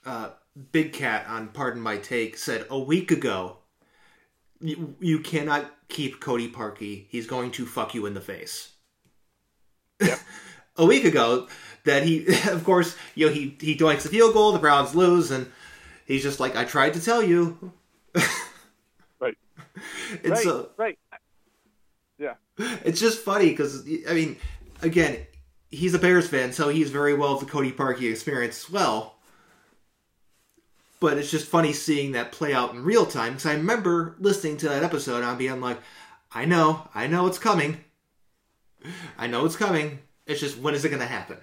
uh, 0.06 0.30
Big 0.72 0.92
Cat 0.92 1.26
on 1.28 1.48
Pardon 1.48 1.82
My 1.82 1.98
Take 1.98 2.36
said 2.38 2.66
a 2.70 2.78
week 2.78 3.10
ago, 3.10 3.58
you, 4.60 4.96
you 5.00 5.20
cannot 5.20 5.70
keep 5.88 6.20
Cody 6.20 6.50
Parkey. 6.50 7.06
He's 7.08 7.26
going 7.26 7.50
to 7.52 7.66
fuck 7.66 7.94
you 7.94 8.06
in 8.06 8.14
the 8.14 8.20
face. 8.20 8.72
Yep. 10.00 10.18
a 10.76 10.86
week 10.86 11.04
ago, 11.04 11.48
that 11.84 12.02
he, 12.02 12.26
of 12.48 12.64
course, 12.64 12.96
you 13.14 13.26
know, 13.26 13.32
he 13.32 13.56
he 13.60 13.76
doinks 13.76 14.02
the 14.02 14.08
field 14.08 14.34
goal. 14.34 14.52
The 14.52 14.58
Browns 14.58 14.94
lose, 14.94 15.30
and 15.30 15.50
he's 16.06 16.22
just 16.22 16.40
like, 16.40 16.56
"I 16.56 16.64
tried 16.64 16.94
to 16.94 17.04
tell 17.04 17.22
you." 17.22 17.72
right. 19.76 20.20
And 20.24 20.32
right. 20.32 20.44
So, 20.44 20.70
right. 20.76 20.98
Yeah. 22.18 22.34
It's 22.58 23.00
just 23.00 23.20
funny 23.20 23.50
because 23.50 23.86
I 24.08 24.12
mean, 24.12 24.36
again, 24.82 25.26
he's 25.70 25.94
a 25.94 25.98
Bears 25.98 26.28
fan, 26.28 26.52
so 26.52 26.68
he's 26.68 26.90
very 26.90 27.14
well 27.14 27.38
the 27.38 27.46
Cody 27.46 27.72
Parkey 27.72 28.10
experience 28.10 28.64
as 28.64 28.70
well 28.70 29.20
but 31.00 31.16
it's 31.16 31.30
just 31.30 31.48
funny 31.48 31.72
seeing 31.72 32.12
that 32.12 32.30
play 32.30 32.52
out 32.52 32.74
in 32.74 32.84
real 32.84 33.06
time 33.06 33.32
because 33.32 33.46
I 33.46 33.54
remember 33.54 34.14
listening 34.20 34.58
to 34.58 34.68
that 34.68 34.84
episode 34.84 35.16
and 35.16 35.24
I'm 35.24 35.38
being 35.38 35.60
like, 35.60 35.78
I 36.30 36.44
know, 36.44 36.88
I 36.94 37.06
know 37.06 37.26
it's 37.26 37.38
coming. 37.38 37.82
I 39.18 39.26
know 39.26 39.46
it's 39.46 39.56
coming. 39.56 40.00
It's 40.26 40.40
just 40.40 40.58
when 40.58 40.74
is 40.74 40.84
it 40.84 40.90
going 40.90 41.00
to 41.00 41.06
happen? 41.06 41.38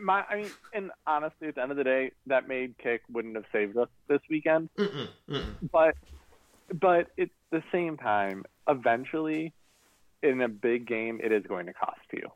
My, 0.00 0.24
I 0.28 0.36
mean, 0.36 0.50
and 0.72 0.90
honestly, 1.06 1.48
at 1.48 1.54
the 1.54 1.62
end 1.62 1.70
of 1.70 1.76
the 1.76 1.84
day, 1.84 2.12
that 2.26 2.48
made 2.48 2.76
kick 2.78 3.02
wouldn't 3.10 3.36
have 3.36 3.46
saved 3.52 3.76
us 3.76 3.88
this 4.08 4.20
weekend. 4.30 4.68
Mm-mm, 4.76 5.08
mm-mm. 5.28 5.70
But, 5.72 5.96
but 6.72 7.08
at 7.18 7.30
the 7.50 7.62
same 7.72 7.96
time, 7.96 8.44
eventually, 8.68 9.52
in 10.22 10.40
a 10.40 10.48
big 10.48 10.86
game, 10.86 11.20
it 11.22 11.32
is 11.32 11.44
going 11.46 11.66
to 11.66 11.72
cost 11.72 12.00
you. 12.12 12.30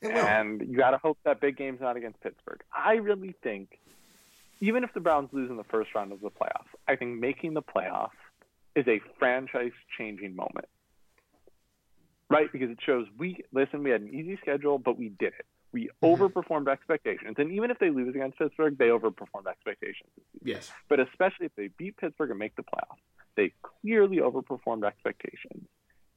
And 0.00 0.60
you 0.60 0.76
got 0.76 0.90
to 0.90 0.98
hope 0.98 1.18
that 1.24 1.40
big 1.40 1.56
game's 1.56 1.80
not 1.80 1.96
against 1.96 2.20
Pittsburgh. 2.20 2.62
I 2.72 2.94
really 2.94 3.34
think, 3.42 3.78
even 4.60 4.84
if 4.84 4.94
the 4.94 5.00
Browns 5.00 5.30
lose 5.32 5.50
in 5.50 5.56
the 5.56 5.64
first 5.64 5.94
round 5.94 6.12
of 6.12 6.20
the 6.20 6.30
playoffs, 6.30 6.68
I 6.86 6.96
think 6.96 7.18
making 7.18 7.54
the 7.54 7.62
playoffs 7.62 8.10
is 8.76 8.86
a 8.86 9.00
franchise-changing 9.18 10.36
moment 10.36 10.68
right? 12.30 12.50
Because 12.52 12.70
it 12.70 12.78
shows 12.84 13.06
we 13.16 13.44
listen, 13.52 13.82
we 13.82 13.90
had 13.90 14.02
an 14.02 14.14
easy 14.14 14.38
schedule, 14.40 14.78
but 14.78 14.98
we 14.98 15.10
did 15.10 15.32
it. 15.38 15.46
We 15.72 15.90
mm-hmm. 16.02 16.22
overperformed 16.22 16.68
expectations, 16.68 17.34
and 17.38 17.52
even 17.52 17.70
if 17.70 17.78
they 17.78 17.90
lose 17.90 18.14
against 18.14 18.38
Pittsburgh, 18.38 18.78
they 18.78 18.88
overperformed 18.88 19.46
expectations. 19.48 20.10
Yes, 20.42 20.72
but 20.88 21.00
especially 21.00 21.46
if 21.46 21.54
they 21.56 21.68
beat 21.76 21.96
Pittsburgh 21.96 22.30
and 22.30 22.38
make 22.38 22.56
the 22.56 22.62
playoffs, 22.62 23.02
they 23.36 23.52
clearly 23.62 24.18
overperformed 24.18 24.86
expectations, 24.86 25.66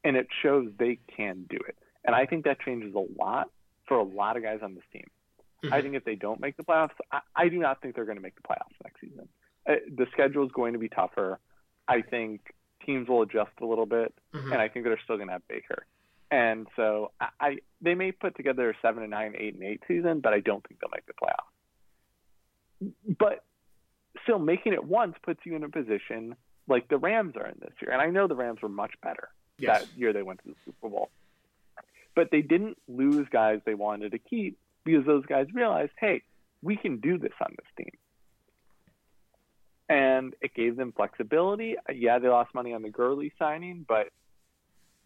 and 0.03 0.15
it 0.15 0.27
shows 0.41 0.69
they 0.77 0.99
can 1.15 1.45
do 1.49 1.57
it. 1.67 1.77
And 2.05 2.15
I 2.15 2.25
think 2.25 2.45
that 2.45 2.59
changes 2.61 2.95
a 2.95 3.05
lot 3.21 3.49
for 3.87 3.97
a 3.97 4.03
lot 4.03 4.37
of 4.37 4.43
guys 4.43 4.59
on 4.63 4.73
this 4.73 4.83
team. 4.91 5.05
Mm-hmm. 5.63 5.73
I 5.73 5.81
think 5.81 5.95
if 5.95 6.05
they 6.05 6.15
don't 6.15 6.39
make 6.39 6.57
the 6.57 6.63
playoffs, 6.63 6.89
I, 7.11 7.19
I 7.35 7.49
do 7.49 7.59
not 7.59 7.81
think 7.81 7.95
they're 7.95 8.05
going 8.05 8.17
to 8.17 8.23
make 8.23 8.35
the 8.35 8.41
playoffs 8.41 8.75
next 8.83 9.01
season. 9.01 9.27
Uh, 9.69 9.75
the 9.95 10.07
schedule 10.11 10.45
is 10.45 10.51
going 10.51 10.73
to 10.73 10.79
be 10.79 10.89
tougher. 10.89 11.39
I 11.87 12.01
think 12.01 12.41
teams 12.85 13.07
will 13.07 13.21
adjust 13.21 13.51
a 13.61 13.65
little 13.65 13.85
bit, 13.85 14.13
mm-hmm. 14.33 14.51
and 14.51 14.61
I 14.61 14.69
think 14.69 14.85
they're 14.85 14.99
still 15.03 15.17
going 15.17 15.27
to 15.27 15.33
have 15.33 15.47
Baker. 15.47 15.85
And 16.31 16.67
so 16.77 17.11
I, 17.19 17.27
I 17.39 17.57
they 17.81 17.93
may 17.93 18.13
put 18.13 18.35
together 18.37 18.69
a 18.69 18.73
seven 18.81 19.03
and 19.03 19.11
nine, 19.11 19.35
eight 19.37 19.53
and 19.53 19.63
eight 19.63 19.83
season, 19.87 20.21
but 20.21 20.33
I 20.33 20.39
don't 20.39 20.65
think 20.65 20.79
they'll 20.79 20.89
make 20.89 21.05
the 21.05 21.13
playoffs. 21.13 22.93
But 23.19 23.43
still, 24.23 24.39
making 24.39 24.73
it 24.73 24.83
once 24.83 25.15
puts 25.23 25.41
you 25.45 25.55
in 25.55 25.63
a 25.63 25.69
position 25.69 26.35
like 26.67 26.87
the 26.87 26.97
Rams 26.97 27.35
are 27.35 27.45
in 27.45 27.57
this 27.59 27.73
year. 27.81 27.91
And 27.91 28.01
I 28.01 28.07
know 28.07 28.27
the 28.27 28.35
Rams 28.35 28.61
were 28.61 28.69
much 28.69 28.93
better 29.03 29.29
yes. 29.57 29.81
that 29.81 29.97
year 29.97 30.13
they 30.13 30.23
went 30.23 30.41
to 30.43 30.49
the 30.49 30.55
Super 30.65 30.89
Bowl. 30.89 31.09
But 32.15 32.29
they 32.31 32.41
didn't 32.41 32.77
lose 32.87 33.27
guys 33.29 33.59
they 33.65 33.73
wanted 33.73 34.11
to 34.11 34.19
keep 34.19 34.57
because 34.83 35.05
those 35.05 35.25
guys 35.25 35.47
realized, 35.53 35.91
hey, 35.97 36.23
we 36.61 36.75
can 36.75 36.99
do 36.99 37.17
this 37.17 37.33
on 37.41 37.55
this 37.57 37.67
team. 37.77 37.91
And 39.87 40.33
it 40.41 40.53
gave 40.53 40.77
them 40.77 40.93
flexibility. 40.95 41.75
Yeah, 41.93 42.19
they 42.19 42.29
lost 42.29 42.53
money 42.53 42.73
on 42.73 42.81
the 42.81 42.89
Gurley 42.89 43.33
signing, 43.37 43.85
but 43.87 44.07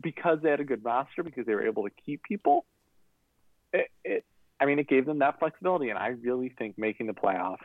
because 0.02 0.40
they 0.42 0.50
had 0.50 0.60
a 0.60 0.66
good 0.66 0.84
roster, 0.84 1.24
because 1.24 1.46
they 1.46 1.54
were 1.54 1.66
able 1.66 1.84
to 1.84 1.92
keep 2.06 2.24
people, 2.24 2.66
it, 3.74 3.88
it 4.04 4.26
I 4.60 4.66
mean, 4.66 4.80
it 4.80 4.88
gave 4.88 5.06
them 5.06 5.20
that 5.20 5.40
flexibility. 5.40 5.90
And 5.90 6.00
I 6.00 6.08
really 6.08 6.50
think 6.50 6.78
making 6.78 7.08
the 7.08 7.14
playoffs, 7.14 7.58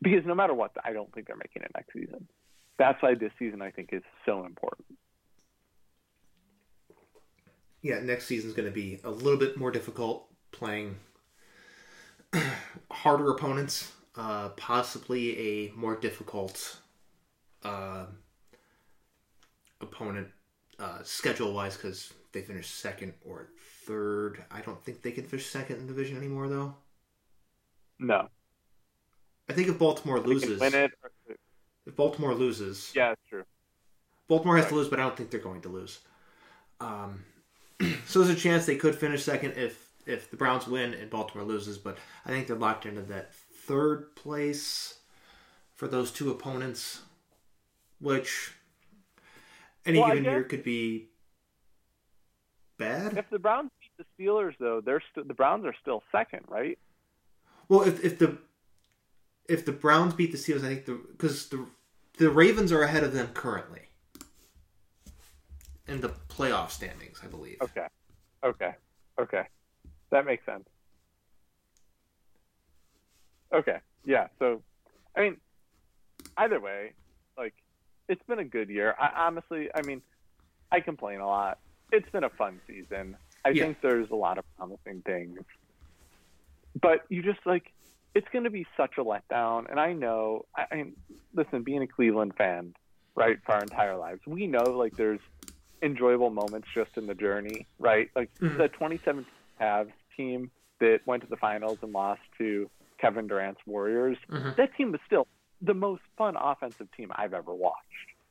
because 0.00 0.24
no 0.26 0.34
matter 0.34 0.54
what, 0.54 0.72
I 0.84 0.92
don't 0.92 1.12
think 1.14 1.26
they're 1.26 1.36
making 1.36 1.62
it 1.62 1.70
next 1.74 1.92
season. 1.92 2.28
That's 2.78 3.00
why 3.02 3.14
this 3.14 3.32
season 3.38 3.62
I 3.62 3.70
think 3.70 3.90
is 3.92 4.02
so 4.26 4.44
important. 4.44 4.98
Yeah, 7.82 8.00
next 8.00 8.26
season's 8.26 8.54
going 8.54 8.68
to 8.68 8.74
be 8.74 9.00
a 9.04 9.10
little 9.10 9.38
bit 9.38 9.56
more 9.56 9.70
difficult 9.70 10.28
playing 10.52 10.96
harder 12.90 13.30
opponents, 13.30 13.92
uh, 14.16 14.50
possibly 14.50 15.38
a 15.38 15.72
more 15.72 15.96
difficult 15.96 16.78
uh, 17.64 18.06
opponent 19.80 20.28
uh, 20.78 21.02
schedule 21.02 21.52
wise 21.52 21.76
because 21.76 22.12
they 22.32 22.42
finished 22.42 22.78
second 22.78 23.12
or 23.24 23.48
third. 23.84 24.44
I 24.50 24.60
don't 24.60 24.82
think 24.82 25.02
they 25.02 25.12
can 25.12 25.24
finish 25.24 25.46
second 25.46 25.76
in 25.76 25.86
the 25.86 25.92
division 25.92 26.16
anymore, 26.16 26.48
though. 26.48 26.74
No. 27.98 28.28
I 29.48 29.52
think 29.52 29.68
if 29.68 29.78
Baltimore 29.78 30.20
loses, 30.20 30.60
win 30.60 30.74
it. 30.74 30.92
If 31.86 31.96
Baltimore 31.96 32.34
loses, 32.34 32.92
yeah, 32.94 33.08
that's 33.08 33.20
true. 33.28 33.44
Baltimore 34.28 34.56
has 34.56 34.64
right. 34.64 34.70
to 34.70 34.74
lose, 34.76 34.88
but 34.88 35.00
I 35.00 35.02
don't 35.02 35.16
think 35.16 35.30
they're 35.30 35.40
going 35.40 35.62
to 35.62 35.68
lose. 35.68 35.98
Um, 36.80 37.24
so 38.06 38.22
there's 38.22 38.36
a 38.36 38.40
chance 38.40 38.66
they 38.66 38.76
could 38.76 38.94
finish 38.94 39.22
second 39.22 39.52
if 39.56 39.90
if 40.06 40.30
the 40.30 40.36
Browns 40.36 40.66
win 40.66 40.94
and 40.94 41.10
Baltimore 41.10 41.46
loses, 41.46 41.78
but 41.78 41.98
I 42.24 42.30
think 42.30 42.46
they're 42.46 42.56
locked 42.56 42.86
into 42.86 43.02
that 43.02 43.34
third 43.34 44.16
place 44.16 44.98
for 45.74 45.86
those 45.86 46.10
two 46.10 46.30
opponents, 46.30 47.02
which 48.00 48.52
any 49.84 50.00
well, 50.00 50.08
given 50.08 50.24
year 50.24 50.44
could 50.44 50.62
be 50.62 51.08
bad. 52.78 53.16
If 53.16 53.30
the 53.30 53.38
Browns 53.38 53.70
beat 53.80 54.06
the 54.06 54.22
Steelers, 54.22 54.54
though, 54.58 54.80
they're 54.80 55.02
st- 55.12 55.28
the 55.28 55.34
Browns 55.34 55.64
are 55.64 55.74
still 55.80 56.02
second, 56.12 56.42
right? 56.48 56.78
Well, 57.68 57.82
if 57.82 58.04
if 58.04 58.18
the 58.18 58.38
if 59.48 59.64
the 59.64 59.72
Browns 59.72 60.14
beat 60.14 60.32
the 60.32 60.38
Steelers, 60.38 60.64
I 60.64 60.68
think 60.68 60.86
the 60.86 61.00
because 61.10 61.48
the 61.48 61.66
the 62.18 62.30
Ravens 62.30 62.72
are 62.72 62.82
ahead 62.82 63.04
of 63.04 63.12
them 63.12 63.28
currently 63.28 63.82
in 65.86 66.00
the 66.00 66.10
playoff 66.28 66.70
standings, 66.70 67.20
I 67.22 67.26
believe. 67.26 67.58
Okay, 67.62 67.86
okay, 68.44 68.74
okay, 69.20 69.44
that 70.10 70.26
makes 70.26 70.44
sense. 70.46 70.64
Okay, 73.54 73.78
yeah. 74.04 74.28
So, 74.38 74.62
I 75.16 75.20
mean, 75.20 75.36
either 76.36 76.58
way, 76.58 76.92
like 77.36 77.54
it's 78.12 78.22
been 78.24 78.38
a 78.38 78.44
good 78.44 78.68
year. 78.68 78.94
I 79.00 79.26
honestly, 79.26 79.70
I 79.74 79.80
mean, 79.80 80.02
I 80.70 80.80
complain 80.80 81.20
a 81.20 81.26
lot. 81.26 81.58
It's 81.90 82.08
been 82.10 82.24
a 82.24 82.28
fun 82.28 82.60
season. 82.66 83.16
I 83.44 83.50
yeah. 83.50 83.64
think 83.64 83.78
there's 83.80 84.10
a 84.10 84.14
lot 84.14 84.36
of 84.36 84.44
promising 84.56 85.00
things. 85.00 85.40
But 86.80 87.04
you 87.08 87.22
just 87.22 87.40
like 87.46 87.72
it's 88.14 88.28
going 88.30 88.44
to 88.44 88.50
be 88.50 88.66
such 88.76 88.98
a 88.98 89.04
letdown 89.04 89.70
and 89.70 89.80
I 89.80 89.94
know 89.94 90.44
I 90.54 90.74
mean 90.74 90.92
listen, 91.34 91.62
being 91.62 91.82
a 91.82 91.86
Cleveland 91.86 92.34
fan, 92.36 92.74
right, 93.14 93.38
for 93.44 93.52
our 93.52 93.62
entire 93.62 93.96
lives, 93.96 94.20
we 94.26 94.46
know 94.46 94.62
like 94.62 94.94
there's 94.96 95.20
enjoyable 95.82 96.30
moments 96.30 96.68
just 96.74 96.96
in 96.96 97.06
the 97.06 97.14
journey, 97.14 97.66
right? 97.78 98.10
Like 98.14 98.30
mm-hmm. 98.34 98.58
the 98.58 98.68
2017 98.68 99.24
Cavs 99.60 99.92
team 100.16 100.50
that 100.80 101.00
went 101.06 101.22
to 101.22 101.28
the 101.28 101.36
finals 101.36 101.78
and 101.82 101.92
lost 101.92 102.20
to 102.38 102.70
Kevin 103.00 103.26
Durant's 103.26 103.60
Warriors. 103.66 104.18
Mm-hmm. 104.30 104.50
That 104.56 104.76
team 104.76 104.92
was 104.92 105.00
still 105.06 105.26
the 105.62 105.74
most 105.74 106.02
fun 106.18 106.36
offensive 106.36 106.88
team 106.96 107.10
I've 107.14 107.32
ever 107.32 107.54
watched, 107.54 107.78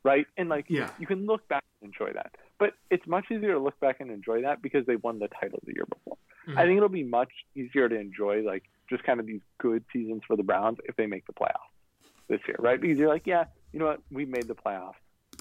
right? 0.03 0.27
And 0.37 0.49
like, 0.49 0.65
yeah. 0.67 0.89
you 0.99 1.07
can 1.07 1.25
look 1.25 1.47
back 1.47 1.63
and 1.81 1.91
enjoy 1.91 2.13
that, 2.13 2.35
but 2.59 2.73
it's 2.89 3.07
much 3.07 3.25
easier 3.31 3.53
to 3.53 3.59
look 3.59 3.79
back 3.79 4.01
and 4.01 4.11
enjoy 4.11 4.41
that 4.43 4.61
because 4.61 4.85
they 4.85 4.97
won 4.97 5.19
the 5.19 5.29
title 5.29 5.59
the 5.65 5.73
year 5.73 5.85
before. 5.85 6.17
Mm-hmm. 6.47 6.57
I 6.57 6.65
think 6.65 6.77
it'll 6.77 6.89
be 6.89 7.03
much 7.03 7.31
easier 7.55 7.87
to 7.87 7.99
enjoy 7.99 8.41
like 8.41 8.63
just 8.89 9.03
kind 9.03 9.19
of 9.19 9.25
these 9.25 9.41
good 9.59 9.83
seasons 9.93 10.21
for 10.27 10.35
the 10.35 10.43
Browns 10.43 10.77
if 10.85 10.95
they 10.95 11.05
make 11.05 11.25
the 11.25 11.33
playoffs 11.33 11.71
this 12.27 12.41
year, 12.47 12.57
right? 12.59 12.79
Because 12.79 12.97
you're 12.97 13.09
like, 13.09 13.25
yeah, 13.25 13.45
you 13.71 13.79
know 13.79 13.85
what, 13.85 14.01
we 14.11 14.25
made 14.25 14.47
the 14.47 14.55
playoffs. 14.55 14.93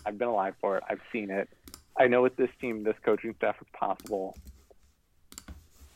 I've 0.07 0.19
been 0.19 0.29
alive 0.29 0.55
for 0.61 0.77
it. 0.77 0.85
I've 0.89 1.01
seen 1.13 1.31
it. 1.31 1.49
I 1.99 2.07
know 2.07 2.23
with 2.23 2.37
this 2.37 2.51
team, 2.61 2.85
this 2.85 2.97
coaching 3.05 3.35
staff 3.37 3.57
is 3.61 3.67
possible. 3.73 4.37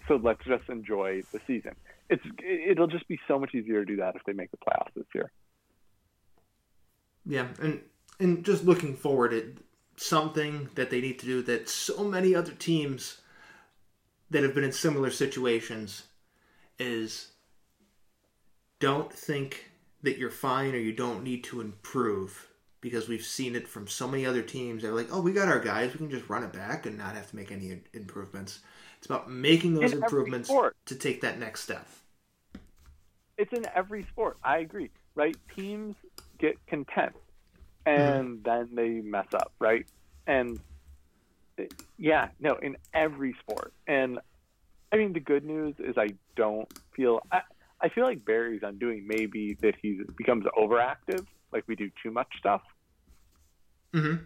So 0.08 0.16
let's 0.16 0.44
just 0.44 0.68
enjoy 0.68 1.22
the 1.32 1.40
season. 1.46 1.74
It's 2.10 2.22
it'll 2.42 2.86
just 2.86 3.08
be 3.08 3.18
so 3.26 3.38
much 3.38 3.54
easier 3.54 3.80
to 3.80 3.86
do 3.86 3.96
that 3.96 4.14
if 4.14 4.22
they 4.24 4.34
make 4.34 4.50
the 4.50 4.58
playoffs 4.58 4.92
this 4.94 5.06
year. 5.14 5.30
Yeah, 7.26 7.48
and 7.60 7.80
and 8.20 8.44
just 8.44 8.64
looking 8.64 8.96
forward 8.96 9.32
at 9.32 9.44
something 9.96 10.68
that 10.74 10.90
they 10.90 11.00
need 11.00 11.18
to 11.20 11.26
do 11.26 11.42
that 11.42 11.68
so 11.68 12.04
many 12.04 12.34
other 12.34 12.52
teams 12.52 13.18
that 14.30 14.42
have 14.42 14.54
been 14.54 14.64
in 14.64 14.72
similar 14.72 15.10
situations 15.10 16.04
is 16.78 17.28
don't 18.80 19.12
think 19.12 19.70
that 20.02 20.18
you're 20.18 20.30
fine 20.30 20.74
or 20.74 20.78
you 20.78 20.92
don't 20.92 21.22
need 21.22 21.44
to 21.44 21.60
improve 21.60 22.48
because 22.80 23.08
we've 23.08 23.24
seen 23.24 23.56
it 23.56 23.66
from 23.66 23.86
so 23.86 24.06
many 24.06 24.26
other 24.26 24.42
teams 24.42 24.82
that 24.82 24.90
are 24.90 24.94
like, 24.94 25.08
oh, 25.10 25.20
we 25.20 25.32
got 25.32 25.48
our 25.48 25.60
guys, 25.60 25.92
we 25.92 25.98
can 25.98 26.10
just 26.10 26.28
run 26.28 26.42
it 26.42 26.52
back 26.52 26.84
and 26.84 26.98
not 26.98 27.14
have 27.14 27.30
to 27.30 27.36
make 27.36 27.50
any 27.50 27.80
improvements. 27.94 28.60
It's 28.98 29.06
about 29.06 29.30
making 29.30 29.74
those 29.74 29.92
in 29.92 30.02
improvements 30.02 30.50
to 30.86 30.94
take 30.94 31.22
that 31.22 31.38
next 31.38 31.62
step. 31.62 31.88
It's 33.38 33.52
in 33.52 33.64
every 33.74 34.02
sport. 34.02 34.36
I 34.44 34.58
agree. 34.58 34.90
Right? 35.14 35.36
Teams 35.54 35.96
get 36.44 36.66
content 36.66 37.14
and 37.86 38.42
mm-hmm. 38.42 38.42
then 38.44 38.68
they 38.74 39.00
mess 39.00 39.26
up, 39.34 39.52
right? 39.58 39.86
And 40.26 40.60
yeah, 41.98 42.28
no, 42.40 42.56
in 42.56 42.76
every 42.92 43.34
sport. 43.40 43.72
And 43.86 44.18
I 44.92 44.96
mean, 44.96 45.12
the 45.12 45.20
good 45.20 45.44
news 45.44 45.74
is 45.78 45.96
I 45.96 46.08
don't 46.36 46.68
feel 46.94 47.20
I, 47.32 47.40
I 47.80 47.88
feel 47.88 48.04
like 48.04 48.24
Berry's 48.24 48.62
undoing 48.62 49.06
maybe 49.06 49.54
that 49.62 49.74
he 49.80 50.00
becomes 50.16 50.44
overactive, 50.58 51.26
like 51.52 51.64
we 51.66 51.76
do 51.76 51.90
too 52.02 52.10
much 52.10 52.28
stuff. 52.38 52.62
hmm 53.92 54.16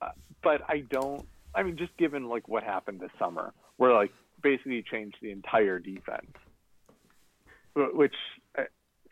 uh, 0.00 0.08
but 0.42 0.62
I 0.68 0.80
don't. 0.90 1.26
I 1.54 1.62
mean, 1.62 1.76
just 1.76 1.96
given 1.96 2.28
like 2.28 2.48
what 2.48 2.62
happened 2.62 3.00
this 3.00 3.12
summer, 3.18 3.52
where 3.76 3.92
like 3.92 4.12
basically 4.42 4.82
changed 4.82 5.16
the 5.22 5.30
entire 5.30 5.78
defense 5.78 6.36
which 7.74 8.14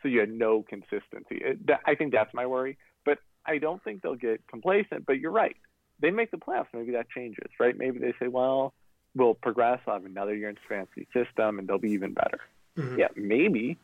so 0.03 0.09
you 0.09 0.19
had 0.19 0.29
no 0.29 0.61
consistency. 0.61 1.41
It, 1.41 1.65
that, 1.65 1.79
I 1.85 1.95
think 1.95 2.11
that's 2.11 2.33
my 2.33 2.45
worry. 2.45 2.77
But 3.03 3.17
I 3.45 3.57
don't 3.57 3.83
think 3.83 4.03
they'll 4.03 4.13
get 4.15 4.45
complacent. 4.47 5.07
But 5.07 5.19
you're 5.19 5.31
right. 5.31 5.55
They 5.99 6.11
make 6.11 6.29
the 6.29 6.37
playoffs. 6.37 6.67
Maybe 6.73 6.91
that 6.91 7.09
changes, 7.09 7.49
right? 7.59 7.75
Maybe 7.75 7.97
they 7.97 8.13
say, 8.19 8.27
well, 8.27 8.73
we'll 9.15 9.33
progress. 9.33 9.79
I'll 9.87 9.93
have 9.93 10.05
another 10.05 10.35
year 10.35 10.49
in 10.49 10.55
the 10.55 10.61
fancy 10.67 11.07
system, 11.13 11.59
and 11.59 11.67
they'll 11.67 11.77
be 11.77 11.91
even 11.91 12.13
better. 12.13 12.39
Mm-hmm. 12.77 12.99
Yeah, 12.99 13.07
maybe, 13.15 13.77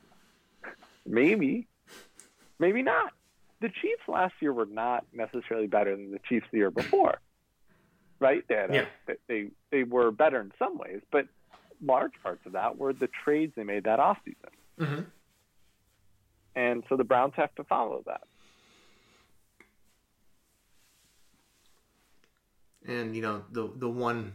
maybe, 1.05 1.67
maybe 2.57 2.81
not. 2.81 3.13
The 3.61 3.69
Chiefs 3.69 4.01
last 4.07 4.33
year 4.39 4.51
were 4.53 4.65
not 4.65 5.05
necessarily 5.13 5.67
better 5.67 5.95
than 5.95 6.11
the 6.11 6.19
Chiefs 6.27 6.47
the 6.51 6.57
year 6.59 6.71
before, 6.71 7.19
right? 8.19 8.43
They, 8.47 8.55
a, 8.55 8.73
yeah. 8.73 8.85
they 9.27 9.47
they 9.69 9.83
were 9.83 10.11
better 10.11 10.41
in 10.41 10.51
some 10.57 10.77
ways, 10.77 11.01
but 11.11 11.27
large 11.85 12.13
parts 12.23 12.45
of 12.45 12.53
that 12.53 12.77
were 12.77 12.93
the 12.93 13.09
trades 13.23 13.53
they 13.55 13.63
made 13.63 13.83
that 13.83 13.99
offseason. 13.99 14.51
Mm-hmm. 14.79 15.01
And 16.59 16.83
so 16.89 16.97
the 16.97 17.05
Browns 17.05 17.33
have 17.37 17.55
to 17.55 17.63
follow 17.63 18.03
that. 18.05 18.21
And 22.85 23.15
you 23.15 23.21
know 23.21 23.43
the 23.51 23.71
the 23.75 23.89
one 23.89 24.33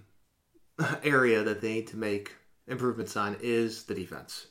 area 1.02 1.42
that 1.42 1.60
they 1.60 1.74
need 1.74 1.88
to 1.88 1.98
make 1.98 2.32
improvements 2.66 3.16
on 3.16 3.36
is 3.42 3.84
the 3.84 3.94
defense. 3.94 4.46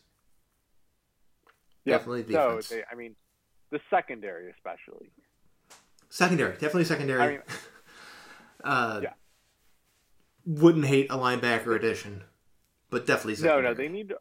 Yep. 1.86 2.00
Definitely 2.00 2.24
defense. 2.24 2.68
So 2.68 2.76
they, 2.76 2.84
I 2.92 2.96
mean, 2.96 3.16
the 3.72 3.80
secondary 3.90 4.52
especially. 4.52 5.10
Secondary, 6.10 6.54
definitely 6.54 6.86
secondary. 6.86 7.22
I 7.22 7.28
mean, 7.28 7.42
uh, 8.64 9.00
yeah. 9.02 9.14
Wouldn't 10.46 10.86
hate 10.86 11.10
a 11.10 11.18
linebacker 11.18 11.76
addition, 11.76 12.24
but 12.90 13.08
definitely 13.08 13.36
secondary. 13.36 13.64
no, 13.64 13.70
no. 13.70 13.74
They 13.74 13.88
need 13.88 14.10
to, 14.10 14.18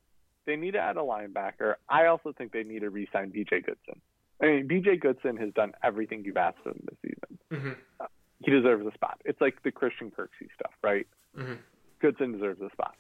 they 0.47 0.57
need 0.57 0.73
to 0.73 0.79
add 0.79 0.97
a 0.97 1.01
linebacker. 1.01 1.75
I 1.89 2.07
also 2.07 2.33
think 2.33 2.53
they 2.53 2.65
need 2.65 2.81
to 2.81 2.91
re-sign 2.91 3.31
BJ 3.31 3.65
Goodson. 3.65 4.01
I 4.43 4.47
mean, 4.47 4.69
BJ 4.69 5.01
Goodson 5.01 5.37
has 5.37 5.53
done 5.55 5.73
everything 5.83 6.25
you've 6.25 6.37
asked 6.37 6.65
him 6.65 6.81
this 6.85 6.99
season. 7.03 7.39
Mm-hmm. 7.53 7.81
Uh, 8.01 8.07
he 8.45 8.51
deserves 8.51 8.85
a 8.87 8.93
spot. 8.93 9.21
It's 9.25 9.41
like 9.41 9.63
the 9.63 9.71
Christian 9.71 10.11
Kirksey 10.11 10.49
stuff, 10.55 10.73
right? 10.83 11.07
Mm-hmm. 11.39 11.55
Goodson 12.01 12.33
deserves 12.33 12.61
a 12.61 12.71
spot. 12.73 12.97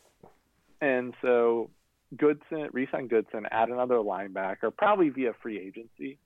And 0.80 1.14
so 1.20 1.70
Goodson, 2.16 2.68
resign 2.72 3.08
Goodson, 3.08 3.46
add 3.50 3.68
another 3.68 3.96
linebacker, 3.96 4.74
probably 4.76 5.08
via 5.08 5.32
free 5.42 5.58
agency, 5.58 6.18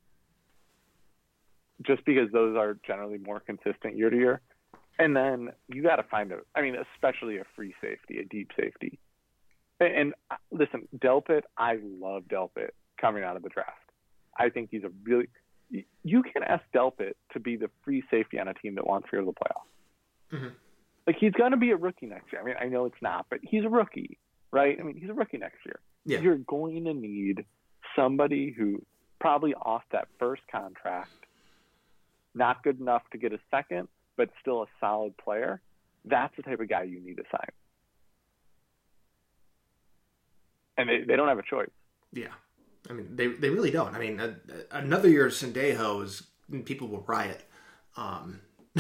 just 1.82 2.04
because 2.04 2.30
those 2.32 2.56
are 2.56 2.78
generally 2.86 3.18
more 3.18 3.40
consistent 3.40 3.96
year 3.96 4.10
to 4.10 4.16
year. 4.16 4.40
And 4.98 5.14
then 5.14 5.50
you 5.68 5.82
got 5.82 5.96
to 5.96 6.02
find 6.04 6.32
a, 6.32 6.38
I 6.54 6.62
mean, 6.62 6.76
especially 6.94 7.36
a 7.38 7.44
free 7.54 7.74
safety, 7.80 8.18
a 8.18 8.24
deep 8.24 8.50
safety. 8.58 8.98
And, 9.80 10.14
uh, 10.30 10.36
listen, 10.50 10.88
Delpit, 10.96 11.42
I 11.56 11.78
love 11.82 12.24
Delpit 12.24 12.70
coming 13.00 13.24
out 13.24 13.36
of 13.36 13.42
the 13.42 13.50
draft. 13.50 13.70
I 14.38 14.48
think 14.48 14.68
he's 14.70 14.84
a 14.84 14.90
really, 15.04 15.28
you 16.02 16.22
can 16.22 16.42
ask 16.42 16.62
Delpit 16.74 17.12
to 17.32 17.40
be 17.40 17.56
the 17.56 17.70
free 17.84 18.02
safety 18.10 18.38
on 18.38 18.48
a 18.48 18.54
team 18.54 18.74
that 18.76 18.86
wants 18.86 19.08
to 19.10 19.16
go 19.16 19.24
to 19.24 19.26
the 19.26 19.32
playoffs. 19.32 20.36
Mm-hmm. 20.36 20.54
Like 21.06 21.16
he's 21.18 21.32
going 21.32 21.52
to 21.52 21.56
be 21.56 21.70
a 21.70 21.76
rookie 21.76 22.06
next 22.06 22.32
year. 22.32 22.40
I 22.40 22.44
mean, 22.44 22.54
I 22.60 22.66
know 22.66 22.86
it's 22.86 23.00
not, 23.02 23.26
but 23.30 23.40
he's 23.42 23.64
a 23.64 23.68
rookie, 23.68 24.18
right? 24.50 24.76
I 24.78 24.82
mean, 24.82 24.96
he's 24.96 25.10
a 25.10 25.14
rookie 25.14 25.38
next 25.38 25.58
year. 25.64 25.78
Yeah. 26.04 26.20
You're 26.20 26.38
going 26.38 26.84
to 26.84 26.94
need 26.94 27.44
somebody 27.94 28.54
who 28.56 28.82
probably 29.20 29.54
off 29.54 29.82
that 29.92 30.08
first 30.18 30.42
contract, 30.50 31.10
not 32.34 32.62
good 32.62 32.80
enough 32.80 33.02
to 33.12 33.18
get 33.18 33.32
a 33.32 33.38
second, 33.50 33.88
but 34.16 34.30
still 34.40 34.62
a 34.62 34.66
solid 34.80 35.16
player. 35.16 35.60
That's 36.04 36.34
the 36.36 36.42
type 36.42 36.60
of 36.60 36.68
guy 36.68 36.84
you 36.84 37.00
need 37.00 37.16
to 37.16 37.24
sign. 37.30 37.50
And 40.78 40.88
they, 40.88 41.00
they 41.00 41.16
don't 41.16 41.28
have 41.28 41.38
a 41.38 41.42
choice. 41.42 41.70
Yeah. 42.12 42.28
I 42.88 42.92
mean, 42.92 43.16
they, 43.16 43.28
they 43.28 43.50
really 43.50 43.70
don't. 43.70 43.94
I 43.94 43.98
mean, 43.98 44.20
a, 44.20 44.36
another 44.70 45.08
year 45.08 45.26
of 45.26 45.32
Sendejo 45.32 46.04
is 46.04 46.22
people 46.64 46.88
will 46.88 47.04
riot. 47.06 47.42
Um, 47.96 48.40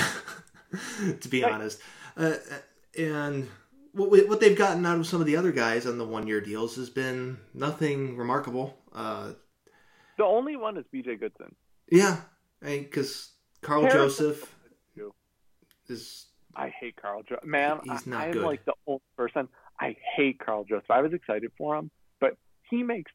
to 1.20 1.28
be 1.28 1.42
right. 1.42 1.52
honest, 1.52 1.80
uh, 2.16 2.34
and 2.98 3.48
what 3.92 4.10
what 4.28 4.40
they've 4.40 4.56
gotten 4.56 4.84
out 4.84 4.98
of 4.98 5.06
some 5.06 5.20
of 5.20 5.26
the 5.26 5.36
other 5.36 5.52
guys 5.52 5.86
on 5.86 5.96
the 5.96 6.04
one 6.04 6.26
year 6.26 6.40
deals 6.40 6.76
has 6.76 6.90
been 6.90 7.38
nothing 7.54 8.16
remarkable. 8.16 8.78
Uh, 8.94 9.32
the 10.18 10.24
only 10.24 10.56
one 10.56 10.76
is 10.76 10.84
B.J. 10.92 11.16
Goodson. 11.16 11.54
Yeah, 11.90 12.18
because 12.60 13.30
Carl 13.62 13.82
Harris 13.82 14.18
Joseph 14.18 14.54
is. 15.88 16.26
I 16.54 16.68
hate 16.68 16.96
Karl 16.96 17.22
Joseph. 17.22 17.44
Man, 17.44 17.80
he's 17.84 18.06
not 18.06 18.22
I, 18.22 18.30
I'm 18.30 18.42
like 18.42 18.64
the 18.64 18.74
only 18.86 19.02
person. 19.16 19.48
I 19.80 19.96
hate 20.16 20.38
Karl 20.38 20.64
Joseph. 20.64 20.90
I 20.90 21.02
was 21.02 21.12
excited 21.12 21.52
for 21.58 21.76
him, 21.76 21.90
but 22.20 22.36
he 22.70 22.82
makes. 22.82 23.12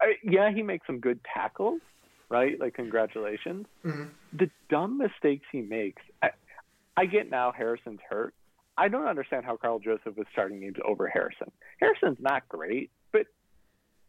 I, 0.00 0.14
yeah, 0.22 0.50
he 0.52 0.62
makes 0.62 0.86
some 0.86 1.00
good 1.00 1.20
tackles, 1.32 1.80
right? 2.28 2.58
Like 2.58 2.74
congratulations. 2.74 3.66
Mm-hmm. 3.84 4.04
The 4.32 4.50
dumb 4.68 4.98
mistakes 4.98 5.46
he 5.52 5.60
makes. 5.60 6.02
I, 6.22 6.30
I 6.96 7.06
get 7.06 7.30
now 7.30 7.52
Harrison's 7.52 8.00
hurt. 8.08 8.34
I 8.76 8.88
don't 8.88 9.06
understand 9.06 9.44
how 9.44 9.56
Karl 9.56 9.78
Joseph 9.78 10.16
was 10.16 10.26
starting 10.32 10.60
games 10.60 10.76
over 10.84 11.06
Harrison. 11.06 11.52
Harrison's 11.78 12.18
not 12.20 12.48
great, 12.48 12.90
but 13.12 13.26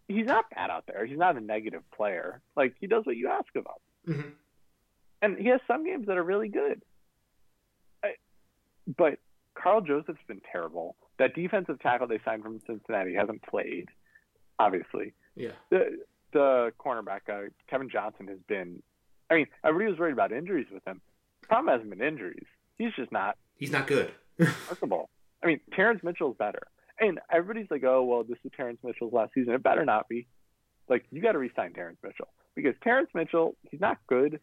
he's 0.08 0.26
not 0.26 0.50
bad 0.50 0.70
out 0.70 0.86
there. 0.88 1.06
He's 1.06 1.20
not 1.20 1.38
a 1.38 1.42
negative 1.42 1.84
player. 1.96 2.42
Like 2.56 2.74
he 2.80 2.88
does 2.88 3.06
what 3.06 3.16
you 3.16 3.30
ask 3.30 3.48
of 3.56 3.66
him, 3.66 4.16
mm-hmm. 4.16 4.30
and 5.22 5.38
he 5.38 5.50
has 5.50 5.62
some 5.68 5.86
games 5.86 6.08
that 6.08 6.18
are 6.18 6.24
really 6.24 6.50
good. 6.50 6.82
I, 8.04 8.14
but 8.98 9.20
Karl 9.54 9.82
Joseph's 9.82 10.20
been 10.28 10.42
terrible. 10.52 10.96
That 11.18 11.34
defensive 11.34 11.80
tackle 11.80 12.08
they 12.08 12.20
signed 12.26 12.44
from 12.44 12.60
Cincinnati 12.68 13.16
hasn't 13.16 13.42
played, 13.44 13.88
obviously. 14.60 15.14
Yeah. 15.36 15.52
The 15.70 16.00
the 16.34 16.74
cornerback 16.80 17.22
uh, 17.30 17.50
Kevin 17.70 17.90
Johnson 17.90 18.28
has 18.28 18.40
been. 18.48 18.82
I 19.30 19.36
mean, 19.36 19.48
everybody 19.64 19.92
was 19.92 20.00
worried 20.00 20.14
about 20.14 20.32
injuries 20.32 20.68
with 20.72 20.86
him. 20.86 21.02
The 21.42 21.48
problem 21.48 21.74
hasn't 21.74 21.90
been 21.90 22.06
injuries. 22.06 22.46
He's 22.78 22.94
just 22.96 23.12
not. 23.12 23.38
He's 23.56 23.72
not 23.72 23.88
good. 23.88 24.12
remarkable. 24.38 25.10
I 25.44 25.48
mean, 25.48 25.60
Terrance 25.74 26.04
Mitchell's 26.04 26.36
better, 26.38 26.64
and 27.00 27.20
everybody's 27.32 27.72
like, 27.72 27.84
"Oh, 27.84 28.04
well, 28.04 28.24
this 28.24 28.38
is 28.44 28.52
Terrance 28.56 28.80
Mitchell's 28.84 29.14
last 29.14 29.34
season. 29.34 29.54
It 29.54 29.64
better 29.64 29.86
not 29.86 30.10
be." 30.10 30.28
Like, 30.90 31.06
you 31.12 31.22
got 31.22 31.32
to 31.32 31.40
resign 31.40 31.74
Terrance 31.74 31.98
Mitchell 32.04 32.28
because 32.56 32.76
Terrance 32.84 33.10
Mitchell, 33.16 33.56
he's 33.72 33.82
not 33.82 33.98
good, 34.08 34.40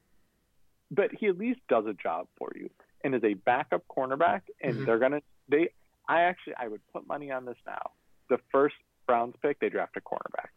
but 0.91 1.11
he 1.19 1.27
at 1.27 1.39
least 1.39 1.61
does 1.69 1.85
a 1.87 1.95
job 1.95 2.27
for 2.37 2.51
you 2.55 2.71
and 3.05 3.15
is 3.15 3.23
a 3.25 3.35
backup 3.35 3.85
cornerback. 3.89 4.43
And 4.61 4.75
mm-hmm. 4.75 4.85
they're 4.85 4.99
gonna 4.99 5.21
they. 5.49 5.71
I 6.09 6.23
actually 6.23 6.55
I 6.59 6.69
would 6.69 6.81
put 6.93 7.07
money 7.07 7.31
on 7.31 7.45
this 7.45 7.57
now. 7.67 7.91
The 8.29 8.39
first 8.51 8.75
Browns 9.07 9.35
pick, 9.43 9.61
they 9.61 9.69
draft 9.69 9.97
a 9.97 10.01
cornerback 10.01 10.51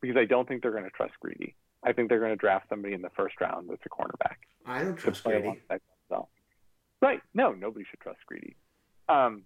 because 0.00 0.16
I 0.16 0.24
don't 0.24 0.48
think 0.48 0.62
they're 0.62 0.72
going 0.72 0.84
to 0.84 0.90
trust 0.90 1.14
Greedy. 1.20 1.54
I 1.84 1.92
think 1.92 2.08
they're 2.08 2.20
going 2.20 2.32
to 2.32 2.36
draft 2.36 2.68
somebody 2.68 2.94
in 2.94 3.02
the 3.02 3.10
first 3.10 3.40
round 3.40 3.68
that's 3.68 3.82
a 3.84 3.88
cornerback. 3.88 4.36
I 4.66 4.82
don't 4.82 4.96
trust 4.96 5.24
Greedy. 5.24 5.60
Right. 7.00 7.20
No, 7.32 7.52
nobody 7.52 7.84
should 7.88 8.00
trust 8.00 8.18
Greedy. 8.26 8.56
Um, 9.08 9.42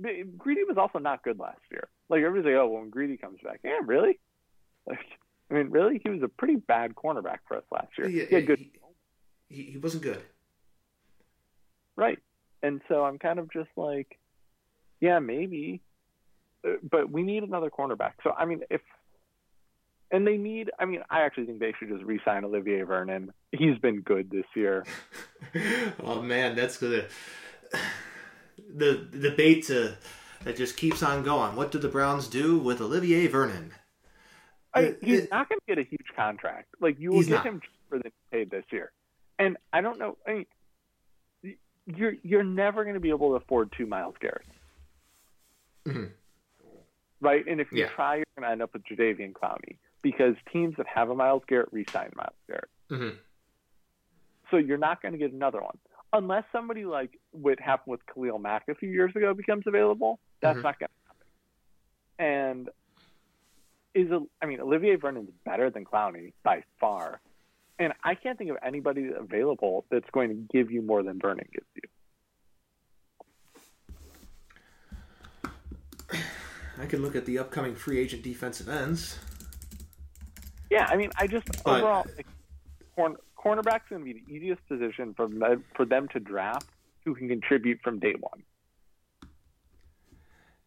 Greedy 0.00 0.64
was 0.64 0.76
also 0.78 0.98
not 0.98 1.22
good 1.22 1.38
last 1.38 1.60
year. 1.70 1.88
Like 2.08 2.22
everybody's 2.22 2.54
like, 2.54 2.60
oh, 2.60 2.68
well, 2.68 2.80
when 2.80 2.90
Greedy 2.90 3.16
comes 3.16 3.40
back, 3.42 3.60
yeah, 3.64 3.78
really? 3.84 4.18
Like, 4.86 4.98
I 5.50 5.54
mean, 5.54 5.70
really? 5.70 6.00
He 6.02 6.10
was 6.10 6.22
a 6.22 6.28
pretty 6.28 6.56
bad 6.56 6.94
cornerback 6.94 7.38
for 7.48 7.56
us 7.56 7.64
last 7.72 7.88
year. 7.98 8.08
Yeah, 8.08 8.24
he 8.26 8.34
had 8.34 8.46
good. 8.46 8.58
He, 9.48 9.62
he 9.62 9.78
wasn't 9.78 10.02
good. 10.02 10.20
Right. 11.96 12.18
And 12.64 12.80
so 12.88 13.04
I'm 13.04 13.18
kind 13.18 13.38
of 13.38 13.52
just 13.52 13.68
like, 13.76 14.18
yeah, 14.98 15.18
maybe, 15.18 15.82
but 16.90 17.10
we 17.10 17.22
need 17.22 17.42
another 17.42 17.68
cornerback. 17.68 18.12
So 18.22 18.30
I 18.30 18.46
mean, 18.46 18.62
if 18.70 18.80
and 20.10 20.26
they 20.26 20.38
need. 20.38 20.70
I 20.78 20.86
mean, 20.86 21.02
I 21.10 21.22
actually 21.22 21.46
think 21.46 21.58
they 21.58 21.74
should 21.78 21.88
just 21.88 22.04
re-sign 22.04 22.44
Olivier 22.44 22.82
Vernon. 22.82 23.32
He's 23.52 23.76
been 23.78 24.00
good 24.00 24.30
this 24.30 24.46
year. 24.56 24.86
oh 26.02 26.22
man, 26.22 26.56
that's 26.56 26.78
good. 26.78 27.08
The, 28.74 29.06
the 29.10 29.30
debate 29.30 29.70
uh, 29.70 29.92
that 30.44 30.56
just 30.56 30.76
keeps 30.78 31.02
on 31.02 31.22
going. 31.22 31.56
What 31.56 31.70
do 31.70 31.78
the 31.78 31.88
Browns 31.88 32.28
do 32.28 32.58
with 32.58 32.80
Olivier 32.80 33.26
Vernon? 33.26 33.72
I, 34.72 34.94
he's 35.02 35.20
it, 35.20 35.30
not 35.30 35.48
going 35.48 35.60
to 35.60 35.74
get 35.74 35.78
a 35.78 35.88
huge 35.88 36.06
contract. 36.16 36.74
Like 36.80 36.98
you 36.98 37.10
will 37.10 37.22
get 37.22 37.30
not. 37.30 37.46
him 37.46 37.60
for 37.90 37.98
the 37.98 38.10
paid 38.32 38.50
this 38.50 38.64
year, 38.70 38.90
and 39.38 39.58
I 39.72 39.82
don't 39.82 39.98
know. 39.98 40.16
I 40.26 40.32
mean, 40.32 40.46
you're 41.86 42.14
you're 42.22 42.44
never 42.44 42.84
going 42.84 42.94
to 42.94 43.00
be 43.00 43.10
able 43.10 43.30
to 43.30 43.36
afford 43.36 43.72
two 43.76 43.86
Myles 43.86 44.14
Garrett. 44.20 44.46
Mm-hmm. 45.86 46.04
Right, 47.20 47.46
and 47.46 47.60
if 47.60 47.72
you 47.72 47.80
yeah. 47.80 47.88
try, 47.88 48.16
you're 48.16 48.24
going 48.36 48.46
to 48.46 48.52
end 48.52 48.62
up 48.62 48.72
with 48.72 48.82
Jadeveon 48.84 49.32
Clowney 49.32 49.76
because 50.02 50.34
teams 50.52 50.74
that 50.76 50.86
have 50.86 51.08
a 51.10 51.14
Myles 51.14 51.42
Garrett 51.48 51.68
resign 51.72 52.10
Myles 52.14 52.34
Garrett. 52.46 52.68
Mm-hmm. 52.90 53.16
So 54.50 54.58
you're 54.58 54.78
not 54.78 55.00
going 55.00 55.12
to 55.12 55.18
get 55.18 55.32
another 55.32 55.60
one 55.60 55.78
unless 56.14 56.44
somebody 56.52 56.84
like 56.84 57.18
what 57.32 57.60
happened 57.60 57.92
with 57.92 58.00
Khalil 58.06 58.38
Mack 58.38 58.68
a 58.68 58.74
few 58.74 58.88
years 58.88 59.14
ago 59.14 59.34
becomes 59.34 59.64
available. 59.66 60.20
That's 60.40 60.56
mm-hmm. 60.56 60.62
not 60.62 60.78
going 60.78 60.88
to 60.88 62.24
happen. 62.26 62.64
And 62.64 62.68
is 63.94 64.10
a, 64.10 64.20
I 64.40 64.46
mean 64.46 64.60
Olivier 64.60 64.96
Vernon's 64.96 65.30
better 65.44 65.70
than 65.70 65.84
Clowney 65.84 66.32
by 66.42 66.62
far, 66.80 67.20
and 67.78 67.92
I 68.02 68.14
can't 68.14 68.38
think 68.38 68.50
of 68.50 68.56
anybody 68.64 69.10
available 69.18 69.84
that's 69.90 70.08
going 70.12 70.28
to 70.28 70.34
give 70.52 70.70
you 70.70 70.82
more 70.82 71.02
than 71.02 71.18
Vernon 71.18 71.46
gives 71.52 71.66
you. 71.74 71.82
I 76.80 76.86
can 76.86 77.02
look 77.02 77.16
at 77.16 77.24
the 77.24 77.38
upcoming 77.38 77.74
free 77.74 77.98
agent 77.98 78.22
defensive 78.22 78.68
ends. 78.68 79.18
Yeah, 80.70 80.86
I 80.88 80.96
mean, 80.96 81.10
I 81.16 81.26
just 81.26 81.46
but, 81.64 81.78
overall, 81.78 82.06
like, 82.16 82.26
corner, 82.96 83.16
cornerback's 83.38 83.88
going 83.88 84.04
to 84.04 84.04
be 84.04 84.12
the 84.12 84.32
easiest 84.32 84.66
position 84.66 85.14
for 85.14 85.28
them, 85.28 85.64
for 85.76 85.84
them 85.84 86.08
to 86.08 86.20
draft 86.20 86.66
who 87.04 87.14
can 87.14 87.28
contribute 87.28 87.80
from 87.82 87.98
day 87.98 88.14
one. 88.18 88.42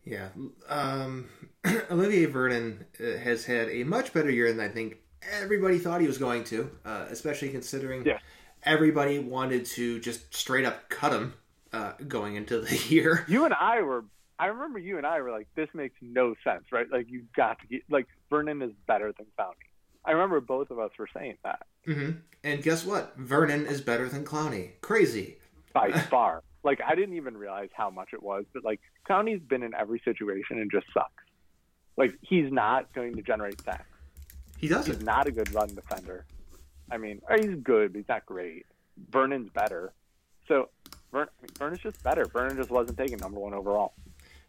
Yeah, 0.06 0.30
um, 0.70 1.28
Olivier 1.92 2.26
Vernon 2.26 2.86
uh, 3.00 3.18
has 3.18 3.44
had 3.44 3.68
a 3.70 3.84
much 3.84 4.14
better 4.14 4.30
year 4.30 4.52
than 4.54 4.62
I 4.62 4.70
think 4.70 5.00
everybody 5.22 5.80
thought 5.80 6.02
he 6.02 6.08
was 6.08 6.18
going 6.18 6.44
to, 6.46 6.70
uh, 6.86 7.06
especially 7.10 7.50
considering 7.50 8.06
yeah. 8.06 8.20
everybody 8.64 9.20
wanted 9.20 9.66
to 9.66 10.00
just 10.00 10.34
straight 10.34 10.66
up 10.66 10.90
cut 10.90 11.12
him 11.14 11.34
uh, 11.74 11.94
going 12.08 12.36
into 12.36 12.60
the 12.60 12.76
year. 12.90 13.26
You 13.28 13.46
and 13.46 13.54
I 13.54 13.82
were. 13.82 14.06
I 14.40 14.48
remember 14.48 14.78
you 14.78 14.98
and 14.98 15.06
I 15.06 15.20
were 15.22 15.32
like, 15.32 15.48
"This 15.56 15.70
makes 15.74 15.96
no 16.02 16.36
sense, 16.44 16.66
right? 16.72 16.86
Like 16.92 17.10
you 17.10 17.24
got 17.36 17.60
to 17.60 17.68
get 17.68 17.82
like 17.90 18.08
Vernon 18.30 18.62
is 18.62 18.72
better 18.88 19.14
than 19.18 19.26
Clowney." 19.38 19.54
I 20.06 20.12
remember 20.12 20.40
both 20.40 20.70
of 20.72 20.80
us 20.80 20.92
were 20.98 21.10
saying 21.14 21.38
that. 21.44 21.66
Mm-hmm. 21.86 22.12
And 22.44 22.64
guess 22.64 22.86
what? 22.86 23.18
Vernon 23.18 23.66
is 23.66 23.82
better 23.82 24.08
than 24.08 24.24
Clowney. 24.24 24.80
Crazy 24.82 25.38
by 25.74 25.92
far. 26.10 26.44
Like 26.64 26.80
I 26.86 26.96
didn't 26.96 27.16
even 27.16 27.38
realize 27.38 27.70
how 27.74 27.90
much 27.90 28.10
it 28.14 28.22
was, 28.22 28.46
but 28.54 28.64
like 28.64 28.80
Clowney's 29.10 29.42
been 29.42 29.64
in 29.64 29.74
every 29.74 30.02
situation 30.04 30.60
and 30.60 30.72
just 30.72 30.88
sucks. 30.94 31.24
Like 31.98 32.14
he's 32.22 32.52
not 32.52 32.94
going 32.94 33.16
to 33.16 33.22
generate 33.22 33.62
sacks. 33.62 33.86
He 34.58 34.68
doesn't. 34.68 34.94
He's 34.94 35.04
not 35.04 35.28
a 35.28 35.32
good 35.32 35.54
run 35.54 35.74
defender. 35.74 36.26
I 36.92 36.98
mean, 36.98 37.22
he's 37.40 37.56
good, 37.56 37.94
but 37.94 38.00
he's 38.00 38.10
not 38.10 38.26
great. 38.26 38.66
Vernon's 39.10 39.50
better. 39.52 39.94
So 40.48 40.70
Vern, 41.12 41.28
I 41.40 41.42
mean, 41.42 41.50
Vernon's 41.58 41.82
just 41.82 42.04
better. 42.04 42.26
Vernon 42.26 42.58
just 42.58 42.70
wasn't 42.70 42.98
taken 42.98 43.20
number 43.20 43.40
one 43.40 43.54
overall. 43.54 43.94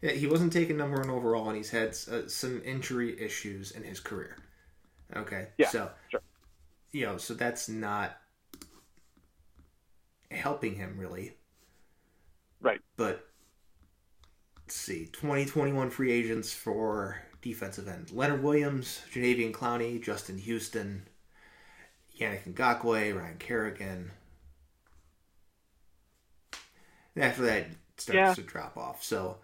Yeah, 0.01 0.11
he 0.11 0.27
wasn't 0.27 0.53
taken 0.53 0.77
number 0.77 0.97
one 0.97 1.09
overall, 1.09 1.47
and 1.49 1.57
he's 1.57 1.69
had 1.69 1.89
uh, 2.11 2.27
some 2.27 2.61
injury 2.63 3.19
issues 3.21 3.71
in 3.71 3.83
his 3.83 3.99
career. 3.99 4.37
Okay. 5.15 5.47
Yeah. 5.57 5.67
So, 5.69 5.89
sure. 6.09 6.21
you 6.91 7.05
know, 7.05 7.17
so 7.17 7.33
that's 7.33 7.67
not 7.67 8.17
helping 10.31 10.75
him 10.75 10.95
really. 10.97 11.33
Right. 12.61 12.79
But 12.97 13.27
let's 14.57 14.75
see, 14.75 15.09
2021 15.11 15.89
free 15.89 16.11
agents 16.11 16.53
for 16.53 17.21
defensive 17.41 17.87
end: 17.87 18.11
Leonard 18.11 18.43
Williams, 18.43 19.01
Jadeveon 19.13 19.51
Clowney, 19.51 20.01
Justin 20.01 20.37
Houston, 20.37 21.03
Yannick 22.19 22.53
Ngakoue, 22.53 23.17
Ryan 23.17 23.37
Kerrigan. 23.37 24.11
And 27.15 27.23
after 27.23 27.43
that, 27.43 27.57
it 27.57 27.67
starts 27.97 28.15
yeah. 28.15 28.33
to 28.33 28.41
drop 28.41 28.77
off. 28.77 29.03
So. 29.03 29.37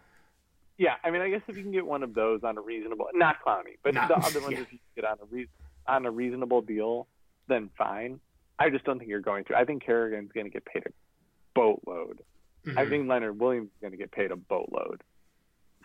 Yeah, 0.78 0.96
I 1.06 1.10
mean, 1.10 1.22
I 1.22 1.30
guess 1.30 1.41
if 1.48 1.56
you 1.56 1.64
can 1.64 1.72
get 1.72 1.86
one 1.86 2.04
of 2.04 2.14
those 2.14 2.41
on 2.43 2.58
a 2.58 2.62
reasonable, 2.62 3.08
not 3.14 3.38
Clowney, 3.46 3.78
but 3.82 3.93
not, 3.93 4.10
the 4.10 4.16
other 4.26 4.41
ones, 4.41 4.54
yeah. 4.54 4.62
if 4.62 4.74
you 4.74 4.80
can 4.80 5.04
get 5.04 5.06
on 5.06 5.18
a 5.22 5.26
re- 5.30 5.48
on 5.88 6.06
a 6.06 6.12
reasonable 6.12 6.62
deal, 6.62 7.08
then 7.48 7.70
fine. 7.78 8.20
I 8.60 8.70
just 8.70 8.84
don't 8.84 9.00
think 9.00 9.10
you're 9.10 9.22
going 9.22 9.46
to. 9.46 9.56
I 9.56 9.64
think 9.64 9.86
Kerrigan's 9.86 10.32
going 10.34 10.46
to 10.46 10.52
get 10.52 10.66
paid 10.66 10.84
a 10.86 10.89
boatload. 11.54 12.22
Mm-hmm. 12.66 12.78
I 12.78 12.86
think 12.88 13.08
Leonard 13.08 13.39
Williams 13.39 13.68
is 13.68 13.82
going 13.82 13.91
to 13.91 13.98
get 13.98 14.12
paid 14.12 14.32
a 14.32 14.36
boatload. 14.36 15.02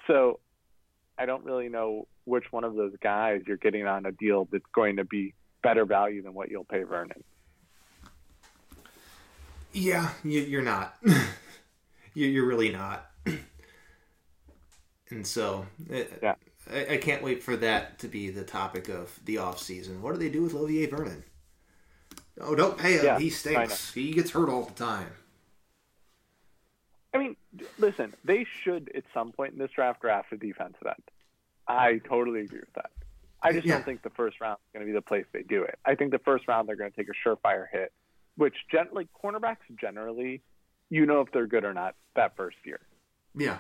So 0.07 0.41
I 1.21 1.27
don't 1.27 1.45
really 1.45 1.69
know 1.69 2.09
which 2.25 2.51
one 2.51 2.65
of 2.65 2.75
those 2.75 2.95
guys 3.03 3.43
you're 3.47 3.59
getting 3.59 3.87
on 3.87 4.07
a 4.07 4.13
deal 4.13 4.49
that's 4.51 4.65
going 4.75 4.97
to 4.97 5.05
be 5.05 5.35
better 5.63 5.85
value 5.85 6.23
than 6.23 6.33
what 6.33 6.51
you'll 6.51 6.65
pay 6.65 6.83
Vernon. 6.83 7.23
Yeah, 9.73 10.11
you, 10.25 10.59
are 10.59 10.63
not. 10.63 10.97
you're 12.15 12.47
really 12.47 12.73
not. 12.73 13.11
and 15.11 15.27
so, 15.27 15.67
uh, 15.93 15.99
yeah. 16.23 16.35
I, 16.73 16.95
I, 16.95 16.97
can't 16.97 17.23
wait 17.23 17.43
for 17.43 17.55
that 17.57 17.99
to 18.01 18.09
be 18.09 18.31
the 18.31 18.43
topic 18.43 18.89
of 18.89 19.21
the 19.25 19.39
off 19.39 19.61
season. 19.61 20.01
What 20.01 20.15
do 20.15 20.19
they 20.19 20.31
do 20.31 20.43
with 20.43 20.55
Olivier 20.55 20.87
Vernon? 20.87 21.23
Oh, 22.41 22.55
don't 22.55 22.79
pay 22.79 22.95
him. 22.95 23.05
Yeah, 23.05 23.19
he 23.19 23.29
stinks. 23.29 23.93
He 23.93 24.13
gets 24.13 24.31
hurt 24.31 24.49
all 24.49 24.63
the 24.63 24.73
time. 24.73 25.11
Listen, 27.79 28.15
they 28.25 28.47
should 28.63 28.91
at 28.95 29.05
some 29.13 29.33
point 29.33 29.53
in 29.53 29.59
this 29.59 29.71
draft 29.71 30.01
draft 30.01 30.33
a 30.33 30.37
defensive 30.37 30.87
end. 30.87 31.03
I 31.69 32.01
totally 32.09 32.41
agree 32.41 32.61
with 32.61 32.73
that. 32.75 32.91
I 33.43 33.53
just 33.53 33.67
yeah. 33.67 33.75
don't 33.75 33.85
think 33.85 34.03
the 34.03 34.11
first 34.11 34.41
round 34.41 34.59
is 34.59 34.73
going 34.75 34.87
to 34.87 34.93
be 34.93 34.95
the 34.95 35.03
place 35.03 35.25
they 35.33 35.43
do 35.43 35.63
it. 35.63 35.79
I 35.85 35.95
think 35.95 36.11
the 36.11 36.19
first 36.19 36.47
round 36.47 36.69
they're 36.69 36.77
going 36.77 36.91
to 36.91 36.97
take 36.97 37.09
a 37.09 37.29
surefire 37.29 37.67
hit, 37.71 37.93
which 38.37 38.55
generally 38.71 39.09
cornerbacks 39.23 39.57
generally, 39.81 40.43
you 40.91 41.07
know 41.07 41.21
if 41.21 41.33
they're 41.33 41.47
good 41.47 41.65
or 41.65 41.73
not 41.73 41.95
that 42.17 42.37
first 42.37 42.59
year. 42.65 42.81
Yeah, 43.35 43.59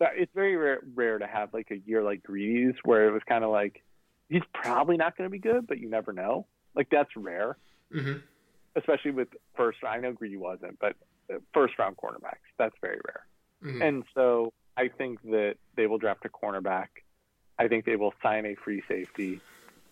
it's 0.00 0.32
very 0.34 0.56
rare, 0.56 0.80
rare 0.94 1.18
to 1.18 1.26
have 1.26 1.52
like 1.52 1.70
a 1.70 1.76
year 1.86 2.02
like 2.02 2.22
Greedy's 2.22 2.74
where 2.84 3.08
it 3.08 3.12
was 3.12 3.22
kind 3.28 3.44
of 3.44 3.50
like 3.50 3.82
he's 4.28 4.42
probably 4.54 4.96
not 4.96 5.16
going 5.16 5.28
to 5.28 5.32
be 5.32 5.38
good, 5.38 5.66
but 5.66 5.78
you 5.78 5.88
never 5.88 6.12
know. 6.12 6.46
Like 6.74 6.88
that's 6.90 7.10
rare, 7.16 7.56
mm-hmm. 7.94 8.18
especially 8.76 9.10
with 9.10 9.28
first. 9.56 9.78
I 9.86 9.98
know 9.98 10.12
Greedy 10.12 10.38
wasn't, 10.38 10.78
but 10.80 10.96
first 11.52 11.78
round 11.78 11.96
cornerbacks. 11.96 12.38
That's 12.58 12.74
very 12.80 13.00
rare. 13.06 13.26
Mm-hmm. 13.64 13.82
And 13.82 14.04
so 14.14 14.52
I 14.76 14.88
think 14.88 15.22
that 15.22 15.56
they 15.76 15.86
will 15.86 15.98
draft 15.98 16.24
a 16.24 16.28
cornerback. 16.28 16.88
I 17.58 17.68
think 17.68 17.84
they 17.84 17.96
will 17.96 18.14
sign 18.22 18.46
a 18.46 18.54
free 18.54 18.82
safety. 18.88 19.40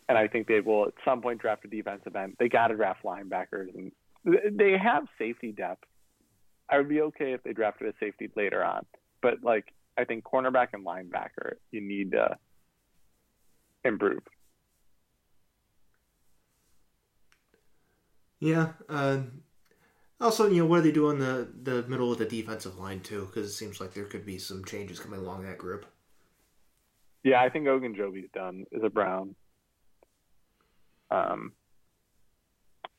And 0.08 0.16
I 0.16 0.26
think 0.26 0.46
they 0.46 0.60
will 0.60 0.86
at 0.86 0.94
some 1.04 1.20
point 1.20 1.40
draft 1.40 1.64
a 1.66 1.68
defensive 1.68 2.16
end. 2.16 2.36
They 2.38 2.48
got 2.48 2.68
to 2.68 2.76
draft 2.76 3.04
linebackers, 3.04 3.74
and 3.74 3.92
they 4.24 4.78
have 4.78 5.04
safety 5.18 5.52
depth. 5.52 5.84
I 6.70 6.78
would 6.78 6.88
be 6.88 7.02
okay 7.02 7.32
if 7.32 7.42
they 7.42 7.52
drafted 7.52 7.88
a 7.88 7.98
safety 8.00 8.30
later 8.34 8.64
on, 8.64 8.86
but 9.20 9.42
like 9.42 9.72
I 9.98 10.04
think 10.04 10.24
cornerback 10.24 10.68
and 10.72 10.84
linebacker, 10.86 11.54
you 11.70 11.80
need 11.80 12.12
to 12.12 12.38
improve. 13.84 14.22
Yeah, 18.40 18.68
uh, 18.88 19.18
also, 20.20 20.48
you 20.48 20.62
know, 20.62 20.66
what 20.66 20.78
do 20.78 20.82
they 20.82 20.92
do 20.92 21.10
in 21.10 21.18
the, 21.18 21.48
the 21.62 21.82
middle 21.84 22.10
of 22.12 22.18
the 22.18 22.24
defensive 22.24 22.78
line, 22.78 23.00
too? 23.00 23.26
Because 23.26 23.48
it 23.48 23.54
seems 23.54 23.80
like 23.80 23.94
there 23.94 24.04
could 24.04 24.26
be 24.26 24.38
some 24.38 24.64
changes 24.64 24.98
coming 24.98 25.20
along 25.20 25.44
that 25.44 25.58
group. 25.58 25.86
Yeah, 27.22 27.42
I 27.42 27.48
think 27.48 27.66
Ogunjobi's 27.66 28.30
done 28.32 28.64
as 28.74 28.82
a 28.82 28.90
Brown. 28.90 29.34
Um, 31.10 31.52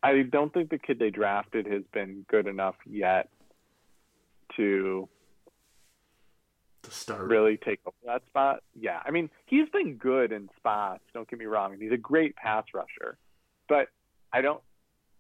I 0.02 0.22
don't 0.24 0.54
think 0.54 0.70
the 0.70 0.78
kid 0.78 1.00
they 1.00 1.10
drafted 1.10 1.68
has 1.68 1.84
been 1.94 2.26
good 2.30 2.48
enough 2.48 2.76
yet 2.86 3.30
to 4.56 5.08
to 6.84 6.92
start 6.92 7.28
really 7.28 7.58
take 7.58 7.80
over 7.86 7.96
that 8.06 8.26
spot. 8.28 8.64
Yeah, 8.74 9.02
I 9.06 9.12
mean 9.12 9.30
he's 9.46 9.68
been 9.70 9.96
good 9.96 10.32
in 10.32 10.50
spots. 10.58 11.04
Don't 11.14 11.30
get 11.30 11.40
me 11.40 11.46
wrong, 11.46 11.76
he's 11.80 11.92
a 11.92 11.98
great 11.98 12.36
pass 12.36 12.66
rusher, 12.74 13.18
but 13.68 13.90
I 14.32 14.42
don't 14.42 14.62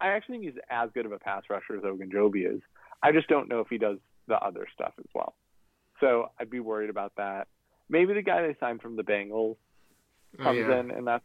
I 0.01 0.09
actually 0.09 0.39
think 0.39 0.53
he's 0.53 0.63
as 0.69 0.89
good 0.93 1.05
of 1.05 1.11
a 1.11 1.19
pass 1.19 1.43
rusher 1.49 1.77
as 1.77 1.83
Ogunjobi 1.83 2.55
is. 2.55 2.61
I 3.01 3.11
just 3.11 3.27
don't 3.27 3.49
know 3.49 3.59
if 3.59 3.67
he 3.69 3.77
does 3.77 3.97
the 4.27 4.35
other 4.35 4.67
stuff 4.73 4.93
as 4.99 5.05
well. 5.13 5.35
So 5.99 6.31
I'd 6.39 6.49
be 6.49 6.59
worried 6.59 6.89
about 6.89 7.13
that. 7.17 7.47
Maybe 7.89 8.13
the 8.13 8.21
guy 8.21 8.41
they 8.41 8.55
signed 8.59 8.81
from 8.81 8.95
the 8.95 9.03
Bengals 9.03 9.57
oh, 10.39 10.43
comes 10.43 10.59
oh, 10.63 10.69
yeah. 10.69 10.79
in, 10.79 10.91
and 10.91 11.07
that's. 11.07 11.23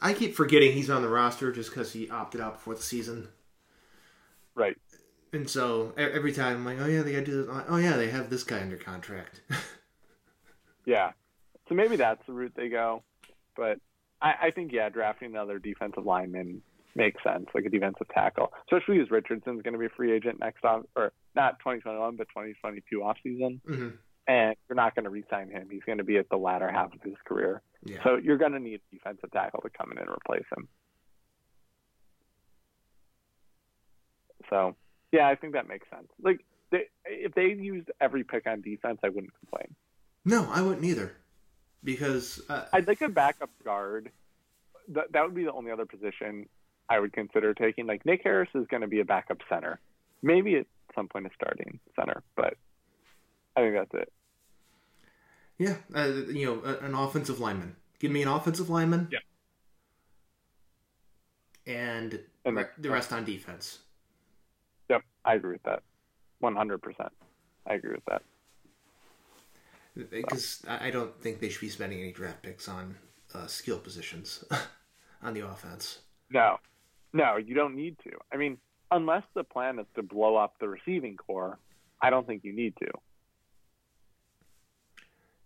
I 0.00 0.12
keep 0.12 0.34
forgetting 0.34 0.72
he's 0.72 0.88
on 0.88 1.02
the 1.02 1.08
roster 1.08 1.50
just 1.50 1.70
because 1.70 1.92
he 1.92 2.08
opted 2.08 2.40
out 2.40 2.54
before 2.54 2.74
the 2.74 2.82
season. 2.82 3.28
Right. 4.54 4.76
And 5.32 5.50
so 5.50 5.92
every 5.96 6.32
time 6.32 6.58
I'm 6.58 6.64
like, 6.64 6.78
oh 6.80 6.86
yeah, 6.86 7.02
they 7.02 7.12
got 7.12 7.20
to 7.20 7.24
do 7.24 7.42
this. 7.42 7.52
Like, 7.52 7.64
oh 7.68 7.76
yeah, 7.76 7.96
they 7.96 8.08
have 8.08 8.30
this 8.30 8.44
guy 8.44 8.60
under 8.60 8.76
contract. 8.76 9.40
yeah. 10.84 11.10
So 11.68 11.74
maybe 11.74 11.96
that's 11.96 12.24
the 12.26 12.32
route 12.32 12.52
they 12.54 12.68
go, 12.68 13.02
but 13.56 13.78
I, 14.20 14.34
I 14.44 14.50
think 14.50 14.72
yeah, 14.72 14.88
drafting 14.88 15.30
another 15.30 15.58
defensive 15.58 16.04
lineman 16.04 16.62
makes 16.94 17.22
sense, 17.22 17.46
like 17.54 17.64
a 17.64 17.70
defensive 17.70 18.08
tackle, 18.14 18.52
especially 18.70 19.00
as 19.00 19.10
Richardson's 19.10 19.62
going 19.62 19.72
to 19.72 19.78
be 19.78 19.86
a 19.86 19.96
free 19.96 20.12
agent 20.12 20.38
next 20.38 20.64
off 20.64 20.82
or 20.96 21.12
not 21.34 21.58
2021 21.58 22.16
but 22.16 22.28
2022 22.28 23.02
off 23.02 23.16
season, 23.22 23.60
mm-hmm. 23.68 23.88
and 24.28 24.56
you're 24.68 24.76
not 24.76 24.94
going 24.94 25.04
to 25.04 25.10
re-sign 25.10 25.50
him. 25.50 25.68
He's 25.70 25.82
going 25.84 25.98
to 25.98 26.04
be 26.04 26.18
at 26.18 26.28
the 26.30 26.36
latter 26.36 26.70
half 26.70 26.94
of 26.94 27.02
his 27.02 27.16
career, 27.26 27.62
yeah. 27.84 27.98
so 28.04 28.16
you're 28.16 28.38
going 28.38 28.52
to 28.52 28.60
need 28.60 28.80
a 28.92 28.94
defensive 28.94 29.30
tackle 29.32 29.60
to 29.62 29.70
come 29.70 29.92
in 29.92 29.98
and 29.98 30.08
replace 30.08 30.46
him. 30.56 30.68
So 34.50 34.76
yeah, 35.12 35.28
I 35.28 35.34
think 35.34 35.54
that 35.54 35.68
makes 35.68 35.88
sense. 35.90 36.08
Like 36.22 36.44
they, 36.70 36.84
if 37.06 37.34
they 37.34 37.46
used 37.46 37.90
every 38.00 38.24
pick 38.24 38.46
on 38.46 38.60
defense, 38.60 38.98
I 39.02 39.08
wouldn't 39.08 39.32
complain. 39.38 39.74
No, 40.24 40.48
I 40.50 40.62
wouldn't 40.62 40.84
either 40.84 41.16
because 41.84 42.42
uh, 42.48 42.64
I'd 42.72 42.88
like 42.88 43.02
a 43.02 43.08
backup 43.08 43.50
guard. 43.64 44.10
That 44.88 45.12
that 45.12 45.24
would 45.24 45.34
be 45.34 45.44
the 45.44 45.52
only 45.52 45.70
other 45.70 45.86
position 45.86 46.48
I 46.88 46.98
would 46.98 47.12
consider 47.12 47.54
taking. 47.54 47.86
Like 47.86 48.04
Nick 48.04 48.22
Harris 48.24 48.48
is 48.54 48.66
going 48.66 48.82
to 48.82 48.88
be 48.88 49.00
a 49.00 49.04
backup 49.04 49.38
center, 49.48 49.78
maybe 50.22 50.56
at 50.56 50.66
some 50.94 51.08
point 51.08 51.26
a 51.26 51.30
starting 51.34 51.78
center, 51.96 52.22
but 52.36 52.54
I 53.56 53.60
think 53.60 53.74
that's 53.74 53.94
it. 54.02 54.12
Yeah, 55.58 55.76
uh, 55.94 56.10
you 56.28 56.46
know, 56.46 56.76
an 56.80 56.94
offensive 56.94 57.38
lineman. 57.38 57.76
Give 58.00 58.10
me 58.10 58.22
an 58.22 58.28
offensive 58.28 58.68
lineman. 58.68 59.08
Yeah. 59.12 59.18
And, 61.66 62.20
and 62.44 62.58
the, 62.58 62.68
the 62.76 62.90
rest 62.90 63.12
on 63.12 63.24
defense. 63.24 63.78
Yep, 64.90 65.02
I 65.24 65.34
agree 65.34 65.52
with 65.52 65.62
that. 65.62 65.82
One 66.40 66.56
hundred 66.56 66.82
percent. 66.82 67.12
I 67.66 67.74
agree 67.74 67.92
with 67.92 68.04
that. 68.06 68.22
Because 69.96 70.62
so. 70.64 70.76
I 70.80 70.90
don't 70.90 71.20
think 71.20 71.40
they 71.40 71.48
should 71.48 71.60
be 71.60 71.68
spending 71.68 72.00
any 72.00 72.12
draft 72.12 72.42
picks 72.42 72.68
on 72.68 72.96
uh, 73.32 73.46
skill 73.46 73.78
positions 73.78 74.44
on 75.22 75.34
the 75.34 75.46
offense. 75.46 76.00
No, 76.30 76.58
no, 77.12 77.36
you 77.36 77.54
don't 77.54 77.76
need 77.76 77.96
to. 78.04 78.10
I 78.32 78.36
mean, 78.36 78.58
unless 78.90 79.22
the 79.34 79.44
plan 79.44 79.78
is 79.78 79.86
to 79.94 80.02
blow 80.02 80.36
up 80.36 80.58
the 80.58 80.68
receiving 80.68 81.16
corps, 81.16 81.58
I 82.02 82.10
don't 82.10 82.26
think 82.26 82.44
you 82.44 82.52
need 82.52 82.74
to. 82.76 82.90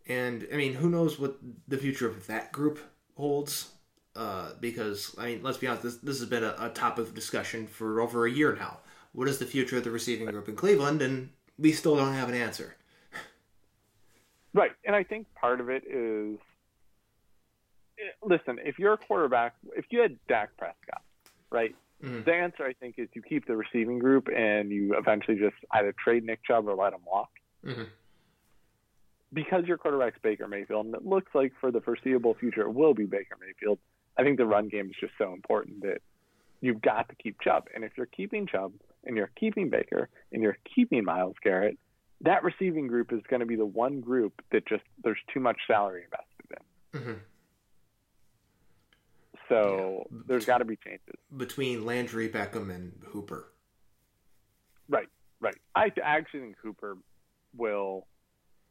And 0.07 0.49
I 0.53 0.57
mean, 0.57 0.75
who 0.75 0.89
knows 0.89 1.19
what 1.19 1.39
the 1.69 1.77
future 1.77 2.09
of 2.09 2.27
that 2.27 2.51
group 2.53 2.79
holds? 3.15 3.73
Uh, 4.17 4.53
because 4.59 5.15
I 5.19 5.27
mean, 5.27 5.43
let's 5.43 5.59
be 5.59 5.67
honest, 5.67 5.83
this 5.83 5.97
this 5.99 6.19
has 6.21 6.29
been 6.29 6.43
a, 6.43 6.57
a 6.59 6.71
topic 6.71 7.07
of 7.07 7.15
discussion 7.15 7.67
for 7.67 8.01
over 8.01 8.27
a 8.27 8.31
year 8.31 8.57
now. 8.57 8.79
What 9.13 9.29
is 9.29 9.39
the 9.39 9.45
future 9.45 9.77
of 9.77 9.85
the 9.85 9.91
receiving 9.91 10.27
group 10.27 10.49
in 10.49 10.57
Cleveland? 10.57 11.03
And 11.03 11.31
we 11.59 11.73
still 11.73 11.97
don't 11.97 12.15
have 12.15 12.29
an 12.29 12.35
answer. 12.35 12.77
And 14.89 14.97
I 14.97 15.05
think 15.05 15.27
part 15.41 15.61
of 15.61 15.69
it 15.69 15.85
is, 15.87 16.39
listen, 18.25 18.59
if 18.65 18.81
you're 18.81 18.95
a 18.95 18.99
quarterback, 18.99 19.55
if 19.77 19.85
you 19.91 20.01
had 20.01 20.17
Dak 20.29 20.57
Prescott, 20.57 21.03
right? 21.51 21.77
Mm-hmm. 22.03 22.23
The 22.25 22.35
answer 22.35 22.65
I 22.65 22.73
think 22.73 22.95
is 22.99 23.09
you 23.13 23.23
keep 23.23 23.47
the 23.47 23.57
receiving 23.57 24.01
group 24.01 24.29
and 24.35 24.71
you 24.71 24.97
eventually 24.99 25.37
just 25.39 25.57
either 25.73 25.95
trade 26.03 26.25
Nick 26.25 26.41
Chubb 26.45 26.67
or 26.67 26.75
let 26.75 26.93
him 26.93 27.01
walk. 27.07 27.31
Mm-hmm 27.65 27.85
because 29.33 29.65
your 29.67 29.77
quarterback's 29.77 30.19
Baker 30.23 30.49
Mayfield, 30.49 30.87
and 30.87 30.95
it 30.95 31.05
looks 31.05 31.35
like 31.35 31.53
for 31.61 31.71
the 31.71 31.81
foreseeable 31.81 32.35
future 32.35 32.63
it 32.63 32.73
will 32.73 32.95
be 32.95 33.05
Baker 33.05 33.37
Mayfield. 33.41 33.79
I 34.17 34.23
think 34.23 34.39
the 34.39 34.47
run 34.47 34.69
game 34.69 34.87
is 34.87 34.97
just 35.01 35.13
so 35.19 35.33
important 35.33 35.83
that 35.83 35.99
you've 36.61 36.81
got 36.81 37.09
to 37.09 37.15
keep 37.15 37.41
Chubb. 37.41 37.65
And 37.75 37.85
if 37.85 37.93
you're 37.97 38.07
keeping 38.07 38.47
Chubb 38.47 38.73
and 39.05 39.17
you're 39.17 39.31
keeping 39.39 39.71
Baker 39.71 40.09
and 40.33 40.43
you're 40.43 40.57
keeping 40.75 41.05
Myles 41.05 41.37
Garrett, 41.43 41.79
that 42.23 42.43
receiving 42.43 42.89
group 42.89 43.13
is 43.13 43.21
going 43.29 43.41
to 43.41 43.47
be 43.47 43.57
the 43.57 43.67
one 43.67 44.01
group 44.01 44.43
that 44.53 44.67
just 44.67 44.83
there's 45.05 45.19
too 45.33 45.41
much 45.41 45.59
salary 45.67 46.05
invested 46.05 46.59
in. 46.95 47.01
Mm-hmm. 47.01 47.21
So 49.49 50.07
yeah. 50.11 50.19
there's 50.27 50.45
got 50.45 50.59
to 50.59 50.65
be 50.65 50.77
changes 50.77 51.15
between 51.37 51.85
Landry, 51.87 52.29
Beckham, 52.29 52.75
and 52.75 52.93
Hooper. 53.07 53.53
Right, 54.89 55.09
right. 55.41 55.57
I 55.75 55.91
actually 56.03 56.41
think 56.41 56.57
Hooper 56.63 56.97
will 57.57 58.07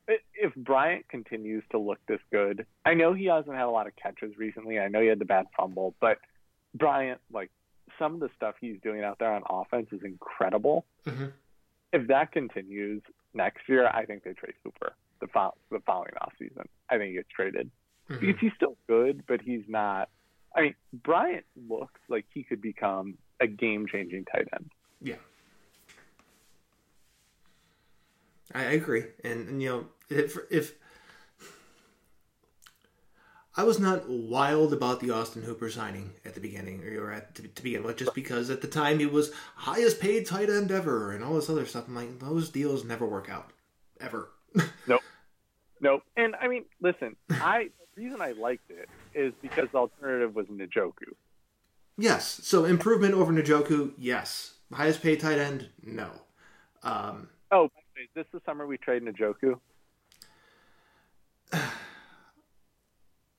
if 0.07 0.55
Bryant 0.55 1.07
continues 1.09 1.63
to 1.71 1.79
look 1.79 1.99
this 2.07 2.21
good, 2.31 2.65
I 2.85 2.93
know 2.93 3.13
he 3.13 3.25
hasn't 3.25 3.55
had 3.55 3.65
a 3.65 3.69
lot 3.69 3.87
of 3.87 3.93
catches 3.95 4.37
recently. 4.37 4.79
I 4.79 4.87
know 4.87 5.01
he 5.01 5.07
had 5.07 5.19
the 5.19 5.25
bad 5.25 5.47
fumble, 5.55 5.95
but 5.99 6.17
Bryant, 6.73 7.19
like 7.31 7.51
some 7.99 8.13
of 8.13 8.19
the 8.19 8.29
stuff 8.35 8.55
he's 8.61 8.77
doing 8.81 9.03
out 9.03 9.19
there 9.19 9.33
on 9.33 9.43
offense 9.49 9.87
is 9.91 10.01
incredible. 10.03 10.85
Mm-hmm. 11.05 11.25
If 11.91 12.07
that 12.07 12.31
continues 12.31 13.01
next 13.33 13.67
year, 13.67 13.87
I 13.87 14.05
think 14.05 14.23
they 14.23 14.33
trade 14.33 14.53
Hooper 14.63 14.93
the, 15.21 15.27
fo- 15.27 15.55
the 15.71 15.79
following 15.85 16.13
off 16.21 16.33
season. 16.39 16.67
I 16.89 16.97
think 16.97 17.09
he 17.09 17.15
gets 17.15 17.29
traded 17.35 17.69
mm-hmm. 18.09 18.25
because 18.25 18.39
he's 18.39 18.53
still 18.55 18.77
good, 18.87 19.23
but 19.27 19.41
he's 19.41 19.63
not. 19.67 20.09
I 20.55 20.61
mean, 20.61 20.75
Bryant 20.93 21.45
looks 21.69 21.99
like 22.09 22.25
he 22.33 22.43
could 22.43 22.61
become 22.61 23.17
a 23.39 23.47
game 23.47 23.85
changing 23.91 24.25
tight 24.25 24.47
end. 24.53 24.71
Yeah. 25.01 25.15
I 28.55 28.63
agree, 28.63 29.03
and, 29.25 29.49
and 29.49 29.61
you 29.61 29.69
know, 29.69 29.85
if, 30.09 30.37
if 30.49 30.73
I 33.57 33.63
was 33.63 33.79
not 33.79 34.07
wild 34.07 34.71
about 34.71 34.99
the 34.99 35.09
Austin 35.09 35.41
Hooper 35.41 35.71
signing 35.71 36.11
at 36.23 36.35
the 36.35 36.39
beginning, 36.39 36.83
or 36.83 37.11
at 37.11 37.33
to, 37.35 37.41
to, 37.41 37.63
begin 37.63 37.83
with, 37.83 37.97
just 37.97 38.13
because 38.13 38.51
at 38.51 38.61
the 38.61 38.67
time 38.67 38.99
he 38.99 39.07
was 39.07 39.31
highest 39.55 39.99
paid 39.99 40.27
tight 40.27 40.51
end 40.51 40.71
ever 40.71 41.11
and 41.11 41.23
all 41.23 41.33
this 41.33 41.49
other 41.49 41.65
stuff. 41.65 41.87
I'm 41.87 41.95
like, 41.95 42.19
those 42.19 42.49
deals 42.51 42.85
never 42.85 43.07
work 43.07 43.31
out, 43.31 43.49
ever. 43.99 44.29
nope, 44.87 45.01
nope. 45.81 46.03
And 46.15 46.35
I 46.35 46.47
mean, 46.47 46.65
listen, 46.81 47.15
I 47.31 47.69
the 47.95 48.03
reason 48.03 48.21
I 48.21 48.33
liked 48.33 48.69
it 48.69 48.89
is 49.15 49.33
because 49.41 49.69
the 49.71 49.79
alternative 49.79 50.35
was 50.35 50.45
Njoku. 50.45 51.15
Yes, 51.97 52.39
so 52.43 52.65
improvement 52.65 53.15
over 53.15 53.33
Njoku, 53.33 53.93
yes. 53.97 54.53
Highest 54.71 55.01
paid 55.01 55.19
tight 55.19 55.39
end, 55.39 55.69
no. 55.83 56.11
Um, 56.83 57.29
oh, 57.51 57.65
is 57.95 58.07
this 58.13 58.25
the 58.31 58.39
summer 58.45 58.67
we 58.67 58.77
trade 58.77 59.01
Njoku? 59.03 59.59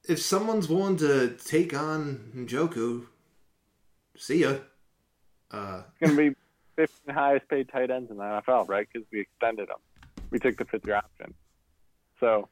If 0.08 0.20
someone's 0.20 0.68
willing 0.68 0.96
to 0.96 1.36
take 1.44 1.74
on 1.74 2.32
Njoku, 2.34 3.06
see 4.16 4.40
ya. 4.40 4.56
Uh, 5.50 5.82
it's 6.00 6.12
going 6.12 6.16
to 6.16 6.30
be 6.30 6.36
15 6.76 7.14
highest 7.14 7.48
paid 7.48 7.68
tight 7.68 7.90
ends 7.90 8.10
in 8.10 8.16
the 8.16 8.22
NFL, 8.22 8.68
right? 8.68 8.88
Because 8.90 9.06
we 9.12 9.20
extended 9.20 9.68
them. 9.68 9.76
We 10.30 10.38
took 10.38 10.56
the 10.56 10.64
fifth 10.64 10.86
year 10.86 10.96
option. 10.96 11.34
So, 12.20 12.48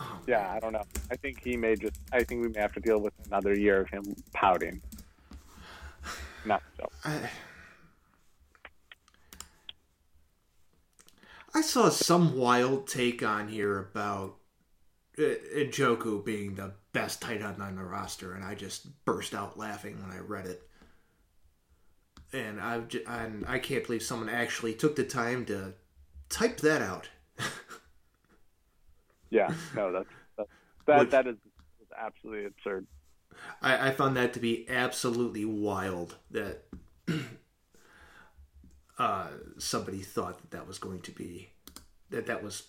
oh, 0.00 0.18
yeah, 0.26 0.50
I 0.52 0.60
don't 0.60 0.72
know. 0.72 0.84
I 1.10 1.16
think 1.16 1.42
he 1.44 1.56
may 1.56 1.76
just, 1.76 2.00
I 2.10 2.24
think 2.24 2.42
we 2.42 2.48
may 2.48 2.60
have 2.60 2.72
to 2.72 2.80
deal 2.80 2.98
with 2.98 3.12
another 3.26 3.54
year 3.54 3.82
of 3.82 3.90
him 3.90 4.02
pouting. 4.32 4.80
Not 6.46 6.62
so. 6.78 6.88
I, 7.04 7.30
I 11.54 11.60
saw 11.60 11.90
some 11.90 12.36
wild 12.36 12.86
take 12.88 13.22
on 13.22 13.48
here 13.48 13.78
about 13.78 14.36
uh, 15.18 15.22
Njoku 15.56 16.24
being 16.24 16.54
the 16.54 16.72
best 16.92 17.22
tight 17.22 17.42
end 17.42 17.62
on 17.62 17.76
the 17.76 17.84
roster, 17.84 18.34
and 18.34 18.44
I 18.44 18.54
just 18.54 19.04
burst 19.04 19.34
out 19.34 19.58
laughing 19.58 20.00
when 20.00 20.10
I 20.10 20.20
read 20.20 20.46
it. 20.46 20.62
And 22.32 22.60
I 22.60 22.82
and 23.06 23.44
I 23.46 23.58
can't 23.58 23.84
believe 23.84 24.02
someone 24.02 24.28
actually 24.28 24.74
took 24.74 24.96
the 24.96 25.04
time 25.04 25.44
to 25.46 25.74
type 26.28 26.58
that 26.58 26.82
out. 26.82 27.08
yeah, 29.30 29.52
no, 29.74 29.92
that's, 29.92 30.08
that's 30.36 30.50
that 30.86 30.98
Which, 31.00 31.10
that 31.10 31.26
is 31.26 31.36
absolutely 31.96 32.46
absurd. 32.46 32.86
I, 33.62 33.88
I 33.88 33.90
found 33.92 34.16
that 34.16 34.34
to 34.34 34.40
be 34.40 34.68
absolutely 34.68 35.44
wild 35.44 36.16
that 36.30 36.64
uh, 38.98 39.28
somebody 39.58 39.98
thought 39.98 40.38
that 40.40 40.50
that 40.50 40.66
was 40.66 40.78
going 40.78 41.00
to 41.02 41.10
be 41.10 41.50
that 42.10 42.26
that 42.26 42.42
was 42.42 42.64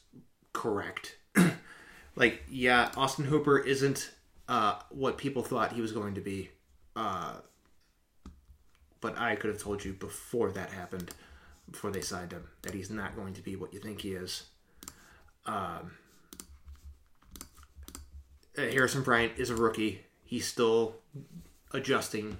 correct. 0.53 1.17
like, 2.18 2.44
yeah, 2.49 2.91
Austin 2.98 3.26
Hooper 3.26 3.60
isn't 3.60 4.10
uh, 4.49 4.80
what 4.89 5.19
people 5.19 5.44
thought 5.44 5.73
he 5.73 5.81
was 5.81 5.91
going 5.91 6.15
to 6.15 6.22
be. 6.22 6.49
Uh, 6.95 7.35
but 8.99 9.18
I 9.19 9.35
could 9.35 9.52
have 9.52 9.61
told 9.61 9.85
you 9.85 9.94
before 9.94 10.52
that 10.52 10.72
happened, 10.72 11.11
before 11.69 11.91
they 11.91 12.02
signed 12.02 12.31
him, 12.31 12.48
that 12.64 12.73
he's 12.73 12.89
not 12.89 13.15
going 13.15 13.35
to 13.35 13.41
be 13.41 13.56
what 13.56 13.72
you 13.72 13.80
think 13.80 14.02
he 14.02 14.14
is. 14.14 14.48
Um, 15.45 15.91
uh, 18.57 18.61
Harrison 18.61 19.03
Bryant 19.03 19.34
is 19.38 19.52
a 19.52 19.56
rookie. 19.56 20.02
He's 20.23 20.48
still 20.48 20.95
adjusting 21.72 22.38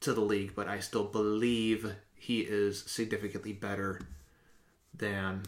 to 0.00 0.14
the 0.14 0.22
league, 0.22 0.54
but 0.56 0.68
I 0.68 0.80
still 0.80 1.04
believe 1.04 1.94
he 2.14 2.40
is 2.40 2.82
significantly 2.82 3.52
better 3.52 4.00
than 4.94 5.42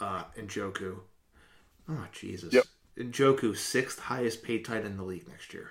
uh, 0.00 0.24
Njoku. 0.36 0.98
Oh 1.88 2.06
Jesus. 2.12 2.52
Yep. 2.52 2.64
Njoku 2.98 3.56
sixth 3.56 3.98
highest 3.98 4.42
paid 4.42 4.64
tight 4.64 4.78
end 4.78 4.86
in 4.86 4.96
the 4.96 5.04
league 5.04 5.28
next 5.28 5.54
year 5.54 5.70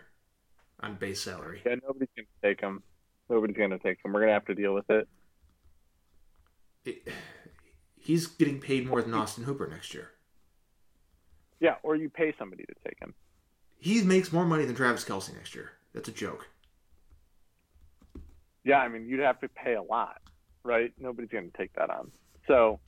on 0.80 0.96
base 0.96 1.22
salary. 1.22 1.62
Yeah, 1.66 1.76
nobody's 1.84 2.10
gonna 2.16 2.28
take 2.42 2.62
him. 2.62 2.84
Nobody's 3.30 3.58
gonna 3.58 3.80
take 3.80 3.98
him. 4.04 4.14
We're 4.14 4.22
gonna 4.22 4.34
have 4.34 4.46
to 4.46 4.56
deal 4.56 4.74
with 4.74 4.90
it. 4.90 5.08
it 6.86 7.08
he's 7.98 8.28
getting 8.28 8.60
paid 8.60 8.88
more 8.88 9.02
than 9.02 9.14
Austin 9.14 9.44
Hooper 9.44 9.68
next 9.68 9.94
year. 9.94 10.12
Yeah, 11.60 11.76
or 11.84 11.96
you 11.96 12.10
pay 12.10 12.34
somebody 12.38 12.64
to 12.66 12.74
take 12.86 13.00
him. 13.00 13.14
He 13.80 14.02
makes 14.02 14.32
more 14.32 14.46
money 14.46 14.66
than 14.66 14.76
Travis 14.76 15.04
Kelce 15.04 15.34
next 15.34 15.56
year. 15.56 15.74
That's 15.94 16.08
a 16.10 16.12
joke. 16.12 16.48
Yeah, 18.64 18.80
I 18.80 18.88
mean, 18.88 19.08
you'd 19.08 19.20
have 19.22 19.40
to 19.42 19.50
pay 19.50 19.76
a 19.76 19.82
lot, 19.82 20.22
right? 20.64 20.92
Nobody's 21.00 21.30
going 21.30 21.50
to 21.50 21.58
take 21.58 21.74
that 21.74 21.90
on. 21.90 22.12
So, 22.48 22.80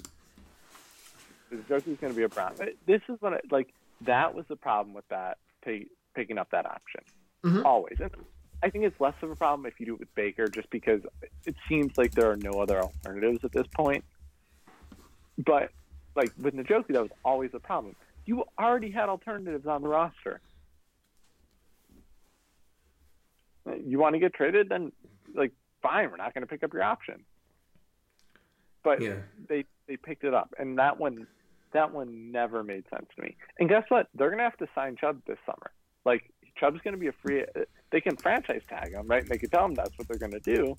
Njoku's 1.58 2.00
going 2.00 2.14
to 2.14 2.18
be 2.18 2.24
a 2.24 2.30
Brown. 2.30 2.56
This 2.86 3.02
is 3.10 3.18
what 3.20 3.34
I, 3.34 3.40
like 3.52 3.74
that 4.02 4.34
was 4.34 4.46
the 4.48 4.56
problem 4.56 4.94
with 4.94 5.08
that 5.10 5.38
picking 5.62 6.38
up 6.38 6.52
that 6.52 6.66
option. 6.66 7.02
Mm-hmm. 7.44 7.66
Always, 7.66 7.98
and 8.00 8.12
I 8.62 8.70
think 8.70 8.84
it's 8.84 9.00
less 9.00 9.14
of 9.22 9.32
a 9.32 9.36
problem 9.36 9.66
if 9.66 9.80
you 9.80 9.86
do 9.86 9.94
it 9.94 10.00
with 10.00 10.14
Baker, 10.16 10.48
just 10.48 10.70
because 10.70 11.02
it 11.46 11.56
seems 11.68 11.98
like 11.98 12.12
there 12.12 12.30
are 12.30 12.36
no 12.36 12.60
other 12.62 12.82
alternatives 12.82 13.44
at 13.44 13.52
this 13.52 13.68
point. 13.74 14.04
But 15.38 15.72
like 16.16 16.32
with 16.38 16.56
Njoku, 16.56 16.88
that 16.90 17.02
was 17.02 17.12
always 17.24 17.52
a 17.54 17.60
problem. 17.60 17.96
You 18.26 18.44
already 18.60 18.92
had 18.92 19.08
alternatives 19.08 19.66
on 19.66 19.82
the 19.82 19.88
roster. 19.88 20.42
You 23.86 24.00
want 24.00 24.16
to 24.16 24.20
get 24.20 24.34
traded, 24.34 24.68
then 24.70 24.92
like 25.34 25.54
fine, 25.82 26.12
we're 26.12 26.18
not 26.18 26.34
going 26.34 26.42
to 26.42 26.48
pick 26.48 26.64
up 26.64 26.74
your 26.74 26.84
option. 26.84 27.24
But 28.84 29.02
yeah. 29.02 29.16
they 29.48 29.66
they 29.88 29.98
picked 29.98 30.24
it 30.24 30.34
up, 30.34 30.54
and 30.58 30.80
that 30.80 31.00
one 31.00 31.28
that 31.74 31.94
one 31.94 32.32
never 32.32 32.64
made 32.64 32.84
sense 32.90 33.06
to 33.16 33.22
me. 33.22 33.36
And 33.60 33.70
guess 33.70 33.84
what? 33.90 34.08
They're 34.16 34.30
going 34.30 34.40
to 34.40 34.44
have 34.44 34.58
to 34.58 34.68
sign 34.74 34.96
Chubb 35.00 35.22
this 35.28 35.38
summer. 35.46 35.72
Like 36.06 36.32
Chubb's 36.60 36.82
going 36.82 36.94
to 36.94 37.00
be 37.00 37.08
a 37.08 37.14
free. 37.24 37.44
They 37.92 38.02
can 38.02 38.16
franchise 38.18 38.62
tag 38.68 38.94
him, 38.94 39.08
right? 39.08 39.22
And 39.22 39.30
they 39.30 39.38
can 39.38 39.50
tell 39.50 39.66
him 39.66 39.76
that's 39.76 39.98
what 39.98 40.08
they're 40.08 40.18
going 40.18 40.32
to 40.32 40.40
do, 40.40 40.76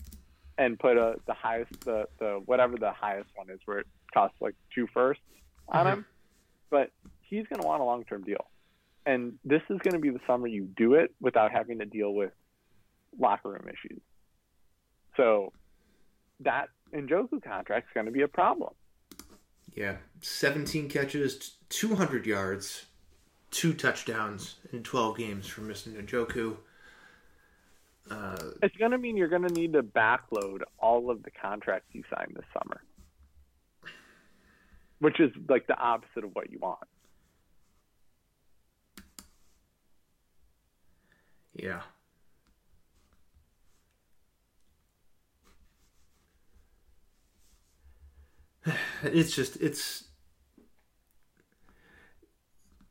and 0.58 0.78
put 0.78 0.96
a 0.96 1.16
the 1.26 1.34
highest 1.34 1.72
the 1.84 2.06
the 2.18 2.40
whatever 2.44 2.76
the 2.76 2.92
highest 2.92 3.30
one 3.34 3.50
is, 3.50 3.60
where 3.64 3.78
it 3.78 3.86
costs 4.12 4.36
like 4.40 4.54
two 4.74 4.86
firsts 4.92 5.22
on 5.68 5.86
mm-hmm. 5.86 5.98
him. 6.00 6.06
but 6.70 6.90
he's 7.22 7.46
going 7.46 7.60
to 7.60 7.66
want 7.66 7.80
a 7.80 7.84
long 7.84 8.04
term 8.04 8.22
deal. 8.22 8.46
And 9.06 9.34
this 9.44 9.62
is 9.70 9.78
going 9.78 9.94
to 9.94 9.98
be 9.98 10.10
the 10.10 10.20
summer 10.26 10.46
you 10.46 10.68
do 10.76 10.94
it 10.94 11.14
without 11.20 11.52
having 11.52 11.78
to 11.78 11.86
deal 11.86 12.12
with 12.12 12.32
locker 13.18 13.48
room 13.50 13.66
issues. 13.66 14.00
So 15.16 15.52
that 16.40 16.68
Njoku 16.92 17.42
contract 17.42 17.88
is 17.88 17.94
going 17.94 18.06
to 18.06 18.12
be 18.12 18.22
a 18.22 18.28
problem. 18.28 18.74
Yeah, 19.74 19.96
17 20.20 20.88
catches, 20.88 21.56
200 21.68 22.26
yards, 22.26 22.86
two 23.50 23.72
touchdowns 23.72 24.56
in 24.72 24.82
12 24.82 25.16
games 25.16 25.46
for 25.46 25.62
Mr. 25.62 25.88
Njoku. 26.04 26.56
Uh, 28.10 28.50
it's 28.62 28.76
going 28.76 28.90
to 28.90 28.98
mean 28.98 29.16
you're 29.16 29.28
going 29.28 29.46
to 29.46 29.54
need 29.54 29.72
to 29.72 29.82
backload 29.82 30.62
all 30.78 31.10
of 31.10 31.22
the 31.22 31.30
contracts 31.30 31.88
you 31.92 32.02
signed 32.12 32.32
this 32.34 32.44
summer, 32.52 32.82
which 34.98 35.20
is 35.20 35.30
like 35.48 35.66
the 35.68 35.78
opposite 35.78 36.24
of 36.24 36.34
what 36.34 36.50
you 36.50 36.58
want. 36.58 36.80
Yeah. 41.54 41.82
It's 49.02 49.34
just 49.34 49.56
it's 49.56 50.04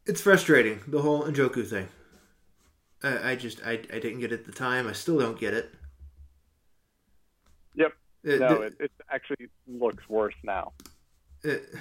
it's 0.06 0.22
frustrating 0.22 0.80
the 0.88 1.02
whole 1.02 1.24
Njoku 1.24 1.66
thing. 1.68 1.88
I, 3.04 3.32
I 3.32 3.36
just 3.36 3.62
I, 3.66 3.74
I 3.74 4.00
didn't 4.00 4.20
get 4.20 4.32
it 4.32 4.42
at 4.42 4.46
the 4.46 4.52
time. 4.52 4.88
I 4.88 4.94
still 4.94 5.20
don't 5.20 5.40
get 5.40 5.54
it. 5.54 5.74
Yep. 7.76 7.94
It, 8.24 8.40
no, 8.40 8.62
it, 8.64 8.76
it 8.80 8.92
actually 9.10 9.48
looks 9.68 10.10
worse 10.10 10.36
now. 10.44 10.74
It, 11.44 11.74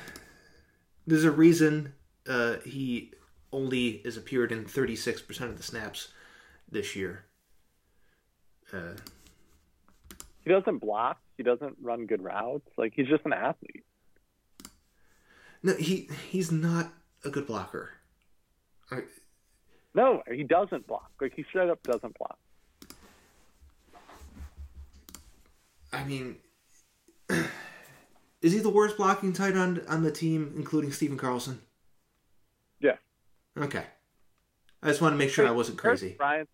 there's 1.07 1.25
a 1.25 1.31
reason 1.31 1.95
uh, 2.29 2.57
he 2.65 3.13
only 3.53 4.03
has 4.05 4.17
appeared 4.17 4.53
in 4.53 4.65
36% 4.65 5.41
of 5.41 5.57
the 5.57 5.63
snaps 5.63 6.09
this 6.71 6.95
year. 6.95 7.25
Uh, 8.73 8.93
he 10.45 10.51
doesn't 10.51 10.79
block. 10.79 11.19
He 11.39 11.45
doesn't 11.45 11.77
run 11.81 12.07
good 12.07 12.23
routes. 12.23 12.69
Like 12.77 12.93
he's 12.95 13.07
just 13.07 13.25
an 13.25 13.33
athlete. 13.33 13.85
No, 15.63 15.75
he 15.75 16.11
he's 16.29 16.53
not 16.53 16.93
a 17.25 17.31
good 17.31 17.47
blocker. 17.47 17.93
I, 18.91 19.03
no, 19.95 20.23
he 20.31 20.43
doesn't 20.43 20.87
block. 20.89 21.11
Like 21.21 21.33
he 21.35 21.45
straight 21.45 21.71
up 21.71 21.81
doesn't 21.85 22.19
block. 22.19 22.39
I 25.93 26.05
mean, 26.05 26.37
is 28.43 28.53
he 28.53 28.59
the 28.59 28.69
worst 28.69 28.97
blocking 28.97 29.33
tight 29.33 29.55
end 29.55 29.83
on 29.89 30.03
the 30.03 30.11
team, 30.11 30.53
including 30.57 30.91
Stephen 30.91 31.17
Carlson? 31.17 31.61
Yeah. 32.81 32.97
Okay. 33.57 33.85
I 34.83 34.89
just 34.89 35.01
want 35.01 35.13
to 35.13 35.17
make 35.17 35.31
sure 35.31 35.47
I 35.47 35.53
wasn't 35.53 35.79
crazy. 35.79 36.15
Bryant's, 36.19 36.53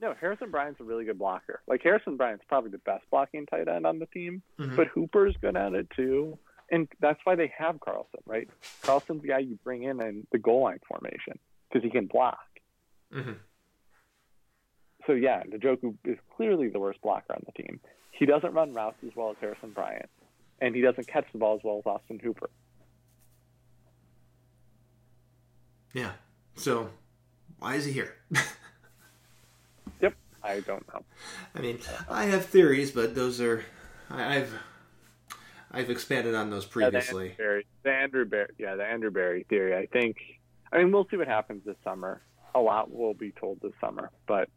no, 0.00 0.14
Harrison 0.20 0.50
Bryant's 0.50 0.80
a 0.80 0.84
really 0.84 1.04
good 1.04 1.18
blocker. 1.18 1.60
Like 1.66 1.82
Harrison 1.82 2.16
Bryant's 2.16 2.44
probably 2.48 2.70
the 2.70 2.78
best 2.78 3.04
blocking 3.10 3.46
tight 3.46 3.68
end 3.68 3.86
on 3.86 3.98
the 3.98 4.06
team, 4.06 4.42
mm-hmm. 4.58 4.76
but 4.76 4.88
Hooper's 4.88 5.36
good 5.40 5.56
at 5.56 5.74
it 5.74 5.88
too. 5.94 6.38
And 6.70 6.86
that's 7.00 7.18
why 7.24 7.34
they 7.34 7.52
have 7.56 7.80
Carlson, 7.80 8.20
right? 8.26 8.48
Carlson's 8.82 9.22
the 9.22 9.28
guy 9.28 9.38
you 9.38 9.58
bring 9.64 9.84
in 9.84 10.02
in 10.02 10.26
the 10.32 10.38
goal 10.38 10.64
line 10.64 10.80
formation 10.86 11.38
because 11.68 11.82
he 11.82 11.90
can 11.90 12.06
block. 12.06 12.38
Mm-hmm. 13.12 13.32
So 15.06 15.14
yeah, 15.14 15.42
Njoku 15.44 15.94
is 16.04 16.18
clearly 16.36 16.68
the 16.68 16.78
worst 16.78 17.00
blocker 17.00 17.32
on 17.32 17.42
the 17.46 17.62
team. 17.62 17.80
He 18.12 18.26
doesn't 18.26 18.52
run 18.52 18.74
routes 18.74 18.98
as 19.06 19.16
well 19.16 19.30
as 19.30 19.36
Harrison 19.40 19.70
Bryant, 19.70 20.10
and 20.60 20.74
he 20.74 20.82
doesn't 20.82 21.06
catch 21.08 21.24
the 21.32 21.38
ball 21.38 21.56
as 21.56 21.60
well 21.64 21.78
as 21.78 21.86
Austin 21.86 22.18
Hooper. 22.22 22.50
Yeah. 25.94 26.12
So 26.56 26.90
why 27.58 27.74
is 27.76 27.86
he 27.86 27.92
here? 27.92 28.14
I 30.42 30.60
don't 30.60 30.86
know. 30.92 31.04
I 31.54 31.60
mean, 31.60 31.78
I 32.08 32.24
have 32.24 32.46
theories, 32.46 32.90
but 32.90 33.14
those 33.14 33.40
are 33.40 33.64
I've 34.10 34.52
I've 35.70 35.90
expanded 35.90 36.34
on 36.34 36.50
those 36.50 36.64
previously. 36.64 37.28
Yeah, 37.28 37.34
the, 37.34 37.42
Andrew 37.42 37.44
Berry, 37.44 37.66
the 37.82 37.90
Andrew 37.90 38.24
Berry, 38.24 38.48
yeah, 38.58 38.74
the 38.76 38.84
Andrew 38.84 39.10
Berry 39.10 39.46
theory. 39.48 39.76
I 39.76 39.86
think. 39.86 40.16
I 40.72 40.78
mean, 40.78 40.92
we'll 40.92 41.06
see 41.10 41.16
what 41.16 41.28
happens 41.28 41.64
this 41.64 41.76
summer. 41.82 42.20
A 42.54 42.60
lot 42.60 42.90
will 42.90 43.14
be 43.14 43.32
told 43.32 43.60
this 43.62 43.72
summer, 43.80 44.10
but 44.26 44.48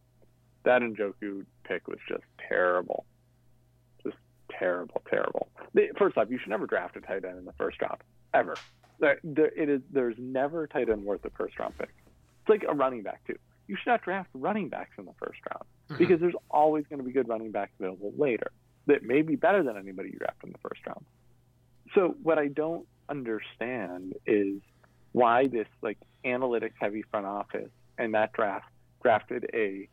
that 0.63 0.81
Njoku 0.81 1.45
pick 1.63 1.87
was 1.87 1.99
just 2.07 2.23
terrible, 2.49 3.05
just 4.03 4.17
terrible, 4.49 5.01
terrible. 5.09 5.49
First 5.97 6.17
off, 6.17 6.29
you 6.29 6.37
should 6.37 6.49
never 6.49 6.67
draft 6.67 6.97
a 6.97 7.01
tight 7.01 7.25
end 7.25 7.37
in 7.37 7.45
the 7.45 7.53
first 7.53 7.81
round 7.81 8.01
ever. 8.33 8.55
There, 8.99 9.19
there, 9.23 9.51
it 9.55 9.69
is. 9.69 9.81
There's 9.91 10.15
never 10.19 10.63
a 10.63 10.67
tight 10.67 10.89
end 10.89 11.03
worth 11.03 11.25
a 11.25 11.29
first 11.31 11.57
round 11.59 11.77
pick. 11.77 11.89
It's 12.41 12.49
like 12.49 12.63
a 12.67 12.73
running 12.73 13.03
back 13.03 13.25
too. 13.25 13.37
You 13.71 13.77
should 13.77 13.89
not 13.89 14.01
draft 14.01 14.27
running 14.33 14.67
backs 14.67 14.91
in 14.97 15.05
the 15.05 15.13
first 15.17 15.39
round 15.49 15.63
mm-hmm. 15.63 15.97
because 15.97 16.19
there's 16.19 16.35
always 16.49 16.83
going 16.89 16.99
to 16.99 17.05
be 17.05 17.13
good 17.13 17.29
running 17.29 17.51
backs 17.51 17.71
available 17.79 18.11
later 18.17 18.51
that 18.87 19.01
may 19.01 19.21
be 19.21 19.37
better 19.37 19.63
than 19.63 19.77
anybody 19.77 20.09
you 20.09 20.19
draft 20.19 20.43
in 20.43 20.51
the 20.51 20.57
first 20.57 20.85
round. 20.85 21.05
So 21.95 22.17
what 22.21 22.37
I 22.37 22.49
don't 22.49 22.85
understand 23.07 24.15
is 24.25 24.59
why 25.13 25.47
this 25.47 25.67
like 25.81 25.97
analytics 26.25 26.73
heavy 26.81 27.03
front 27.03 27.25
office 27.25 27.69
and 27.97 28.13
that 28.13 28.33
draft 28.33 28.67
drafted 29.01 29.49
a 29.53 29.87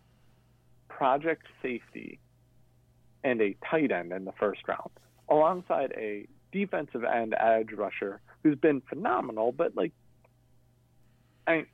project 0.89 1.47
safety 1.63 2.19
and 3.23 3.41
a 3.41 3.57
tight 3.71 3.93
end 3.93 4.11
in 4.11 4.25
the 4.25 4.33
first 4.41 4.67
round 4.67 4.91
alongside 5.29 5.93
a 5.97 6.27
defensive 6.51 7.05
end 7.05 7.33
edge 7.39 7.71
rusher 7.71 8.21
who's 8.43 8.59
been 8.59 8.81
phenomenal, 8.81 9.53
but 9.53 9.77
like 9.77 9.93
I 11.47 11.53
mean, 11.59 11.67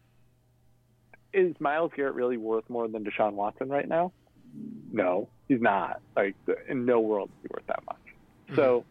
is 1.35 1.55
Myles 1.61 1.93
Garrett 1.94 2.15
really 2.15 2.36
worth 2.36 2.69
more 2.70 2.89
than 2.89 3.05
Deshaun 3.05 3.32
Watson 3.32 3.69
right 3.69 3.89
now? 3.89 4.12
No, 4.93 5.28
he's 5.48 5.61
not. 5.61 6.01
Like 6.16 6.36
in 6.69 6.86
no 6.86 7.01
world 7.01 7.31
is 7.31 7.43
he 7.43 7.48
worth 7.52 7.66
that 7.66 7.82
much. 7.86 7.97
Mm-hmm. 8.47 8.56
So, 8.56 8.85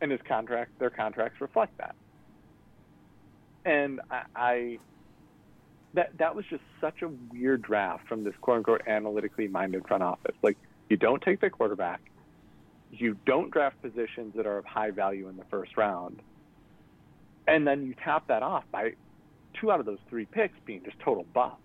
and 0.00 0.10
his 0.10 0.20
contract, 0.26 0.78
their 0.78 0.90
contracts 0.90 1.40
reflect 1.40 1.76
that. 1.78 1.94
And 3.64 4.00
I, 4.10 4.22
I, 4.34 4.78
that 5.92 6.16
that 6.18 6.34
was 6.34 6.44
just 6.48 6.62
such 6.80 7.02
a 7.02 7.08
weird 7.30 7.62
draft 7.62 8.08
from 8.08 8.24
this 8.24 8.34
quote 8.40 8.58
unquote 8.58 8.82
analytically 8.86 9.48
minded 9.48 9.86
front 9.86 10.02
office. 10.02 10.36
Like 10.42 10.56
you 10.88 10.96
don't 10.96 11.22
take 11.22 11.40
the 11.40 11.50
quarterback, 11.50 12.00
you 12.90 13.16
don't 13.26 13.50
draft 13.50 13.80
positions 13.82 14.34
that 14.36 14.46
are 14.46 14.58
of 14.58 14.64
high 14.64 14.90
value 14.90 15.28
in 15.28 15.36
the 15.36 15.44
first 15.50 15.76
round, 15.76 16.20
and 17.46 17.66
then 17.66 17.84
you 17.84 17.94
tap 18.02 18.28
that 18.28 18.42
off 18.42 18.64
by 18.72 18.92
two 19.60 19.70
out 19.70 19.80
of 19.80 19.86
those 19.86 19.98
three 20.08 20.24
picks 20.24 20.58
being 20.64 20.82
just 20.84 20.98
total 21.00 21.24
buff. 21.34 21.58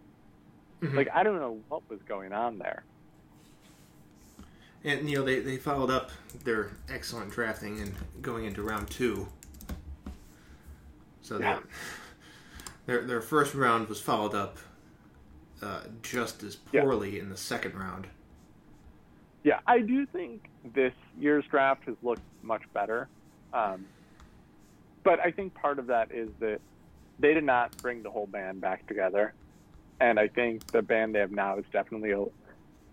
Mm-hmm. 0.82 0.98
Like 0.98 1.10
I 1.14 1.24
don't 1.24 1.40
know 1.40 1.60
what 1.70 1.90
was 1.90 2.00
going 2.08 2.34
on 2.34 2.58
there. 2.58 2.84
And 4.84 5.10
you 5.10 5.18
know 5.18 5.26
they, 5.26 5.40
they 5.40 5.58
followed 5.58 5.90
up 5.90 6.12
their 6.44 6.72
excellent 6.90 7.32
drafting 7.32 7.80
and 7.82 7.94
going 8.22 8.46
into 8.46 8.62
round 8.62 8.90
two. 8.90 9.28
So 11.22 11.40
yeah. 11.40 11.60
their 12.86 13.04
their 13.04 13.22
first 13.22 13.56
round 13.56 13.88
was 13.90 14.00
followed 14.00 14.36
up 14.36 14.58
uh, 15.62 15.82
just 16.02 16.44
as 16.44 16.56
poorly 16.56 17.16
yeah. 17.16 17.22
in 17.22 17.30
the 17.30 17.38
second 17.38 17.74
round. 17.76 18.08
Yeah, 19.44 19.60
I 19.68 19.80
do 19.80 20.06
think 20.08 20.50
this 20.74 20.94
year's 21.20 21.46
draft 21.46 21.86
has 21.86 21.96
looked 22.02 22.22
much 22.42 22.64
better. 22.74 23.08
Um, 23.54 23.86
but 25.04 25.20
I 25.20 25.32
think 25.32 25.54
part 25.54 25.78
of 25.78 25.88
that 25.88 26.12
is 26.12 26.30
that 26.40 26.60
they 27.20 27.34
did 27.34 27.44
not 27.44 27.76
bring 27.78 28.04
the 28.04 28.10
whole 28.12 28.28
band 28.28 28.62
back 28.62 28.86
together 28.88 29.34
and 30.00 30.20
I 30.20 30.28
think 30.28 30.68
the 30.72 30.82
band 30.82 31.16
they 31.16 31.20
have 31.20 31.32
now 31.32 31.58
is 31.58 31.66
definitely 31.72 32.12
a, 32.12 32.26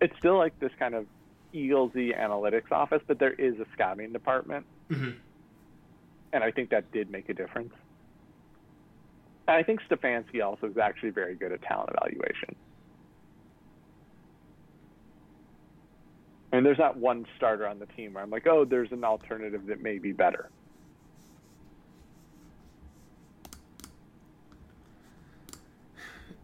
it's 0.01 0.17
still 0.19 0.39
like 0.39 0.59
this 0.61 0.73
kind 0.79 0.95
of 0.95 1.07
Eaglesy 1.53 2.17
analytics 2.19 2.71
office, 2.71 3.03
but 3.07 3.19
there 3.19 3.33
is 3.33 3.59
a 3.59 3.67
scouting 3.73 4.13
department, 4.13 4.67
mm-hmm. 4.91 5.11
and 6.33 6.45
I 6.45 6.51
think 6.51 6.71
that 6.71 6.91
did 6.93 7.11
make 7.11 7.29
a 7.29 7.35
difference. 7.35 7.75
And 9.49 9.57
I 9.57 9.63
think 9.63 9.81
Stefanski 9.91 10.45
also 10.45 10.69
is 10.69 10.79
actually 10.79 11.11
very 11.11 11.35
good 11.35 11.53
at 11.53 11.63
talent 11.63 11.91
evaluation. 11.95 12.55
I 16.53 16.57
mean, 16.57 16.65
there's 16.65 16.79
not 16.79 16.97
one 16.97 17.27
starter 17.37 17.67
on 17.67 17.79
the 17.79 17.87
team 17.87 18.15
where 18.15 18.23
I'm 18.23 18.31
like, 18.31 18.47
oh, 18.47 18.65
there's 18.65 18.93
an 18.93 19.05
alternative 19.05 19.67
that 19.67 19.83
may 19.83 19.99
be 19.99 20.13
better. 20.13 20.51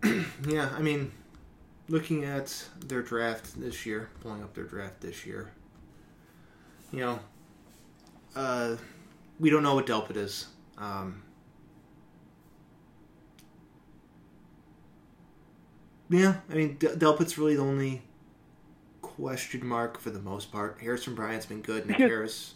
yeah, 0.47 0.71
I 0.77 0.81
mean, 0.81 1.13
looking 1.89 2.25
at 2.25 2.67
their 2.87 3.03
draft 3.03 3.61
this 3.61 3.87
year, 3.87 4.11
pulling 4.21 4.43
up 4.43 4.55
their 4.55 4.65
draft 4.65 5.01
this 5.01 5.27
year, 5.27 5.53
you 6.93 7.01
know, 7.01 7.19
uh, 8.37 8.77
we 9.41 9.51
don't 9.51 9.63
know 9.63 9.75
what 9.75 9.87
Delpit 9.87 10.17
is. 10.17 10.49
Um, 10.77 11.23
yeah, 16.09 16.37
I 16.51 16.55
mean, 16.55 16.77
Delpit's 16.77 17.37
really 17.37 17.57
the 17.57 17.63
only 17.63 18.03
question 19.03 19.67
mark 19.67 19.99
for 19.99 20.11
the 20.11 20.21
most 20.21 20.53
part. 20.53 20.79
Harrison 20.81 21.15
Bryant's 21.15 21.47
been 21.47 21.63
good. 21.63 21.87
Nick 21.87 21.97
Harris. 21.97 22.55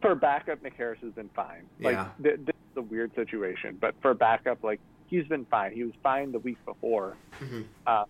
For 0.00 0.14
backup, 0.14 0.62
Nick 0.62 0.74
Harris 0.74 0.98
has 1.02 1.12
been 1.12 1.30
fine. 1.34 1.66
Like, 1.80 1.94
yeah. 1.94 2.08
Th- 2.22 2.36
th- 2.36 2.56
a 2.76 2.82
weird 2.82 3.12
situation, 3.16 3.76
but 3.80 3.94
for 4.00 4.14
backup, 4.14 4.62
like 4.62 4.80
he's 5.08 5.26
been 5.26 5.44
fine. 5.46 5.72
He 5.72 5.84
was 5.84 5.92
fine 6.02 6.32
the 6.32 6.38
week 6.38 6.58
before. 6.64 7.16
Mhm. 7.40 7.64
Uh, 7.86 8.04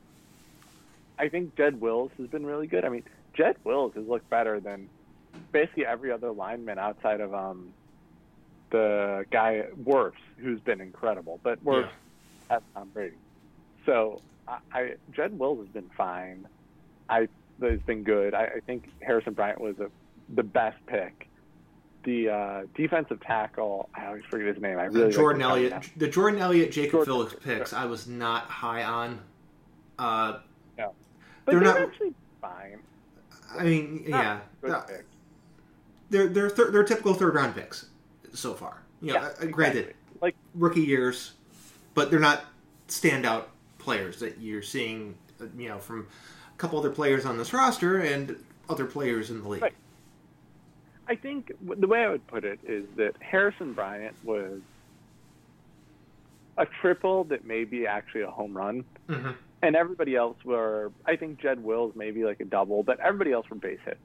I 1.19 1.29
think 1.29 1.57
Jed 1.57 1.81
Wills 1.81 2.11
has 2.19 2.29
been 2.29 2.47
really 2.47 2.67
good. 2.67 2.85
I 2.85 2.89
mean, 2.91 3.03
Jed 3.35 3.57
Wills 3.65 3.93
has 3.95 4.07
looked 4.07 4.29
better 4.31 4.61
than 4.61 4.89
basically 5.53 5.87
every 5.87 6.11
other 6.13 6.31
lineman 6.31 6.79
outside 6.79 7.21
of 7.21 7.35
um 7.35 7.73
the 8.71 9.25
guy 9.31 9.65
Wirfs, 9.83 10.13
who's 10.37 10.61
been 10.61 10.81
incredible. 10.81 11.41
But 11.43 11.65
Wirfs 11.65 11.89
Yeah. 12.51 12.57
has 12.57 12.63
Tom 12.75 12.91
Brady. 12.93 13.17
So 13.87 14.21
I, 14.47 14.59
I 14.73 14.95
Jed 15.13 15.39
Wills 15.39 15.59
has 15.65 15.69
been 15.69 15.89
fine. 15.97 16.47
I 17.09 17.29
has 17.63 17.81
been 17.81 18.05
good. 18.05 18.35
I, 18.35 18.45
I 18.45 18.61
think 18.61 18.89
Harrison 19.01 19.33
Bryant 19.33 19.61
was 19.61 19.79
a, 19.81 19.91
the 20.35 20.43
best 20.43 20.77
pick. 20.87 21.28
The 22.05 22.29
uh, 22.29 22.63
defensive 22.75 23.21
tackle, 23.21 23.89
I 23.95 24.07
always 24.07 24.25
forget 24.31 24.49
his 24.55 24.63
name. 24.63 24.79
I 24.79 24.85
really 24.85 25.13
Jordan 25.13 25.41
the 25.43 25.49
Elliott, 25.49 25.91
the 25.97 26.09
Jordan 26.09 26.41
Elliott, 26.41 26.71
Jacob 26.73 27.05
Jordan- 27.05 27.07
Phillips 27.07 27.35
picks, 27.45 27.73
I 27.73 27.85
was 27.87 28.07
not 28.07 28.45
high 28.45 28.85
on. 28.85 29.21
Uh, 29.99 30.39
but 30.77 30.93
they're 31.47 31.61
they're, 31.61 31.61
not- 31.61 31.81
actually 31.81 32.15
fine. 32.41 32.79
I 33.59 33.65
mean, 33.65 34.05
yeah, 34.07 34.41
uh, 34.63 34.83
they're 36.11 36.29
they're 36.29 36.51
thir- 36.51 36.71
they're 36.71 36.85
typical 36.85 37.15
third 37.15 37.35
round 37.35 37.55
picks 37.55 37.87
so 38.33 38.55
far. 38.55 38.83
You 39.01 39.15
know, 39.15 39.21
Yeah, 39.21 39.29
uh, 39.41 39.47
granted. 39.47 39.95
Like 40.21 40.37
rookie 40.55 40.83
years, 40.83 41.33
but 41.95 42.11
they're 42.11 42.21
not 42.21 42.45
standout 42.89 43.45
players 43.79 44.21
that 44.21 44.39
you're 44.39 44.63
seeing. 44.63 45.17
uh, 45.41 45.47
You 45.57 45.69
know, 45.69 45.79
from 45.79 46.07
a 46.55 46.59
couple 46.59 46.79
other 46.79 46.91
players 46.91 47.25
on 47.25 47.39
this 47.39 47.53
roster 47.53 47.99
and 47.99 48.37
other 48.69 48.85
players 48.85 49.31
in 49.31 49.43
the 49.43 49.49
league. 49.49 49.63
Right. 49.63 49.75
I 51.09 51.17
think 51.17 51.53
the 51.63 51.87
way 51.87 52.05
I 52.05 52.09
would 52.11 52.27
put 52.27 52.45
it 52.45 52.61
is 52.67 52.85
that 52.97 53.15
Harrison 53.21 53.73
Bryant 53.73 54.15
was 54.23 54.61
a 56.59 56.67
triple 56.81 57.25
that 57.25 57.47
may 57.47 57.65
be 57.65 57.87
actually 57.87 58.23
a 58.23 58.31
home 58.31 58.57
run, 58.57 58.85
hmm 59.09 59.31
and 59.61 59.75
everybody 59.75 60.15
else 60.15 60.37
were. 60.45 60.93
I 61.05 61.17
think 61.17 61.41
Jed 61.41 61.65
Wills 61.65 61.93
maybe 61.97 62.25
like 62.25 62.39
a 62.39 62.45
double, 62.45 62.85
but 62.85 63.01
everybody 63.01 63.33
else 63.33 63.49
were 63.51 63.57
base 63.57 63.81
hit, 63.85 63.99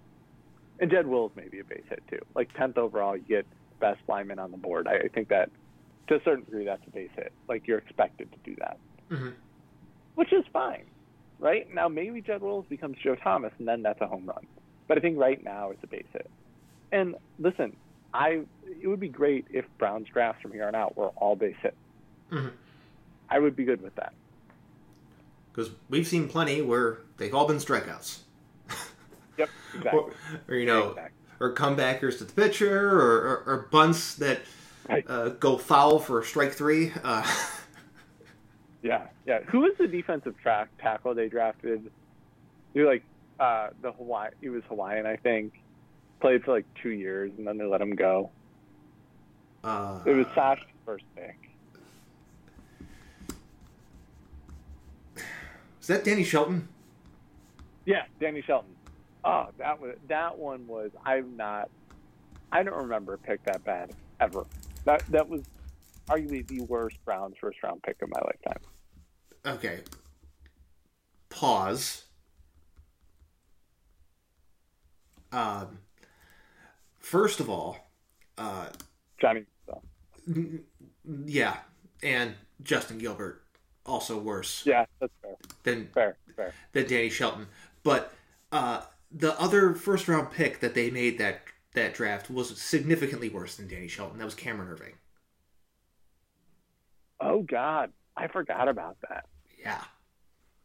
and 0.80 0.90
Jed 0.90 1.06
Wills 1.06 1.32
maybe 1.36 1.60
a 1.60 1.64
base 1.64 1.84
hit 1.90 2.02
too. 2.10 2.20
Like 2.34 2.52
tenth 2.54 2.78
overall, 2.78 3.16
you 3.16 3.24
get 3.24 3.46
best 3.80 4.00
lineman 4.08 4.40
on 4.40 4.50
the 4.50 4.58
board. 4.58 4.88
I, 4.88 4.96
I 5.06 5.08
think 5.10 5.28
that 5.30 5.52
to 6.08 6.16
a 6.16 6.24
certain 6.24 6.44
degree 6.46 6.66
that's 6.66 6.82
a 6.88 6.90
base 6.90 7.12
hit. 7.16 7.32
Like 7.48 7.68
you're 7.68 7.78
expected 7.78 8.32
to 8.32 8.38
do 8.50 8.56
that, 8.60 8.78
hmm 9.10 9.30
which 10.16 10.32
is 10.32 10.46
fine. 10.54 10.86
Right 11.40 11.72
now, 11.74 11.88
maybe 11.90 12.22
Jed 12.22 12.42
Wills 12.42 12.66
becomes 12.70 12.98
Joe 13.04 13.16
Thomas, 13.16 13.52
and 13.60 13.68
then 13.68 13.82
that's 13.84 14.00
a 14.00 14.08
home 14.08 14.26
run. 14.26 14.46
But 14.88 14.98
I 14.98 15.02
think 15.02 15.18
right 15.18 15.44
now 15.44 15.72
it's 15.72 15.84
a 15.84 15.88
base 15.88 16.06
hit. 16.14 16.30
And 16.94 17.16
listen, 17.40 17.76
I 18.14 18.44
it 18.82 18.88
would 18.88 19.00
be 19.02 19.10
great 19.10 19.46
if 19.50 19.66
Browns 19.78 20.08
drafts 20.08 20.42
from 20.42 20.54
here 20.54 20.66
on 20.68 20.76
out 20.76 20.96
were 20.96 21.08
all 21.18 21.36
base 21.36 21.56
hit. 21.62 21.76
hmm 22.30 22.48
I 23.30 23.40
would 23.40 23.56
be 23.56 23.64
good 23.66 23.82
with 23.82 23.96
that. 23.96 24.14
Because 25.52 25.72
we've 25.90 26.08
seen 26.08 26.28
plenty 26.30 26.62
where 26.62 27.00
they've 27.18 27.34
all 27.34 27.48
been 27.48 27.58
strikeouts. 27.58 28.20
Yep, 29.36 29.50
exactly. 29.74 30.00
or, 30.00 30.12
or, 30.48 30.56
you 30.56 30.68
know, 30.68 30.90
Exactly. 30.92 31.20
or 31.40 31.56
comebackers 31.56 32.20
to 32.20 32.24
the 32.26 32.34
pitcher, 32.34 32.88
or, 32.92 33.00
or, 33.02 33.44
or 33.48 33.68
bunts 33.72 34.14
that 34.16 34.42
Right. 34.88 35.04
uh, 35.10 35.30
go 35.30 35.58
foul 35.58 35.98
for 35.98 36.24
strike 36.24 36.52
three. 36.54 36.92
Uh, 37.04 37.26
Yeah, 38.84 39.08
yeah. 39.26 39.40
Who 39.48 39.62
was 39.62 39.72
the 39.80 39.88
defensive 39.88 40.38
track 40.42 40.68
tackle 40.80 41.16
they 41.16 41.30
drafted? 41.30 41.90
You're 42.74 42.86
like 42.86 43.04
uh, 43.40 43.70
the 43.82 43.92
Hawaii. 43.94 44.32
He 44.42 44.50
was 44.50 44.62
Hawaiian, 44.68 45.06
I 45.06 45.16
think. 45.16 45.54
Played 46.24 46.46
for 46.46 46.54
like 46.54 46.66
two 46.82 46.92
years, 46.92 47.34
and 47.38 47.46
then 47.46 47.58
they 47.58 47.66
let 47.66 47.82
him 47.82 47.94
go. 47.98 48.32
uh, 49.62 50.00
It 50.06 50.14
was 50.14 50.26
Sash's 50.34 50.64
first 50.86 51.04
pick. 51.18 51.36
is 55.82 55.88
that 55.88 56.06
Danny 56.06 56.24
Shelton? 56.24 56.70
Yeah, 57.86 58.04
Danny 58.22 58.42
Shelton. 58.42 58.74
Oh, 59.26 59.50
that 59.58 59.82
was 59.82 59.98
that 60.08 60.38
one 60.38 60.66
was. 60.66 60.92
I'm 61.06 61.36
not. 61.36 61.70
I 62.54 62.64
don't 62.64 62.84
remember 62.84 63.16
a 63.16 63.18
pick 63.18 63.44
that 63.44 63.62
bad 63.66 63.92
ever. 64.22 64.46
That 64.86 65.04
that 65.10 65.28
was 65.28 65.42
arguably 66.08 66.48
the 66.48 66.62
worst 66.62 67.04
Browns 67.04 67.36
first 67.42 67.62
round 67.64 67.84
pick 67.84 68.02
of 68.02 68.08
my 68.08 68.22
lifetime. 68.24 68.64
Okay. 69.46 69.80
Pause. 71.28 72.06
Um, 75.34 75.80
first 77.04 77.40
of 77.40 77.50
all, 77.50 77.92
uh, 78.38 78.68
Johnny. 79.22 79.46
Yeah, 81.26 81.58
and 82.02 82.34
Justin 82.64 82.98
Gilbert 82.98 83.44
also 83.86 84.18
worse 84.18 84.64
yeah, 84.66 84.86
that's 85.00 85.12
fair. 85.22 85.36
than 85.64 85.90
Fair, 85.94 86.18
fair. 86.36 86.54
than 86.72 86.88
Danny 86.88 87.10
Shelton. 87.10 87.48
But 87.84 88.14
uh, 88.52 88.82
the 89.12 89.40
other 89.40 89.74
first 89.76 90.08
round 90.08 90.32
pick 90.32 90.62
that 90.62 90.74
they 90.74 90.90
made 90.90 91.18
that 91.20 91.42
that 91.74 91.94
draft 91.94 92.30
was 92.32 92.60
significantly 92.62 93.30
worse 93.30 93.56
than 93.58 93.68
Danny 93.68 93.88
Shelton. 93.90 94.18
That 94.18 94.26
was 94.26 94.36
Cameron 94.36 94.70
Erving. 94.76 94.94
Oh 97.20 97.42
God, 97.44 97.92
I 98.16 98.28
forgot 98.28 98.68
about 98.68 98.98
that. 99.10 99.26
Yeah. 99.60 99.82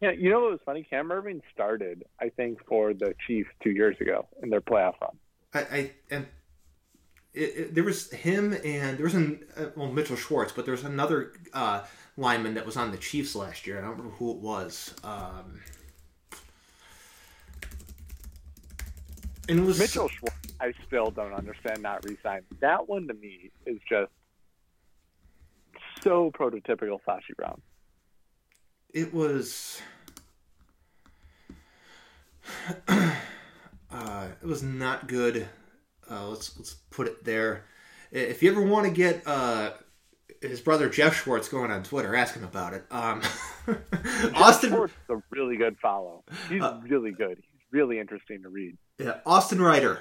Yeah, 0.00 0.12
you 0.12 0.30
know 0.30 0.40
what 0.40 0.50
was 0.52 0.60
funny? 0.64 0.86
Cam 0.88 1.08
Erving 1.08 1.40
started, 1.52 2.04
I 2.20 2.28
think, 2.28 2.64
for 2.68 2.94
the 2.94 3.14
Chiefs 3.26 3.50
two 3.62 3.70
years 3.70 3.96
ago 4.00 4.28
in 4.42 4.48
their 4.50 4.60
playoff 4.60 4.94
run. 5.00 5.18
I, 5.54 5.60
I 5.60 5.90
and 6.10 6.26
it, 7.34 7.40
it, 7.40 7.74
there 7.74 7.84
was 7.84 8.10
him 8.10 8.56
and 8.64 8.98
there 8.98 9.04
was 9.04 9.14
an 9.14 9.44
uh, 9.56 9.66
well 9.76 9.90
Mitchell 9.90 10.16
Schwartz, 10.16 10.52
but 10.52 10.64
there 10.64 10.72
was 10.72 10.84
another 10.84 11.32
uh, 11.52 11.82
lineman 12.16 12.54
that 12.54 12.66
was 12.66 12.76
on 12.76 12.90
the 12.90 12.96
Chiefs 12.96 13.34
last 13.34 13.66
year. 13.66 13.78
I 13.78 13.82
don't 13.82 13.90
remember 13.92 14.14
who 14.16 14.32
it 14.32 14.38
was. 14.38 14.94
Um, 15.04 15.60
and 19.48 19.60
it 19.60 19.62
was 19.62 19.78
Mitchell 19.78 20.08
Schwartz, 20.08 20.36
I 20.60 20.72
still 20.86 21.10
don't 21.10 21.32
understand 21.32 21.82
not 21.82 22.04
re-signing. 22.04 22.44
That 22.60 22.88
one 22.88 23.06
to 23.08 23.14
me 23.14 23.50
is 23.64 23.78
just 23.88 24.10
so 26.02 26.30
prototypical 26.30 26.98
Sashi 27.06 27.34
Brown. 27.36 27.60
It 28.92 29.14
was. 29.14 29.80
uh, 33.92 34.28
it 34.42 34.46
was 34.46 34.62
not 34.62 35.08
good. 35.08 35.48
Uh, 36.10 36.28
let's 36.28 36.56
let's 36.58 36.74
put 36.90 37.06
it 37.06 37.24
there. 37.24 37.64
If 38.10 38.42
you 38.42 38.50
ever 38.50 38.62
want 38.62 38.86
to 38.86 38.92
get 38.92 39.22
uh, 39.26 39.72
his 40.40 40.60
brother 40.60 40.88
Geoff 40.88 41.14
Schwartz 41.14 41.48
going 41.48 41.70
on 41.70 41.82
Twitter, 41.82 42.14
ask 42.14 42.34
him 42.34 42.44
about 42.44 42.72
it. 42.72 42.84
Um, 42.90 43.20
Austin 44.34 44.70
Schwartz 44.70 44.94
is 44.94 45.16
a 45.16 45.22
really 45.30 45.56
good 45.56 45.76
follow. 45.78 46.24
He's 46.48 46.62
Uh, 46.62 46.80
really 46.88 47.12
good. 47.12 47.36
He's 47.38 47.60
really 47.70 47.98
interesting 47.98 48.42
to 48.42 48.48
read. 48.48 48.78
Yeah, 48.98 49.18
Austin 49.26 49.60
Reiter. 49.60 50.00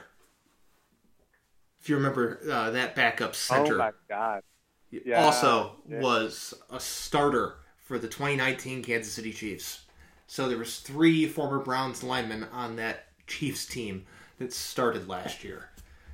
If 1.81 1.89
you 1.89 1.95
remember 1.95 2.39
uh, 2.49 2.71
that 2.71 2.95
backup 2.95 3.35
center, 3.35 3.75
Oh 3.75 3.77
my 3.77 3.91
God. 4.09 4.41
Yeah, 4.89 5.23
also 5.23 5.75
yeah. 5.89 5.99
was 5.99 6.53
a 6.69 6.79
starter 6.79 7.55
for 7.83 7.99
the 7.99 8.07
2019 8.07 8.83
Kansas 8.83 9.13
City 9.13 9.33
Chiefs. 9.33 9.81
So 10.27 10.47
there 10.47 10.57
was 10.57 10.79
three 10.79 11.27
former 11.27 11.59
Browns 11.59 12.03
linemen 12.03 12.45
on 12.51 12.77
that 12.77 13.06
Chiefs 13.27 13.65
team 13.65 14.05
that 14.39 14.51
started 14.53 15.07
last 15.07 15.43
year: 15.43 15.69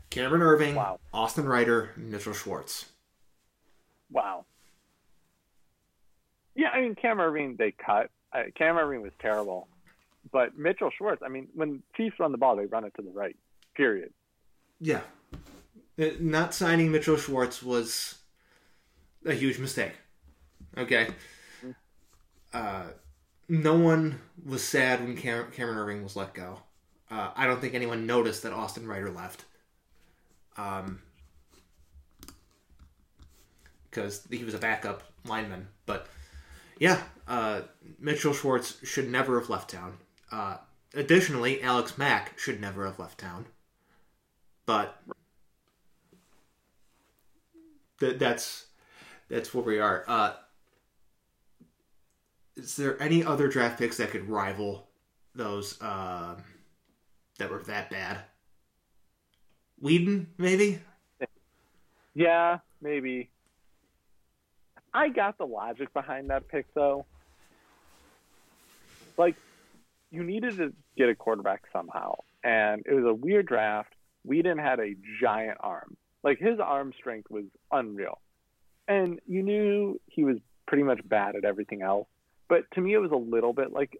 Cameron 0.09 0.41
Erving, 0.41 0.75
Wow. 0.75 0.99
Austin 1.13 1.45
Reiter, 1.47 1.91
Mitchell 1.95 2.33
Schwartz. 2.33 2.85
Wow. 4.11 4.45
Yeah, 6.55 6.69
I 6.69 6.81
mean 6.81 6.95
Cam 6.95 7.17
Erving 7.17 7.57
they 7.57 7.71
cut. 7.71 8.09
Uh, 8.31 8.43
Cam 8.55 8.75
Erving 8.75 9.01
was 9.01 9.11
terrible, 9.19 9.67
but 10.31 10.57
Mitchell 10.57 10.91
Schwartz. 10.97 11.21
I 11.25 11.29
mean, 11.29 11.47
when 11.55 11.81
Chiefs 11.95 12.19
run 12.19 12.31
the 12.31 12.37
ball, 12.37 12.55
they 12.55 12.65
run 12.65 12.83
it 12.85 12.93
to 12.95 13.01
the 13.01 13.09
right. 13.11 13.35
Period. 13.75 14.11
Yeah, 14.79 15.01
Uh, 15.99 16.09
not 16.19 16.53
signing 16.53 16.91
Mitchell 16.91 17.17
Schwartz 17.17 17.63
was 17.63 18.19
a 19.25 19.33
huge 19.33 19.57
mistake. 19.57 19.93
Okay. 20.77 21.07
Uh, 22.53 22.83
no 23.49 23.75
one 23.75 24.19
was 24.45 24.63
sad 24.63 25.01
when 25.03 25.15
Cam- 25.17 25.51
Cameron 25.51 25.77
Erving 25.77 26.03
was 26.03 26.15
let 26.15 26.33
go. 26.35 26.59
Uh, 27.13 27.29
I 27.35 27.45
don't 27.45 27.61
think 27.61 27.75
anyone 27.75 28.07
noticed 28.07 28.41
that 28.41 28.53
Austin 28.53 28.87
Reiter 28.87 29.11
left. 29.11 29.45
Um, 30.57 30.99
because 33.89 34.25
he 34.31 34.43
was 34.43 34.55
a 34.55 34.57
backup 34.57 35.03
lineman. 35.23 35.67
But 35.85 36.07
yeah, 36.79 37.01
uh, 37.27 37.61
Mitchell 37.99 38.33
Schwartz 38.33 38.77
should 38.83 39.11
never 39.11 39.39
have 39.39 39.47
left 39.47 39.69
town. 39.69 39.97
Uh, 40.31 40.57
additionally, 40.95 41.61
Alex 41.61 41.99
Mack 41.99 42.39
should 42.39 42.59
never 42.59 42.83
have 42.83 42.97
left 42.97 43.19
town. 43.19 43.45
But 44.65 44.99
th- 47.99 48.17
that's 48.17 48.65
that's 49.29 49.53
where 49.53 49.63
we 49.63 49.79
are. 49.79 50.03
Uh, 50.07 50.33
is 52.55 52.75
there 52.75 52.99
any 52.99 53.23
other 53.23 53.47
draft 53.47 53.77
picks 53.77 53.97
that 53.97 54.09
could 54.09 54.27
rival 54.27 54.87
those 55.35 55.79
um 55.81 56.37
that 57.37 57.49
were 57.49 57.63
that 57.63 57.89
bad? 57.89 58.19
Weeden, 59.81 60.27
maybe. 60.37 60.79
Yeah, 62.13 62.59
maybe. 62.81 63.29
I 64.93 65.09
got 65.09 65.37
the 65.37 65.45
logic 65.45 65.93
behind 65.93 66.29
that 66.29 66.47
pick 66.47 66.71
though. 66.73 67.05
Like, 69.17 69.35
you 70.11 70.23
needed 70.23 70.57
to 70.57 70.73
get 70.97 71.09
a 71.09 71.15
quarterback 71.15 71.63
somehow, 71.71 72.15
and 72.43 72.83
it 72.85 72.93
was 72.93 73.05
a 73.05 73.13
weird 73.13 73.47
draft. 73.47 73.93
Weeden 74.27 74.61
had 74.61 74.79
a 74.79 74.95
giant 75.19 75.57
arm. 75.59 75.97
Like 76.23 76.39
his 76.39 76.59
arm 76.59 76.93
strength 76.97 77.29
was 77.29 77.45
unreal, 77.71 78.21
and 78.87 79.19
you 79.27 79.43
knew 79.43 79.99
he 80.07 80.23
was 80.23 80.37
pretty 80.67 80.83
much 80.83 81.01
bad 81.07 81.35
at 81.35 81.43
everything 81.43 81.81
else. 81.81 82.07
But 82.47 82.69
to 82.75 82.81
me, 82.81 82.93
it 82.93 82.99
was 82.99 83.11
a 83.11 83.15
little 83.15 83.53
bit 83.53 83.73
like 83.73 83.97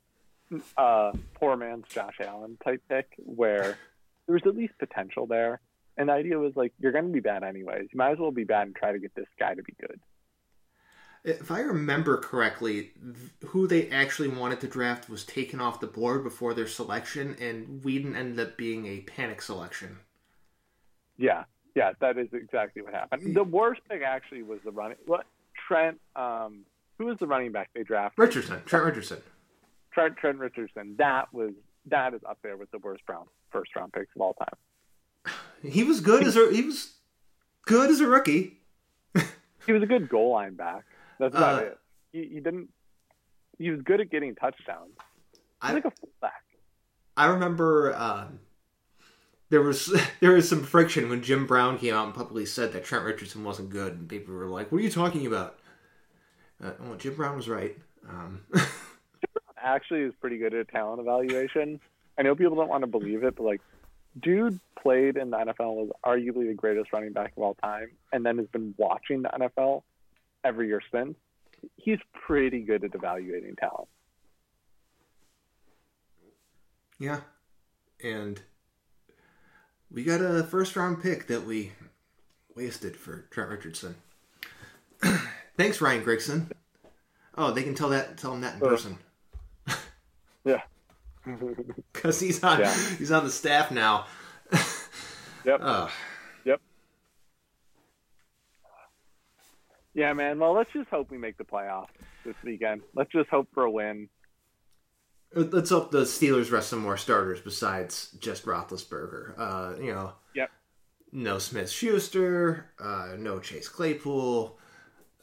uh, 0.78 1.12
poor 1.36 1.56
man's 1.58 1.86
Josh 1.90 2.16
Allen 2.20 2.58
type 2.64 2.82
pick, 2.90 3.14
where 3.18 3.78
there 4.28 4.34
was 4.34 4.44
at 4.46 4.56
least 4.56 4.74
potential 4.80 5.26
there. 5.28 5.62
And 5.98 6.10
the 6.10 6.14
idea 6.14 6.40
was 6.40 6.54
like, 6.56 6.74
you're 6.80 6.92
going 6.92 7.08
to 7.08 7.12
be 7.12 7.20
bad 7.20 7.44
anyways. 7.44 7.90
You 7.92 7.98
might 7.98 8.12
as 8.12 8.18
well 8.18 8.32
be 8.32 8.46
bad 8.46 8.68
and 8.68 8.76
try 8.76 8.92
to 8.92 9.00
get 9.00 9.14
this 9.16 9.28
guy 9.40 9.54
to 9.54 9.62
be 9.62 9.76
good. 9.80 10.00
If 11.24 11.52
I 11.52 11.62
remember 11.62 12.18
correctly, 12.18 12.92
who 13.46 13.68
they 13.68 13.90
actually 13.90 14.28
wanted 14.28 14.60
to 14.62 14.68
draft 14.68 15.10
was 15.10 15.24
taken 15.24 15.62
off 15.62 15.80
the 15.80 15.88
board 15.88 16.24
before 16.24 16.54
their 16.54 16.68
selection, 16.68 17.38
and 17.40 17.82
Weeden 17.82 18.16
ended 18.16 18.46
up 18.46 18.58
being 18.58 18.88
a 18.88 19.02
panic 19.02 19.42
selection. 19.42 20.00
Yeah, 21.18 21.46
yeah, 21.76 21.92
that 22.02 22.18
is 22.18 22.28
exactly 22.34 22.82
what 22.82 22.94
happened. 22.94 23.36
The 23.36 23.44
worst 23.44 23.82
pick 23.90 24.02
actually 24.02 24.44
was 24.44 24.60
the 24.66 24.72
running. 24.72 24.98
What 25.06 25.26
Trent? 25.68 26.00
Um, 26.16 26.66
who 26.98 27.06
was 27.06 27.18
the 27.20 27.28
running 27.28 27.52
back 27.52 27.70
they 27.74 27.84
drafted? 27.84 28.20
Richardson. 28.20 28.62
Trent 28.66 28.86
Richardson. 28.86 29.22
Trent 29.94 30.18
Trent 30.18 30.40
Richardson. 30.40 30.96
That 30.98 31.34
was 31.34 31.54
that 31.88 32.14
is 32.14 32.22
up 32.28 32.40
there 32.44 32.58
with 32.58 32.72
the 32.72 32.80
worst 32.80 33.04
round 33.08 33.28
first 33.52 33.76
round 33.76 33.94
picks 33.94 34.16
of 34.16 34.22
all 34.22 34.34
time. 34.34 35.34
He 35.64 35.84
was 35.84 36.02
good 36.02 36.24
as 36.24 36.36
a 36.36 36.52
he 36.52 36.64
was 36.64 36.94
good 37.66 37.90
as 37.90 38.00
a 38.02 38.08
rookie. 38.08 38.60
he 39.66 39.72
was 39.72 39.84
a 39.84 39.86
good 39.86 40.10
goal 40.10 40.32
line 40.34 40.56
back. 40.56 40.84
That's 41.20 41.36
about 41.36 41.64
uh, 41.64 41.66
it. 41.66 41.80
He, 42.12 42.20
he, 42.36 42.40
didn't. 42.40 42.70
He 43.58 43.70
was 43.70 43.82
good 43.82 44.02
at 44.02 44.12
getting 44.12 44.36
touchdowns. 44.36 44.92
I, 45.62 45.74
like 45.74 45.86
a 45.86 45.92
fullback. 45.92 46.44
I 47.16 47.28
remember 47.28 47.96
um, 47.96 48.40
there 49.50 49.62
was 49.62 49.96
there 50.20 50.32
was 50.32 50.50
some 50.50 50.64
friction 50.64 51.10
when 51.10 51.22
Jim 51.22 51.48
Brown 51.48 51.78
came 51.78 51.94
out 51.94 52.06
and 52.06 52.14
publicly 52.14 52.46
said 52.46 52.74
that 52.74 52.84
Trent 52.84 53.06
Richardson 53.06 53.44
wasn't 53.44 53.70
good, 53.70 53.94
and 53.94 54.10
people 54.10 54.34
were 54.34 54.48
like, 54.48 54.72
"What 54.72 54.80
are 54.80 54.84
you 54.84 54.90
talking 54.90 55.26
about?" 55.26 55.60
Uh, 56.62 56.72
well, 56.80 56.96
Jim 56.96 57.16
Brown 57.16 57.36
was 57.36 57.48
right. 57.48 57.78
Um, 58.10 58.42
actually 59.64 60.02
is 60.02 60.14
pretty 60.20 60.38
good 60.38 60.54
at 60.54 60.70
talent 60.70 61.00
evaluation. 61.00 61.80
I 62.18 62.22
know 62.22 62.36
people 62.36 62.56
don't 62.56 62.70
want 62.70 62.82
to 62.84 62.88
believe 62.88 63.24
it, 63.24 63.36
but 63.36 63.44
like, 63.44 63.62
dude 64.20 64.60
played 64.80 65.18
in 65.18 65.32
the 65.32 65.38
NFL 65.38 65.76
was 65.76 65.90
arguably 66.06 66.48
the 66.48 66.54
greatest 66.54 66.94
running 66.94 67.14
back 67.14 67.34
of 67.36 67.44
all 67.44 67.56
time, 67.56 67.92
and 68.12 68.26
then 68.26 68.38
has 68.38 68.48
been 68.48 68.76
watching 68.78 69.24
the 69.24 69.30
NFL 69.30 69.84
every 70.44 70.68
year 70.68 70.82
since. 70.92 71.16
He's 71.78 72.00
pretty 72.14 72.60
good 72.60 72.84
at 72.84 72.94
evaluating 72.94 73.56
talent. 73.56 73.88
Yeah, 77.00 77.22
and 78.04 78.42
we 79.90 80.04
got 80.04 80.22
a 80.22 80.44
first 80.44 80.76
round 80.76 81.02
pick 81.02 81.28
that 81.28 81.46
we 81.46 81.72
wasted 82.56 82.96
for 82.96 83.26
Trent 83.32 83.50
Richardson. 83.50 83.96
Thanks, 85.58 85.82
Ryan 85.82 86.04
Grigson. 86.04 86.52
Oh, 87.38 87.52
they 87.52 87.64
can 87.64 87.76
tell 87.76 87.90
that 87.90 88.18
tell 88.18 88.34
him 88.34 88.42
that 88.42 88.56
in 88.56 88.60
person. 88.60 88.98
Yeah, 90.46 90.62
because 91.94 92.20
he's 92.20 92.44
on 92.44 92.60
yeah. 92.60 92.74
he's 92.98 93.12
on 93.12 93.24
the 93.24 93.32
staff 93.32 93.72
now. 93.72 94.06
yep. 95.46 95.60
Uh, 95.62 95.90
yep. 96.46 96.62
Yeah, 99.94 100.14
man. 100.14 100.40
Well, 100.40 100.54
let's 100.54 100.72
just 100.74 100.90
hope 100.90 101.12
we 101.12 101.18
make 101.18 101.38
the 101.38 101.44
playoffs 101.44 101.88
this 102.26 102.36
weekend. 102.44 102.82
Let's 102.96 103.12
just 103.12 103.30
hope 103.30 103.48
for 103.54 103.64
a 103.64 103.72
win. 103.72 104.10
Let's 105.36 105.72
hope 105.72 105.92
the 105.92 106.04
Steelers 106.04 106.52
rest 106.52 106.70
some 106.70 106.80
more 106.80 106.98
starters 106.98 107.42
besides 107.42 108.12
just 108.20 108.46
Roethlisberger. 108.46 109.34
Uh, 109.38 109.82
you 109.82 109.92
know, 109.92 110.14
yep. 110.36 110.52
No 111.12 111.40
Smith 111.40 111.70
Schuster, 111.70 112.72
uh, 112.80 113.16
no 113.18 113.40
Chase 113.40 113.68
Claypool. 113.68 114.58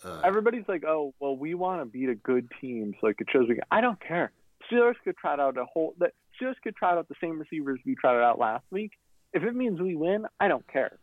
Uh, 0.02 0.20
Everybody's 0.24 0.64
like, 0.66 0.84
"Oh, 0.84 1.14
well, 1.20 1.36
we 1.36 1.54
want 1.54 1.80
to 1.80 1.84
beat 1.84 2.08
a 2.08 2.14
good 2.14 2.50
team, 2.60 2.94
so 3.00 3.06
like 3.06 3.20
it 3.20 3.28
shows 3.32 3.48
we." 3.48 3.56
Can. 3.56 3.64
I 3.70 3.80
don't 3.80 4.00
care. 4.00 4.32
Steelers 4.70 4.94
could 5.04 5.16
try 5.16 5.38
out 5.38 5.56
a 5.56 5.64
whole. 5.64 5.94
The 5.98 6.10
Steelers 6.40 6.54
could 6.62 6.76
try 6.76 6.96
out 6.96 7.08
the 7.08 7.14
same 7.20 7.38
receivers 7.38 7.80
we 7.84 7.94
tried 7.94 8.22
out 8.22 8.38
last 8.38 8.64
week. 8.70 8.92
If 9.32 9.42
it 9.42 9.54
means 9.54 9.80
we 9.80 9.94
win, 9.94 10.26
I 10.38 10.48
don't 10.48 10.66
care. 10.66 10.98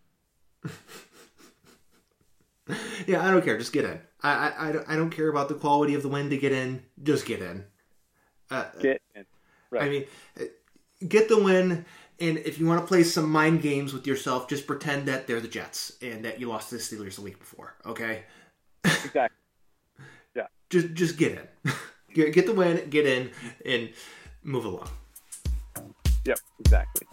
yeah, 3.07 3.26
I 3.26 3.31
don't 3.31 3.44
care. 3.44 3.57
Just 3.57 3.73
get 3.73 3.85
in. 3.85 3.99
I, 4.22 4.49
I, 4.49 4.94
I 4.94 4.95
don't 4.95 5.11
care 5.11 5.30
about 5.30 5.48
the 5.48 5.56
quality 5.56 5.94
of 5.94 6.03
the 6.03 6.10
win 6.10 6.30
to 6.30 6.38
get 6.38 6.52
in. 6.52 6.84
Just 7.02 7.26
get 7.26 7.41
in. 7.41 7.64
Uh, 8.52 8.65
get 8.81 9.02
in. 9.15 9.26
Right. 9.69 9.84
I 9.84 9.89
mean, 9.89 10.06
uh, 10.39 10.44
get 11.07 11.30
the 11.30 11.41
win. 11.41 11.85
And 12.19 12.39
if 12.39 12.60
you 12.60 12.65
want 12.65 12.81
to 12.81 12.88
play 12.88 13.03
some 13.03 13.30
mind 13.30 13.61
games 13.61 13.94
with 13.94 14.07
yourself, 14.07 14.49
just 14.49 14.65
pretend 14.65 15.07
that 15.07 15.27
they're 15.27 15.39
the 15.39 15.48
Jets 15.48 15.94
and 16.02 16.26
that 16.26 16.39
you 16.39 16.49
lost 16.49 16.69
to 16.69 16.76
the 16.76 16.81
Steelers 16.81 17.15
the 17.15 17.22
week 17.22 17.39
before. 17.39 17.76
Okay. 17.85 18.23
Exactly. 18.85 19.35
Yeah. 20.34 20.48
just 20.69 20.94
just 20.94 21.18
get 21.18 21.34
in. 21.65 21.73
get, 22.18 22.34
get 22.34 22.45
the 22.45 22.53
win, 22.53 22.89
get 22.89 23.06
in, 23.06 23.30
and 23.65 23.89
move 24.44 24.65
along. 24.65 24.89
Yep. 26.26 26.39
Exactly. 26.60 27.07